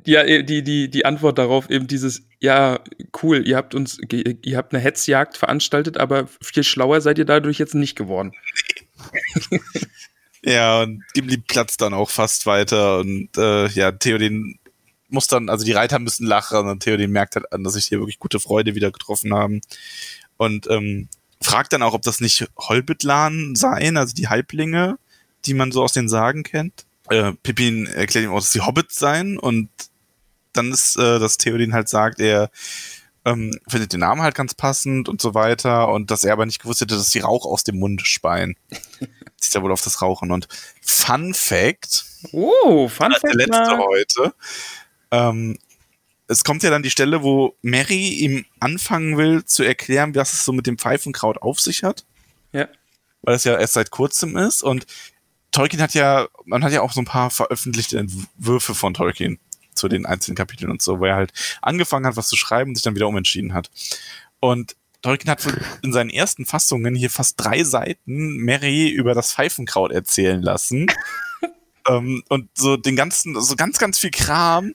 Ja, 0.05 0.23
äh, 0.23 0.43
die, 0.43 0.63
die, 0.63 0.91
die 0.91 1.05
Antwort 1.05 1.39
darauf 1.39 1.71
eben 1.71 1.87
dieses, 1.87 2.23
ja, 2.41 2.81
cool, 3.23 3.47
ihr 3.47 3.57
habt 3.57 3.75
uns, 3.75 3.99
ihr 4.11 4.57
habt 4.57 4.73
eine 4.73 4.83
Hetzjagd 4.83 5.37
veranstaltet, 5.37 5.99
aber 5.99 6.29
viel 6.43 6.65
schlauer 6.65 7.01
seid 7.01 7.19
ihr 7.19 7.25
dadurch 7.25 7.59
jetzt 7.59 7.75
nicht 7.75 7.97
geworden. 7.97 8.33
ja, 10.43 10.83
und 10.83 11.05
Gimli 11.15 11.39
platzt 11.39 11.81
dann 11.81 11.95
auch 11.95 12.11
fast 12.11 12.47
weiter 12.47 12.99
und 12.99 13.37
äh, 13.37 13.69
ja, 13.69 13.93
Theoden 13.93 14.59
muss 15.09 15.27
dann, 15.27 15.49
also 15.49 15.65
die 15.65 15.73
Reiter 15.73 15.99
müssen 15.99 16.27
lachen 16.27 16.69
und 16.69 16.83
Theoden 16.83 17.11
merkt 17.11 17.37
halt 17.37 17.51
an, 17.53 17.65
dass 17.65 17.75
sich 17.75 17.87
hier 17.87 17.99
wirklich 17.99 18.19
gute 18.19 18.41
Freunde 18.41 18.75
wieder 18.75 18.91
getroffen 18.91 19.33
haben. 19.33 19.63
Und 20.37 20.69
ähm, 20.69 21.09
fragt 21.41 21.73
dann 21.73 21.83
auch, 21.83 21.95
ob 21.95 22.03
das 22.03 22.21
nicht 22.21 22.47
Holbitlan 22.59 23.55
seien, 23.55 23.97
also 23.97 24.15
die 24.15 24.29
Halblinge, 24.29 24.99
die 25.47 25.55
man 25.55 25.73
so 25.73 25.83
aus 25.83 25.93
den 25.93 26.09
Sagen 26.09 26.43
kennt 26.43 26.85
äh, 27.11 27.33
Pippin 27.43 27.87
erklärt 27.87 28.25
ihm 28.25 28.33
auch, 28.33 28.41
dass 28.41 28.51
die 28.51 28.61
Hobbits 28.61 28.97
seien 28.97 29.39
und 29.39 29.71
dann 30.53 30.73
ist, 30.73 30.97
äh, 30.97 31.19
dass 31.19 31.37
Theoden 31.37 31.75
halt 31.75 31.89
sagt, 31.89 32.21
er 32.21 32.51
ähm, 33.25 33.53
findet 33.69 33.93
den 33.93 34.01
Namen 34.01 34.23
halt 34.23 34.35
ganz 34.35 34.55
passend 34.55 35.09
und 35.09 35.21
so 35.21 35.35
weiter 35.35 35.89
und 35.89 36.11
dass 36.11 36.25
er 36.25 36.33
aber 36.33 36.47
nicht 36.47 36.61
gewusst 36.61 36.81
hätte, 36.81 36.97
dass 36.97 37.11
die 37.11 37.21
Rauch 37.21 37.45
aus 37.45 37.65
dem 37.65 37.79
Mund 37.79 38.03
speien. 38.07 38.57
Sieht 39.37 39.55
ja 39.55 39.63
wohl 39.63 39.73
auf 39.73 39.83
das 39.83 40.03
Rauchen 40.03 40.31
und 40.31 40.49
Fun 40.81 41.35
Fact. 41.35 42.05
Oh, 42.33 42.89
Fun 42.89 43.13
Fact. 43.13 43.25
Der 43.25 43.35
letzte 43.35 43.77
mal. 43.77 43.79
heute. 43.79 44.35
Ähm, 45.11 45.59
es 46.27 46.45
kommt 46.45 46.63
ja 46.63 46.71
dann 46.71 46.83
die 46.83 46.91
Stelle, 46.91 47.23
wo 47.23 47.57
Mary 47.63 48.09
ihm 48.09 48.45
anfangen 48.61 49.17
will 49.17 49.45
zu 49.45 49.63
erklären, 49.63 50.15
was 50.15 50.33
es 50.33 50.45
so 50.45 50.53
mit 50.53 50.67
dem 50.67 50.77
Pfeifenkraut 50.77 51.39
auf 51.39 51.61
sich 51.61 51.83
hat. 51.83 52.05
Ja. 52.53 52.69
Weil 53.23 53.37
es 53.37 53.45
ja 53.45 53.59
erst 53.59 53.75
seit 53.75 53.91
kurzem 53.91 54.37
ist 54.37 54.63
und 54.63 54.87
Tolkien 55.59 55.83
hat 55.83 55.93
ja, 55.95 56.29
man 56.45 56.63
hat 56.63 56.71
ja 56.71 56.83
auch 56.83 56.93
so 56.93 57.01
ein 57.01 57.05
paar 57.05 57.31
veröffentlichte 57.31 57.99
Entwürfe 57.99 58.77
von 58.77 58.95
Tolkien 58.95 59.41
zu 59.75 59.89
den 59.89 60.07
einzelnen 60.07 60.37
Kapiteln 60.37 60.71
und 60.71 60.81
so, 60.81 61.01
wo 61.01 61.05
er 61.05 61.17
halt 61.17 61.33
angefangen 61.63 62.07
hat, 62.07 62.15
was 62.15 62.29
zu 62.29 62.37
schreiben 62.37 62.71
und 62.71 62.75
sich 62.77 62.85
dann 62.85 62.95
wieder 62.95 63.09
umentschieden 63.09 63.55
hat. 63.55 63.69
Und 64.39 64.77
Tolkien 65.03 65.29
hat 65.29 65.45
in 65.83 65.93
seinen 65.93 66.11
ersten 66.11 66.47
Fassungen 66.47 66.95
hier 66.95 67.11
fast 67.11 67.41
drei 67.41 67.65
Seiten 67.65 68.37
Mary 68.37 68.89
über 68.89 69.15
das 69.15 69.33
Pfeifenkraut 69.33 69.91
erzählen 69.91 70.41
lassen. 70.41 70.87
ähm, 71.89 72.23
und 72.29 72.51
so 72.55 72.77
den 72.77 72.95
ganzen, 72.95 73.35
so 73.41 73.57
ganz, 73.57 73.79
ganz 73.79 73.99
viel 73.99 74.13
Kram. 74.13 74.75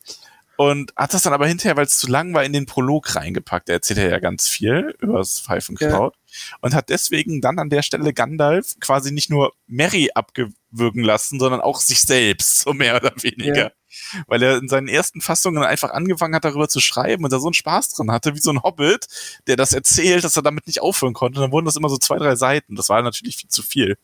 Und 0.58 0.92
hat 0.98 1.14
das 1.14 1.22
dann 1.22 1.32
aber 1.32 1.48
hinterher, 1.48 1.78
weil 1.78 1.86
es 1.86 1.98
zu 1.98 2.08
lang 2.08 2.34
war, 2.34 2.44
in 2.44 2.52
den 2.52 2.66
Prolog 2.66 3.16
reingepackt. 3.16 3.70
Er 3.70 3.76
erzählt 3.76 4.00
ja 4.00 4.20
ganz 4.20 4.50
viel 4.50 4.98
über 5.00 5.20
das 5.20 5.40
Pfeifenkraut. 5.40 6.14
Ja. 6.14 6.23
Und 6.62 6.74
hat 6.74 6.90
deswegen 6.90 7.42
dann 7.42 7.60
an 7.60 7.70
der 7.70 7.82
Stelle 7.82 8.14
Gandalf 8.14 8.76
quasi 8.80 9.12
nicht 9.12 9.30
nur 9.30 9.54
Mary 9.68 10.10
abgewürgen 10.14 11.04
lassen, 11.04 11.40
sondern 11.40 11.62
auch 11.62 11.80
sich 11.80 12.02
selbst, 12.02 12.60
so 12.60 12.74
mehr 12.74 12.96
oder 12.96 13.14
weniger. 13.22 13.56
Ja. 13.56 14.24
Weil 14.28 14.42
er 14.42 14.58
in 14.58 14.68
seinen 14.68 14.88
ersten 14.88 15.22
Fassungen 15.22 15.64
einfach 15.64 15.92
angefangen 15.92 16.36
hat, 16.36 16.46
darüber 16.46 16.68
zu 16.68 16.80
schreiben 16.80 17.24
und 17.24 17.32
da 17.32 17.40
so 17.40 17.48
einen 17.48 17.54
Spaß 17.54 17.90
dran 17.90 18.12
hatte, 18.12 18.36
wie 18.36 18.42
so 18.42 18.52
ein 18.52 18.64
Hobbit, 18.64 19.08
der 19.48 19.56
das 19.56 19.74
erzählt, 19.74 20.24
dass 20.24 20.36
er 20.36 20.44
damit 20.44 20.68
nicht 20.68 20.82
aufhören 20.82 21.14
konnte. 21.14 21.40
Und 21.40 21.44
dann 21.44 21.52
wurden 21.52 21.66
das 21.66 21.76
immer 21.76 21.90
so 21.90 21.98
zwei, 21.98 22.18
drei 22.18 22.36
Seiten. 22.36 22.76
Das 22.76 22.90
war 22.90 23.02
natürlich 23.02 23.38
viel 23.38 23.50
zu 23.50 23.62
viel. 23.62 23.98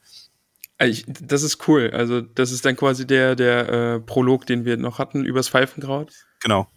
Ich, 0.81 1.05
das 1.07 1.43
ist 1.43 1.67
cool. 1.67 1.91
Also, 1.91 2.21
das 2.21 2.51
ist 2.51 2.65
dann 2.65 2.77
quasi 2.77 3.05
der, 3.05 3.35
der 3.35 3.69
äh, 3.69 3.99
Prolog, 3.99 4.45
den 4.45 4.63
wir 4.63 4.77
noch 4.77 4.97
hatten 4.97 5.25
übers 5.25 5.49
Pfeifenkraut. 5.49 6.13
Genau. 6.41 6.67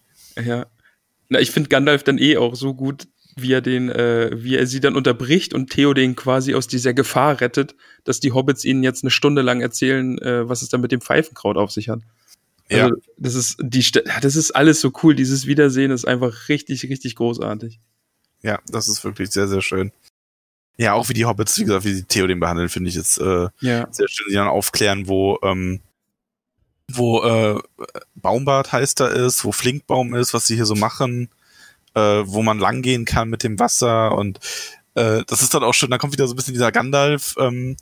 Ja. 0.43 0.67
Na, 1.29 1.39
ich 1.39 1.53
finde 1.53 1.69
Gandalf 1.69 2.03
dann 2.03 2.19
eh 2.19 2.37
auch 2.37 2.57
so 2.57 2.75
gut, 2.75 3.07
wie 3.37 3.53
er 3.53 3.61
den, 3.61 3.89
äh, 3.89 4.31
wie 4.33 4.57
er 4.57 4.67
sie 4.67 4.81
dann 4.81 4.97
unterbricht 4.97 5.55
und 5.55 5.71
Theo 5.71 5.95
den 5.95 6.17
quasi 6.17 6.55
aus 6.55 6.67
dieser 6.67 6.95
Gefahr 6.95 7.41
rettet, 7.41 7.75
dass 8.05 8.21
die 8.21 8.33
Hobbits 8.33 8.65
ihnen 8.65 8.83
jetzt 8.83 9.03
eine 9.05 9.11
Stunde 9.11 9.43
lang 9.43 9.61
erzählen, 9.61 10.19
äh, 10.19 10.49
was 10.49 10.63
es 10.63 10.69
dann 10.69 10.81
mit 10.81 10.93
dem 10.93 11.01
Pfeifenkraut 11.01 11.57
auf 11.57 11.71
sich 11.71 11.89
hat. 11.89 12.01
Ja. 12.71 12.85
Also, 12.85 12.97
das 13.17 13.35
ist 13.35 13.57
die, 13.61 13.85
das 14.21 14.37
ist 14.37 14.51
alles 14.53 14.81
so 14.81 14.93
cool. 15.03 15.15
Dieses 15.15 15.47
Wiedersehen 15.47 15.91
ist 15.91 16.07
einfach 16.07 16.49
richtig, 16.49 16.85
richtig 16.85 17.17
großartig. 17.17 17.81
Ja, 18.43 18.61
das 18.67 18.89
ist 18.89 19.05
wirklich 19.05 19.31
sehr, 19.31 19.49
sehr 19.49 19.63
schön. 19.63 19.93
Ja, 20.79 20.95
auch 20.95 21.09
wie 21.09 21.15
die 21.15 21.27
Hobbits, 21.27 21.59
wie 21.59 21.65
gesagt, 21.65 21.85
wie 21.85 21.95
die 21.95 22.05
Theo 22.05 22.27
den 22.27 22.41
behandeln, 22.41 22.69
finde 22.69 22.89
ich 22.89 22.97
jetzt 22.97 23.19
äh, 23.19 23.49
ja. 23.61 23.87
sehr 23.91 24.09
schön, 24.09 24.27
die 24.31 24.35
dann 24.35 24.49
aufklären, 24.49 25.07
wo 25.07 25.39
ähm, 25.43 25.81
wo 26.91 27.23
äh, 27.23 27.61
Baumbart 28.15 28.73
heißt 28.73 29.01
da 29.01 29.09
ist, 29.09 29.45
wo 29.45 29.53
Flinkbaum 29.53 30.15
ist, 30.15 30.35
was 30.35 30.47
sie 30.47 30.57
hier 30.57 30.67
so 30.67 30.75
machen, 30.75 31.29
äh, 31.95 32.23
wo 32.25 32.43
man 32.43 32.59
langgehen 32.59 33.05
kann 33.05 33.29
mit 33.29 33.43
dem 33.43 33.59
Wasser 33.59 34.17
und 34.17 34.41
äh, 34.95 35.23
das 35.27 35.43
ist 35.43 35.55
dann 35.55 35.65
auch 35.65 35.75
schon, 35.75 35.91
da 35.91 35.99
kommt 35.99 36.13
wieder 36.13 36.27
so 36.27 36.35
ein 36.35 36.37
bisschen 36.37 36.55
dieser 36.55 36.73
Gandalf, 36.73 37.35
ähm, 37.39 37.77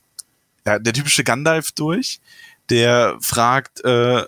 ja, 0.66 0.78
der 0.78 0.92
typische 0.92 1.24
Gandalf 1.24 1.72
durch, 1.72 2.20
der 2.68 3.16
fragt, 3.20 3.84
äh, 3.84 4.24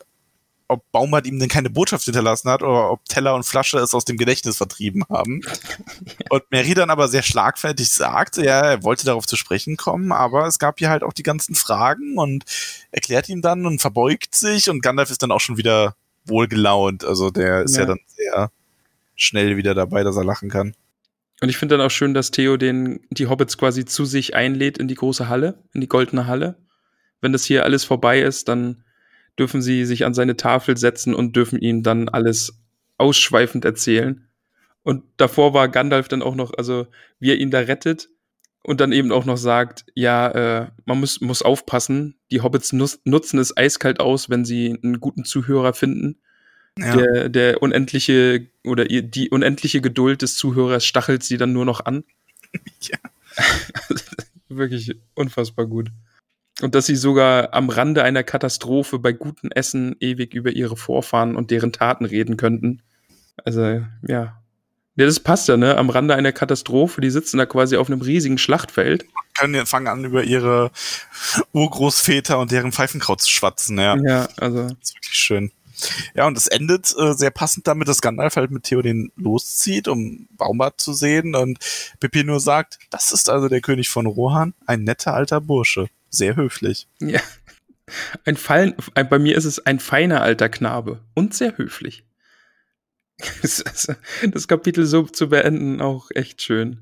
ob 0.69 0.91
Baumart 0.91 1.27
ihm 1.27 1.39
denn 1.39 1.51
keine 1.51 1.69
Botschaft 1.69 2.05
hinterlassen 2.05 2.51
hat 2.51 2.63
oder 2.63 2.91
ob 2.91 3.05
Teller 3.05 3.35
und 3.35 3.45
Flasche 3.45 3.79
es 3.79 3.95
aus 3.95 4.07
dem 4.07 4.17
Gedächtnis 4.17 4.57
vertrieben 4.57 5.05
haben. 5.11 5.43
und 6.31 6.43
Mary 6.51 6.73
dann 6.73 6.89
aber 6.89 7.09
sehr 7.09 7.23
schlagfertig 7.23 7.91
sagt, 7.91 8.39
ja, 8.39 8.61
er 8.61 8.83
wollte 8.83 9.05
darauf 9.05 9.27
zu 9.27 9.37
sprechen 9.37 9.77
kommen, 9.77 10.13
aber 10.13 10.47
es 10.47 10.59
gab 10.59 10.79
hier 10.79 10.89
halt 10.89 11.03
auch 11.03 11.13
die 11.13 11.23
ganzen 11.23 11.55
Fragen 11.55 12.17
und 12.17 12.45
erklärt 12.91 13.29
ihm 13.29 13.43
dann 13.43 13.67
und 13.67 13.81
verbeugt 13.81 14.35
sich 14.35 14.71
und 14.71 14.83
Gandalf 14.83 15.11
ist 15.11 15.23
dann 15.23 15.31
auch 15.31 15.41
schon 15.41 15.59
wieder 15.59 15.95
wohlgelaunt. 16.25 17.05
Also 17.05 17.31
der 17.31 17.63
ist 17.63 17.75
ja, 17.75 17.83
ja 17.83 17.87
dann 17.87 18.01
sehr 18.07 18.51
schnell 19.23 19.57
wieder 19.57 19.75
dabei, 19.75 20.03
dass 20.05 20.17
er 20.17 20.25
lachen 20.25 20.51
kann. 20.51 20.75
Und 21.41 21.49
ich 21.49 21.57
finde 21.57 21.77
dann 21.77 21.87
auch 21.87 21.91
schön, 21.91 22.15
dass 22.15 22.31
Theo 22.31 22.57
den, 22.57 23.01
die 23.11 23.27
Hobbits 23.27 23.59
quasi 23.59 23.85
zu 23.85 24.05
sich 24.05 24.35
einlädt 24.35 24.79
in 24.79 24.87
die 24.87 24.95
große 24.95 25.29
Halle, 25.29 25.59
in 25.73 25.81
die 25.81 25.89
goldene 25.89 26.27
Halle. 26.27 26.57
Wenn 27.21 27.33
das 27.33 27.45
hier 27.45 27.65
alles 27.65 27.85
vorbei 27.85 28.21
ist, 28.21 28.49
dann 28.49 28.85
dürfen 29.39 29.63
sie 29.63 29.85
sich 29.85 30.05
an 30.05 30.15
seine 30.15 30.37
Tafel 30.37 30.77
setzen 30.77 31.15
und 31.15 31.35
dürfen 31.35 31.59
ihm 31.59 31.83
dann 31.83 32.09
alles 32.09 32.59
ausschweifend 32.99 33.65
erzählen. 33.65 34.29
Und 34.83 35.05
davor 35.17 35.55
war 35.55 35.69
Gandalf 35.69 36.09
dann 36.09 36.23
auch 36.23 36.35
noch, 36.35 36.53
also 36.57 36.87
wie 37.19 37.31
er 37.31 37.39
ihn 37.39 37.51
da 37.51 37.61
rettet 37.61 38.09
und 38.63 38.81
dann 38.81 38.93
eben 38.93 39.13
auch 39.13 39.25
noch 39.25 39.37
sagt, 39.37 39.85
ja, 39.95 40.29
äh, 40.29 40.71
man 40.85 41.01
muss, 41.01 41.21
muss 41.21 41.43
aufpassen, 41.43 42.17
die 42.31 42.41
Hobbits 42.41 42.73
nutzen 42.73 43.39
es 43.39 43.57
eiskalt 43.57 44.01
aus, 44.01 44.31
wenn 44.31 44.45
sie 44.45 44.79
einen 44.83 45.01
guten 45.01 45.25
Zuhörer 45.25 45.73
finden. 45.73 46.21
Ja. 46.79 46.97
Der, 46.97 47.29
der 47.29 47.63
unendliche 47.63 48.47
oder 48.65 48.87
die 48.87 49.29
unendliche 49.31 49.81
Geduld 49.81 50.23
des 50.23 50.37
Zuhörers 50.37 50.87
stachelt 50.87 51.23
sie 51.23 51.37
dann 51.37 51.53
nur 51.53 51.65
noch 51.65 51.85
an. 51.85 52.05
Ja. 52.83 52.99
Wirklich 54.49 54.95
unfassbar 55.15 55.67
gut. 55.67 55.91
Und 56.61 56.75
dass 56.75 56.85
sie 56.85 56.97
sogar 56.97 57.55
am 57.55 57.71
Rande 57.71 58.05
einer 58.05 58.23
Katastrophe 58.23 58.99
bei 58.99 59.13
gutem 59.13 59.51
Essen 59.51 59.97
ewig 60.01 60.35
über 60.35 60.51
ihre 60.51 60.77
Vorfahren 60.77 61.35
und 61.35 61.51
deren 61.51 61.73
Taten 61.73 62.05
reden 62.05 62.37
könnten. 62.37 62.83
Also, 63.43 63.63
ja. 64.07 64.43
Ja, 64.95 65.07
das 65.07 65.21
passt 65.21 65.49
ja, 65.49 65.57
ne? 65.57 65.79
Am 65.79 65.89
Rande 65.89 66.15
einer 66.15 66.33
Katastrophe, 66.33 67.01
die 67.01 67.11
sitzen 67.11 67.39
da 67.39 67.47
quasi 67.47 67.77
auf 67.79 67.89
einem 67.89 68.03
riesigen 68.03 68.37
Schlachtfeld. 68.37 69.07
Können 69.35 69.65
fangen 69.65 69.87
an, 69.87 70.05
über 70.05 70.23
ihre 70.25 70.71
Urgroßväter 71.53 72.39
und 72.39 72.53
deren 72.53 72.73
Pfeifenkraut 72.73 73.23
zu 73.23 73.31
schwatzen, 73.31 73.79
ja. 73.79 73.97
Ja, 73.97 74.29
also. 74.37 74.69
Das 74.69 74.77
ist 74.83 74.95
wirklich 74.97 75.15
schön. 75.15 75.51
Ja, 76.15 76.27
und 76.27 76.37
es 76.37 76.47
endet 76.47 76.95
äh, 76.99 77.15
sehr 77.15 77.31
passend 77.31 77.67
damit, 77.67 77.89
dass 77.89 78.01
Gandalf 78.01 78.37
halt 78.37 78.51
mit 78.51 78.65
Theoden 78.65 79.13
loszieht, 79.17 79.89
um 79.89 80.29
Baumbart 80.37 80.81
zu 80.81 80.93
sehen 80.93 81.35
und 81.35 81.59
Pippi 82.01 82.25
nur 82.25 82.41
sagt, 82.41 82.79
das 82.91 83.13
ist 83.13 83.29
also 83.29 83.49
der 83.49 83.61
König 83.61 83.89
von 83.89 84.07
Rohan, 84.07 84.55
ein 84.67 84.85
netter 84.85 85.15
alter 85.15 85.41
Bursche. 85.41 85.89
Sehr 86.11 86.37
höflich. 86.37 86.89
Ja. 87.01 87.21
Ein 88.25 88.37
Fallen, 88.37 88.75
ein, 88.95 89.09
bei 89.09 89.19
mir 89.19 89.37
ist 89.37 89.45
es 89.45 89.65
ein 89.67 89.79
feiner 89.79 90.23
alter 90.23 90.49
Knabe 90.49 91.01
und 91.15 91.35
sehr 91.35 91.57
höflich. 91.59 92.05
das 93.43 94.49
Kapitel 94.49 94.87
so 94.87 95.05
zu 95.05 95.29
beenden, 95.29 95.81
auch 95.81 96.11
echt 96.15 96.43
schön. 96.43 96.81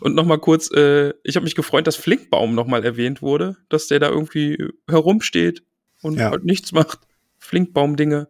Und 0.00 0.14
nochmal 0.14 0.38
kurz, 0.38 0.70
äh, 0.72 1.12
ich 1.24 1.36
habe 1.36 1.44
mich 1.44 1.54
gefreut, 1.54 1.86
dass 1.86 1.96
Flinkbaum 1.96 2.54
nochmal 2.54 2.84
erwähnt 2.84 3.22
wurde, 3.22 3.56
dass 3.68 3.86
der 3.86 4.00
da 4.00 4.08
irgendwie 4.08 4.56
herumsteht 4.88 5.62
und 6.00 6.18
ja. 6.18 6.30
halt 6.30 6.44
nichts 6.44 6.72
macht. 6.72 7.00
Flinkbaum-Dinge. 7.38 8.28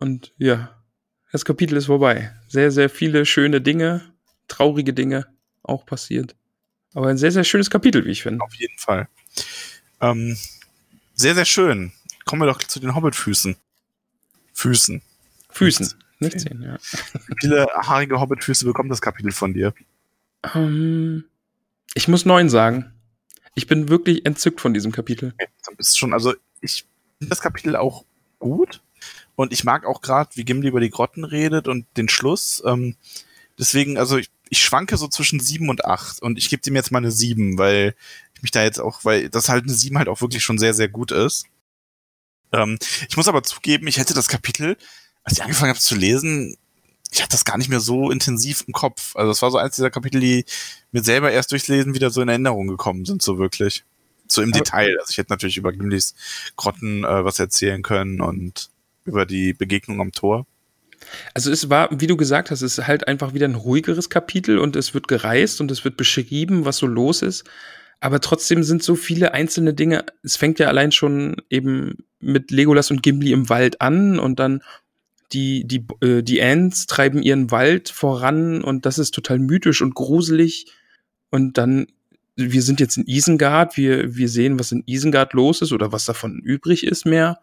Und 0.00 0.32
ja, 0.38 0.74
das 1.30 1.44
Kapitel 1.44 1.76
ist 1.76 1.86
vorbei. 1.86 2.34
Sehr, 2.48 2.72
sehr 2.72 2.90
viele 2.90 3.24
schöne 3.26 3.60
Dinge, 3.60 4.02
traurige 4.48 4.92
Dinge 4.92 5.26
auch 5.62 5.86
passiert. 5.86 6.34
Aber 6.94 7.08
ein 7.08 7.18
sehr, 7.18 7.30
sehr 7.30 7.44
schönes 7.44 7.70
Kapitel, 7.70 8.04
wie 8.04 8.10
ich 8.10 8.22
finde. 8.22 8.42
Auf 8.42 8.54
jeden 8.54 8.76
Fall. 8.78 9.08
Ähm, 10.00 10.36
sehr, 11.14 11.34
sehr 11.34 11.44
schön. 11.44 11.92
Kommen 12.24 12.42
wir 12.42 12.46
doch 12.46 12.58
zu 12.58 12.80
den 12.80 12.94
Hobbitfüßen. 12.94 13.56
Füßen. 14.54 15.02
Füßen. 15.50 15.94
Nicht 16.18 16.40
zehn, 16.40 16.62
ja. 16.62 16.78
Wie 17.28 17.34
viele 17.40 17.66
haarige 17.74 18.20
Hobbitfüße 18.20 18.64
bekommt 18.64 18.90
das 18.90 19.00
Kapitel 19.00 19.32
von 19.32 19.54
dir? 19.54 19.74
Ähm, 20.54 21.24
ich 21.94 22.08
muss 22.08 22.24
neun 22.24 22.48
sagen. 22.48 22.92
Ich 23.54 23.66
bin 23.66 23.88
wirklich 23.88 24.24
entzückt 24.26 24.60
von 24.60 24.74
diesem 24.74 24.92
Kapitel. 24.92 25.34
Okay, 25.34 25.48
ist 25.78 25.98
schon, 25.98 26.12
also 26.12 26.34
ich 26.60 26.86
finde 27.18 27.30
das 27.30 27.40
Kapitel 27.40 27.76
auch 27.76 28.04
gut. 28.38 28.80
Und 29.40 29.52
ich 29.52 29.64
mag 29.64 29.86
auch 29.86 30.00
gerade, 30.00 30.30
wie 30.34 30.44
Gimli 30.44 30.68
über 30.68 30.80
die 30.80 30.90
Grotten 30.90 31.24
redet 31.24 31.68
und 31.68 31.86
den 31.96 32.08
Schluss. 32.08 32.62
Ähm, 32.66 32.96
deswegen, 33.58 33.98
also 33.98 34.18
ich, 34.18 34.30
ich 34.48 34.62
schwanke 34.62 34.96
so 34.96 35.08
zwischen 35.08 35.40
sieben 35.40 35.68
und 35.68 35.84
acht. 35.84 36.20
Und 36.22 36.38
ich 36.38 36.48
gebe 36.50 36.62
dem 36.62 36.76
jetzt 36.76 36.92
mal 36.92 36.98
eine 36.98 37.10
sieben, 37.10 37.58
weil 37.58 37.94
ich 38.34 38.42
mich 38.42 38.50
da 38.50 38.62
jetzt 38.62 38.80
auch, 38.80 39.04
weil 39.04 39.28
das 39.28 39.48
halt 39.48 39.64
eine 39.64 39.74
sieben 39.74 39.98
halt 39.98 40.08
auch 40.08 40.20
wirklich 40.20 40.42
schon 40.42 40.58
sehr, 40.58 40.74
sehr 40.74 40.88
gut 40.88 41.10
ist. 41.10 41.46
Ähm, 42.52 42.78
ich 43.08 43.16
muss 43.16 43.28
aber 43.28 43.42
zugeben, 43.42 43.86
ich 43.86 43.98
hätte 43.98 44.14
das 44.14 44.28
Kapitel 44.28 44.76
als 45.24 45.38
ich 45.38 45.42
angefangen 45.42 45.70
habe 45.70 45.80
zu 45.80 45.94
lesen, 45.94 46.56
ich 47.12 47.20
hatte 47.20 47.32
das 47.32 47.44
gar 47.44 47.58
nicht 47.58 47.68
mehr 47.68 47.80
so 47.80 48.10
intensiv 48.10 48.64
im 48.66 48.72
Kopf. 48.72 49.16
Also 49.16 49.32
es 49.32 49.42
war 49.42 49.50
so 49.50 49.58
eins 49.58 49.74
dieser 49.74 49.90
Kapitel, 49.90 50.20
die 50.20 50.44
mir 50.92 51.02
selber 51.02 51.32
erst 51.32 51.50
durchs 51.50 51.68
Lesen 51.68 51.94
wieder 51.94 52.10
so 52.10 52.20
in 52.20 52.28
Erinnerung 52.28 52.68
gekommen 52.68 53.04
sind, 53.04 53.20
so 53.20 53.38
wirklich. 53.38 53.84
So 54.28 54.42
im 54.42 54.52
Detail. 54.52 54.96
Also 55.00 55.10
ich 55.10 55.18
hätte 55.18 55.32
natürlich 55.32 55.56
über 55.56 55.72
Gimlis 55.72 56.14
Grotten 56.54 57.02
äh, 57.02 57.24
was 57.24 57.40
erzählen 57.40 57.82
können 57.82 58.20
und 58.20 58.70
über 59.10 59.26
die 59.26 59.52
Begegnung 59.52 60.00
am 60.00 60.12
Tor. 60.12 60.46
Also 61.34 61.50
es 61.50 61.68
war, 61.70 61.88
wie 62.00 62.06
du 62.06 62.16
gesagt 62.16 62.50
hast, 62.50 62.62
es 62.62 62.78
ist 62.78 62.86
halt 62.86 63.08
einfach 63.08 63.34
wieder 63.34 63.46
ein 63.46 63.54
ruhigeres 63.54 64.10
Kapitel 64.10 64.58
und 64.58 64.76
es 64.76 64.94
wird 64.94 65.08
gereist 65.08 65.60
und 65.60 65.70
es 65.70 65.84
wird 65.84 65.96
beschrieben, 65.96 66.64
was 66.64 66.76
so 66.76 66.86
los 66.86 67.22
ist. 67.22 67.44
Aber 68.00 68.20
trotzdem 68.20 68.62
sind 68.62 68.82
so 68.82 68.94
viele 68.94 69.34
einzelne 69.34 69.74
Dinge. 69.74 70.04
Es 70.22 70.36
fängt 70.36 70.58
ja 70.58 70.68
allein 70.68 70.92
schon 70.92 71.36
eben 71.50 71.98
mit 72.18 72.50
Legolas 72.50 72.90
und 72.90 73.02
Gimli 73.02 73.32
im 73.32 73.48
Wald 73.48 73.80
an 73.80 74.18
und 74.18 74.38
dann 74.38 74.62
die, 75.32 75.66
die, 75.66 75.86
äh, 76.00 76.22
die 76.22 76.42
Ants 76.42 76.86
treiben 76.86 77.22
ihren 77.22 77.50
Wald 77.50 77.88
voran 77.90 78.62
und 78.62 78.86
das 78.86 78.98
ist 78.98 79.12
total 79.12 79.38
mythisch 79.38 79.82
und 79.82 79.94
gruselig. 79.94 80.66
Und 81.30 81.58
dann, 81.58 81.86
wir 82.36 82.62
sind 82.62 82.80
jetzt 82.80 82.96
in 82.96 83.06
Isengard, 83.06 83.76
wir, 83.76 84.16
wir 84.16 84.28
sehen, 84.28 84.58
was 84.58 84.72
in 84.72 84.82
Isengard 84.86 85.34
los 85.34 85.62
ist 85.62 85.72
oder 85.72 85.92
was 85.92 86.04
davon 86.04 86.40
übrig 86.40 86.84
ist 86.84 87.06
mehr. 87.06 87.38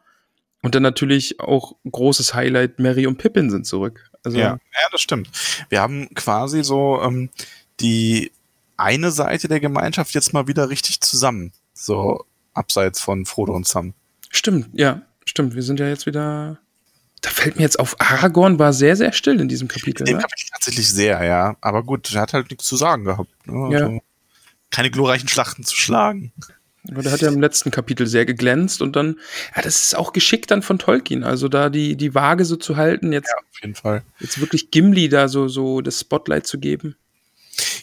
Und 0.64 0.76
dann 0.76 0.84
natürlich 0.84 1.40
auch 1.40 1.76
großes 1.90 2.34
Highlight, 2.34 2.80
Mary 2.80 3.08
und 3.08 3.18
Pippin 3.18 3.50
sind 3.50 3.66
zurück. 3.66 4.10
Also, 4.24 4.38
ja, 4.38 4.54
ja, 4.54 4.88
das 4.92 5.02
stimmt. 5.02 5.30
Wir 5.70 5.82
haben 5.82 6.14
quasi 6.16 6.64
so 6.64 7.02
ähm, 7.02 7.30
die 7.80 8.32
eine 8.76 9.12
Seite 9.12 9.48
der 9.48 9.60
Gemeinschaft 9.60 10.14
jetzt 10.14 10.34
mal 10.34 10.48
wieder 10.48 10.70
richtig 10.70 11.02
zusammen. 11.02 11.54
So 11.74 12.26
abseits 12.54 13.00
von 13.00 13.26
Frodo 13.26 13.54
und 13.54 13.68
Sam. 13.68 13.94
Stimmt, 14.30 14.70
ja, 14.74 15.04
stimmt. 15.26 15.56
Wir 15.56 15.64
sind 15.64 15.80
ja 15.80 15.88
jetzt 15.88 16.06
wieder 16.06 16.60
da 17.22 17.30
fällt 17.32 17.56
mir 17.56 17.64
jetzt 17.64 17.80
auf, 17.80 18.00
Aragorn 18.00 18.60
war 18.60 18.74
sehr, 18.74 18.96
sehr 18.96 19.12
still 19.12 19.40
in 19.42 19.48
diesem 19.48 19.68
Kapitel. 19.68 20.08
In 20.08 20.14
dem? 20.14 20.22
Kapitel 20.22 20.50
tatsächlich 20.52 20.88
sehr, 20.88 21.24
ja. 21.24 21.58
Aber 21.62 21.84
gut, 21.84 22.14
er 22.14 22.22
hat 22.22 22.34
halt 22.34 22.50
nichts 22.50 22.66
zu 22.66 22.78
sagen 22.78 23.06
gehabt. 23.06 23.48
Ne? 23.48 23.76
Also 23.76 23.94
ja. 23.94 24.00
Keine 24.70 24.92
glorreichen 24.92 25.28
Schlachten 25.28 25.64
zu 25.64 25.76
schlagen. 25.76 26.32
Der 26.90 27.12
hat 27.12 27.22
ja 27.22 27.28
im 27.28 27.42
letzten 27.42 27.72
Kapitel 27.72 28.08
sehr 28.08 28.26
geglänzt 28.26 28.82
und 28.82 28.96
dann, 28.96 29.20
ja, 29.56 29.62
das 29.62 29.82
ist 29.82 29.96
auch 29.96 30.14
geschickt 30.14 30.52
dann 30.52 30.62
von 30.62 30.80
Tolkien, 30.80 31.24
also 31.24 31.48
da 31.48 31.70
die, 31.70 31.96
die 31.96 32.16
Waage 32.16 32.46
so 32.46 32.56
zu 32.56 32.78
halten, 32.78 33.12
jetzt, 33.12 33.28
ja, 33.30 33.38
auf 33.38 33.62
jeden 33.62 33.76
Fall. 33.76 34.04
Jetzt 34.20 34.40
wirklich 34.40 34.72
Gimli 34.72 35.10
da 35.10 35.28
so, 35.28 35.48
so 35.48 35.82
das 35.82 36.00
Spotlight 36.00 36.48
zu 36.48 36.60
geben. 36.60 36.96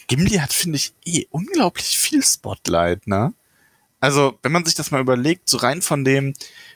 Gimli 0.07 0.36
hat, 0.36 0.52
finde 0.52 0.76
ich, 0.76 0.94
eh 1.05 1.26
unglaublich 1.30 1.98
viel 1.98 2.22
Spotlight, 2.22 3.07
ne? 3.07 3.34
Also, 4.00 4.38
wenn 4.42 4.52
man 4.52 4.66
sich 4.66 4.74
das 4.74 4.90
mal 4.90 5.00
überlegt, 5.00 5.48
so 5.48 5.57
rein 5.57 5.80
von 5.80 6.05
dem, 6.05 6.34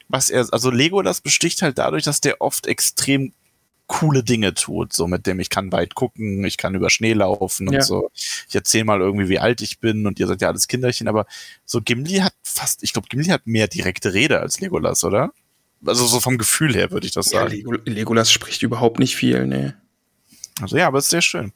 was 0.08 0.30
er, 0.30 0.46
also 0.50 0.70
Lego, 0.70 1.02
das 1.02 1.20
besticht 1.20 1.60
halt 1.60 1.76
dadurch, 1.76 2.04
dass 2.04 2.22
der 2.22 2.40
oft 2.40 2.66
extrem 2.66 3.34
coole 3.88 4.22
Dinge 4.22 4.54
tut, 4.54 4.92
so 4.92 5.08
mit 5.08 5.26
dem 5.26 5.40
ich 5.40 5.50
kann 5.50 5.72
weit 5.72 5.94
gucken, 5.94 6.44
ich 6.44 6.58
kann 6.58 6.74
über 6.74 6.90
Schnee 6.90 7.14
laufen 7.14 7.68
und 7.68 7.74
ja. 7.74 7.82
so. 7.82 8.10
Ich 8.14 8.54
erzähle 8.54 8.84
mal 8.84 9.00
irgendwie, 9.00 9.28
wie 9.28 9.40
alt 9.40 9.60
ich 9.62 9.80
bin 9.80 10.06
und 10.06 10.20
ihr 10.20 10.28
seid 10.28 10.42
ja 10.42 10.48
alles 10.48 10.68
Kinderchen, 10.68 11.08
aber 11.08 11.26
so 11.64 11.80
Gimli 11.80 12.18
hat 12.18 12.34
fast, 12.42 12.82
ich 12.84 12.92
glaube, 12.92 13.08
Gimli 13.08 13.28
hat 13.28 13.46
mehr 13.46 13.66
direkte 13.66 14.12
Rede 14.12 14.40
als 14.40 14.60
Legolas, 14.60 15.02
oder? 15.04 15.32
Also 15.84 16.06
so 16.06 16.20
vom 16.20 16.38
Gefühl 16.38 16.74
her 16.74 16.90
würde 16.90 17.06
ich 17.06 17.12
das 17.12 17.26
sagen. 17.26 17.54
Ja, 17.54 17.92
Legolas 17.92 18.30
spricht 18.30 18.62
überhaupt 18.62 18.98
nicht 18.98 19.16
viel, 19.16 19.46
ne. 19.46 19.80
Also 20.60 20.76
ja, 20.76 20.86
aber 20.86 20.98
es 20.98 21.06
ist 21.06 21.10
sehr 21.10 21.22
schön. 21.22 21.52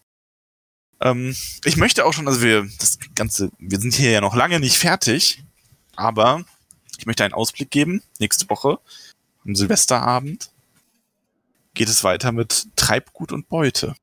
Ähm, 1.00 1.36
ich 1.64 1.76
möchte 1.76 2.04
auch 2.06 2.12
schon, 2.12 2.28
also 2.28 2.40
wir, 2.40 2.66
das 2.78 2.98
Ganze, 3.14 3.50
wir 3.58 3.78
sind 3.78 3.94
hier 3.94 4.10
ja 4.10 4.20
noch 4.20 4.36
lange 4.36 4.58
nicht 4.58 4.78
fertig, 4.78 5.42
aber 5.96 6.44
ich 6.98 7.06
möchte 7.06 7.24
einen 7.24 7.34
Ausblick 7.34 7.70
geben. 7.70 8.02
Nächste 8.20 8.48
Woche, 8.48 8.78
am 9.44 9.54
Silvesterabend, 9.56 10.51
geht 11.74 11.88
es 11.88 12.04
weiter 12.04 12.32
mit 12.32 12.68
Treibgut 12.76 13.32
und 13.32 13.48
Beute. 13.48 13.94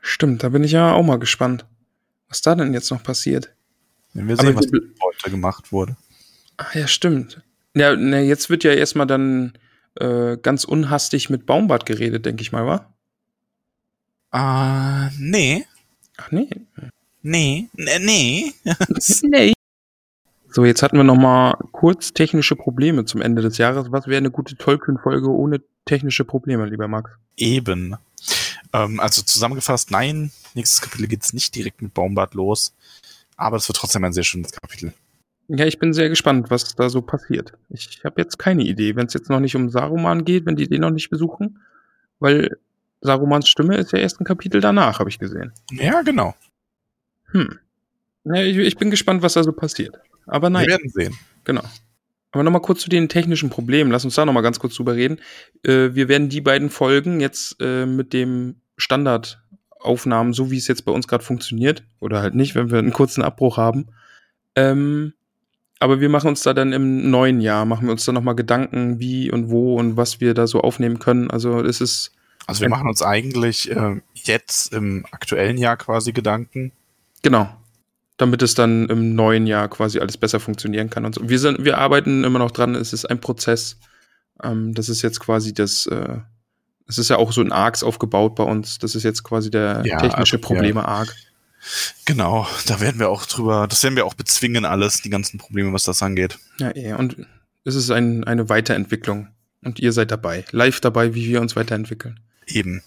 Stimmt, 0.00 0.42
da 0.42 0.48
bin 0.48 0.64
ich 0.64 0.72
ja 0.72 0.92
auch 0.92 1.02
mal 1.02 1.18
gespannt, 1.18 1.66
was 2.28 2.42
da 2.42 2.54
denn 2.54 2.72
jetzt 2.72 2.90
noch 2.90 3.02
passiert. 3.02 3.52
Wenn 4.14 4.28
wir 4.28 4.36
sehen, 4.36 4.48
Aber 4.48 4.56
was 4.56 4.70
mit 4.70 4.98
Beute 4.98 5.30
gemacht 5.30 5.72
wurde. 5.72 5.96
Ach 6.56 6.74
ja, 6.74 6.86
stimmt. 6.86 7.42
Ja, 7.74 7.94
ne, 7.94 8.22
jetzt 8.22 8.50
wird 8.50 8.64
ja 8.64 8.72
erstmal 8.72 9.06
dann 9.06 9.52
äh, 9.94 10.36
ganz 10.36 10.64
unhastig 10.64 11.30
mit 11.30 11.46
Baumbart 11.46 11.86
geredet, 11.86 12.26
denke 12.26 12.42
ich 12.42 12.52
mal, 12.52 12.66
wa? 12.66 12.92
Ah, 14.30 15.06
uh, 15.06 15.10
nee. 15.18 15.64
Ach 16.16 16.30
nee. 16.30 16.50
Nee, 17.22 17.68
nee, 17.74 18.52
nee. 19.22 19.52
So, 20.52 20.64
jetzt 20.64 20.82
hatten 20.82 20.96
wir 20.96 21.04
noch 21.04 21.16
mal 21.16 21.56
kurz 21.70 22.12
technische 22.12 22.56
Probleme 22.56 23.04
zum 23.04 23.22
Ende 23.22 23.40
des 23.40 23.58
Jahres. 23.58 23.92
Was 23.92 24.08
wäre 24.08 24.18
eine 24.18 24.32
gute 24.32 24.56
Tolkien-Folge 24.56 25.28
ohne 25.28 25.60
technische 25.84 26.24
Probleme, 26.24 26.66
lieber 26.66 26.88
Max? 26.88 27.12
Eben. 27.36 27.96
Ähm, 28.72 28.98
also 28.98 29.22
zusammengefasst, 29.22 29.92
nein, 29.92 30.32
nächstes 30.54 30.80
Kapitel 30.80 31.06
geht 31.06 31.22
es 31.22 31.32
nicht 31.32 31.54
direkt 31.54 31.82
mit 31.82 31.94
Baumbart 31.94 32.34
los, 32.34 32.74
aber 33.36 33.56
es 33.56 33.68
wird 33.68 33.76
trotzdem 33.76 34.02
ein 34.04 34.12
sehr 34.12 34.24
schönes 34.24 34.52
Kapitel. 34.52 34.92
Ja, 35.48 35.66
ich 35.66 35.78
bin 35.78 35.92
sehr 35.92 36.08
gespannt, 36.08 36.50
was 36.50 36.74
da 36.74 36.88
so 36.88 37.02
passiert. 37.02 37.52
Ich 37.70 38.02
habe 38.04 38.20
jetzt 38.20 38.38
keine 38.38 38.62
Idee, 38.64 38.96
wenn 38.96 39.06
es 39.06 39.14
jetzt 39.14 39.30
noch 39.30 39.40
nicht 39.40 39.56
um 39.56 39.68
Saruman 39.68 40.24
geht, 40.24 40.46
wenn 40.46 40.56
die 40.56 40.68
den 40.68 40.80
noch 40.80 40.90
nicht 40.90 41.10
besuchen, 41.10 41.60
weil 42.18 42.56
Sarumans 43.00 43.48
Stimme 43.48 43.76
ist 43.76 43.92
ja 43.92 43.98
erst 43.98 44.20
ein 44.20 44.24
Kapitel 44.24 44.60
danach, 44.60 44.98
habe 44.98 45.10
ich 45.10 45.18
gesehen. 45.18 45.52
Ja, 45.72 46.02
genau. 46.02 46.34
Hm. 47.26 47.58
Ja, 48.24 48.42
ich, 48.42 48.56
ich 48.56 48.76
bin 48.76 48.90
gespannt, 48.90 49.22
was 49.22 49.34
da 49.34 49.42
so 49.42 49.52
passiert. 49.52 49.98
Aber 50.26 50.50
nein. 50.50 50.66
Wir 50.66 50.72
werden 50.72 50.90
sehen. 50.90 51.18
Genau. 51.44 51.62
Aber 52.32 52.44
nochmal 52.44 52.62
kurz 52.62 52.82
zu 52.82 52.90
den 52.90 53.08
technischen 53.08 53.50
Problemen. 53.50 53.90
Lass 53.90 54.04
uns 54.04 54.14
da 54.14 54.24
nochmal 54.24 54.42
ganz 54.42 54.60
kurz 54.60 54.76
drüber 54.76 54.94
reden. 54.94 55.18
Äh, 55.64 55.94
wir 55.94 56.08
werden 56.08 56.28
die 56.28 56.40
beiden 56.40 56.70
Folgen 56.70 57.20
jetzt 57.20 57.56
äh, 57.60 57.86
mit 57.86 58.12
dem 58.12 58.56
Standardaufnahmen, 58.76 60.32
so 60.32 60.50
wie 60.50 60.56
es 60.56 60.68
jetzt 60.68 60.84
bei 60.84 60.92
uns 60.92 61.08
gerade 61.08 61.24
funktioniert, 61.24 61.82
oder 61.98 62.22
halt 62.22 62.34
nicht, 62.34 62.54
wenn 62.54 62.70
wir 62.70 62.78
einen 62.78 62.92
kurzen 62.92 63.22
Abbruch 63.22 63.56
haben. 63.56 63.88
Ähm, 64.54 65.12
aber 65.80 66.00
wir 66.00 66.08
machen 66.08 66.28
uns 66.28 66.42
da 66.42 66.54
dann 66.54 66.72
im 66.72 67.10
neuen 67.10 67.40
Jahr, 67.40 67.64
machen 67.64 67.86
wir 67.86 67.92
uns 67.92 68.04
da 68.04 68.12
nochmal 68.12 68.36
Gedanken, 68.36 69.00
wie 69.00 69.30
und 69.30 69.50
wo 69.50 69.76
und 69.76 69.96
was 69.96 70.20
wir 70.20 70.34
da 70.34 70.46
so 70.46 70.60
aufnehmen 70.60 70.98
können. 70.98 71.30
Also 71.30 71.60
es 71.60 71.80
ist. 71.80 72.12
Also 72.46 72.62
wir 72.62 72.68
machen 72.68 72.88
uns 72.88 73.02
eigentlich 73.02 73.70
äh, 73.70 74.00
jetzt 74.14 74.72
im 74.72 75.04
aktuellen 75.10 75.56
Jahr 75.56 75.76
quasi 75.76 76.12
Gedanken. 76.12 76.72
Genau 77.22 77.48
damit 78.20 78.42
es 78.42 78.54
dann 78.54 78.88
im 78.90 79.14
neuen 79.14 79.46
Jahr 79.46 79.68
quasi 79.68 79.98
alles 79.98 80.18
besser 80.18 80.40
funktionieren 80.40 80.90
kann 80.90 81.06
und 81.06 81.14
so. 81.14 81.28
Wir 81.28 81.38
sind, 81.38 81.64
wir 81.64 81.78
arbeiten 81.78 82.22
immer 82.22 82.38
noch 82.38 82.50
dran, 82.50 82.74
es 82.74 82.92
ist 82.92 83.06
ein 83.06 83.20
Prozess. 83.20 83.78
Ähm, 84.42 84.74
das 84.74 84.90
ist 84.90 85.00
jetzt 85.00 85.20
quasi 85.20 85.54
das, 85.54 85.86
äh, 85.86 86.18
Es 86.86 86.98
ist 86.98 87.08
ja 87.08 87.16
auch 87.16 87.32
so 87.32 87.40
ein 87.40 87.52
Arcs 87.52 87.82
aufgebaut 87.82 88.34
bei 88.34 88.42
uns. 88.42 88.78
Das 88.78 88.94
ist 88.94 89.04
jetzt 89.04 89.22
quasi 89.22 89.50
der 89.50 89.82
Ja, 89.86 89.98
technische 89.98 90.36
also, 90.36 90.48
Probleme-Arc. 90.48 91.14
Genau, 92.04 92.46
da 92.66 92.80
werden 92.80 92.98
wir 92.98 93.08
auch 93.08 93.24
drüber, 93.26 93.66
das 93.68 93.82
werden 93.82 93.96
wir 93.96 94.04
auch 94.04 94.14
bezwingen, 94.14 94.64
alles, 94.64 95.00
die 95.00 95.10
ganzen 95.10 95.38
Probleme, 95.38 95.72
was 95.72 95.84
das 95.84 96.02
angeht. 96.02 96.38
Ja, 96.58 96.74
eh. 96.74 96.92
Und 96.94 97.16
es 97.64 97.74
ist 97.74 97.90
ein, 97.90 98.24
eine 98.24 98.48
Weiterentwicklung. 98.48 99.28
Und 99.62 99.78
ihr 99.78 99.92
seid 99.92 100.10
dabei. 100.10 100.44
Live 100.50 100.80
dabei, 100.80 101.14
wie 101.14 101.28
wir 101.28 101.40
uns 101.40 101.56
weiterentwickeln. 101.56 102.20
Eben. 102.46 102.82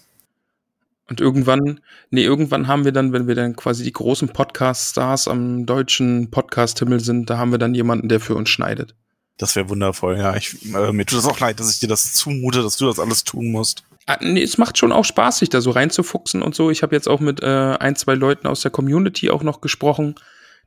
Und 1.08 1.20
irgendwann, 1.20 1.80
nee, 2.10 2.24
irgendwann 2.24 2.66
haben 2.66 2.84
wir 2.84 2.92
dann, 2.92 3.12
wenn 3.12 3.26
wir 3.26 3.34
dann 3.34 3.56
quasi 3.56 3.84
die 3.84 3.92
großen 3.92 4.28
Podcast-Stars 4.28 5.28
am 5.28 5.66
deutschen 5.66 6.30
Podcast-Himmel 6.30 7.00
sind, 7.00 7.28
da 7.28 7.36
haben 7.36 7.50
wir 7.50 7.58
dann 7.58 7.74
jemanden, 7.74 8.08
der 8.08 8.20
für 8.20 8.34
uns 8.34 8.48
schneidet. 8.48 8.94
Das 9.36 9.56
wäre 9.56 9.68
wundervoll, 9.68 10.16
ja. 10.16 10.34
Ich, 10.36 10.64
äh, 10.74 10.92
mir 10.92 11.04
tut 11.04 11.18
es 11.18 11.26
auch 11.26 11.40
leid, 11.40 11.60
dass 11.60 11.72
ich 11.72 11.80
dir 11.80 11.88
das 11.88 12.14
zumute, 12.14 12.62
dass 12.62 12.76
du 12.76 12.86
das 12.86 12.98
alles 12.98 13.24
tun 13.24 13.50
musst. 13.50 13.84
Ah, 14.06 14.18
nee, 14.20 14.42
es 14.42 14.58
macht 14.58 14.78
schon 14.78 14.92
auch 14.92 15.04
Spaß, 15.04 15.38
sich 15.38 15.48
da 15.48 15.60
so 15.60 15.70
reinzufuchsen 15.70 16.42
und 16.42 16.54
so. 16.54 16.70
Ich 16.70 16.82
habe 16.82 16.94
jetzt 16.94 17.08
auch 17.08 17.20
mit 17.20 17.42
äh, 17.42 17.76
ein, 17.80 17.96
zwei 17.96 18.14
Leuten 18.14 18.46
aus 18.46 18.60
der 18.60 18.70
Community 18.70 19.30
auch 19.30 19.42
noch 19.42 19.60
gesprochen, 19.60 20.14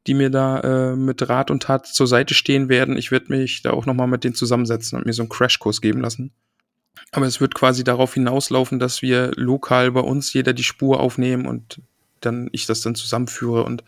die 0.06 0.14
mir 0.14 0.30
da 0.30 0.60
äh, 0.92 0.96
mit 0.96 1.28
Rat 1.30 1.52
und 1.52 1.64
Tat 1.64 1.88
zur 1.88 2.08
Seite 2.08 2.34
stehen 2.34 2.68
werden. 2.68 2.98
Ich 2.98 3.12
werde 3.12 3.28
mich 3.30 3.62
da 3.62 3.72
auch 3.72 3.86
noch 3.86 3.94
mal 3.94 4.08
mit 4.08 4.24
denen 4.24 4.36
zusammensetzen 4.36 4.98
und 4.98 5.06
mir 5.06 5.14
so 5.14 5.22
einen 5.22 5.30
Crashkurs 5.30 5.82
geben 5.82 6.02
lassen. 6.02 6.32
Aber 7.12 7.26
es 7.26 7.42
wird 7.42 7.56
quasi 7.56 7.84
darauf 7.84 8.14
hinauslaufen, 8.14 8.80
dass 8.80 9.02
wir 9.02 9.32
lokal 9.36 9.92
bei 9.92 10.02
uns 10.02 10.34
jeder 10.34 10.54
die 10.54 10.64
Spur 10.64 11.00
aufnehmen 11.00 11.46
und 11.46 11.82
dann 12.22 12.50
ich 12.52 12.66
das 12.66 12.82
dann 12.82 12.96
zusammenführe 12.96 13.64
und 13.64 13.84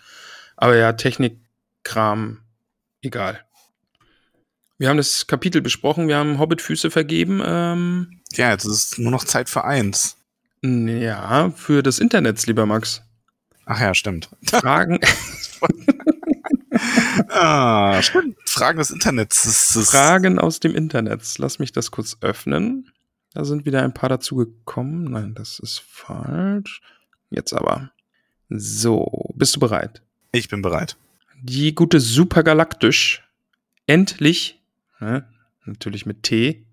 aber 0.58 0.76
ja, 0.76 0.92
Technikkram, 0.92 2.40
egal. 3.02 3.40
Wir 4.78 4.90
haben 4.90 4.98
das 4.98 5.26
Kapitel 5.28 5.62
besprochen, 5.62 6.08
wir 6.08 6.18
haben 6.18 6.38
Hobbit-Füße 6.38 6.92
vergeben. 6.92 7.42
Ähm, 7.46 8.22
Ja, 8.34 8.52
jetzt 8.52 8.66
ist 8.66 9.00
nur 9.00 9.12
noch 9.12 9.24
Zeit 9.24 9.50
für 9.50 9.64
eins. 9.64 10.18
ja, 10.62 11.52
für 11.52 11.82
das 11.82 12.00
Internet, 12.00 12.46
lieber 12.46 12.66
Max. 12.66 13.02
Ach 13.66 13.80
ja, 13.80 13.94
stimmt. 13.94 14.30
Fragen, 14.44 15.00
ah, 17.30 18.02
stimmt. 18.02 18.38
Fragen 18.46 18.80
des 18.80 18.90
Internets. 18.90 19.90
Fragen 19.90 20.40
aus 20.40 20.60
dem 20.60 20.76
Internet. 20.76 21.22
Lass 21.38 21.60
mich 21.60 21.72
das 21.72 21.92
kurz 21.92 22.18
öffnen. 22.22 22.92
Da 23.34 23.46
sind 23.46 23.66
wieder 23.66 23.84
ein 23.84 23.94
paar 23.94 24.10
dazugekommen. 24.10 25.06
Nein, 25.06 25.36
das 25.36 25.60
ist 25.60 25.80
falsch. 25.80 26.82
Jetzt 27.30 27.54
aber. 27.54 27.92
So, 28.50 29.32
bist 29.36 29.56
du 29.56 29.60
bereit? 29.60 30.02
Ich 30.32 30.50
bin 30.50 30.62
bereit. 30.62 30.98
Die 31.42 31.76
gute 31.76 32.00
Supergalaktisch. 32.00 33.24
Endlich, 33.86 34.60
ne, 35.00 35.28
natürlich 35.66 36.06
mit 36.06 36.24
T, 36.24 36.66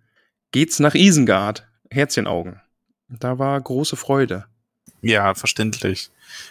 geht's 0.50 0.80
nach 0.80 0.94
Isengard. 0.94 1.66
Herzchenaugen. 1.90 2.60
Da 3.08 3.38
war 3.38 3.60
große 3.60 3.96
Freude. 3.96 4.46
Ja, 5.02 5.34
verständlich. 5.34 6.10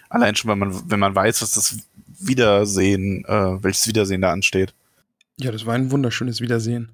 Allein 0.10 0.36
schon, 0.36 0.50
wenn 0.50 0.60
man, 0.60 0.90
wenn 0.90 1.00
man 1.00 1.14
weiß, 1.14 1.42
was 1.42 1.52
das 1.52 1.78
Wiedersehen, 2.20 3.26
äh, 3.26 3.64
welches 3.64 3.88
Wiedersehen 3.88 4.22
da 4.22 4.32
ansteht. 4.32 4.74
Ja, 5.38 5.52
das 5.52 5.66
war 5.66 5.76
ein 5.76 5.92
wunderschönes 5.92 6.40
Wiedersehen. 6.40 6.92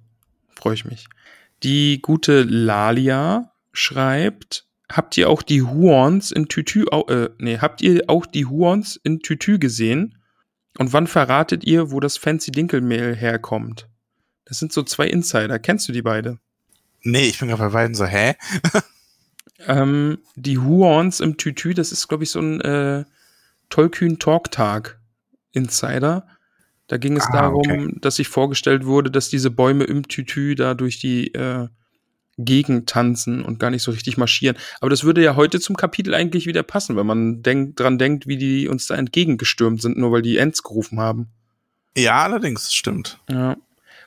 Freue 0.55 0.73
ich 0.73 0.85
mich. 0.85 1.07
Die 1.63 2.01
gute 2.01 2.43
Lalia 2.43 3.51
schreibt, 3.73 4.67
habt 4.91 5.17
ihr 5.17 5.29
auch 5.29 5.41
die 5.41 5.61
Huons 5.61 6.31
in 6.31 6.47
Tütü, 6.47 6.85
äh, 6.91 7.29
nee, 7.37 7.59
habt 7.59 7.81
ihr 7.81 8.03
auch 8.07 8.25
die 8.25 8.45
Huons 8.45 8.99
in 9.03 9.19
Tütü 9.19 9.59
gesehen? 9.59 10.17
Und 10.77 10.93
wann 10.93 11.07
verratet 11.07 11.63
ihr, 11.65 11.91
wo 11.91 11.99
das 11.99 12.17
Fancy 12.17 12.51
Dinkelmehl 12.51 13.15
herkommt? 13.15 13.89
Das 14.45 14.59
sind 14.59 14.73
so 14.73 14.83
zwei 14.83 15.07
Insider. 15.07 15.59
Kennst 15.59 15.87
du 15.87 15.93
die 15.93 16.01
beide? 16.01 16.39
Nee, 17.03 17.27
ich 17.27 17.39
bin 17.39 17.49
gerade 17.49 17.63
bei 17.63 17.69
beiden 17.69 17.95
so, 17.95 18.05
hä? 18.05 18.35
Ähm, 19.67 20.19
die 20.35 20.57
Huons 20.57 21.19
im 21.19 21.37
Tütü, 21.37 21.73
das 21.73 21.91
ist, 21.91 22.07
glaube 22.07 22.23
ich, 22.23 22.31
so 22.31 22.39
ein 22.39 22.61
äh, 22.61 23.05
Tollkühn 23.69 24.19
Talktag 24.19 24.99
Insider. 25.51 26.27
Da 26.91 26.97
ging 26.97 27.15
es 27.15 27.23
Ah, 27.27 27.31
darum, 27.43 27.61
okay. 27.61 27.89
dass 28.01 28.17
sich 28.17 28.27
vorgestellt 28.27 28.85
wurde, 28.85 29.09
dass 29.09 29.29
diese 29.29 29.49
Bäume 29.49 29.85
im 29.85 30.09
Tütü 30.09 30.55
da 30.55 30.73
durch 30.73 30.99
die 30.99 31.33
äh, 31.33 31.69
Gegend 32.37 32.89
tanzen 32.89 33.45
und 33.45 33.59
gar 33.61 33.69
nicht 33.69 33.81
so 33.81 33.91
richtig 33.91 34.17
marschieren. 34.17 34.57
Aber 34.81 34.89
das 34.89 35.05
würde 35.05 35.23
ja 35.23 35.37
heute 35.37 35.61
zum 35.61 35.77
Kapitel 35.77 36.13
eigentlich 36.13 36.47
wieder 36.47 36.63
passen, 36.63 36.97
wenn 36.97 37.05
man 37.05 37.43
denk, 37.43 37.77
dran 37.77 37.97
denkt, 37.97 38.27
wie 38.27 38.35
die 38.35 38.67
uns 38.67 38.87
da 38.87 38.95
entgegengestürmt 38.95 39.81
sind, 39.81 39.97
nur 39.97 40.11
weil 40.11 40.21
die 40.21 40.35
Ents 40.35 40.63
gerufen 40.63 40.99
haben. 40.99 41.29
Ja, 41.95 42.23
allerdings, 42.23 42.63
das 42.63 42.73
stimmt. 42.73 43.19
Ja. 43.29 43.55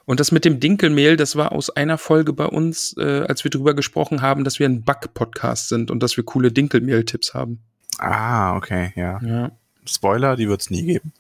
Und 0.05 0.21
das 0.21 0.31
mit 0.31 0.45
dem 0.45 0.61
Dinkelmehl, 0.61 1.17
das 1.17 1.37
war 1.37 1.53
aus 1.53 1.71
einer 1.71 1.97
Folge 1.97 2.35
bei 2.35 2.45
uns, 2.45 2.95
äh, 2.99 3.25
als 3.27 3.45
wir 3.45 3.51
drüber 3.51 3.73
gesprochen 3.73 4.21
haben, 4.21 4.45
dass 4.45 4.59
wir 4.59 4.69
ein 4.69 4.83
Back-Podcast 4.85 5.71
sind 5.71 5.91
und 5.91 6.03
dass 6.03 6.19
wir 6.19 6.25
coole 6.25 6.53
Dinkelmehl-Tipps 6.53 7.33
haben. 7.33 7.61
Ah, 7.97 8.55
okay, 8.57 8.93
ja. 8.95 9.23
Ja. 9.25 9.53
Spoiler, 9.87 10.37
die 10.37 10.51
wird's 10.51 10.69
nie 10.69 10.85
geben. 10.85 11.15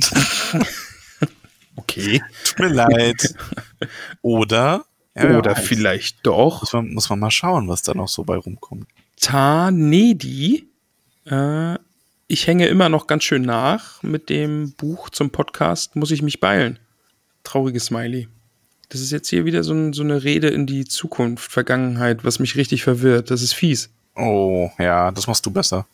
Okay. 1.76 2.22
Tut 2.44 2.58
mir 2.60 2.72
leid. 2.72 3.34
Oder? 4.22 4.84
Ja, 5.16 5.38
Oder 5.38 5.56
weiß. 5.56 5.64
vielleicht 5.64 6.26
doch. 6.26 6.62
Muss 6.62 6.72
man, 6.72 6.92
muss 6.92 7.10
man 7.10 7.20
mal 7.20 7.30
schauen, 7.30 7.68
was 7.68 7.82
da 7.82 7.94
noch 7.94 8.08
so 8.08 8.24
bei 8.24 8.36
rumkommt. 8.36 8.88
Tanedi. 9.20 10.68
Äh, 11.26 11.78
ich 12.26 12.46
hänge 12.46 12.66
immer 12.66 12.88
noch 12.88 13.06
ganz 13.06 13.24
schön 13.24 13.42
nach. 13.42 14.02
Mit 14.02 14.28
dem 14.28 14.72
Buch 14.72 15.10
zum 15.10 15.30
Podcast 15.30 15.94
muss 15.96 16.10
ich 16.10 16.22
mich 16.22 16.40
beeilen. 16.40 16.78
Trauriges 17.44 17.86
Smiley. 17.86 18.28
Das 18.88 19.00
ist 19.00 19.12
jetzt 19.12 19.28
hier 19.28 19.44
wieder 19.44 19.64
so, 19.64 19.72
ein, 19.72 19.92
so 19.92 20.02
eine 20.02 20.24
Rede 20.24 20.48
in 20.48 20.66
die 20.66 20.84
Zukunft, 20.84 21.50
Vergangenheit, 21.50 22.24
was 22.24 22.38
mich 22.38 22.56
richtig 22.56 22.82
verwirrt. 22.82 23.30
Das 23.30 23.42
ist 23.42 23.52
fies. 23.52 23.90
Oh, 24.16 24.70
ja, 24.78 25.10
das 25.10 25.26
machst 25.26 25.44
du 25.46 25.50
besser. 25.50 25.86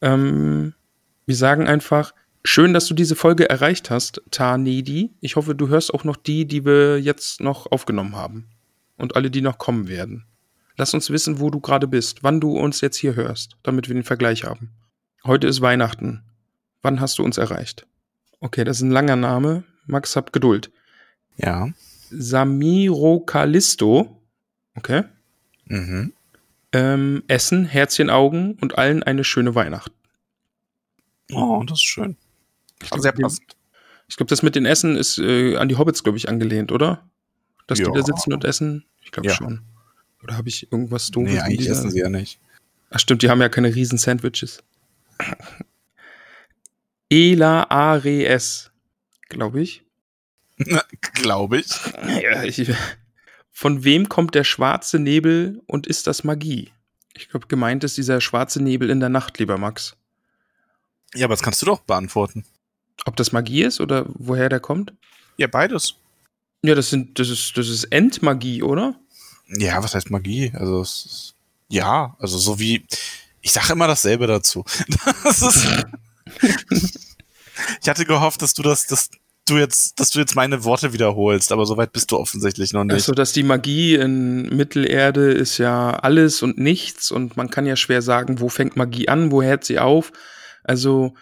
Ähm, 0.00 0.74
wir 1.26 1.36
sagen 1.36 1.66
einfach, 1.66 2.12
schön, 2.44 2.74
dass 2.74 2.86
du 2.86 2.94
diese 2.94 3.16
Folge 3.16 3.48
erreicht 3.48 3.90
hast, 3.90 4.22
Tanedi. 4.30 5.10
Ich 5.20 5.36
hoffe, 5.36 5.54
du 5.54 5.68
hörst 5.68 5.92
auch 5.92 6.04
noch 6.04 6.16
die, 6.16 6.46
die 6.46 6.64
wir 6.64 7.00
jetzt 7.00 7.40
noch 7.40 7.70
aufgenommen 7.70 8.16
haben. 8.16 8.48
Und 8.96 9.16
alle, 9.16 9.30
die 9.30 9.40
noch 9.40 9.58
kommen 9.58 9.88
werden. 9.88 10.26
Lass 10.76 10.94
uns 10.94 11.10
wissen, 11.10 11.40
wo 11.40 11.50
du 11.50 11.60
gerade 11.60 11.86
bist, 11.86 12.22
wann 12.22 12.40
du 12.40 12.56
uns 12.56 12.80
jetzt 12.80 12.96
hier 12.96 13.14
hörst, 13.14 13.56
damit 13.62 13.88
wir 13.88 13.94
den 13.94 14.04
Vergleich 14.04 14.44
haben. 14.44 14.70
Heute 15.24 15.46
ist 15.46 15.60
Weihnachten. 15.60 16.22
Wann 16.82 17.00
hast 17.00 17.18
du 17.18 17.24
uns 17.24 17.38
erreicht? 17.38 17.86
Okay, 18.40 18.64
das 18.64 18.78
ist 18.78 18.82
ein 18.82 18.90
langer 18.90 19.16
Name. 19.16 19.64
Max, 19.86 20.16
hab 20.16 20.32
Geduld. 20.32 20.70
Ja. 21.36 21.68
Samiro 22.10 23.20
Kalisto. 23.20 24.20
Okay. 24.74 25.04
Mhm. 25.66 26.12
Ähm, 26.72 27.22
Essen, 27.28 27.64
Herzchen, 27.64 28.10
Augen 28.10 28.58
und 28.60 28.78
allen 28.78 29.02
eine 29.02 29.24
schöne 29.24 29.54
Weihnacht. 29.54 29.92
Oh, 31.32 31.62
das 31.66 31.78
ist 31.78 31.84
schön. 31.84 32.16
Glaub, 32.90 33.00
Sehr 33.00 33.12
die- 33.12 33.22
passend. 33.22 33.56
Ich 34.08 34.16
glaube, 34.16 34.28
das 34.30 34.42
mit 34.42 34.54
den 34.54 34.66
Essen 34.66 34.96
ist 34.96 35.18
äh, 35.18 35.56
an 35.56 35.68
die 35.68 35.76
Hobbits, 35.76 36.02
glaube 36.02 36.18
ich, 36.18 36.28
angelehnt, 36.28 36.70
oder? 36.72 37.08
Dass 37.66 37.78
die 37.78 37.84
Ja. 37.84 37.90
da 37.92 38.02
sitzen 38.02 38.32
und 38.32 38.44
essen? 38.44 38.84
Ich 39.00 39.10
glaube 39.12 39.28
Ja. 39.28 39.34
schon. 39.34 39.62
Oder 40.22 40.36
habe 40.36 40.48
ich 40.48 40.70
irgendwas 40.70 41.10
Doofes 41.10 41.32
Nee, 41.32 41.40
eigentlich 41.40 41.68
essen 41.68 41.90
sie 41.90 42.00
ja 42.00 42.08
nicht. 42.08 42.38
Ach 42.90 42.98
stimmt, 42.98 43.22
die 43.22 43.30
haben 43.30 43.40
ja 43.40 43.48
keine 43.48 43.74
riesen 43.74 43.98
Sandwiches. 43.98 44.62
Ela 47.10 47.64
Ares, 47.70 48.70
glaube 49.28 49.60
ich. 49.62 49.82
Glaube 51.14 51.58
ich. 51.58 51.70
Ja, 52.22 52.42
ich. 52.44 52.70
Von 53.50 53.84
wem 53.84 54.08
kommt 54.08 54.34
der 54.34 54.44
schwarze 54.44 54.98
Nebel 54.98 55.60
und 55.66 55.86
ist 55.86 56.06
das 56.06 56.24
Magie? 56.24 56.70
Ich 57.14 57.28
glaube, 57.28 57.46
gemeint 57.48 57.84
ist 57.84 57.96
dieser 57.96 58.20
schwarze 58.20 58.62
Nebel 58.62 58.88
in 58.90 59.00
der 59.00 59.08
Nacht, 59.08 59.38
lieber 59.38 59.58
Max. 59.58 59.96
Ja, 61.14 61.26
aber 61.26 61.32
das 61.34 61.42
kannst 61.42 61.60
du 61.62 61.66
doch 61.66 61.80
beantworten. 61.80 62.44
Ob 63.04 63.16
das 63.16 63.32
Magie 63.32 63.62
ist 63.62 63.80
oder 63.80 64.06
woher 64.14 64.48
der 64.48 64.60
kommt? 64.60 64.92
Ja, 65.36 65.46
beides. 65.46 65.94
Ja, 66.64 66.74
das 66.74 66.90
sind, 66.90 67.18
das 67.18 67.28
ist, 67.28 67.56
das 67.56 67.68
ist 67.68 67.84
Endmagie, 67.84 68.62
oder? 68.62 68.94
Ja, 69.48 69.82
was 69.82 69.94
heißt 69.94 70.10
Magie? 70.10 70.52
Also, 70.54 70.80
es 70.80 71.04
ist, 71.04 71.34
ja, 71.68 72.16
also 72.18 72.38
so 72.38 72.58
wie, 72.58 72.86
ich 73.40 73.52
sage 73.52 73.72
immer 73.72 73.86
dasselbe 73.86 74.26
dazu. 74.26 74.64
Das 75.24 75.42
ist, 75.42 75.66
ich 77.82 77.88
hatte 77.88 78.04
gehofft, 78.04 78.42
dass 78.42 78.54
du 78.54 78.62
das, 78.62 78.86
dass 78.86 79.10
du 79.46 79.58
jetzt, 79.58 79.98
dass 79.98 80.10
du 80.10 80.20
jetzt 80.20 80.36
meine 80.36 80.64
Worte 80.64 80.92
wiederholst, 80.92 81.52
aber 81.52 81.66
soweit 81.66 81.92
bist 81.92 82.12
du 82.12 82.18
offensichtlich 82.18 82.72
noch 82.72 82.84
nicht. 82.84 82.94
Also, 82.94 83.12
dass 83.12 83.32
die 83.32 83.42
Magie 83.42 83.96
in 83.96 84.54
Mittelerde 84.54 85.32
ist 85.32 85.58
ja 85.58 85.90
alles 85.90 86.42
und 86.42 86.58
nichts 86.58 87.10
und 87.10 87.36
man 87.36 87.50
kann 87.50 87.66
ja 87.66 87.76
schwer 87.76 88.02
sagen, 88.02 88.40
wo 88.40 88.48
fängt 88.48 88.76
Magie 88.76 89.08
an, 89.08 89.32
wo 89.32 89.42
hört 89.42 89.64
sie 89.64 89.78
auf. 89.78 90.12
Also, 90.62 91.14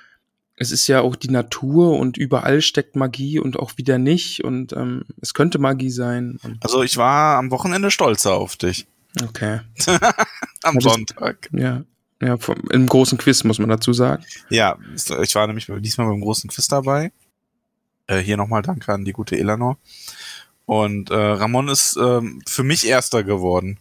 es 0.60 0.70
ist 0.72 0.86
ja 0.88 1.00
auch 1.00 1.16
die 1.16 1.30
Natur 1.30 1.98
und 1.98 2.16
überall 2.18 2.60
steckt 2.60 2.94
Magie 2.94 3.38
und 3.40 3.58
auch 3.58 3.78
wieder 3.78 3.96
nicht 3.98 4.44
und 4.44 4.72
ähm, 4.74 5.04
es 5.22 5.32
könnte 5.34 5.58
Magie 5.58 5.90
sein. 5.90 6.38
Also 6.60 6.82
ich 6.82 6.96
war 6.98 7.38
am 7.38 7.50
Wochenende 7.50 7.90
stolzer 7.90 8.34
auf 8.34 8.56
dich. 8.56 8.86
okay, 9.26 9.60
Am 10.62 10.74
Ja, 10.74 10.80
das- 10.80 10.84
Sonntag. 10.84 11.48
ja. 11.52 11.82
Ja, 12.22 12.36
vom, 12.36 12.56
im 12.70 12.86
großen 12.86 13.16
Quiz 13.16 13.42
muss 13.44 13.58
man 13.58 13.70
dazu 13.70 13.94
sagen. 13.94 14.22
Ja, 14.50 14.76
ich 15.22 15.34
war 15.34 15.46
nämlich 15.46 15.68
diesmal 15.78 16.06
beim 16.06 16.20
großen 16.20 16.50
Quiz 16.50 16.68
dabei. 16.68 17.12
Äh, 18.06 18.18
hier 18.18 18.36
nochmal 18.36 18.60
Danke 18.60 18.92
an 18.92 19.06
die 19.06 19.12
gute 19.12 19.38
Eleanor. 19.38 19.78
Und 20.66 21.08
äh, 21.10 21.14
Ramon 21.14 21.68
ist 21.68 21.96
ähm, 21.96 22.42
für 22.46 22.62
mich 22.62 22.86
Erster 22.86 23.24
geworden. 23.24 23.78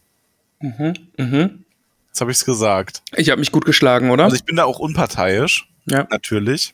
Mhm, 0.61 0.93
mhm. 1.17 1.65
Jetzt 2.07 2.21
habe 2.21 2.31
ich 2.31 2.37
es 2.37 2.45
gesagt. 2.45 3.01
Ich 3.17 3.29
habe 3.29 3.39
mich 3.41 3.51
gut 3.51 3.65
geschlagen, 3.65 4.09
oder? 4.09 4.23
Also 4.23 4.37
ich 4.37 4.45
bin 4.45 4.55
da 4.55 4.63
auch 4.63 4.79
unparteiisch, 4.79 5.67
ja. 5.89 6.07
natürlich. 6.09 6.73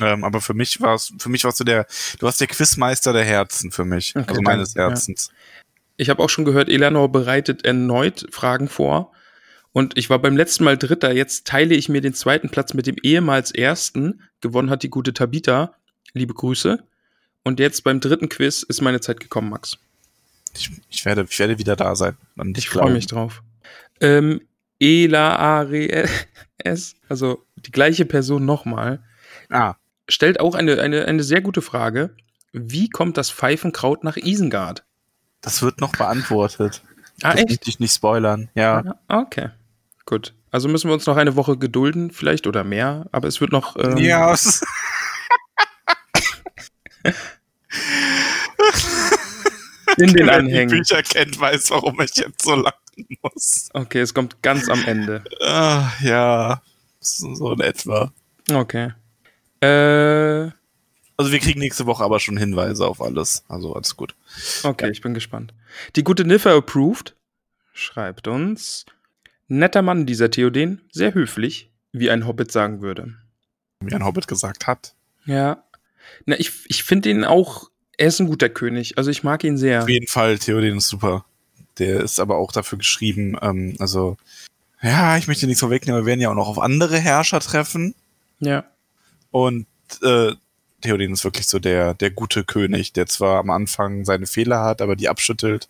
Ähm, 0.00 0.24
aber 0.24 0.40
für 0.40 0.54
mich 0.54 0.80
war 0.80 0.94
es, 0.94 1.12
für 1.18 1.28
mich 1.28 1.44
warst 1.44 1.60
du 1.60 1.64
der, 1.64 1.86
du 2.18 2.26
warst 2.26 2.40
der 2.40 2.46
Quizmeister 2.46 3.12
der 3.12 3.24
Herzen 3.24 3.70
für 3.70 3.84
mich, 3.84 4.16
Okay, 4.16 4.28
also 4.28 4.42
meines 4.42 4.74
danke, 4.74 4.80
ja. 4.80 4.88
Herzens. 4.88 5.30
Ich 5.96 6.08
habe 6.08 6.22
auch 6.22 6.30
schon 6.30 6.46
gehört, 6.46 6.68
Eleanor 6.70 7.12
bereitet 7.12 7.64
erneut 7.64 8.26
Fragen 8.30 8.68
vor. 8.68 9.12
Und 9.72 9.96
ich 9.98 10.10
war 10.10 10.18
beim 10.18 10.36
letzten 10.36 10.64
Mal 10.64 10.76
Dritter. 10.76 11.12
Jetzt 11.12 11.46
teile 11.46 11.74
ich 11.74 11.88
mir 11.88 12.00
den 12.00 12.14
zweiten 12.14 12.48
Platz 12.48 12.74
mit 12.74 12.86
dem 12.86 12.96
ehemals 13.02 13.52
ersten. 13.52 14.22
Gewonnen 14.40 14.70
hat 14.70 14.82
die 14.82 14.90
gute 14.90 15.12
Tabita. 15.12 15.74
Liebe 16.12 16.34
Grüße. 16.34 16.82
Und 17.44 17.60
jetzt 17.60 17.84
beim 17.84 18.00
dritten 18.00 18.28
Quiz 18.28 18.62
ist 18.62 18.80
meine 18.80 19.00
Zeit 19.00 19.20
gekommen, 19.20 19.50
Max. 19.50 19.78
Ich, 20.56 20.70
ich 20.88 21.04
werde, 21.04 21.26
ich 21.28 21.38
werde 21.38 21.58
wieder 21.58 21.76
da 21.76 21.94
sein. 21.94 22.16
Und 22.36 22.58
Ich 22.58 22.68
freue 22.68 22.90
mich 22.90 23.06
drauf. 23.06 23.42
Ähm, 24.00 24.40
Ela 24.80 25.36
Ares, 25.36 26.96
also 27.08 27.44
die 27.66 27.72
gleiche 27.72 28.04
Person 28.04 28.44
nochmal, 28.44 29.02
Ah, 29.48 29.74
stellt 30.08 30.40
auch 30.40 30.54
eine, 30.54 30.80
eine, 30.80 31.04
eine 31.06 31.22
sehr 31.22 31.40
gute 31.40 31.62
Frage. 31.62 32.14
Wie 32.52 32.88
kommt 32.88 33.16
das 33.16 33.30
Pfeifenkraut 33.30 34.02
nach 34.04 34.16
Isengard? 34.16 34.84
das 35.42 35.62
wird 35.62 35.80
noch 35.80 35.92
beantwortet. 35.92 36.82
Ah, 37.22 37.32
das 37.34 37.44
möchte 37.48 37.70
ich 37.70 37.80
nicht 37.80 37.94
spoilern. 37.94 38.50
Ja. 38.54 38.96
Okay. 39.08 39.48
Gut. 40.04 40.34
Also 40.50 40.68
müssen 40.68 40.88
wir 40.90 40.94
uns 40.94 41.06
noch 41.06 41.16
eine 41.16 41.36
Woche 41.36 41.56
gedulden, 41.56 42.10
vielleicht 42.10 42.46
oder 42.46 42.64
mehr, 42.64 43.06
aber 43.12 43.28
es 43.28 43.40
wird 43.40 43.52
noch. 43.52 43.76
Ähm, 43.76 43.96
Ja, 43.98 44.34
In 49.96 50.06
den 50.14 50.14
Wer 50.14 50.24
die 50.24 50.30
Anhängen. 50.30 50.68
Bücher 50.68 51.02
kennt, 51.02 51.38
weiß, 51.40 51.70
warum 51.70 52.00
ich 52.00 52.14
jetzt 52.16 52.42
so 52.42 52.54
lachen 52.54 53.06
muss. 53.22 53.68
Okay, 53.72 54.00
es 54.00 54.14
kommt 54.14 54.42
ganz 54.42 54.68
am 54.68 54.84
Ende. 54.84 55.24
Ah, 55.42 55.90
ja, 56.02 56.62
so 57.00 57.52
in 57.52 57.60
etwa. 57.60 58.12
Okay. 58.52 58.92
Äh, 59.60 60.50
Also 61.16 61.32
wir 61.32 61.38
kriegen 61.38 61.60
nächste 61.60 61.86
Woche 61.86 62.02
aber 62.04 62.18
schon 62.20 62.36
Hinweise 62.36 62.86
auf 62.86 63.00
alles. 63.02 63.44
Also 63.48 63.74
alles 63.74 63.96
gut. 63.96 64.14
okay, 64.62 64.90
ich 64.90 65.00
bin 65.00 65.14
gespannt. 65.14 65.52
Die 65.96 66.04
gute 66.04 66.24
Niffer 66.24 66.54
Approved 66.54 67.14
schreibt 67.72 68.26
uns: 68.28 68.86
Netter 69.48 69.82
Mann, 69.82 70.06
dieser 70.06 70.30
Theoden, 70.30 70.80
sehr 70.92 71.14
höflich, 71.14 71.70
wie 71.92 72.10
ein 72.10 72.26
Hobbit 72.26 72.52
sagen 72.52 72.80
würde. 72.80 73.14
Wie 73.80 73.94
ein 73.94 74.04
Hobbit 74.04 74.28
gesagt 74.28 74.66
hat. 74.66 74.94
Ja. 75.26 75.64
Na, 76.26 76.38
ich, 76.38 76.52
ich 76.68 76.82
finde 76.84 77.10
ihn 77.10 77.24
auch, 77.24 77.70
er 77.96 78.08
ist 78.08 78.20
ein 78.20 78.26
guter 78.26 78.48
König. 78.48 78.98
Also 78.98 79.10
ich 79.10 79.22
mag 79.22 79.44
ihn 79.44 79.56
sehr. 79.58 79.82
Auf 79.82 79.88
jeden 79.88 80.06
Fall, 80.06 80.38
Theoden 80.38 80.78
ist 80.78 80.88
super. 80.88 81.24
Der 81.78 82.00
ist 82.00 82.18
aber 82.20 82.36
auch 82.36 82.52
dafür 82.52 82.78
geschrieben, 82.78 83.36
ähm, 83.40 83.76
also, 83.78 84.16
ja, 84.82 85.16
ich 85.16 85.26
möchte 85.26 85.46
nichts 85.46 85.60
vorwegnehmen, 85.60 86.02
wir 86.02 86.06
werden 86.06 86.20
ja 86.20 86.30
auch 86.30 86.34
noch 86.34 86.48
auf 86.48 86.58
andere 86.58 86.98
Herrscher 86.98 87.40
treffen. 87.40 87.94
Ja. 88.38 88.64
Und 89.30 89.66
äh, 90.02 90.32
Theoden 90.80 91.12
ist 91.12 91.24
wirklich 91.24 91.46
so 91.46 91.58
der, 91.58 91.94
der 91.94 92.10
gute 92.10 92.44
König, 92.44 92.92
der 92.92 93.06
zwar 93.06 93.38
am 93.38 93.50
Anfang 93.50 94.04
seine 94.04 94.26
Fehler 94.26 94.62
hat, 94.62 94.80
aber 94.80 94.96
die 94.96 95.08
abschüttelt, 95.08 95.68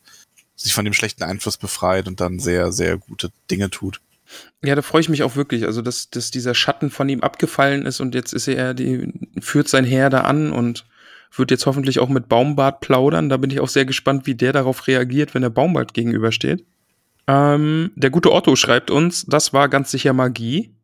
sich 0.57 0.75
von 0.75 0.85
dem 0.85 0.95
schlechten 0.95 1.23
Einfluss 1.23 1.57
befreit 1.57 2.07
und 2.07 2.21
dann 2.21 2.39
sehr, 2.39 2.73
sehr 2.73 2.99
gute 2.99 3.31
Dinge 3.51 3.71
tut. 3.71 4.01
Ja, 4.63 4.75
da 4.75 4.83
freue 4.83 5.01
ich 5.01 5.09
mich 5.09 5.23
auch 5.23 5.35
wirklich. 5.35 5.65
Also, 5.65 5.83
dass, 5.83 6.11
dass 6.11 6.31
dieser 6.31 6.55
Schatten 6.55 6.91
von 6.91 7.09
ihm 7.09 7.23
abgefallen 7.23 7.87
ist 7.87 8.01
und 8.01 8.15
jetzt 8.15 8.33
ist 8.33 8.47
er, 8.47 8.75
die, 8.75 9.13
führt 9.41 9.69
sein 9.69 9.85
Heer 9.85 10.11
da 10.11 10.21
an 10.21 10.53
und 10.53 10.87
wird 11.35 11.51
jetzt 11.51 11.67
hoffentlich 11.67 11.99
auch 11.99 12.09
mit 12.09 12.29
Baumbart 12.29 12.81
plaudern. 12.81 13.29
Da 13.29 13.37
bin 13.37 13.51
ich 13.51 13.61
auch 13.61 13.69
sehr 13.69 13.85
gespannt, 13.85 14.27
wie 14.27 14.35
der 14.35 14.53
darauf 14.53 14.87
reagiert, 14.87 15.35
wenn 15.35 15.43
der 15.43 15.51
Baumbart 15.51 15.95
gegenübersteht. 15.95 16.65
Ähm, 17.31 17.93
der 17.95 18.11
gute 18.11 18.33
Otto 18.33 18.57
schreibt 18.57 18.91
uns, 18.91 19.25
das 19.27 19.53
war 19.53 19.69
ganz 19.69 19.91
sicher 19.91 20.13
Magie. 20.13 20.75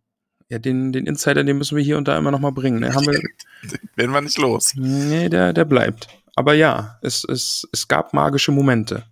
Ja, 0.48 0.60
den, 0.60 0.92
den 0.92 1.06
Insider, 1.06 1.42
den 1.42 1.58
müssen 1.58 1.76
wir 1.76 1.82
hier 1.82 1.98
und 1.98 2.06
da 2.06 2.16
immer 2.16 2.30
noch 2.30 2.38
mal 2.38 2.52
bringen. 2.52 2.78
Ne? 2.78 2.94
Haben 2.94 3.06
wir, 3.06 3.20
Werden 3.96 4.12
wir 4.12 4.20
nicht 4.20 4.38
los. 4.38 4.74
Nee, 4.76 5.28
der, 5.28 5.52
der 5.52 5.64
bleibt. 5.64 6.08
Aber 6.36 6.54
ja, 6.54 6.98
es, 7.02 7.24
es, 7.24 7.66
es 7.72 7.88
gab 7.88 8.12
magische 8.12 8.52
Momente. 8.52 9.04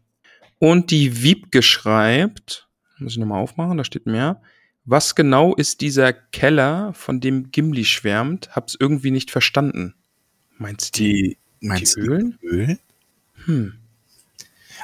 Und 0.61 0.93
die 0.93 1.23
Wiebke 1.23 1.62
schreibt, 1.62 2.69
muss 2.98 3.12
ich 3.12 3.19
nochmal 3.19 3.43
aufmachen, 3.43 3.78
da 3.78 3.85
steht 3.85 4.06
mehr. 4.06 4.40
Was 4.85 5.16
genau 5.16 5.55
ist 5.55 5.81
dieser 5.81 6.12
Keller, 6.12 6.93
von 6.93 7.19
dem 7.19 7.51
Gimli 7.51 7.85
schwärmt? 7.85 8.55
Hab's 8.55 8.77
irgendwie 8.78 9.11
nicht 9.11 9.32
verstanden. 9.32 9.94
Meinst 10.59 10.97
du 10.97 11.02
die, 11.02 11.12
Die, 11.12 11.39
die 11.62 11.66
meinst 11.66 11.97
du 11.97 12.02
Höhlen? 12.02 12.39
Höhlen? 12.43 12.78
Hm. 13.47 13.73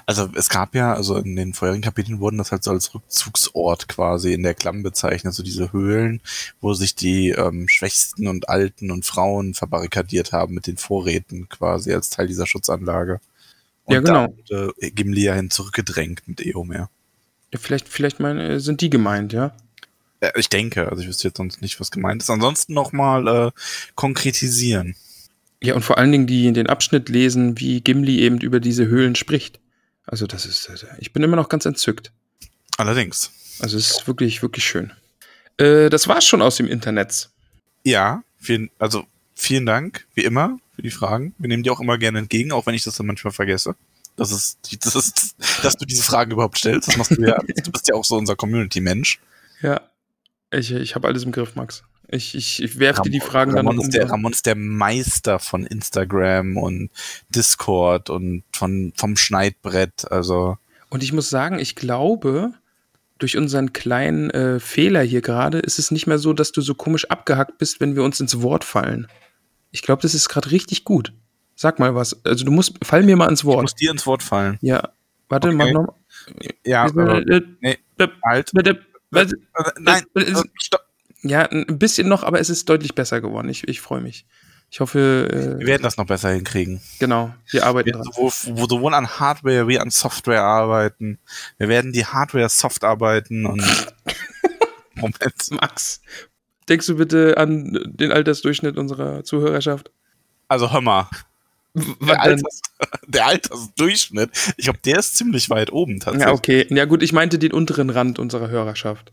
Also 0.07 0.29
es 0.35 0.49
gab 0.49 0.75
ja, 0.75 0.95
also 0.95 1.17
in 1.17 1.37
den 1.37 1.55
vorherigen 1.55 1.83
Kapiteln 1.83 2.21
wurden 2.21 2.39
das 2.39 2.53
halt 2.53 2.65
so 2.65 2.71
als 2.71 2.95
Rückzugsort 2.95 3.89
quasi 3.89 4.33
in 4.33 4.43
der 4.43 4.55
Klamm 4.55 4.83
bezeichnet, 4.83 5.35
so 5.35 5.43
diese 5.43 5.73
Höhlen, 5.73 6.21
wo 6.61 6.75
sich 6.75 6.95
die 6.95 7.31
ähm, 7.31 7.69
Schwächsten 7.69 8.27
und 8.27 8.49
Alten 8.49 8.91
und 8.91 9.05
Frauen 9.05 9.55
verbarrikadiert 9.55 10.33
haben 10.33 10.55
mit 10.55 10.67
den 10.67 10.77
Vorräten 10.77 11.49
quasi 11.49 11.93
als 11.93 12.11
Teil 12.11 12.27
dieser 12.27 12.47
Schutzanlage. 12.47 13.21
Und 13.85 13.95
Ja, 13.95 14.01
genau. 14.01 14.27
da 14.49 14.67
wurde 14.67 14.73
Gimli 14.93 15.23
ja 15.23 15.35
hin 15.35 15.51
zurückgedrängt 15.51 16.27
mit 16.27 16.41
Eomer. 16.41 16.89
Ja, 17.53 17.59
vielleicht, 17.59 17.89
vielleicht 17.89 18.21
meine, 18.21 18.61
sind 18.61 18.81
die 18.81 18.91
gemeint, 18.91 19.33
ja? 19.33 19.53
Äh, 20.21 20.33
ich 20.37 20.49
denke, 20.49 20.89
also 20.89 21.03
ich 21.03 21.09
wüsste 21.09 21.29
jetzt 21.29 21.39
sonst 21.39 21.61
nicht, 21.62 21.81
was 21.81 21.91
gemeint 21.91 22.23
ist. 22.23 22.31
Ansonsten 22.31 22.75
nochmal 22.75 23.27
äh, 23.27 23.51
konkretisieren. 23.95 24.95
Ja, 25.62 25.75
und 25.75 25.83
vor 25.83 25.99
allen 25.99 26.12
Dingen 26.12 26.27
die 26.27 26.53
den 26.53 26.69
Abschnitt 26.69 27.09
lesen, 27.09 27.59
wie 27.59 27.81
Gimli 27.81 28.21
eben 28.21 28.41
über 28.41 28.61
diese 28.61 28.87
Höhlen 28.87 29.15
spricht. 29.15 29.59
Also 30.11 30.27
das 30.27 30.45
ist, 30.45 30.69
äh, 30.69 30.87
ich 30.99 31.12
bin 31.12 31.23
immer 31.23 31.37
noch 31.37 31.49
ganz 31.49 31.65
entzückt. 31.66 32.11
Allerdings. 32.77 33.31
Also 33.61 33.78
es 33.78 33.93
ist 33.93 34.09
wirklich, 34.09 34.43
wirklich 34.43 34.65
schön. 34.65 34.93
Äh, 35.57 35.89
das 35.89 36.09
war's 36.09 36.27
schon 36.27 36.43
aus 36.43 36.57
dem 36.57 36.66
Internet. 36.66 37.31
Ja, 37.85 38.24
vielen, 38.39 38.70
also 38.81 39.05
vielen 39.35 39.66
Dank, 39.66 40.07
wie 40.15 40.24
immer, 40.24 40.59
für 40.74 40.82
die 40.82 40.91
Fragen. 40.91 41.32
Wir 41.39 41.49
nehmen 41.49 41.62
die 41.62 41.70
auch 41.70 41.78
immer 41.78 41.97
gerne 41.97 42.19
entgegen, 42.19 42.51
auch 42.51 42.66
wenn 42.66 42.74
ich 42.74 42.82
das 42.82 42.97
dann 42.97 43.07
manchmal 43.07 43.32
vergesse. 43.32 43.77
Das 44.16 44.32
ist, 44.32 44.59
das 44.85 44.97
ist, 44.97 45.37
dass 45.62 45.77
du 45.77 45.87
diese 45.87 46.03
Fragen 46.03 46.32
überhaupt 46.32 46.59
stellst. 46.59 46.89
Das 46.89 46.97
machst 46.97 47.12
du 47.12 47.23
ja. 47.23 47.39
Du 47.65 47.70
bist 47.70 47.87
ja 47.87 47.95
auch 47.95 48.05
so 48.05 48.16
unser 48.16 48.35
Community-Mensch. 48.35 49.20
Ja. 49.62 49.81
Ich, 50.51 50.73
ich 50.73 50.97
habe 50.97 51.07
alles 51.07 51.23
im 51.23 51.31
Griff, 51.31 51.55
Max. 51.55 51.85
Ich, 52.12 52.35
ich, 52.35 52.62
ich 52.62 52.78
werfe 52.78 53.03
dir 53.03 53.11
die 53.11 53.20
Fragen 53.20 53.55
Ramon 53.57 53.77
dann 53.77 53.85
ist 53.85 53.95
der, 53.95 54.11
Ramon 54.11 54.32
ist 54.32 54.47
der 54.47 54.57
Meister 54.57 55.39
von 55.39 55.65
Instagram 55.65 56.57
und 56.57 56.91
Discord 57.28 58.11
und 58.11 58.43
von, 58.53 58.93
vom 58.97 59.16
Schneidbrett. 59.16 60.11
Also, 60.11 60.59
Und 60.89 61.03
ich 61.05 61.12
muss 61.12 61.31
sagen, 61.31 61.59
ich 61.61 61.77
glaube, 61.77 62.53
durch 63.19 63.37
unseren 63.37 63.73
kleinen 63.73 64.31
äh, 64.31 64.59
Fehler 64.59 65.03
hier 65.03 65.20
gerade 65.20 65.59
ist 65.59 65.78
es 65.78 65.91
nicht 65.93 66.07
mehr 66.09 66.19
so, 66.19 66.32
dass 66.32 66.51
du 66.53 66.62
so 66.62 66.74
komisch 66.74 67.05
abgehackt 67.11 67.59
bist, 67.59 67.81
wenn 67.81 67.95
wir 67.95 68.03
uns 68.03 68.19
ins 68.19 68.43
Wort 68.43 68.65
fallen. 68.65 69.07
Ich 69.70 69.82
glaube, 69.82 70.03
das 70.03 70.15
ist 70.15 70.28
gerade 70.28 70.51
richtig 70.51 70.85
gut. 70.85 71.12
Sag 71.55 71.78
mal 71.78 71.95
was. 71.95 72.24
Also 72.24 72.45
du 72.45 72.51
musst, 72.51 72.85
fall 72.85 73.03
mir 73.05 73.16
mal 73.16 73.28
ins 73.28 73.41
ich 73.41 73.45
muss 73.45 73.55
Wort. 73.55 73.81
dir 73.81 73.91
ins 73.93 74.07
Wort 74.07 74.23
fallen. 74.23 74.59
Ja. 74.62 74.89
Warte, 75.28 75.49
Okay. 75.49 75.57
mach 75.57 75.70
noch. 75.70 75.95
Ja, 76.65 76.85
aber, 76.87 77.20
nee, 77.61 77.78
halt. 78.24 78.51
Bitte. 78.53 78.81
Äh, 79.15 79.27
Nein, 79.78 80.03
äh, 80.16 80.23
äh, 80.23 80.43
stopp. 80.61 80.81
Ja, 81.22 81.42
ein 81.51 81.78
bisschen 81.78 82.09
noch, 82.09 82.22
aber 82.22 82.40
es 82.40 82.48
ist 82.51 82.68
deutlich 82.68 82.94
besser 82.94 83.20
geworden. 83.20 83.48
Ich, 83.48 83.66
ich 83.68 83.80
freue 83.80 84.01
mich. 84.01 84.24
Ich 84.72 84.78
hoffe, 84.80 85.28
Wir 85.59 85.60
äh, 85.64 85.66
werden 85.66 85.82
das 85.82 85.97
noch 85.97 86.06
besser 86.06 86.30
hinkriegen. 86.30 86.80
genau, 87.01 87.34
wir 87.51 87.66
arbeiten 87.66 87.86
Wir 87.88 87.92
dran. 87.94 88.05
sowohl, 88.05 88.30
sowohl 88.68 88.94
an 88.94 89.09
Hardware 89.18 89.66
wie 89.66 89.78
an 89.80 89.90
Software 89.90 90.42
arbeiten. 90.44 91.18
Wir 91.59 91.68
werden 91.68 91.92
die 91.92 92.06
Hardware 92.06 92.48
soft 92.48 92.84
arbeiten 92.84 93.47
und 93.47 93.62
Moment. 94.94 95.51
Max, 95.51 96.01
denkst 96.68 96.86
du 96.86 96.97
bitte 96.97 97.36
an 97.36 97.80
den 97.86 98.12
Altersdurchschnitt 98.12 98.76
unserer 98.78 99.24
Zuhörerschaft? 99.24 99.90
Also 100.47 100.72
hör 100.72 100.80
mal, 100.80 101.09
der? 101.74 102.20
Alters, 102.20 102.60
der 103.09 103.26
Altersdurchschnitt, 103.26 104.30
ich 104.56 104.64
glaube, 104.64 104.78
der 104.84 104.98
ist 104.98 105.16
ziemlich 105.16 105.51
weit 105.51 105.72
oben 105.72 105.98
tatsächlich. 106.01 106.26
Ja, 106.28 106.32
okay. 106.32 106.66
Ja, 106.70 106.84
gut, 106.84 107.02
ich 107.02 107.12
meinte 107.12 107.38
den 107.40 107.52
unteren 107.52 107.90
Rand 107.90 108.18
unserer 108.20 108.48
Hörerschaft. 108.51 109.12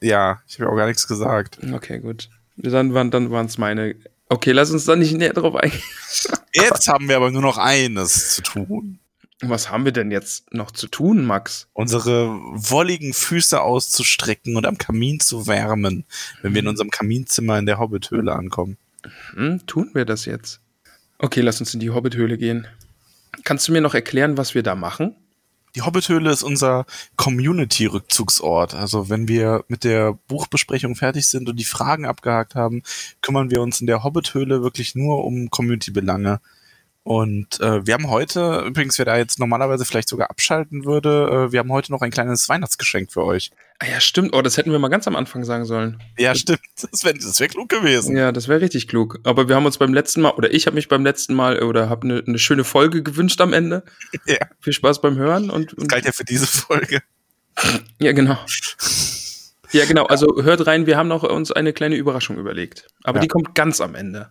Ja, 0.00 0.42
ich 0.46 0.60
habe 0.60 0.70
auch 0.70 0.76
gar 0.76 0.86
nichts 0.86 1.08
gesagt. 1.08 1.58
Okay, 1.72 1.98
gut. 2.00 2.28
Dann 2.56 2.94
waren 2.94 3.10
dann 3.10 3.32
es 3.32 3.58
meine. 3.58 3.94
Okay, 4.28 4.52
lass 4.52 4.70
uns 4.70 4.84
da 4.84 4.96
nicht 4.96 5.14
näher 5.14 5.32
drauf 5.32 5.54
eingehen. 5.56 5.82
Jetzt 6.52 6.86
haben 6.88 7.08
wir 7.08 7.16
aber 7.16 7.30
nur 7.30 7.42
noch 7.42 7.58
eines 7.58 8.34
zu 8.34 8.42
tun. 8.42 8.98
Was 9.44 9.70
haben 9.70 9.84
wir 9.84 9.90
denn 9.90 10.12
jetzt 10.12 10.52
noch 10.54 10.70
zu 10.70 10.86
tun, 10.86 11.24
Max? 11.24 11.66
Unsere 11.72 12.28
wolligen 12.28 13.12
Füße 13.12 13.60
auszustrecken 13.60 14.54
und 14.54 14.66
am 14.66 14.78
Kamin 14.78 15.18
zu 15.18 15.48
wärmen, 15.48 16.04
wenn 16.42 16.54
wir 16.54 16.60
in 16.60 16.68
unserem 16.68 16.90
Kaminzimmer 16.90 17.58
in 17.58 17.66
der 17.66 17.80
Hobbithöhle 17.80 18.32
ankommen. 18.32 18.76
Hm, 19.34 19.66
tun 19.66 19.90
wir 19.94 20.04
das 20.04 20.26
jetzt? 20.26 20.60
Okay, 21.18 21.40
lass 21.40 21.58
uns 21.58 21.74
in 21.74 21.80
die 21.80 21.90
Hobbithöhle 21.90 22.38
gehen. 22.38 22.68
Kannst 23.42 23.66
du 23.66 23.72
mir 23.72 23.80
noch 23.80 23.94
erklären, 23.94 24.36
was 24.36 24.54
wir 24.54 24.62
da 24.62 24.76
machen? 24.76 25.16
Die 25.74 25.82
Hobbithöhle 25.82 26.30
ist 26.30 26.42
unser 26.42 26.84
Community-Rückzugsort. 27.16 28.74
Also 28.74 29.08
wenn 29.08 29.26
wir 29.26 29.64
mit 29.68 29.84
der 29.84 30.18
Buchbesprechung 30.28 30.96
fertig 30.96 31.26
sind 31.26 31.48
und 31.48 31.56
die 31.56 31.64
Fragen 31.64 32.04
abgehakt 32.04 32.54
haben, 32.54 32.82
kümmern 33.22 33.50
wir 33.50 33.62
uns 33.62 33.80
in 33.80 33.86
der 33.86 34.04
Hobbithöhle 34.04 34.62
wirklich 34.62 34.94
nur 34.94 35.24
um 35.24 35.48
Community-Belange. 35.50 36.40
Und 37.04 37.58
äh, 37.60 37.84
wir 37.84 37.94
haben 37.94 38.08
heute, 38.10 38.62
übrigens, 38.64 38.96
wer 38.96 39.04
da 39.04 39.16
jetzt 39.16 39.40
normalerweise 39.40 39.84
vielleicht 39.84 40.08
sogar 40.08 40.30
abschalten 40.30 40.84
würde, 40.84 41.48
äh, 41.48 41.52
wir 41.52 41.58
haben 41.58 41.72
heute 41.72 41.90
noch 41.90 42.00
ein 42.00 42.12
kleines 42.12 42.48
Weihnachtsgeschenk 42.48 43.10
für 43.12 43.24
euch. 43.24 43.50
Ah 43.80 43.86
ja, 43.86 44.00
stimmt. 44.00 44.32
Oh, 44.34 44.42
das 44.42 44.56
hätten 44.56 44.70
wir 44.70 44.78
mal 44.78 44.88
ganz 44.88 45.08
am 45.08 45.16
Anfang 45.16 45.42
sagen 45.42 45.64
sollen. 45.64 46.00
Ja, 46.16 46.34
stimmt. 46.36 46.60
Das 46.92 47.04
wäre 47.04 47.14
das 47.14 47.40
wär 47.40 47.48
klug 47.48 47.68
gewesen. 47.68 48.16
Ja, 48.16 48.30
das 48.30 48.46
wäre 48.46 48.60
richtig 48.60 48.86
klug. 48.86 49.18
Aber 49.24 49.48
wir 49.48 49.56
haben 49.56 49.66
uns 49.66 49.78
beim 49.78 49.92
letzten 49.92 50.20
Mal, 50.20 50.30
oder 50.30 50.52
ich 50.54 50.66
habe 50.66 50.76
mich 50.76 50.86
beim 50.88 51.04
letzten 51.04 51.34
Mal, 51.34 51.58
äh, 51.58 51.62
oder 51.64 51.88
habe 51.88 52.06
eine 52.06 52.22
ne 52.24 52.38
schöne 52.38 52.62
Folge 52.62 53.02
gewünscht 53.02 53.40
am 53.40 53.52
Ende. 53.52 53.82
Ja. 54.26 54.36
Viel 54.60 54.72
Spaß 54.72 55.00
beim 55.00 55.16
Hören. 55.16 55.50
Und, 55.50 55.72
Das 55.72 55.78
und 55.78 55.88
galt 55.88 56.04
ja 56.04 56.12
für 56.12 56.24
diese 56.24 56.46
Folge. 56.46 57.02
ja, 58.00 58.12
genau. 58.12 58.38
Ja, 59.72 59.86
genau. 59.86 60.04
Also 60.04 60.26
hört 60.42 60.66
rein, 60.66 60.84
wir 60.84 60.98
haben 60.98 61.08
noch 61.08 61.22
uns 61.22 61.50
eine 61.50 61.72
kleine 61.72 61.96
Überraschung 61.96 62.36
überlegt. 62.36 62.86
Aber 63.04 63.16
Ja. 63.18 63.22
die 63.22 63.28
kommt 63.28 63.54
ganz 63.54 63.80
am 63.80 63.94
Ende. 63.94 64.28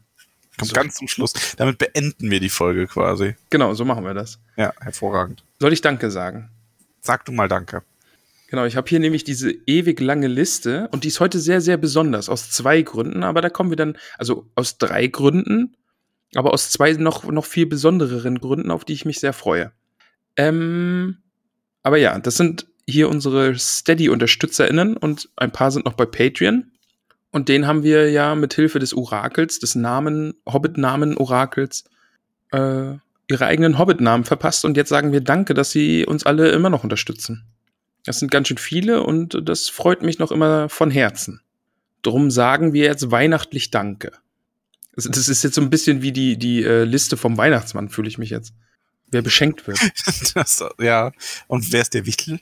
Kommt 0.62 0.70
So. 0.70 0.76
ganz 0.76 0.96
zum 0.96 1.08
Schluss. 1.08 1.34
Damit 1.58 1.78
beenden 1.78 2.32
wir 2.32 2.40
die 2.40 2.50
Folge 2.50 2.88
quasi. 2.88 3.36
Genau, 3.50 3.74
so 3.74 3.86
machen 3.86 4.04
wir 4.04 4.14
das. 4.14 4.40
Ja, 4.56 4.74
hervorragend. 4.80 5.44
Soll 5.60 5.74
ich 5.74 5.82
Danke 5.82 6.12
sagen? 6.12 6.50
Sag 7.02 7.26
du 7.26 7.32
mal 7.32 7.48
Danke. 7.48 7.84
Genau, 8.50 8.66
ich 8.66 8.76
habe 8.76 8.90
hier 8.90 9.00
nämlich 9.00 9.24
diese 9.24 9.52
ewig 9.66 10.00
lange 10.02 10.28
Liste 10.28 10.90
und 10.92 11.04
die 11.06 11.08
ist 11.08 11.22
heute 11.22 11.40
sehr, 11.40 11.62
sehr 11.62 11.78
besonders. 11.78 12.28
Aus 12.28 12.52
zwei 12.52 12.82
Gründen, 12.82 13.24
aber 13.24 13.42
da 13.42 13.50
kommen 13.50 13.70
wir 13.70 13.78
dann, 13.78 13.98
also 14.18 14.46
aus 14.56 14.78
drei 14.78 15.08
Gründen, 15.08 15.78
aber 16.36 16.54
aus 16.54 16.70
zwei 16.70 16.92
noch, 16.94 17.24
noch 17.24 17.46
viel 17.46 17.66
besondereren 17.66 18.40
Gründen, 18.40 18.70
auf 18.70 18.84
die 18.84 18.94
ich 18.94 19.06
mich 19.06 19.20
sehr 19.20 19.34
freue. 19.34 19.72
Ähm, 20.36 21.18
aber 21.82 21.98
ja, 21.98 22.20
das 22.20 22.36
sind 22.36 22.68
hier 22.86 23.10
unsere 23.10 23.58
Steady-UnterstützerInnen 23.58 24.98
und 24.98 25.30
ein 25.38 25.52
paar 25.52 25.72
sind 25.72 25.86
noch 25.86 25.94
bei 25.94 26.06
Patreon. 26.06 26.71
Und 27.32 27.48
denen 27.50 27.66
haben 27.66 27.84
wir 27.84 28.12
ja 28.12 28.36
mit 28.36 28.54
Hilfe 28.54 28.80
des 28.80 28.94
Orakels, 28.94 29.60
des 29.60 29.76
Namen, 29.76 30.34
Hobbit-Namen-Orakels, 30.46 31.86
äh, 32.52 32.96
ihre 33.28 33.46
eigenen 33.46 33.78
Hobbit-Namen 33.78 34.26
verpasst. 34.26 34.66
Und 34.66 34.76
jetzt 34.76 34.90
sagen 34.90 35.14
wir 35.14 35.22
Danke, 35.22 35.54
dass 35.54 35.72
sie 35.72 36.06
uns 36.06 36.26
alle 36.26 36.52
immer 36.52 36.70
noch 36.70 36.84
unterstützen. 36.84 37.46
Das 38.04 38.20
sind 38.20 38.32
ganz 38.32 38.48
schön 38.48 38.58
viele 38.58 39.04
und 39.04 39.38
das 39.48 39.70
freut 39.70 40.02
mich 40.02 40.20
noch 40.20 40.32
immer 40.32 40.70
von 40.70 40.92
Herzen. 40.92 41.42
Drum 42.02 42.32
sagen 42.32 42.74
wir 42.74 42.86
jetzt 42.86 43.12
weihnachtlich 43.12 43.72
Danke. 43.72 44.12
Also 44.96 45.10
das 45.10 45.30
ist 45.30 45.44
jetzt 45.44 45.56
so 45.56 45.62
ein 45.62 45.70
bisschen 45.70 46.02
wie 46.02 46.12
die, 46.12 46.38
die 46.38 46.64
äh, 46.64 46.84
Liste 46.84 47.16
vom 47.16 47.38
Weihnachtsmann, 47.38 47.90
fühle 47.90 48.10
ich 48.10 48.18
mich 48.18 48.30
jetzt. 48.30 48.54
Wer 49.10 49.22
beschenkt 49.22 49.68
wird. 49.68 49.80
Das, 50.34 50.64
ja. 50.80 51.12
Und 51.48 51.72
wer 51.72 51.82
ist 51.82 51.94
der 51.94 52.06
Wichtel? 52.06 52.40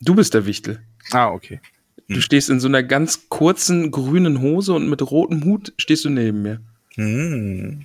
Du 0.00 0.14
bist 0.14 0.34
der 0.34 0.46
Wichtel. 0.46 0.82
Ah, 1.12 1.28
okay. 1.28 1.60
Du 2.08 2.14
Hm. 2.16 2.20
stehst 2.22 2.48
in 2.50 2.58
so 2.60 2.68
einer 2.68 2.82
ganz 2.82 3.28
kurzen 3.28 3.90
grünen 3.90 4.40
Hose 4.40 4.72
und 4.72 4.88
mit 4.88 5.02
rotem 5.02 5.44
Hut 5.44 5.72
stehst 5.76 6.04
du 6.04 6.10
neben 6.10 6.42
mir. 6.42 6.60
Hm. 6.94 7.84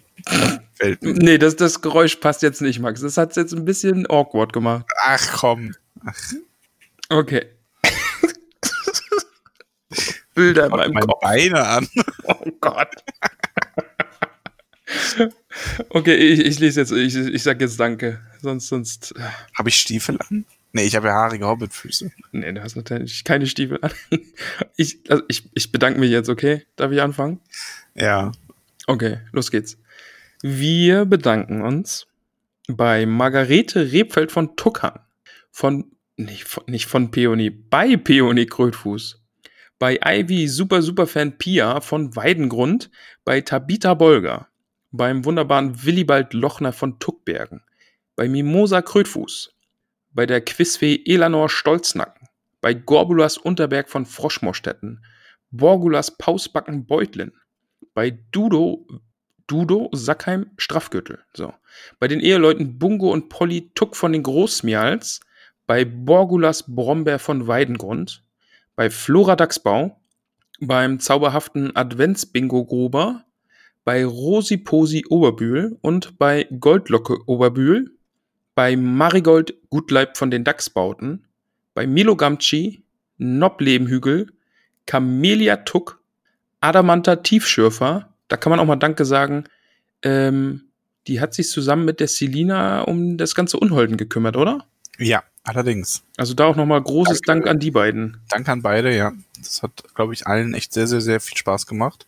Fällt 0.75 1.01
mir. 1.03 1.13
Nee, 1.13 1.37
das, 1.37 1.55
das 1.57 1.81
Geräusch 1.81 2.15
passt 2.17 2.41
jetzt 2.41 2.61
nicht, 2.61 2.79
Max. 2.79 3.01
Das 3.01 3.17
hat's 3.17 3.35
jetzt 3.35 3.53
ein 3.53 3.65
bisschen 3.65 4.09
awkward 4.09 4.53
gemacht. 4.53 4.85
Ach 5.03 5.37
komm. 5.39 5.73
Okay. 7.09 7.45
Bilder 10.35 10.65
in 10.65 10.71
meinem 10.71 10.93
meine 10.93 11.05
Kopf. 11.05 11.21
Beine 11.21 11.67
an. 11.67 11.87
Oh 12.25 12.49
Gott. 12.61 12.87
okay, 15.89 16.15
ich, 16.15 16.39
ich 16.39 16.59
lese 16.59 16.79
jetzt, 16.79 16.91
ich, 16.93 17.13
ich 17.15 17.43
sag 17.43 17.59
jetzt 17.59 17.77
Danke. 17.77 18.21
Sonst, 18.41 18.67
sonst. 18.69 19.13
Habe 19.57 19.67
ich 19.69 19.75
Stiefel 19.75 20.17
an? 20.29 20.45
Nee, 20.75 20.85
ich 20.85 20.95
habe 20.95 21.07
ja 21.07 21.13
haarige 21.13 21.45
Hobbitfüße. 21.45 22.11
Nee, 22.31 22.51
du 22.51 22.61
hast 22.61 22.75
natürlich 22.75 23.23
keine 23.23 23.45
Stiefel 23.47 23.79
an. 23.81 23.91
Ich, 24.75 24.99
also 25.07 25.23
ich, 25.27 25.47
ich 25.53 25.71
bedanke 25.71 25.99
mich 25.99 26.09
jetzt, 26.09 26.29
okay? 26.29 26.65
Darf 26.75 26.91
ich 26.91 26.99
anfangen? 26.99 27.39
Ja. 27.93 28.31
Okay, 28.87 29.19
los 29.31 29.51
geht's. 29.51 29.77
Wir 30.41 31.05
bedanken 31.05 31.61
uns 31.61 32.07
bei 32.67 33.05
Margarete 33.05 33.91
Rebfeld 33.91 34.31
von 34.31 34.55
Tuckern. 34.55 34.99
Von, 35.51 35.91
nicht 36.17 36.45
von, 36.45 36.63
nicht 36.65 36.87
von 36.87 37.11
Peony, 37.11 37.51
bei 37.51 37.95
Peony 37.95 38.47
Krötfuß. 38.47 39.21
Bei 39.77 39.99
Ivy 40.03 40.47
Super 40.47 40.81
Superfan 40.81 41.37
Pia 41.37 41.81
von 41.81 42.15
Weidengrund. 42.15 42.89
Bei 43.23 43.41
Tabita 43.41 43.93
Bolger. 43.93 44.47
Beim 44.91 45.23
wunderbaren 45.23 45.83
Willibald 45.83 46.33
Lochner 46.33 46.73
von 46.73 46.97
Tuckbergen. 46.97 47.61
Bei 48.15 48.27
Mimosa 48.27 48.81
Krötfuß. 48.81 49.53
Bei 50.13 50.25
der 50.25 50.41
Quizfee 50.41 51.03
Elanor 51.05 51.49
Stolznacken. 51.49 52.27
Bei 52.61 52.73
Gorbulas 52.73 53.37
Unterberg 53.37 53.89
von 53.89 54.05
Froschmorstetten. 54.05 55.03
Borgulas 55.51 56.17
Pausbacken 56.17 56.85
Beutlin 56.85 57.33
bei 57.93 58.17
Dudo, 58.31 58.87
Dudo 59.47 59.89
Sackheim 59.91 60.51
Straffgürtel. 60.57 61.19
So. 61.33 61.53
Bei 61.99 62.07
den 62.07 62.19
Eheleuten 62.19 62.79
Bungo 62.79 63.11
und 63.11 63.29
Polly 63.29 63.71
Tuck 63.75 63.95
von 63.95 64.13
den 64.13 64.23
Großmials, 64.23 65.19
bei 65.67 65.85
Borgulas 65.85 66.65
Brombeer 66.67 67.19
von 67.19 67.47
Weidengrund, 67.47 68.23
bei 68.75 68.89
Flora 68.89 69.35
Dachsbau, 69.35 69.99
beim 70.59 70.99
zauberhaften 70.99 71.75
Advents-Bingo 71.75 72.65
Gruber, 72.65 73.25
bei 73.83 74.05
Rosi 74.05 74.57
Posi 74.57 75.05
Oberbühl 75.09 75.77
und 75.81 76.17
bei 76.17 76.47
Goldlocke 76.59 77.17
Oberbühl, 77.27 77.97
bei 78.55 78.75
Marigold 78.75 79.55
Gutleib 79.69 80.17
von 80.17 80.31
den 80.31 80.43
Dachsbauten, 80.43 81.27
bei 81.73 81.87
Milo 81.87 82.15
Gamci, 82.15 82.83
Noblebenhügel, 83.17 84.31
Camelia 84.85 85.57
Tuck, 85.57 86.01
Adamanta 86.61 87.17
Tiefschürfer, 87.17 88.13
da 88.27 88.37
kann 88.37 88.49
man 88.49 88.59
auch 88.59 88.65
mal 88.65 88.75
Danke 88.75 89.05
sagen. 89.05 89.45
Ähm, 90.01 90.69
die 91.07 91.19
hat 91.19 91.33
sich 91.33 91.49
zusammen 91.49 91.85
mit 91.85 91.99
der 91.99 92.07
Selina 92.07 92.81
um 92.81 93.17
das 93.17 93.35
ganze 93.35 93.57
Unholden 93.57 93.97
gekümmert, 93.97 94.37
oder? 94.37 94.65
Ja, 94.97 95.23
allerdings. 95.43 96.03
Also 96.17 96.33
da 96.33 96.45
auch 96.45 96.55
nochmal 96.55 96.81
großes 96.81 97.21
Danke. 97.21 97.45
Dank 97.45 97.55
an 97.55 97.59
die 97.59 97.71
beiden. 97.71 98.21
Danke 98.29 98.51
an 98.51 98.61
beide, 98.61 98.95
ja. 98.95 99.11
Das 99.37 99.63
hat, 99.63 99.83
glaube 99.93 100.13
ich, 100.13 100.27
allen 100.27 100.53
echt 100.53 100.73
sehr, 100.73 100.87
sehr, 100.87 101.01
sehr 101.01 101.19
viel 101.19 101.37
Spaß 101.37 101.67
gemacht. 101.67 102.07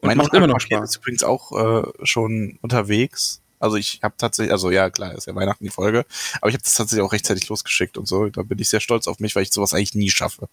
Und 0.00 0.08
Mein 0.08 0.18
macht 0.18 0.34
immer 0.34 0.46
noch 0.46 0.60
Spaß. 0.60 0.90
ist 0.90 0.96
übrigens 0.96 1.24
auch 1.24 1.52
äh, 1.52 1.90
schon 2.02 2.58
unterwegs. 2.60 3.40
Also 3.64 3.78
ich 3.78 4.00
habe 4.02 4.14
tatsächlich, 4.18 4.52
also 4.52 4.70
ja 4.70 4.90
klar, 4.90 5.14
ist 5.14 5.26
ja 5.26 5.34
Weihnachten 5.34 5.64
die 5.64 5.70
Folge, 5.70 6.04
aber 6.42 6.50
ich 6.50 6.54
habe 6.54 6.62
das 6.62 6.74
tatsächlich 6.74 7.02
auch 7.02 7.14
rechtzeitig 7.14 7.48
losgeschickt 7.48 7.96
und 7.96 8.06
so. 8.06 8.28
Da 8.28 8.42
bin 8.42 8.58
ich 8.58 8.68
sehr 8.68 8.80
stolz 8.80 9.08
auf 9.08 9.20
mich, 9.20 9.34
weil 9.34 9.42
ich 9.42 9.52
sowas 9.52 9.72
eigentlich 9.72 9.94
nie 9.94 10.10
schaffe. 10.10 10.50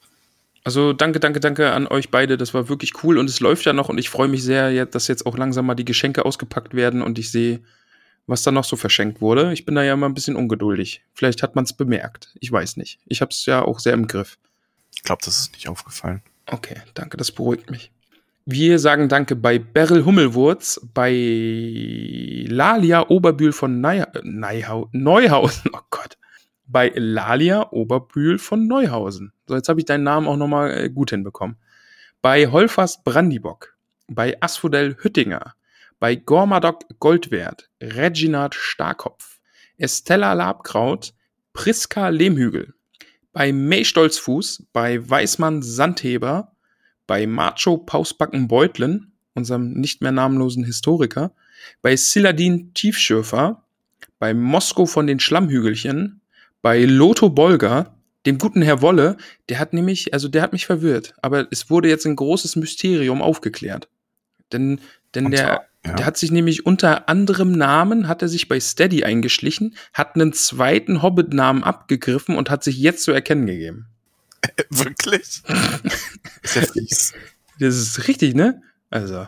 Also 0.63 0.93
danke, 0.93 1.19
danke, 1.19 1.41
danke 1.41 1.73
an 1.73 1.88
euch 1.88 2.09
beide. 2.09 2.38
Das 2.38 2.53
war 2.53 2.69
wirklich 2.69 3.03
cool 3.03 3.17
und 3.17 3.29
es 3.29 3.41
läuft 3.41 3.65
ja 3.65 3.73
noch 3.73 3.89
und 3.89 3.97
ich 3.97 4.09
freue 4.09 4.29
mich 4.29 4.45
sehr, 4.45 4.85
dass 4.85 5.09
jetzt 5.09 5.25
auch 5.25 5.38
langsam 5.38 5.65
mal 5.65 5.75
die 5.75 5.83
Geschenke 5.83 6.23
ausgepackt 6.23 6.73
werden 6.73 7.01
und 7.01 7.19
ich 7.19 7.31
sehe, 7.31 7.59
was 8.27 8.43
da 8.43 8.51
noch 8.51 8.63
so 8.63 8.77
verschenkt 8.77 9.19
wurde. 9.19 9.51
Ich 9.51 9.65
bin 9.65 9.75
da 9.75 9.83
ja 9.83 9.95
immer 9.95 10.07
ein 10.07 10.13
bisschen 10.13 10.38
ungeduldig. 10.38 11.03
Vielleicht 11.13 11.43
hat 11.43 11.55
man 11.55 11.65
es 11.65 11.73
bemerkt. 11.73 12.29
Ich 12.39 12.49
weiß 12.49 12.77
nicht. 12.77 12.99
Ich 13.07 13.19
habe 13.19 13.31
es 13.31 13.45
ja 13.45 13.61
auch 13.61 13.79
sehr 13.79 13.93
im 13.93 14.07
Griff. 14.07 14.38
Ich 14.95 15.03
glaube, 15.03 15.21
das 15.25 15.38
ist 15.38 15.51
nicht 15.51 15.67
aufgefallen. 15.67 16.21
Okay, 16.45 16.77
danke, 16.93 17.17
das 17.17 17.33
beruhigt 17.33 17.69
mich. 17.71 17.91
Wir 18.45 18.80
sagen 18.80 19.07
Danke 19.07 19.35
bei 19.35 19.59
Beryl 19.59 20.03
Hummelwurz, 20.03 20.81
bei 20.95 21.11
Lalia 22.47 23.07
Oberbühl 23.07 23.53
von 23.53 23.81
Neu 23.81 24.03
Neihau 24.23 24.89
Neuhausen, 24.93 25.69
oh 25.73 25.81
Gott, 25.91 26.18
bei 26.65 26.91
Lalia 26.95 27.72
Oberbühl 27.72 28.39
von 28.39 28.65
Neuhausen. 28.68 29.31
So, 29.45 29.55
jetzt 29.55 29.69
habe 29.69 29.80
ich 29.80 29.85
deinen 29.85 30.03
Namen 30.03 30.27
auch 30.27 30.38
nochmal 30.38 30.72
äh, 30.72 30.89
gut 30.89 31.11
hinbekommen. 31.11 31.57
Bei 32.23 32.47
Holfast 32.47 33.03
Brandibock, 33.03 33.77
bei 34.07 34.35
Asphodel 34.41 34.97
Hüttinger, 34.99 35.53
bei 35.99 36.15
Gormadok 36.15 36.80
Goldwert, 36.99 37.69
Reginald 37.80 38.55
Starkopf, 38.55 39.39
Estella 39.77 40.34
Labkraut, 40.34 41.13
Priska 41.53 42.09
Lehmhügel, 42.09 42.73
bei 43.34 43.53
May 43.53 43.85
Stolzfuß, 43.85 44.65
bei 44.73 45.07
Weißmann 45.07 45.61
Sandheber, 45.61 46.55
bei 47.07 47.28
Macho 47.28 47.78
Pausbacken 47.78 48.48
Beutlen, 48.48 49.11
unserem 49.34 49.73
nicht 49.73 50.02
mehr 50.02 50.11
namenlosen 50.11 50.64
Historiker, 50.64 51.32
bei 51.82 51.95
Siladin 51.95 52.73
Tiefschürfer, 52.73 53.64
bei 54.19 54.34
Mosko 54.34 54.86
von 54.86 55.07
den 55.07 55.19
Schlammhügelchen, 55.19 56.22
bei 56.61 56.84
Lotho 56.84 57.30
Bolger, 57.30 57.95
dem 58.26 58.38
guten 58.38 58.61
Herr 58.61 58.82
Wolle, 58.82 59.18
der 59.49 59.60
hat 59.60 59.73
nämlich, 59.73 60.14
also 60.14 60.28
der 60.28 60.44
hat 60.44 60.53
mich 60.53 60.65
verwirrt, 60.65 61.15
aber 61.22 61.48
es 61.52 61.69
wurde 61.69 61.90
jetzt 61.90 62.06
ein 62.06 62.15
großes 62.15 62.56
Mysterium 62.56 63.22
aufgeklärt. 63.22 63.90
Denn, 64.52 64.80
denn 65.15 65.26
Und 65.26 65.32
der, 65.32 65.65
ja. 65.86 65.94
der 65.94 66.06
hat 66.06 66.18
sich 66.18 66.32
nämlich 66.32 66.65
unter 66.65 67.10
anderem 67.10 67.52
Namen, 67.52 68.07
hat 68.07 68.22
er 68.22 68.28
sich 68.28 68.48
bei 68.48 68.60
Steady 68.60 69.03
eingeschlichen, 69.03 69.76
hat 69.94 70.15
einen 70.15 70.34
zweiten 70.34 71.02
Hobbit-Namen 71.02 71.64
abgegriffen 71.64 72.36
und 72.36 72.49
hat 72.49 72.64
sich 72.64 72.78
jetzt 72.78 73.03
zu 73.03 73.11
erkennen 73.11 73.48
gegeben. 73.48 73.88
Wirklich? 74.69 75.41
ist 76.41 76.55
ja 76.55 76.61
fies. 76.61 77.13
Das 77.59 77.76
ist 77.77 78.07
richtig, 78.07 78.34
ne? 78.35 78.61
Also. 78.89 79.27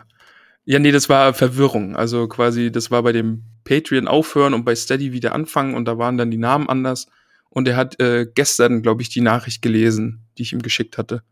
Ja, 0.64 0.78
nee, 0.78 0.92
das 0.92 1.08
war 1.08 1.34
Verwirrung. 1.34 1.94
Also 1.94 2.26
quasi, 2.26 2.72
das 2.72 2.90
war 2.90 3.02
bei 3.02 3.12
dem 3.12 3.42
Patreon 3.64 4.08
aufhören 4.08 4.54
und 4.54 4.64
bei 4.64 4.74
Steady 4.74 5.12
wieder 5.12 5.34
anfangen 5.34 5.74
und 5.74 5.84
da 5.84 5.98
waren 5.98 6.16
dann 6.16 6.30
die 6.30 6.38
Namen 6.38 6.68
anders. 6.68 7.06
Und 7.50 7.68
er 7.68 7.76
hat 7.76 8.00
äh, 8.00 8.26
gestern, 8.34 8.82
glaube 8.82 9.02
ich, 9.02 9.10
die 9.10 9.20
Nachricht 9.20 9.62
gelesen, 9.62 10.20
die 10.36 10.42
ich 10.42 10.52
ihm 10.52 10.62
geschickt 10.62 10.98
hatte. 10.98 11.22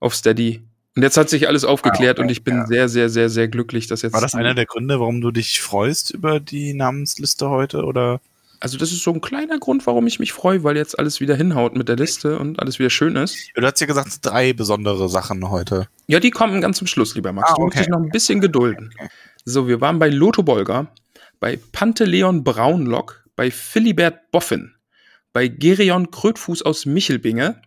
Auf 0.00 0.14
Steady. 0.14 0.62
Und 0.96 1.02
jetzt 1.02 1.16
hat 1.16 1.30
sich 1.30 1.48
alles 1.48 1.64
aufgeklärt 1.64 2.18
Ah, 2.18 2.20
okay, 2.20 2.22
und 2.22 2.30
ich 2.30 2.44
bin 2.44 2.56
ja. 2.56 2.66
sehr, 2.66 2.88
sehr, 2.88 3.08
sehr, 3.08 3.28
sehr 3.28 3.48
glücklich, 3.48 3.86
dass 3.86 4.02
jetzt. 4.02 4.12
War 4.12 4.20
das 4.20 4.34
einer 4.34 4.54
der 4.54 4.66
Gründe, 4.66 5.00
warum 5.00 5.20
du 5.20 5.30
dich 5.30 5.60
freust 5.60 6.10
über 6.10 6.38
die 6.38 6.74
Namensliste 6.74 7.48
heute? 7.48 7.84
Oder? 7.84 8.20
Also, 8.64 8.78
das 8.78 8.92
ist 8.92 9.02
so 9.02 9.12
ein 9.12 9.20
kleiner 9.20 9.58
Grund, 9.58 9.86
warum 9.86 10.06
ich 10.06 10.18
mich 10.20 10.32
freue, 10.32 10.64
weil 10.64 10.78
jetzt 10.78 10.98
alles 10.98 11.20
wieder 11.20 11.36
hinhaut 11.36 11.76
mit 11.76 11.86
der 11.86 11.96
Liste 11.96 12.38
und 12.38 12.60
alles 12.60 12.78
wieder 12.78 12.88
schön 12.88 13.14
ist. 13.14 13.36
Du 13.54 13.60
hast 13.60 13.78
ja 13.78 13.86
gesagt, 13.86 14.20
drei 14.22 14.54
besondere 14.54 15.10
Sachen 15.10 15.50
heute. 15.50 15.86
Ja, 16.06 16.18
die 16.18 16.30
kommen 16.30 16.62
ganz 16.62 16.78
zum 16.78 16.86
Schluss, 16.86 17.14
lieber 17.14 17.30
Max. 17.34 17.50
Ah, 17.50 17.56
Du 17.56 17.64
musst 17.64 17.76
okay. 17.76 17.84
dich 17.84 17.90
noch 17.90 18.00
ein 18.00 18.08
bisschen 18.08 18.40
gedulden. 18.40 18.94
So, 19.44 19.68
wir 19.68 19.82
waren 19.82 19.98
bei 19.98 20.08
Lotho 20.08 20.42
Bolger, 20.42 20.90
bei 21.40 21.58
Panteleon 21.72 22.42
Braunlock, 22.42 23.28
bei 23.36 23.50
Philibert 23.50 24.30
Boffin, 24.30 24.72
bei 25.34 25.46
Gerion 25.48 26.10
Krötfuß 26.10 26.62
aus 26.62 26.86
Michelbinge, 26.86 27.60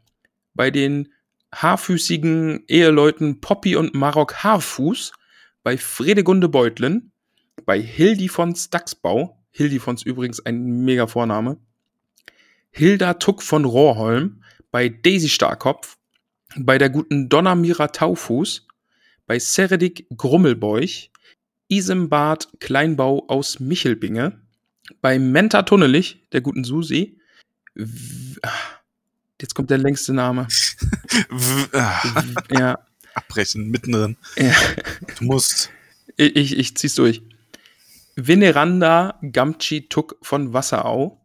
bei 0.56 0.72
den 0.72 1.14
haarfüßigen 1.54 2.64
Eheleuten 2.68 3.40
Poppy 3.40 3.76
und 3.76 3.94
Marok 3.94 4.44
Haarfuß, 4.44 5.12
bei 5.62 5.78
Fredegunde 5.78 6.50
Beutlin, 6.50 7.12
bei 7.68 7.80
Hildi 7.80 8.30
von 8.30 8.56
Staxbau, 8.56 9.37
Hildi 9.58 9.80
von 9.80 9.98
übrigens 10.06 10.40
ein 10.46 10.86
mega 10.86 11.08
Vorname, 11.08 11.58
Hilda 12.70 13.16
Tuck 13.16 13.42
von 13.42 13.66
Rohrholm, 13.66 14.44
bei 14.70 14.88
Daisy 14.88 15.30
Starkopf, 15.30 15.98
bei 16.56 16.78
der 16.78 16.92
guten 16.92 17.28
Donna 17.28 17.56
Mira 17.56 17.88
Taufuß, 17.88 18.68
bei 19.26 19.40
Seredik 19.40 20.06
Grummelbeuch, 20.16 21.10
Isembart 21.70 22.50
Kleinbau 22.60 23.26
aus 23.30 23.60
Michelbinge, 23.60 24.40
bei 25.02 25.18
Menta 25.18 25.64
Tunnelich, 25.64 26.22
der 26.34 26.42
guten 26.42 26.64
Susi, 26.64 27.20
ah, 28.44 28.52
jetzt 29.42 29.56
kommt 29.56 29.72
der 29.72 29.80
längste 29.80 30.14
Name. 30.14 30.48
Ah, 31.74 32.24
ja, 32.52 32.78
abbrechen, 33.16 33.72
mittendrin. 33.72 34.18
ja, 34.36 34.54
Du 35.18 35.26
musst. 35.26 35.72
ich, 36.16 36.36
ich, 36.36 36.58
ich 36.60 36.78
zieh's 36.78 36.94
durch. 36.94 37.24
Veneranda 38.20 39.20
Gamci 39.22 39.90
Tuck 39.90 40.18
von 40.24 40.52
Wasserau, 40.52 41.24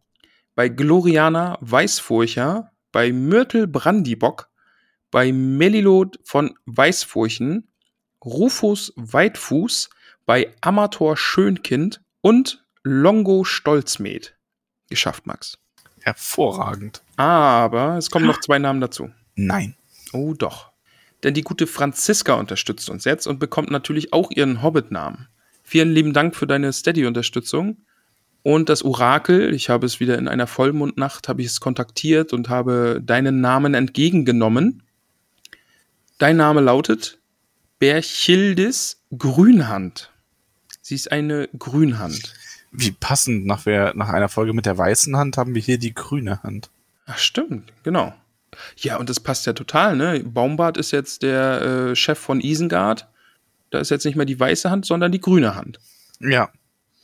bei 0.53 0.69
Gloriana 0.69 1.57
Weißfurcher, 1.59 2.71
bei 2.91 3.11
Myrtle 3.11 3.67
Brandibock, 3.67 4.51
bei 5.09 5.31
Melilot 5.31 6.19
von 6.23 6.53
Weißfurchen, 6.67 7.67
Rufus 8.23 8.93
Weitfuß, 8.95 9.89
bei 10.27 10.53
Amator 10.61 11.17
Schönkind 11.17 12.03
und 12.21 12.63
Longo 12.83 13.43
Stolzmed. 13.43 14.37
Geschafft, 14.87 15.25
Max. 15.25 15.57
Hervorragend. 16.01 17.01
Aber 17.15 17.97
es 17.97 18.11
kommen 18.11 18.27
noch 18.27 18.39
zwei 18.39 18.59
Namen 18.59 18.81
dazu. 18.81 19.09
Nein. 19.33 19.75
Oh 20.11 20.35
doch. 20.35 20.71
Denn 21.23 21.33
die 21.33 21.41
gute 21.41 21.65
Franziska 21.65 22.35
unterstützt 22.35 22.91
uns 22.91 23.03
jetzt 23.05 23.25
und 23.25 23.39
bekommt 23.39 23.71
natürlich 23.71 24.13
auch 24.13 24.29
ihren 24.29 24.61
Hobbit-Namen. 24.61 25.27
Vielen 25.63 25.91
lieben 25.91 26.13
Dank 26.13 26.35
für 26.35 26.45
deine 26.45 26.71
Steady-Unterstützung. 26.71 27.77
Und 28.43 28.67
das 28.67 28.83
Orakel, 28.83 29.53
ich 29.53 29.69
habe 29.69 29.85
es 29.85 30.01
wieder 30.01 30.17
in 30.17 30.27
einer 30.27 30.47
Vollmondnacht, 30.47 31.29
habe 31.29 31.41
ich 31.41 31.47
es 31.47 31.61
kontaktiert 31.61 32.33
und 32.33 32.49
habe 32.49 33.01
deinen 33.01 33.39
Namen 33.39 33.73
entgegengenommen. 33.73 34.83
Dein 36.17 36.37
Name 36.37 36.59
lautet 36.59 37.19
Berchildis 37.79 39.01
Grünhand. 39.17 40.11
Sie 40.81 40.95
ist 40.95 41.11
eine 41.11 41.47
Grünhand. 41.57 42.33
Wie 42.71 42.91
passend 42.91 43.45
nach, 43.45 43.65
wer, 43.65 43.93
nach 43.95 44.09
einer 44.09 44.29
Folge 44.29 44.53
mit 44.53 44.65
der 44.65 44.77
weißen 44.77 45.15
Hand 45.15 45.37
haben 45.37 45.55
wir 45.55 45.61
hier 45.61 45.77
die 45.77 45.93
grüne 45.93 46.43
Hand. 46.43 46.69
Ach, 47.05 47.17
stimmt, 47.17 47.71
genau. 47.83 48.13
Ja, 48.77 48.97
und 48.97 49.09
das 49.09 49.19
passt 49.19 49.45
ja 49.45 49.53
total, 49.53 49.95
ne? 49.95 50.21
Baumbart 50.23 50.77
ist 50.77 50.91
jetzt 50.91 51.23
der 51.23 51.61
äh, 51.61 51.95
Chef 51.95 52.19
von 52.19 52.41
Isengard. 52.41 53.07
Da 53.73 53.79
ist 53.79 53.89
jetzt 53.89 54.05
nicht 54.05 54.15
mehr 54.15 54.25
die 54.27 54.39
weiße 54.39 54.69
Hand, 54.69 54.85
sondern 54.85 55.11
die 55.11 55.19
grüne 55.21 55.55
Hand. 55.55 55.79
Ja, 56.19 56.49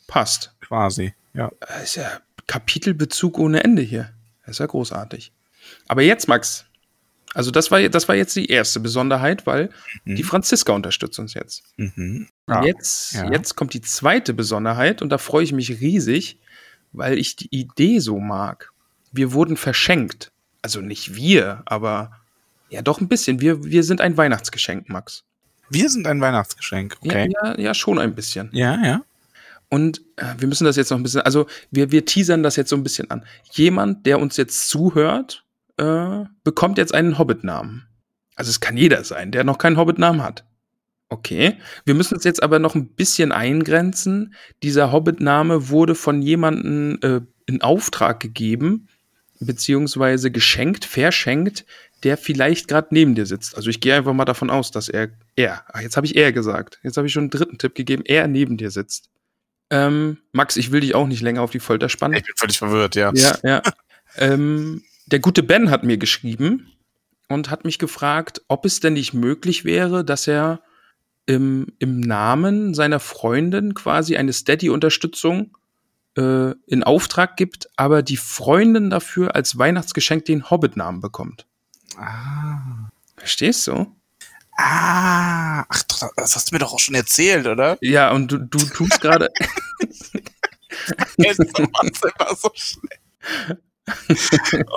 Passt. 0.07 0.53
quasi. 0.61 1.13
Ja. 1.33 1.51
Das 1.61 1.83
ist 1.83 1.95
ja 1.95 2.19
Kapitelbezug 2.47 3.39
ohne 3.39 3.63
Ende 3.63 3.81
hier. 3.81 4.11
Das 4.45 4.55
ist 4.55 4.59
ja 4.59 4.65
großartig. 4.67 5.31
Aber 5.87 6.01
jetzt, 6.01 6.27
Max, 6.27 6.65
also 7.33 7.51
das 7.51 7.69
war, 7.71 7.87
das 7.89 8.07
war 8.07 8.15
jetzt 8.15 8.35
die 8.35 8.47
erste 8.47 8.79
Besonderheit, 8.79 9.45
weil 9.47 9.69
Mhm. 10.03 10.15
die 10.15 10.23
Franziska 10.23 10.71
unterstützt 10.73 11.19
uns 11.19 11.33
jetzt. 11.33 11.63
Mhm. 11.77 12.27
Ah, 12.47 12.63
jetzt, 12.63 13.13
ja. 13.13 13.31
jetzt 13.31 13.55
kommt 13.55 13.73
die 13.73 13.81
zweite 13.81 14.33
Besonderheit 14.33 15.01
und 15.01 15.09
da 15.09 15.17
freue 15.17 15.43
ich 15.43 15.51
mich 15.53 15.79
riesig, 15.81 16.37
weil 16.91 17.17
ich 17.17 17.35
die 17.35 17.49
Idee 17.55 17.99
so 17.99 18.19
mag. 18.19 18.71
Wir 19.11 19.33
wurden 19.33 19.57
verschenkt. 19.57 20.31
Also 20.61 20.81
nicht 20.81 21.15
wir, 21.15 21.61
aber 21.65 22.11
ja 22.69 22.81
doch 22.81 22.99
ein 23.01 23.07
bisschen. 23.07 23.41
Wir, 23.41 23.63
wir 23.63 23.83
sind 23.83 24.01
ein 24.01 24.17
Weihnachtsgeschenk, 24.17 24.89
Max. 24.89 25.23
Wir 25.69 25.89
sind 25.89 26.07
ein 26.07 26.21
Weihnachtsgeschenk. 26.21 26.97
Okay. 27.01 27.31
Ja, 27.33 27.51
ja, 27.51 27.59
ja, 27.59 27.73
schon 27.73 27.99
ein 27.99 28.15
bisschen. 28.15 28.49
Ja, 28.53 28.77
ja. 28.83 29.01
Und 29.69 30.01
äh, 30.15 30.25
wir 30.37 30.47
müssen 30.47 30.65
das 30.65 30.75
jetzt 30.75 30.89
noch 30.89 30.97
ein 30.97 31.03
bisschen, 31.03 31.21
also 31.21 31.45
wir, 31.71 31.91
wir 31.91 32.05
teasern 32.05 32.43
das 32.43 32.55
jetzt 32.55 32.69
so 32.69 32.75
ein 32.75 32.83
bisschen 32.83 33.09
an. 33.11 33.23
Jemand, 33.51 34.05
der 34.05 34.19
uns 34.19 34.35
jetzt 34.37 34.69
zuhört, 34.69 35.45
äh, 35.77 36.25
bekommt 36.43 36.77
jetzt 36.77 36.93
einen 36.93 37.17
Hobbit-Namen. 37.17 37.87
Also 38.35 38.49
es 38.49 38.59
kann 38.59 38.77
jeder 38.77 39.03
sein, 39.03 39.31
der 39.31 39.43
noch 39.43 39.57
keinen 39.57 39.77
Hobbit-Namen 39.77 40.23
hat. 40.23 40.43
Okay. 41.09 41.57
Wir 41.85 41.95
müssen 41.95 42.17
es 42.17 42.23
jetzt 42.23 42.41
aber 42.41 42.59
noch 42.59 42.75
ein 42.75 42.87
bisschen 42.87 43.31
eingrenzen. 43.31 44.33
Dieser 44.63 44.91
Hobbit-Name 44.91 45.69
wurde 45.69 45.95
von 45.95 46.21
jemandem 46.21 46.99
äh, 47.01 47.21
in 47.47 47.61
Auftrag 47.61 48.19
gegeben, 48.19 48.87
beziehungsweise 49.39 50.31
geschenkt, 50.31 50.85
verschenkt, 50.85 51.65
der 52.03 52.17
vielleicht 52.17 52.67
gerade 52.67 52.87
neben 52.91 53.15
dir 53.15 53.25
sitzt. 53.25 53.55
Also 53.55 53.69
ich 53.69 53.81
gehe 53.81 53.95
einfach 53.95 54.13
mal 54.13 54.25
davon 54.25 54.49
aus, 54.49 54.71
dass 54.71 54.89
er, 54.89 55.09
er, 55.35 55.63
ah, 55.67 55.81
jetzt 55.81 55.97
habe 55.97 56.05
ich 56.05 56.15
er 56.15 56.31
gesagt. 56.31 56.79
Jetzt 56.83 56.97
habe 56.97 57.07
ich 57.07 57.13
schon 57.13 57.23
einen 57.23 57.29
dritten 57.29 57.57
Tipp 57.57 57.75
gegeben, 57.75 58.03
er 58.05 58.27
neben 58.27 58.57
dir 58.57 58.71
sitzt. 58.71 59.09
Ähm, 59.69 60.17
Max, 60.31 60.57
ich 60.57 60.71
will 60.71 60.81
dich 60.81 60.95
auch 60.95 61.07
nicht 61.07 61.21
länger 61.21 61.41
auf 61.41 61.51
die 61.51 61.59
Folter 61.59 61.89
spannen. 61.89 62.17
Ich 62.17 62.25
bin 62.25 62.35
völlig 62.35 62.57
verwirrt, 62.57 62.95
ja. 62.95 63.11
Ja, 63.13 63.37
ja. 63.43 63.61
ähm, 64.17 64.83
der 65.07 65.19
gute 65.19 65.43
Ben 65.43 65.69
hat 65.69 65.83
mir 65.83 65.97
geschrieben 65.97 66.71
und 67.27 67.49
hat 67.49 67.65
mich 67.65 67.77
gefragt, 67.77 68.41
ob 68.47 68.65
es 68.65 68.79
denn 68.79 68.93
nicht 68.93 69.13
möglich 69.13 69.65
wäre, 69.65 70.03
dass 70.03 70.27
er 70.27 70.61
im, 71.25 71.67
im 71.77 71.99
Namen 71.99 72.73
seiner 72.73 72.99
Freundin 72.99 73.75
quasi 73.75 74.17
eine 74.17 74.33
Steady-Unterstützung 74.33 75.55
äh, 76.17 76.53
in 76.65 76.83
Auftrag 76.83 77.37
gibt, 77.37 77.69
aber 77.75 78.01
die 78.01 78.17
Freundin 78.17 78.89
dafür 78.89 79.35
als 79.35 79.57
Weihnachtsgeschenk 79.57 80.25
den 80.25 80.49
Hobbit-Namen 80.49 81.01
bekommt. 81.01 81.45
Ah. 81.99 82.89
Verstehst 83.17 83.67
du? 83.67 83.93
Ah. 84.57 85.65
Ach, 85.67 85.83
doch, 85.83 86.09
das 86.15 86.35
hast 86.35 86.51
du 86.51 86.55
mir 86.55 86.59
doch 86.59 86.73
auch 86.73 86.79
schon 86.79 86.95
erzählt, 86.95 87.47
oder? 87.47 87.77
Ja, 87.81 88.11
und 88.11 88.31
du, 88.31 88.37
du 88.37 88.57
tust 88.59 88.99
gerade. 89.01 89.29
Jetzt 91.17 91.39
immer 91.39 92.35
so 92.37 92.51
schnell. 92.53 93.57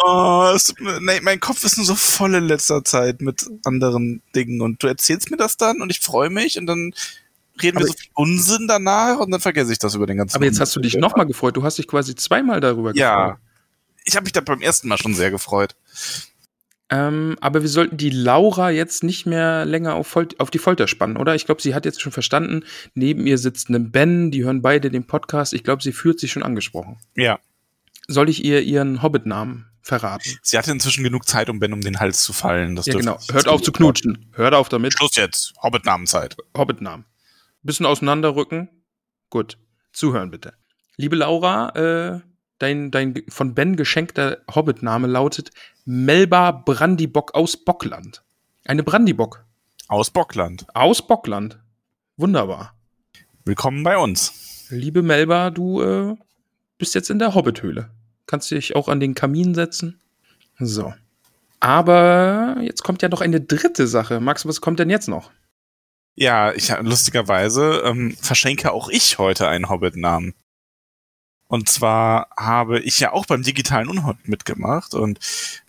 oh, 0.05 0.53
es, 0.55 0.75
nee, 1.01 1.21
mein 1.21 1.39
Kopf 1.41 1.63
ist 1.65 1.77
nur 1.77 1.85
so 1.87 1.95
voll 1.95 2.35
in 2.35 2.45
letzter 2.45 2.83
Zeit 2.85 3.21
mit 3.21 3.47
anderen 3.65 4.23
Dingen 4.35 4.61
und 4.63 4.83
du 4.83 4.87
erzählst 4.87 5.31
mir 5.31 5.37
das 5.37 5.57
dann 5.59 5.83
und 5.83 5.91
ich 5.91 6.01
freue 6.01 6.31
mich 6.31 6.59
und 6.59 6.67
dann 6.67 6.95
reden 7.63 7.79
wir 7.79 7.85
Aber- 7.85 7.87
so 7.89 7.93
viel 7.93 8.11
Unsinn 8.15 8.67
danach 8.69 9.19
und 9.19 9.31
dann 9.31 9.41
vergesse 9.41 9.71
ich 9.73 9.79
das 9.79 9.95
über 9.95 10.07
den 10.07 10.17
ganzen 10.17 10.37
aber 10.37 10.47
jetzt 10.47 10.61
hast 10.61 10.75
du 10.75 10.81
dich 10.81 10.95
nochmal 10.97 11.27
gefreut. 11.27 11.57
Du 11.57 11.63
hast 11.63 11.77
dich 11.79 11.87
quasi 11.87 12.15
zweimal 12.15 12.61
darüber 12.61 12.95
Ja. 12.95 13.25
gefreut. 13.33 13.41
Ich 14.05 14.17
habe 14.17 14.25
mich 14.25 14.33
da 14.33 14.41
beim 14.41 14.63
ersten 14.63 14.89
Mal 14.89 14.99
schon 14.99 15.15
sehr 15.15 15.31
gefreut. 15.31 15.77
Ähm, 16.93 17.39
aber 17.41 17.63
wir 17.63 17.71
sollten 17.71 17.97
die 17.97 18.11
Laura 18.11 18.69
jetzt 18.69 19.03
nicht 19.03 19.25
mehr 19.25 19.65
länger 19.65 19.95
auf, 19.95 20.09
Fol 20.09 20.29
auf 20.37 20.51
die 20.51 20.59
Folter 20.59 20.87
spannen, 20.87 21.17
oder? 21.17 21.35
Ich 21.35 21.47
glaube, 21.47 21.63
sie 21.63 21.75
hat 21.75 21.87
jetzt 21.87 22.03
schon 22.03 22.13
verstanden. 22.13 22.65
Neben 22.93 23.27
ihr 23.27 23.39
sitzt 23.39 23.71
ein 23.71 23.91
Ben, 23.91 24.31
die 24.31 24.45
hören 24.45 24.61
beide 24.61 24.91
den 24.91 25.07
Podcast. 25.07 25.55
Ich 25.55 25.65
glaube, 25.65 25.83
sie 25.83 25.93
fühlt 25.93 26.21
sich 26.21 26.31
schon 26.31 26.43
angesprochen. 26.43 26.99
Ja. 27.17 27.39
Soll 28.09 28.29
ich 28.29 28.45
ihr 28.45 28.61
ihren 28.61 29.01
Hobbit-Namen 29.01 29.71
verraten? 29.81 30.39
Sie 30.43 30.59
hatte 30.59 30.71
inzwischen 30.71 31.03
genug 31.03 31.27
Zeit, 31.27 31.49
um 31.49 31.61
Ben 31.61 31.73
um 31.73 31.81
den 31.81 31.99
Hals 31.99 32.23
zu 32.25 32.35
fallen. 32.35 32.77
Das 32.77 32.85
Ja, 32.85 32.99
genau. 32.99 33.19
Hört 33.33 33.49
auf 33.49 33.63
zu 33.63 33.73
knutschen. 33.73 34.31
Hört 34.35 34.53
auf 34.53 34.69
damit. 34.69 34.93
Schluss 34.93 35.17
jetzt. 35.17 35.55
Hobbit-Namenzeit. 35.63 36.37
Hobbit-Namen. 36.55 37.07
Bisschen 37.63 37.87
auseinanderrücken. 37.87 38.69
Gut. 39.31 39.57
Zuhören 39.95 40.31
bitte. 40.31 40.53
Liebe 40.99 41.17
Laura, 41.17 41.71
äh, 41.71 42.21
dein, 42.59 42.91
dein 42.91 43.23
von 43.29 43.55
Ben 43.55 43.77
geschenkter 43.77 44.43
Hobbit-Name 44.55 45.07
lautet 45.07 45.53
Melba 45.85 46.53
Brandibock 46.53 47.35
aus 47.35 47.57
Bockland. 47.57 48.23
Eine 48.65 48.85
Brandibock. 48.85 49.45
Aus 49.89 50.13
Bockland. 50.13 50.65
Aus 50.75 51.05
Bockland. 51.05 51.59
Wunderbar. 52.17 52.77
Willkommen 53.45 53.83
bei 53.83 53.99
uns. 53.99 54.69
Liebe 54.71 55.03
Melba, 55.03 55.51
du 55.51 55.83
äh, 55.83 56.15
bist 56.79 56.95
jetzt 56.95 57.11
in 57.11 57.19
der 57.19 57.35
Hobbithöhle. 57.35 57.91
Kannst 58.27 58.53
dich 58.53 58.77
auch 58.77 58.89
an 58.89 59.01
den 59.01 59.17
Kamin 59.17 59.57
setzen. 59.57 60.01
So. 60.61 60.95
Aber 61.59 62.59
jetzt 62.61 62.85
kommt 62.85 63.03
ja 63.03 63.09
noch 63.09 63.21
eine 63.21 63.41
dritte 63.41 63.89
Sache. 63.89 64.21
Max, 64.21 64.47
was 64.47 64.61
kommt 64.61 64.79
denn 64.79 64.89
jetzt 64.89 65.09
noch? 65.09 65.33
Ja, 66.15 66.53
ich 66.53 66.73
lustigerweise 66.81 67.83
ähm, 67.85 68.17
verschenke 68.21 68.71
auch 68.71 68.89
ich 68.89 69.19
heute 69.19 69.49
einen 69.49 69.69
Hobbit-Namen. 69.69 70.35
Und 71.53 71.69
zwar 71.69 72.29
habe 72.35 72.81
ich 72.81 72.99
ja 72.99 73.13
auch 73.13 73.27
beim 73.27 73.43
digitalen 73.43 73.91
Unhold 73.91 74.27
mitgemacht 74.27 74.95
und 74.95 75.21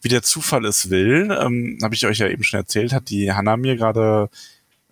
wie 0.02 0.08
der 0.08 0.24
Zufall 0.24 0.64
es 0.64 0.90
will, 0.90 1.38
ähm, 1.38 1.78
habe 1.84 1.94
ich 1.94 2.06
euch 2.06 2.20
ja 2.20 2.30
eben 2.30 2.46
schon 2.46 2.62
erzählt, 2.62 2.94
hat 2.94 3.10
die 3.10 3.34
Hanna 3.34 3.58
mir 3.58 3.76
gerade 3.76 4.30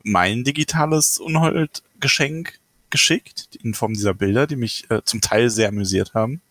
mein 0.03 0.43
digitales 0.43 1.17
Unhold-Geschenk 1.17 2.59
geschickt, 2.89 3.57
in 3.63 3.73
Form 3.73 3.93
dieser 3.93 4.13
Bilder, 4.13 4.47
die 4.47 4.57
mich 4.57 4.91
äh, 4.91 5.01
zum 5.05 5.21
Teil 5.21 5.49
sehr 5.49 5.69
amüsiert 5.69 6.13
haben. 6.13 6.41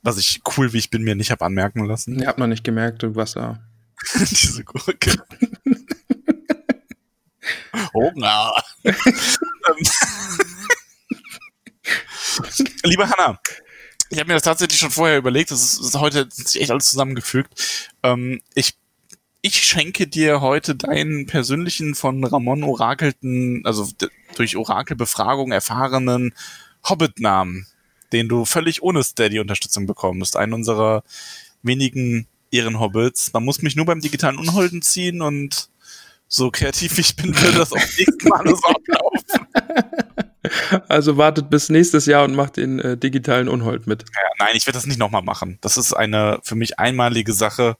Was 0.00 0.16
ich 0.16 0.40
cool, 0.56 0.72
wie 0.72 0.78
ich 0.78 0.88
bin, 0.88 1.04
mir 1.04 1.14
nicht 1.14 1.30
habe 1.30 1.44
anmerken 1.44 1.84
lassen. 1.84 2.18
Ja, 2.18 2.28
hat 2.28 2.38
man 2.38 2.48
nicht 2.48 2.64
gemerkt, 2.64 3.02
du 3.02 3.16
warst 3.16 3.36
da. 3.36 3.60
Diese 4.18 4.64
Gurke. 4.64 5.12
Hunger. 7.92 8.52
Liebe 12.84 13.08
Hanna, 13.08 13.38
ich 14.10 14.18
habe 14.18 14.28
mir 14.28 14.34
das 14.34 14.42
tatsächlich 14.42 14.78
schon 14.78 14.90
vorher 14.90 15.18
überlegt, 15.18 15.50
das 15.50 15.62
ist, 15.62 15.78
das 15.80 15.86
ist 15.88 16.00
heute 16.00 16.28
sich 16.30 16.60
echt 16.60 16.70
alles 16.70 16.86
zusammengefügt. 16.86 17.88
Ähm, 18.02 18.40
ich, 18.54 18.74
ich 19.42 19.62
schenke 19.62 20.06
dir 20.06 20.40
heute 20.40 20.74
deinen 20.74 21.26
persönlichen 21.26 21.94
von 21.94 22.24
Ramon 22.24 22.62
orakelten, 22.62 23.62
also 23.64 23.88
durch 24.36 24.56
Orakelbefragung 24.56 25.52
erfahrenen 25.52 26.34
Hobbit-Namen, 26.88 27.66
den 28.12 28.28
du 28.28 28.44
völlig 28.44 28.82
ohne 28.82 29.02
Steady-Unterstützung 29.02 29.86
bekommst. 29.86 30.36
Einen 30.36 30.52
unserer 30.52 31.02
wenigen 31.62 32.28
Ehrenhobbits. 32.50 33.32
Man 33.32 33.44
muss 33.44 33.62
mich 33.62 33.76
nur 33.76 33.86
beim 33.86 34.00
digitalen 34.00 34.38
Unholden 34.38 34.82
ziehen 34.82 35.20
und 35.20 35.68
so 36.28 36.50
kreativ 36.50 36.98
ich 36.98 37.16
bin, 37.16 37.40
wird 37.40 37.56
das 37.56 37.72
auch 37.72 37.76
nächstes 37.98 38.24
Mal 38.24 38.44
so 38.46 38.62
ablaufen. 38.64 40.25
Also 40.88 41.16
wartet 41.16 41.50
bis 41.50 41.68
nächstes 41.68 42.06
Jahr 42.06 42.24
und 42.24 42.34
macht 42.34 42.56
den 42.56 42.78
äh, 42.78 42.96
digitalen 42.96 43.48
Unhold 43.48 43.86
mit. 43.86 44.02
Ja, 44.02 44.22
nein, 44.38 44.54
ich 44.54 44.66
werde 44.66 44.76
das 44.76 44.86
nicht 44.86 44.98
nochmal 44.98 45.22
machen. 45.22 45.58
Das 45.60 45.76
ist 45.76 45.92
eine 45.92 46.38
für 46.42 46.54
mich 46.54 46.78
einmalige 46.78 47.32
Sache. 47.32 47.76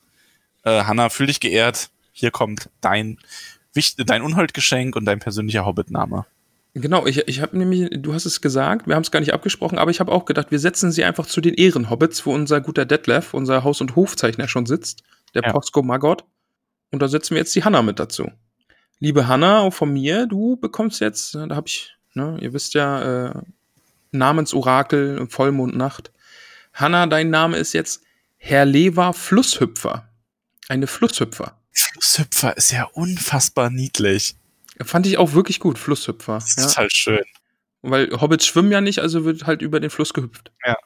Äh, 0.65 0.85
Hanna, 0.85 1.09
fühl 1.09 1.27
dich 1.27 1.41
geehrt. 1.41 1.91
Hier 2.13 2.31
kommt 2.31 2.71
dein, 2.81 3.19
dein 3.99 4.23
Unholdgeschenk 4.23 4.97
und 4.97 5.05
dein 5.05 5.19
persönlicher 5.19 5.67
Hobbitname. 5.67 6.27
Genau, 6.79 7.07
ich, 7.07 7.27
ich 7.27 7.41
habe 7.41 7.57
nämlich, 7.57 7.89
du 7.91 8.13
hast 8.13 8.27
es 8.27 8.43
gesagt, 8.43 8.87
wir 8.87 8.97
haben 8.97 9.03
es 9.03 9.11
gar 9.11 9.21
nicht 9.21 9.33
abgesprochen, 9.33 9.79
aber 9.79 9.91
ich 9.91 9.99
habe 9.99 10.13
auch 10.13 10.27
gedacht, 10.27 10.51
wir 10.51 10.59
setzen 10.59 10.93
sie 10.93 11.05
einfach 11.05 11.25
zu 11.25 11.41
den 11.41 11.55
Ehrenhobbits, 11.55 12.27
wo 12.27 12.35
unser 12.35 12.61
guter 12.61 12.85
Detlef, 12.85 13.33
unser 13.33 13.65
Haus- 13.65 13.81
und 13.81 13.97
Hofzeichner 13.97 14.47
schon 14.47 14.67
sitzt, 14.67 15.03
der 15.35 15.43
ja. 15.43 15.53
Posco 15.53 15.83
Maggot. 15.83 16.25
Und 16.93 17.01
da 17.01 17.09
setzen 17.09 17.31
wir 17.31 17.39
jetzt 17.39 17.55
die 17.55 17.65
Hanna 17.65 17.81
mit 17.81 17.99
dazu. 17.99 18.31
Liebe 18.99 19.27
Hanna, 19.27 19.61
auch 19.61 19.73
von 19.73 19.91
mir, 19.91 20.27
du 20.27 20.57
bekommst 20.57 21.01
jetzt, 21.01 21.35
da 21.35 21.49
habe 21.57 21.67
ich 21.67 21.96
Ne? 22.17 22.39
Ihr 22.41 22.53
wisst 22.53 22.75
ja, 22.75 23.27
äh, 23.29 23.43
Namensorakel, 24.11 25.27
Vollmondnacht. 25.29 26.11
Hanna, 26.73 27.07
dein 27.07 27.31
Name 27.31 27.59
ist 27.59 27.73
jetzt 27.75 28.03
Herr 28.39 28.65
Lever 28.65 29.13
Flusshüpfer. 29.13 30.09
Eine 30.69 30.87
Flusshüpfer. 30.87 31.59
Flusshüpfer 31.73 32.57
ist 32.57 32.73
ja 32.73 32.85
unfassbar 32.85 33.71
niedlich. 33.71 34.35
Fand 34.81 35.07
ich 35.07 35.19
auch 35.19 35.33
wirklich 35.33 35.61
gut, 35.61 35.79
Flusshüpfer. 35.79 36.35
Das 36.35 36.57
ist 36.57 36.75
ja. 36.75 36.77
halt 36.77 36.93
schön. 36.93 37.25
Weil 37.83 38.11
Hobbits 38.21 38.47
schwimmen 38.47 38.73
ja 38.73 38.81
nicht, 38.81 38.99
also 39.01 39.25
wird 39.25 39.47
halt 39.47 39.63
über 39.63 39.79
den 39.79 39.91
Fluss 39.91 40.13
gehüpft. 40.13 40.53
Ja. 40.65 40.77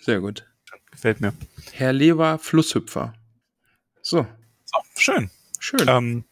Sehr 0.00 0.20
gut. 0.20 0.44
Gefällt 0.90 1.20
mir. 1.20 1.32
Herr 1.72 1.92
Lever 1.92 2.38
Flusshüpfer. 2.38 3.14
So. 4.02 4.26
So, 4.64 4.78
schön. 4.96 5.30
Schön. 5.58 5.86
Ähm, 5.88 6.24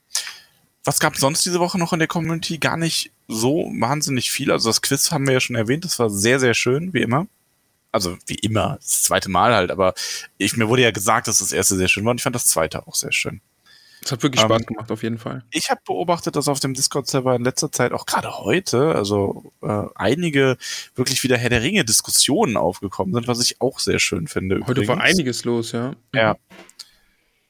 was 0.85 0.99
gab 0.99 1.17
sonst 1.17 1.45
diese 1.45 1.61
Woche 1.61 1.79
noch 1.79 1.93
in 1.93 2.01
der 2.01 2.09
Community? 2.09 2.59
Gar 2.59 2.77
nicht 2.77 3.13
so 3.33 3.71
wahnsinnig 3.79 4.31
viel. 4.31 4.51
Also 4.51 4.69
das 4.69 4.83
Quiz 4.83 5.11
haben 5.11 5.27
wir 5.27 5.35
ja 5.35 5.41
schon 5.41 5.57
erwähnt. 5.57 5.85
Das 5.85 5.99
war 5.99 6.11
sehr, 6.11 6.39
sehr 6.41 6.55
schön, 6.55 6.93
wie 6.93 7.03
immer. 7.03 7.27
Also 7.91 8.17
wie 8.27 8.37
immer, 8.37 8.77
das 8.81 9.03
zweite 9.03 9.31
Mal 9.31 9.55
halt. 9.55 9.71
Aber 9.71 9.95
ich, 10.39 10.57
mir 10.57 10.69
wurde 10.69 10.83
ja 10.83 10.91
gesagt, 10.91 11.29
dass 11.29 11.39
das 11.39 11.53
erste 11.53 11.77
sehr 11.77 11.89
schön 11.89 12.05
war 12.05 12.13
und 12.13 12.19
ich 12.19 12.23
fand 12.23 12.35
das 12.35 12.47
zweite 12.47 12.87
auch 12.87 12.95
sehr 12.95 13.13
schön. 13.13 13.41
Es 14.05 14.11
hat 14.11 14.23
wirklich 14.23 14.41
Spaß 14.41 14.63
ähm, 14.63 14.67
gemacht, 14.67 14.91
auf 14.91 15.03
jeden 15.03 15.19
Fall. 15.19 15.45
Ich 15.53 15.71
habe 15.71 15.81
beobachtet, 15.85 16.35
dass 16.35 16.49
auf 16.49 16.59
dem 16.59 16.75
Discord-Server 16.75 17.37
in 17.37 17.45
letzter 17.45 17.71
Zeit, 17.71 17.93
auch 17.93 18.05
gerade 18.05 18.39
heute, 18.39 18.95
also 18.95 19.53
äh, 19.63 19.85
einige 19.95 20.57
wirklich 20.97 21.23
wieder 21.23 21.37
Herr 21.37 21.51
der 21.51 21.63
Ringe-Diskussionen 21.63 22.57
aufgekommen 22.57 23.15
sind, 23.15 23.29
was 23.29 23.41
ich 23.41 23.61
auch 23.61 23.79
sehr 23.79 24.01
schön 24.01 24.27
finde. 24.27 24.57
Heute 24.57 24.83
übrigens. 24.83 24.89
war 24.89 25.01
einiges 25.01 25.45
los, 25.45 25.71
ja. 25.71 25.95
Ja. 26.15 26.37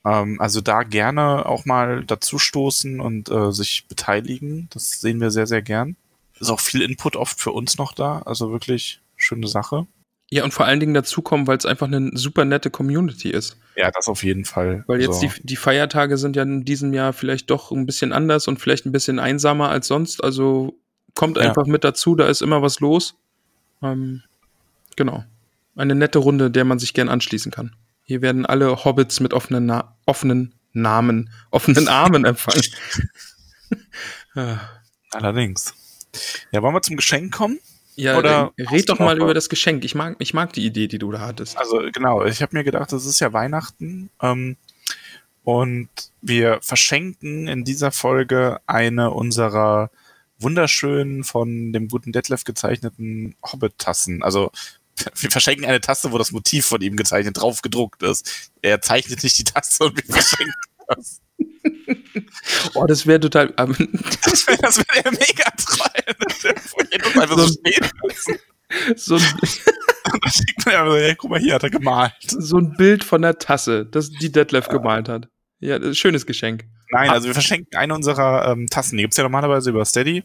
Ähm, 0.04 0.40
also 0.40 0.60
da 0.60 0.82
gerne 0.82 1.46
auch 1.46 1.64
mal 1.64 2.04
dazustoßen 2.04 3.00
und 3.00 3.30
äh, 3.30 3.52
sich 3.52 3.86
beteiligen. 3.88 4.68
Das 4.72 5.00
sehen 5.00 5.20
wir 5.20 5.30
sehr, 5.30 5.46
sehr 5.46 5.62
gern. 5.62 5.96
Ist 6.40 6.50
auch 6.50 6.60
viel 6.60 6.82
Input 6.82 7.16
oft 7.16 7.40
für 7.40 7.52
uns 7.52 7.78
noch 7.78 7.92
da. 7.92 8.22
Also 8.22 8.50
wirklich 8.50 9.00
schöne 9.16 9.46
Sache. 9.46 9.86
Ja, 10.30 10.44
und 10.44 10.54
vor 10.54 10.64
allen 10.64 10.80
Dingen 10.80 10.94
dazukommen, 10.94 11.46
weil 11.46 11.58
es 11.58 11.66
einfach 11.66 11.86
eine 11.86 12.10
super 12.14 12.46
nette 12.46 12.70
Community 12.70 13.28
ist. 13.28 13.58
Ja, 13.76 13.90
das 13.90 14.08
auf 14.08 14.24
jeden 14.24 14.46
Fall. 14.46 14.82
Weil 14.86 15.02
jetzt 15.02 15.20
so. 15.20 15.26
die, 15.26 15.46
die 15.46 15.56
Feiertage 15.56 16.16
sind 16.16 16.36
ja 16.36 16.42
in 16.42 16.64
diesem 16.64 16.94
Jahr 16.94 17.12
vielleicht 17.12 17.50
doch 17.50 17.70
ein 17.70 17.84
bisschen 17.84 18.14
anders 18.14 18.48
und 18.48 18.58
vielleicht 18.58 18.86
ein 18.86 18.92
bisschen 18.92 19.18
einsamer 19.18 19.68
als 19.68 19.88
sonst. 19.88 20.24
Also 20.24 20.74
kommt 21.14 21.36
ja. 21.36 21.42
einfach 21.42 21.66
mit 21.66 21.84
dazu, 21.84 22.14
da 22.14 22.26
ist 22.26 22.40
immer 22.40 22.62
was 22.62 22.80
los. 22.80 23.14
Ähm, 23.82 24.22
genau. 24.96 25.22
Eine 25.76 25.94
nette 25.94 26.18
Runde, 26.18 26.50
der 26.50 26.64
man 26.64 26.78
sich 26.78 26.94
gern 26.94 27.10
anschließen 27.10 27.52
kann. 27.52 27.76
Hier 28.02 28.22
werden 28.22 28.46
alle 28.46 28.84
Hobbits 28.84 29.20
mit 29.20 29.32
offenen, 29.32 29.66
Na 29.66 29.96
offenen 30.06 30.54
Namen, 30.72 31.30
offenen 31.50 31.88
Armen 31.88 32.24
empfangen. 32.26 32.62
Allerdings. 35.12 35.74
Ja, 36.50 36.62
wollen 36.62 36.74
wir 36.74 36.82
zum 36.82 36.96
Geschenk 36.96 37.32
kommen? 37.34 37.58
Ja, 37.94 38.18
Oder 38.18 38.52
red 38.58 38.88
doch 38.88 38.98
mal 38.98 39.18
über 39.18 39.34
das 39.34 39.48
Geschenk. 39.48 39.84
Ich 39.84 39.94
mag, 39.94 40.16
ich 40.18 40.32
mag 40.32 40.52
die 40.54 40.64
Idee, 40.64 40.88
die 40.88 40.98
du 40.98 41.12
da 41.12 41.20
hattest. 41.20 41.58
Also 41.58 41.82
genau, 41.92 42.24
ich 42.24 42.40
habe 42.40 42.56
mir 42.56 42.64
gedacht, 42.64 42.92
es 42.92 43.04
ist 43.04 43.20
ja 43.20 43.32
Weihnachten 43.34 44.08
ähm, 44.22 44.56
und 45.44 45.90
wir 46.22 46.58
verschenken 46.62 47.48
in 47.48 47.64
dieser 47.64 47.92
Folge 47.92 48.60
eine 48.66 49.10
unserer 49.10 49.90
wunderschönen 50.38 51.22
von 51.22 51.72
dem 51.72 51.88
guten 51.88 52.12
Detlef 52.12 52.44
gezeichneten 52.44 53.36
Hobbit-Tassen. 53.44 54.22
Also 54.22 54.50
wir 55.14 55.30
verschenken 55.30 55.64
eine 55.66 55.80
Tasse, 55.80 56.12
wo 56.12 56.18
das 56.18 56.32
Motiv 56.32 56.66
von 56.66 56.80
ihm 56.80 56.96
gezeichnet 56.96 57.38
drauf 57.38 57.62
gedruckt 57.62 58.02
ist. 58.02 58.50
Er 58.62 58.80
zeichnet 58.80 59.22
nicht 59.22 59.38
die 59.38 59.44
Tasse 59.44 59.84
und 59.84 59.96
wir 59.96 60.14
verschenken 60.14 60.54
das. 60.88 61.20
Oh, 62.74 62.86
das 62.86 63.06
wäre 63.06 63.20
total. 63.20 63.54
Ähm, 63.56 63.74
das 64.24 64.46
wäre 64.46 64.62
wär 64.62 65.02
der 65.02 65.12
mega 65.12 65.44
einfach 67.22 67.36
so, 67.36 67.46
so 67.46 67.52
stehen 67.52 67.90
lassen. 68.02 68.38
So 68.96 69.16
ein, 69.16 69.24
ja, 70.66 70.92
hey, 70.92 71.14
guck 71.14 71.30
mal, 71.30 71.40
hier 71.40 71.54
hat 71.54 71.62
er 71.62 71.70
gemalt. 71.70 72.14
So 72.26 72.58
ein 72.58 72.74
Bild 72.76 73.04
von 73.04 73.22
der 73.22 73.38
Tasse, 73.38 73.86
das 73.86 74.10
die 74.10 74.32
Detlef 74.32 74.66
ja. 74.66 74.72
gemalt 74.72 75.08
hat. 75.08 75.28
Ja, 75.60 75.78
das 75.78 75.96
schönes 75.98 76.26
Geschenk. 76.26 76.64
Nein, 76.90 77.10
also 77.10 77.26
wir 77.26 77.34
verschenken 77.34 77.76
eine 77.76 77.94
unserer 77.94 78.48
ähm, 78.48 78.66
Tassen. 78.66 78.96
Die 78.96 79.04
gibt's 79.04 79.16
ja 79.16 79.22
normalerweise 79.22 79.70
über 79.70 79.84
Steady 79.84 80.24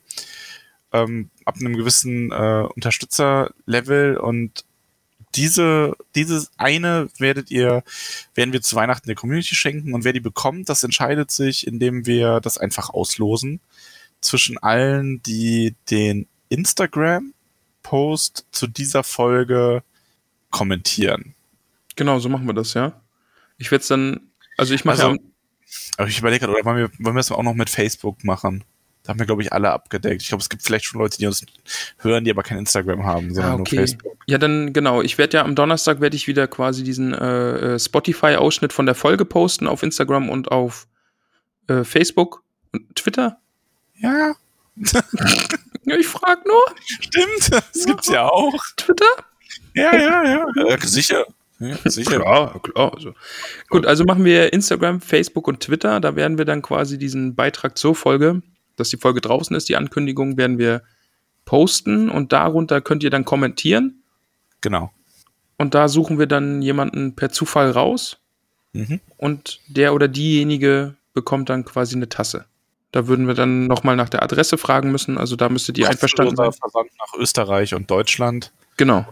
ähm, 0.94 1.30
ab 1.46 1.56
einem 1.60 1.76
gewissen 1.76 2.32
äh, 2.32 2.68
Unterstützerlevel 2.76 4.18
und 4.18 4.66
diese, 5.36 5.94
dieses 6.16 6.52
eine 6.58 7.10
werdet 7.18 7.52
ihr, 7.52 7.84
werden 8.34 8.54
wir 8.54 8.62
zu 8.62 8.76
Weihnachten 8.76 9.08
der 9.08 9.16
Community 9.16 9.56
schenken 9.56 9.94
und 9.94 10.04
wer 10.04 10.14
die 10.14 10.20
bekommt, 10.20 10.70
das 10.70 10.84
entscheidet 10.84 11.32
sich, 11.32 11.68
indem 11.68 12.06
wir 12.06 12.40
das 12.40 12.58
einfach 12.58 12.90
auslosen 12.90 13.60
zwischen 14.22 14.58
allen, 14.58 15.22
die 15.24 15.76
den 15.90 16.28
Instagram-Post 16.50 18.46
zu 18.52 18.68
dieser 18.68 19.04
Folge 19.04 19.84
kommentieren. 20.50 21.36
Genau, 21.96 22.20
so 22.20 22.30
machen 22.30 22.48
wir 22.48 22.54
das, 22.54 22.74
ja. 22.74 23.00
Ich 23.58 23.72
werde 23.72 23.82
es 23.82 23.88
dann, 23.88 24.32
also 24.58 24.74
ich 24.74 24.86
mache 24.86 25.04
also, 25.04 25.16
ja, 25.16 25.22
aber 25.98 26.08
ich 26.08 26.20
überlege 26.20 26.46
gerade, 26.46 26.54
oder 26.54 26.66
wollen 26.66 26.78
wir, 26.78 26.90
wollen 27.00 27.16
wir 27.16 27.20
es 27.22 27.32
auch 27.32 27.44
noch 27.44 27.54
mit 27.54 27.70
Facebook 27.70 28.24
machen? 28.24 28.64
Da 29.08 29.12
haben 29.12 29.20
wir, 29.20 29.26
glaube 29.26 29.42
ich, 29.42 29.54
alle 29.54 29.72
abgedeckt. 29.72 30.22
Ich 30.22 30.28
glaube, 30.28 30.42
es 30.42 30.50
gibt 30.50 30.64
vielleicht 30.64 30.84
schon 30.84 31.00
Leute, 31.00 31.18
die 31.18 31.28
uns 31.28 31.46
hören, 32.00 32.26
die 32.26 32.30
aber 32.30 32.44
kein 32.44 32.58
Instagram 32.58 33.06
haben, 33.06 33.34
sondern 33.34 33.54
ah, 33.54 33.56
okay. 33.56 33.78
nur 33.78 33.88
Facebook. 33.88 34.18
Ja, 34.26 34.38
dann 34.38 34.74
genau. 34.74 35.02
Ich 35.02 35.18
werde 35.18 35.38
ja 35.38 35.46
am 35.46 35.56
Donnerstag 35.56 36.02
werde 36.02 36.18
ich 36.18 36.28
wieder 36.28 36.46
quasi 36.50 36.84
diesen 36.84 37.14
äh, 37.14 37.76
äh, 37.76 37.80
Spotify-Ausschnitt 37.80 38.74
von 38.74 38.86
der 38.86 38.96
Folge 38.96 39.24
posten 39.24 39.66
auf 39.66 39.82
Instagram 39.82 40.30
und 40.30 40.52
auf 40.52 40.88
äh, 41.70 41.86
Facebook 41.86 42.44
und 42.74 42.98
Twitter. 42.98 43.38
Ja. 43.96 44.34
ja 44.76 45.96
ich 45.96 46.08
frage 46.08 46.42
nur. 46.46 46.66
Stimmt, 47.00 47.54
das 47.54 47.86
gibt's 47.86 48.10
ja 48.10 48.28
auch. 48.28 48.62
Twitter? 48.76 49.06
Ja, 49.74 49.96
ja, 49.96 50.24
ja. 50.26 50.46
ja 50.54 50.78
sicher. 50.82 51.26
Ja, 51.60 51.78
sicher. 51.86 52.20
Klar, 52.20 52.62
klar. 52.62 52.94
Also. 52.94 53.14
Gut, 53.70 53.86
also 53.86 54.04
machen 54.04 54.26
wir 54.26 54.52
Instagram, 54.52 55.00
Facebook 55.00 55.48
und 55.48 55.62
Twitter. 55.62 56.02
Da 56.02 56.18
werden 56.18 56.38
wir 56.38 56.44
dann 56.44 56.62
quasi 56.62 56.98
diesen 56.98 57.36
Beitrag 57.36 57.78
zur 57.78 57.96
Folge 57.96 58.42
dass 58.78 58.90
die 58.90 58.98
Folge 58.98 59.20
draußen 59.20 59.56
ist. 59.56 59.68
Die 59.68 59.76
Ankündigung 59.76 60.38
werden 60.38 60.58
wir 60.58 60.84
posten 61.44 62.10
und 62.10 62.32
darunter 62.32 62.80
könnt 62.82 63.04
ihr 63.04 63.10
dann 63.10 63.26
kommentieren. 63.26 64.04
Genau. 64.62 64.92
Und 65.58 65.74
da 65.74 65.88
suchen 65.88 66.20
wir 66.20 66.28
dann 66.28 66.62
jemanden 66.62 67.16
per 67.16 67.32
Zufall 67.32 67.72
raus. 67.72 68.18
Mhm. 68.74 69.02
Und 69.18 69.60
der 69.68 69.94
oder 69.94 70.08
diejenige 70.08 70.96
bekommt 71.14 71.50
dann 71.50 71.66
quasi 71.66 71.96
eine 71.96 72.10
Tasse. 72.10 72.46
Da 72.92 73.08
würden 73.08 73.28
wir 73.28 73.34
dann 73.34 73.68
nochmal 73.68 73.96
nach 73.96 74.10
der 74.10 74.24
Adresse 74.24 74.58
fragen 74.58 74.92
müssen. 74.92 75.18
Also 75.18 75.36
da 75.36 75.50
müsstet 75.50 75.78
ihr 75.78 75.90
einverstanden 75.90 76.36
sein. 76.36 76.52
Versand 76.52 76.90
nach 77.00 77.20
Österreich 77.20 77.74
und 77.74 77.90
Deutschland. 77.92 78.52
Genau. 78.78 79.06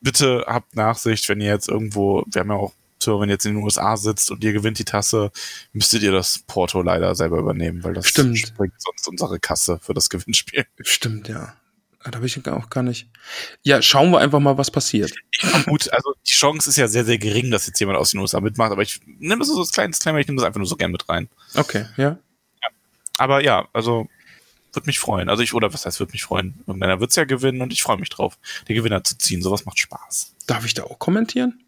bitte 0.00 0.44
habt 0.46 0.74
Nachsicht, 0.74 1.28
wenn 1.28 1.40
ihr 1.40 1.48
jetzt 1.48 1.68
irgendwo, 1.68 2.24
wir 2.26 2.40
haben 2.40 2.50
ja 2.50 2.56
auch 2.56 2.72
Zuhörer, 3.06 3.20
wenn 3.22 3.28
ihr 3.28 3.34
jetzt 3.34 3.46
in 3.46 3.54
den 3.54 3.64
USA 3.64 3.96
sitzt 3.96 4.30
und 4.30 4.42
ihr 4.44 4.52
gewinnt 4.52 4.78
die 4.78 4.84
Tasse, 4.84 5.30
müsstet 5.72 6.02
ihr 6.02 6.12
das 6.12 6.40
Porto 6.46 6.82
leider 6.82 7.14
selber 7.14 7.38
übernehmen, 7.38 7.82
weil 7.84 7.94
das 7.94 8.06
Stimmt. 8.08 8.38
springt 8.38 8.74
sonst 8.78 9.08
unsere 9.08 9.38
Kasse 9.40 9.78
für 9.80 9.94
das 9.94 10.10
Gewinnspiel. 10.10 10.66
Stimmt, 10.82 11.28
ja. 11.28 11.54
Ah, 12.00 12.10
Da 12.10 12.16
habe 12.18 12.26
ich 12.26 12.38
auch 12.48 12.70
gar 12.70 12.82
nicht. 12.82 13.08
Ja, 13.62 13.82
schauen 13.82 14.10
wir 14.12 14.18
einfach 14.20 14.38
mal, 14.38 14.56
was 14.58 14.70
passiert. 14.70 15.12
Ich 15.32 15.40
vermute, 15.44 15.92
also 15.92 16.14
die 16.26 16.32
Chance 16.32 16.70
ist 16.70 16.76
ja 16.76 16.86
sehr, 16.86 17.04
sehr 17.04 17.18
gering, 17.18 17.50
dass 17.50 17.66
jetzt 17.66 17.80
jemand 17.80 17.98
aus 17.98 18.10
den 18.12 18.20
USA 18.20 18.40
mitmacht, 18.40 18.70
aber 18.70 18.82
ich 18.82 19.00
nehme 19.06 19.40
das 19.40 19.48
so 19.48 19.58
als 19.58 19.72
kleines 19.72 19.98
Disclaimer, 19.98 20.20
ich 20.20 20.28
nehme 20.28 20.36
das 20.36 20.46
einfach 20.46 20.58
nur 20.58 20.68
so 20.68 20.76
gern 20.76 20.92
mit 20.92 21.08
rein. 21.08 21.28
Okay, 21.54 21.86
ja. 21.96 22.18
Aber 23.18 23.42
ja, 23.42 23.66
also 23.72 24.08
würde 24.72 24.86
mich 24.86 24.98
freuen. 24.98 25.28
Also 25.30 25.42
ich, 25.42 25.54
oder 25.54 25.72
was 25.72 25.86
heißt, 25.86 25.98
würde 26.00 26.12
mich 26.12 26.22
freuen? 26.22 26.62
Irgendeiner 26.66 27.00
wird's 27.00 27.16
ja 27.16 27.24
gewinnen 27.24 27.62
und 27.62 27.72
ich 27.72 27.82
freue 27.82 27.96
mich 27.96 28.10
drauf, 28.10 28.38
den 28.68 28.76
Gewinner 28.76 29.02
zu 29.02 29.16
ziehen. 29.16 29.40
Sowas 29.42 29.64
macht 29.64 29.78
Spaß. 29.78 30.34
Darf 30.46 30.64
ich 30.66 30.74
da 30.74 30.84
auch 30.84 30.98
kommentieren? 30.98 31.58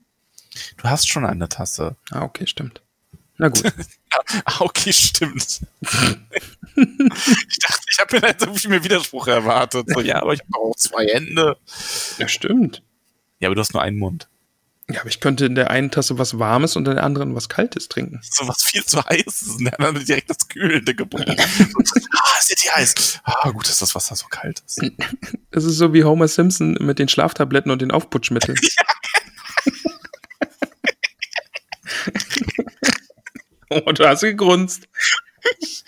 Du 0.77 0.85
hast 0.85 1.09
schon 1.09 1.25
eine 1.25 1.49
Tasse. 1.49 1.97
Ah, 2.11 2.23
okay, 2.23 2.47
stimmt. 2.47 2.83
Na 3.39 3.49
gut. 3.49 3.63
Ah, 4.45 4.61
okay, 4.61 4.93
stimmt. 4.93 5.61
ich 5.81 7.59
dachte, 7.59 7.85
ich 7.91 7.99
habe 8.01 8.17
mir 8.17 8.21
da 8.21 8.29
jetzt 8.29 8.43
irgendwie 8.43 8.69
mehr 8.69 8.83
Widerspruch 8.83 9.29
erwartet. 9.29 9.87
So, 9.91 10.01
ja, 10.01 10.23
aber 10.23 10.33
ich 10.33 10.43
brauche 10.49 10.77
zwei 10.77 11.07
Hände. 11.07 11.57
ja, 12.19 12.27
stimmt. 12.27 12.83
Ja, 13.39 13.49
aber 13.49 13.55
du 13.55 13.61
hast 13.61 13.75
nur 13.75 13.83
einen 13.83 13.99
Mund. 13.99 14.29
Ja, 14.91 15.01
aber 15.01 15.11
ich 15.11 15.21
könnte 15.21 15.45
in 15.45 15.55
der 15.55 15.71
einen 15.71 15.91
Tasse 15.91 16.19
was 16.19 16.39
Warmes 16.39 16.75
und 16.75 16.89
in 16.89 16.95
der 16.95 17.05
anderen 17.05 17.35
was 17.35 17.51
Kaltes 17.51 17.89
trinken. 17.89 18.21
So 18.23 18.49
was 18.49 18.63
viel 18.63 18.85
zu 18.85 19.05
heiß 19.05 19.27
ist. 19.27 19.59
Und 19.59 19.67
der 19.67 19.79
andere 19.79 20.03
direkt 20.03 20.31
das 20.31 20.49
Kühlende 20.49 20.95
gebunden. 20.95 21.37
ah, 21.39 22.39
ist 22.39 22.49
jetzt 22.49 22.63
hier 22.63 22.75
heiß. 22.75 23.21
Ah, 23.25 23.51
gut, 23.51 23.69
dass 23.69 23.81
das 23.81 23.95
Wasser 23.95 24.17
so 24.17 24.27
kalt 24.29 24.63
ist. 24.67 24.81
Es 25.51 25.65
ist 25.65 25.77
so 25.77 25.93
wie 25.93 26.05
Homer 26.05 26.27
Simpson 26.27 26.79
mit 26.81 26.99
den 26.99 27.09
Schlaftabletten 27.09 27.71
und 27.71 27.83
den 27.83 27.91
Aufputschmitteln. 27.91 28.59
oh, 33.87 33.93
du 33.93 34.07
hast 34.09 34.21
gegrunzt. 34.23 34.89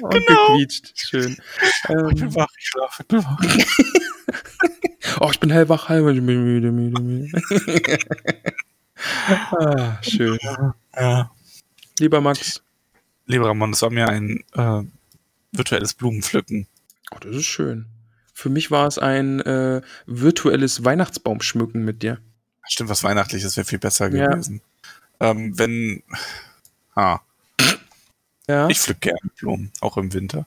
Und 0.00 0.10
Genau. 0.26 0.46
gequietscht. 0.54 0.92
Schön. 0.96 1.36
Ich 1.60 1.90
Ähm, 1.90 2.08
bin 2.14 2.34
wach, 2.34 2.48
ich 2.58 2.66
schlafe, 2.68 3.02
ich 3.02 3.08
bin 3.08 3.22
wach. 3.22 3.38
oh, 5.20 5.30
ich 5.30 5.40
bin 5.40 5.50
hellwach, 5.50 5.88
hellwach, 5.90 6.12
ich 6.12 6.24
bin 6.24 6.42
müde, 6.44 6.72
müde, 6.72 7.02
müde. 7.02 7.98
ah, 9.50 9.98
schön. 10.02 10.38
Ja. 10.96 11.30
Lieber 11.98 12.20
Max. 12.20 12.62
Lieber 13.26 13.48
Ramon, 13.48 13.72
es 13.72 13.82
war 13.82 13.90
mir 13.90 14.08
ein 14.08 14.42
äh, 14.54 14.82
virtuelles 15.52 15.92
Blumenpflücken. 15.94 16.66
Oh, 17.10 17.18
das 17.20 17.36
ist 17.36 17.44
schön. 17.46 17.86
Für 18.32 18.48
mich 18.48 18.70
war 18.70 18.86
es 18.86 18.98
ein 18.98 19.40
äh, 19.40 19.82
virtuelles 20.06 20.84
Weihnachtsbaumschmücken 20.84 21.84
mit 21.84 22.02
dir. 22.02 22.18
Stimmt, 22.66 22.88
was 22.90 23.04
Weihnachtliches 23.04 23.56
wäre 23.56 23.66
viel 23.66 23.78
besser 23.78 24.08
Ja. 24.14 24.28
gewesen. 24.28 24.62
Ähm, 25.20 25.58
wenn. 25.58 26.02
Ah, 26.98 27.20
Ja. 28.48 28.68
ich 28.68 28.78
pflück 28.80 29.00
gerne 29.00 29.20
Blumen, 29.38 29.70
auch 29.80 29.96
im 29.98 30.12
Winter. 30.12 30.46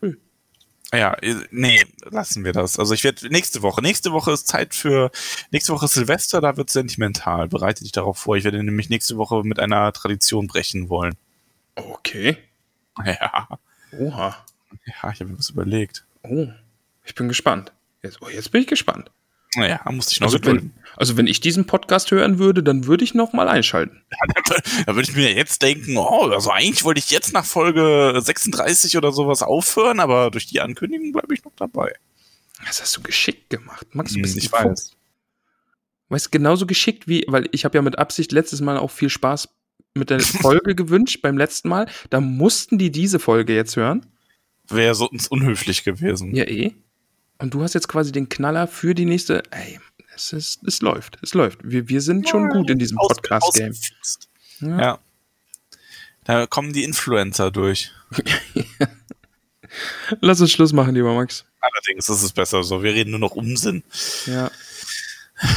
Hm. 0.00 0.16
Ja, 0.94 1.12
äh, 1.14 1.34
nee, 1.50 1.84
lassen 2.10 2.44
wir 2.44 2.52
das. 2.52 2.78
Also 2.78 2.94
ich 2.94 3.04
werde 3.04 3.26
nächste 3.28 3.60
Woche. 3.60 3.82
Nächste 3.82 4.12
Woche 4.12 4.32
ist 4.32 4.48
Zeit 4.48 4.74
für. 4.74 5.10
Nächste 5.50 5.72
Woche 5.74 5.84
ist 5.86 5.92
Silvester, 5.92 6.40
da 6.40 6.56
wird 6.56 6.70
sentimental. 6.70 7.48
Bereite 7.48 7.82
dich 7.82 7.92
darauf 7.92 8.16
vor. 8.18 8.36
Ich 8.36 8.44
werde 8.44 8.62
nämlich 8.62 8.88
nächste 8.88 9.16
Woche 9.18 9.42
mit 9.44 9.58
einer 9.58 9.92
Tradition 9.92 10.46
brechen 10.46 10.88
wollen. 10.88 11.14
okay. 11.76 12.38
Ja, 13.04 13.48
Oha. 13.98 14.36
ja 14.86 15.10
ich 15.10 15.20
habe 15.20 15.26
mir 15.26 15.38
was 15.38 15.50
überlegt. 15.50 16.04
Oh. 16.22 16.46
Ich 17.04 17.14
bin 17.14 17.28
gespannt. 17.28 17.72
Jetzt, 18.02 18.22
oh, 18.22 18.28
jetzt 18.28 18.50
bin 18.52 18.62
ich 18.62 18.66
gespannt. 18.68 19.10
Naja, 19.56 19.80
musste 19.90 20.12
ich 20.12 20.20
noch 20.20 20.26
Also 20.28 20.38
gedulden. 20.38 20.72
wenn, 20.74 20.82
also 20.96 21.16
wenn 21.16 21.26
ich 21.26 21.40
diesen 21.40 21.66
Podcast 21.66 22.10
hören 22.10 22.38
würde, 22.38 22.62
dann 22.62 22.86
würde 22.86 23.04
ich 23.04 23.14
noch 23.14 23.32
mal 23.32 23.48
einschalten. 23.48 24.02
Da 24.86 24.94
würde 24.94 25.08
ich 25.10 25.14
mir 25.16 25.32
jetzt 25.34 25.62
denken, 25.62 25.96
oh, 25.96 26.28
also 26.30 26.50
eigentlich 26.50 26.84
wollte 26.84 26.98
ich 26.98 27.10
jetzt 27.10 27.32
nach 27.32 27.44
Folge 27.44 28.18
36 28.20 28.96
oder 28.96 29.12
sowas 29.12 29.42
aufhören, 29.42 30.00
aber 30.00 30.30
durch 30.30 30.46
die 30.46 30.60
Ankündigung 30.60 31.12
bleibe 31.12 31.34
ich 31.34 31.44
noch 31.44 31.52
dabei. 31.56 31.92
Das 32.66 32.80
hast 32.80 32.96
du 32.96 33.02
geschickt 33.02 33.50
gemacht. 33.50 33.86
Max, 33.94 34.10
du 34.12 34.16
Hm, 34.16 34.22
bist 34.22 34.36
ich 34.36 34.52
ein 34.52 34.70
weiß. 34.70 34.80
Fuchs. 34.88 34.96
Weißt 36.08 36.32
genauso 36.32 36.66
geschickt 36.66 37.08
wie, 37.08 37.24
weil 37.28 37.48
ich 37.52 37.64
habe 37.64 37.76
ja 37.78 37.82
mit 37.82 37.98
Absicht 37.98 38.32
letztes 38.32 38.60
Mal 38.60 38.76
auch 38.76 38.90
viel 38.90 39.08
Spaß 39.08 39.48
mit 39.94 40.10
der 40.10 40.20
Folge 40.20 40.74
gewünscht 40.74 41.20
beim 41.22 41.38
letzten 41.38 41.68
Mal. 41.68 41.86
Da 42.10 42.20
mussten 42.20 42.78
die 42.78 42.90
diese 42.90 43.18
Folge 43.18 43.54
jetzt 43.54 43.76
hören. 43.76 44.04
Wäre 44.68 44.94
sonst 44.94 45.28
unhöflich 45.30 45.84
gewesen. 45.84 46.34
Ja, 46.34 46.44
eh. 46.44 46.72
Und 47.42 47.52
du 47.52 47.62
hast 47.62 47.74
jetzt 47.74 47.88
quasi 47.88 48.12
den 48.12 48.28
Knaller 48.28 48.68
für 48.68 48.94
die 48.94 49.04
nächste. 49.04 49.42
Ey, 49.50 49.80
es, 50.14 50.32
ist, 50.32 50.62
es 50.64 50.80
läuft. 50.80 51.18
Es 51.22 51.34
läuft. 51.34 51.58
Wir, 51.64 51.88
wir 51.88 52.00
sind 52.00 52.28
schon 52.28 52.48
gut 52.48 52.70
in 52.70 52.78
diesem 52.78 52.96
Podcast-Game. 52.96 53.74
Ja. 54.60 54.80
Ja. 54.80 54.98
Da 56.24 56.46
kommen 56.46 56.72
die 56.72 56.84
Influencer 56.84 57.50
durch. 57.50 57.90
Lass 60.20 60.40
uns 60.40 60.52
Schluss 60.52 60.72
machen, 60.72 60.94
lieber 60.94 61.14
Max. 61.14 61.44
Allerdings 61.60 62.08
ist 62.08 62.22
es 62.22 62.32
besser 62.32 62.62
so. 62.62 62.82
Wir 62.82 62.94
reden 62.94 63.10
nur 63.10 63.18
noch 63.18 63.32
Unsinn. 63.32 63.82
Ja. 64.26 64.48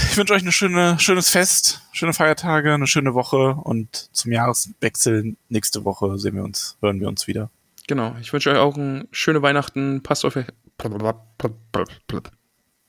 Ich 0.10 0.18
wünsche 0.18 0.34
euch 0.34 0.42
eine 0.42 0.52
schöne, 0.52 0.98
schönes 1.00 1.30
Fest, 1.30 1.82
schöne 1.92 2.14
Feiertage, 2.14 2.74
eine 2.74 2.88
schöne 2.88 3.14
Woche 3.14 3.54
und 3.54 4.10
zum 4.12 4.32
Jahreswechsel 4.32 5.36
nächste 5.50 5.86
Woche 5.86 6.18
sehen 6.18 6.36
wir 6.36 6.44
uns, 6.44 6.78
hören 6.82 7.00
wir 7.00 7.08
uns 7.08 7.28
wieder. 7.28 7.52
Genau. 7.88 8.16
Ich 8.20 8.34
wünsche 8.34 8.50
euch 8.50 8.58
auch 8.58 8.76
ein 8.76 9.08
schöne 9.12 9.44
Weihnachten. 9.44 10.02
Passt 10.02 10.26
auf 10.26 10.36
euch. 10.36 10.48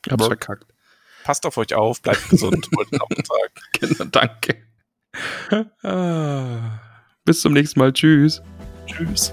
Ich 0.04 0.12
hab's 0.12 0.26
verkackt. 0.26 0.66
Passt 1.24 1.44
auf 1.46 1.56
euch 1.56 1.74
auf, 1.74 2.00
bleibt 2.02 2.28
gesund. 2.28 2.68
Genau, 3.80 4.04
danke. 4.10 4.62
Bis 7.24 7.40
zum 7.40 7.52
nächsten 7.52 7.80
Mal. 7.80 7.92
Tschüss. 7.92 8.42
Tschüss. 8.86 9.32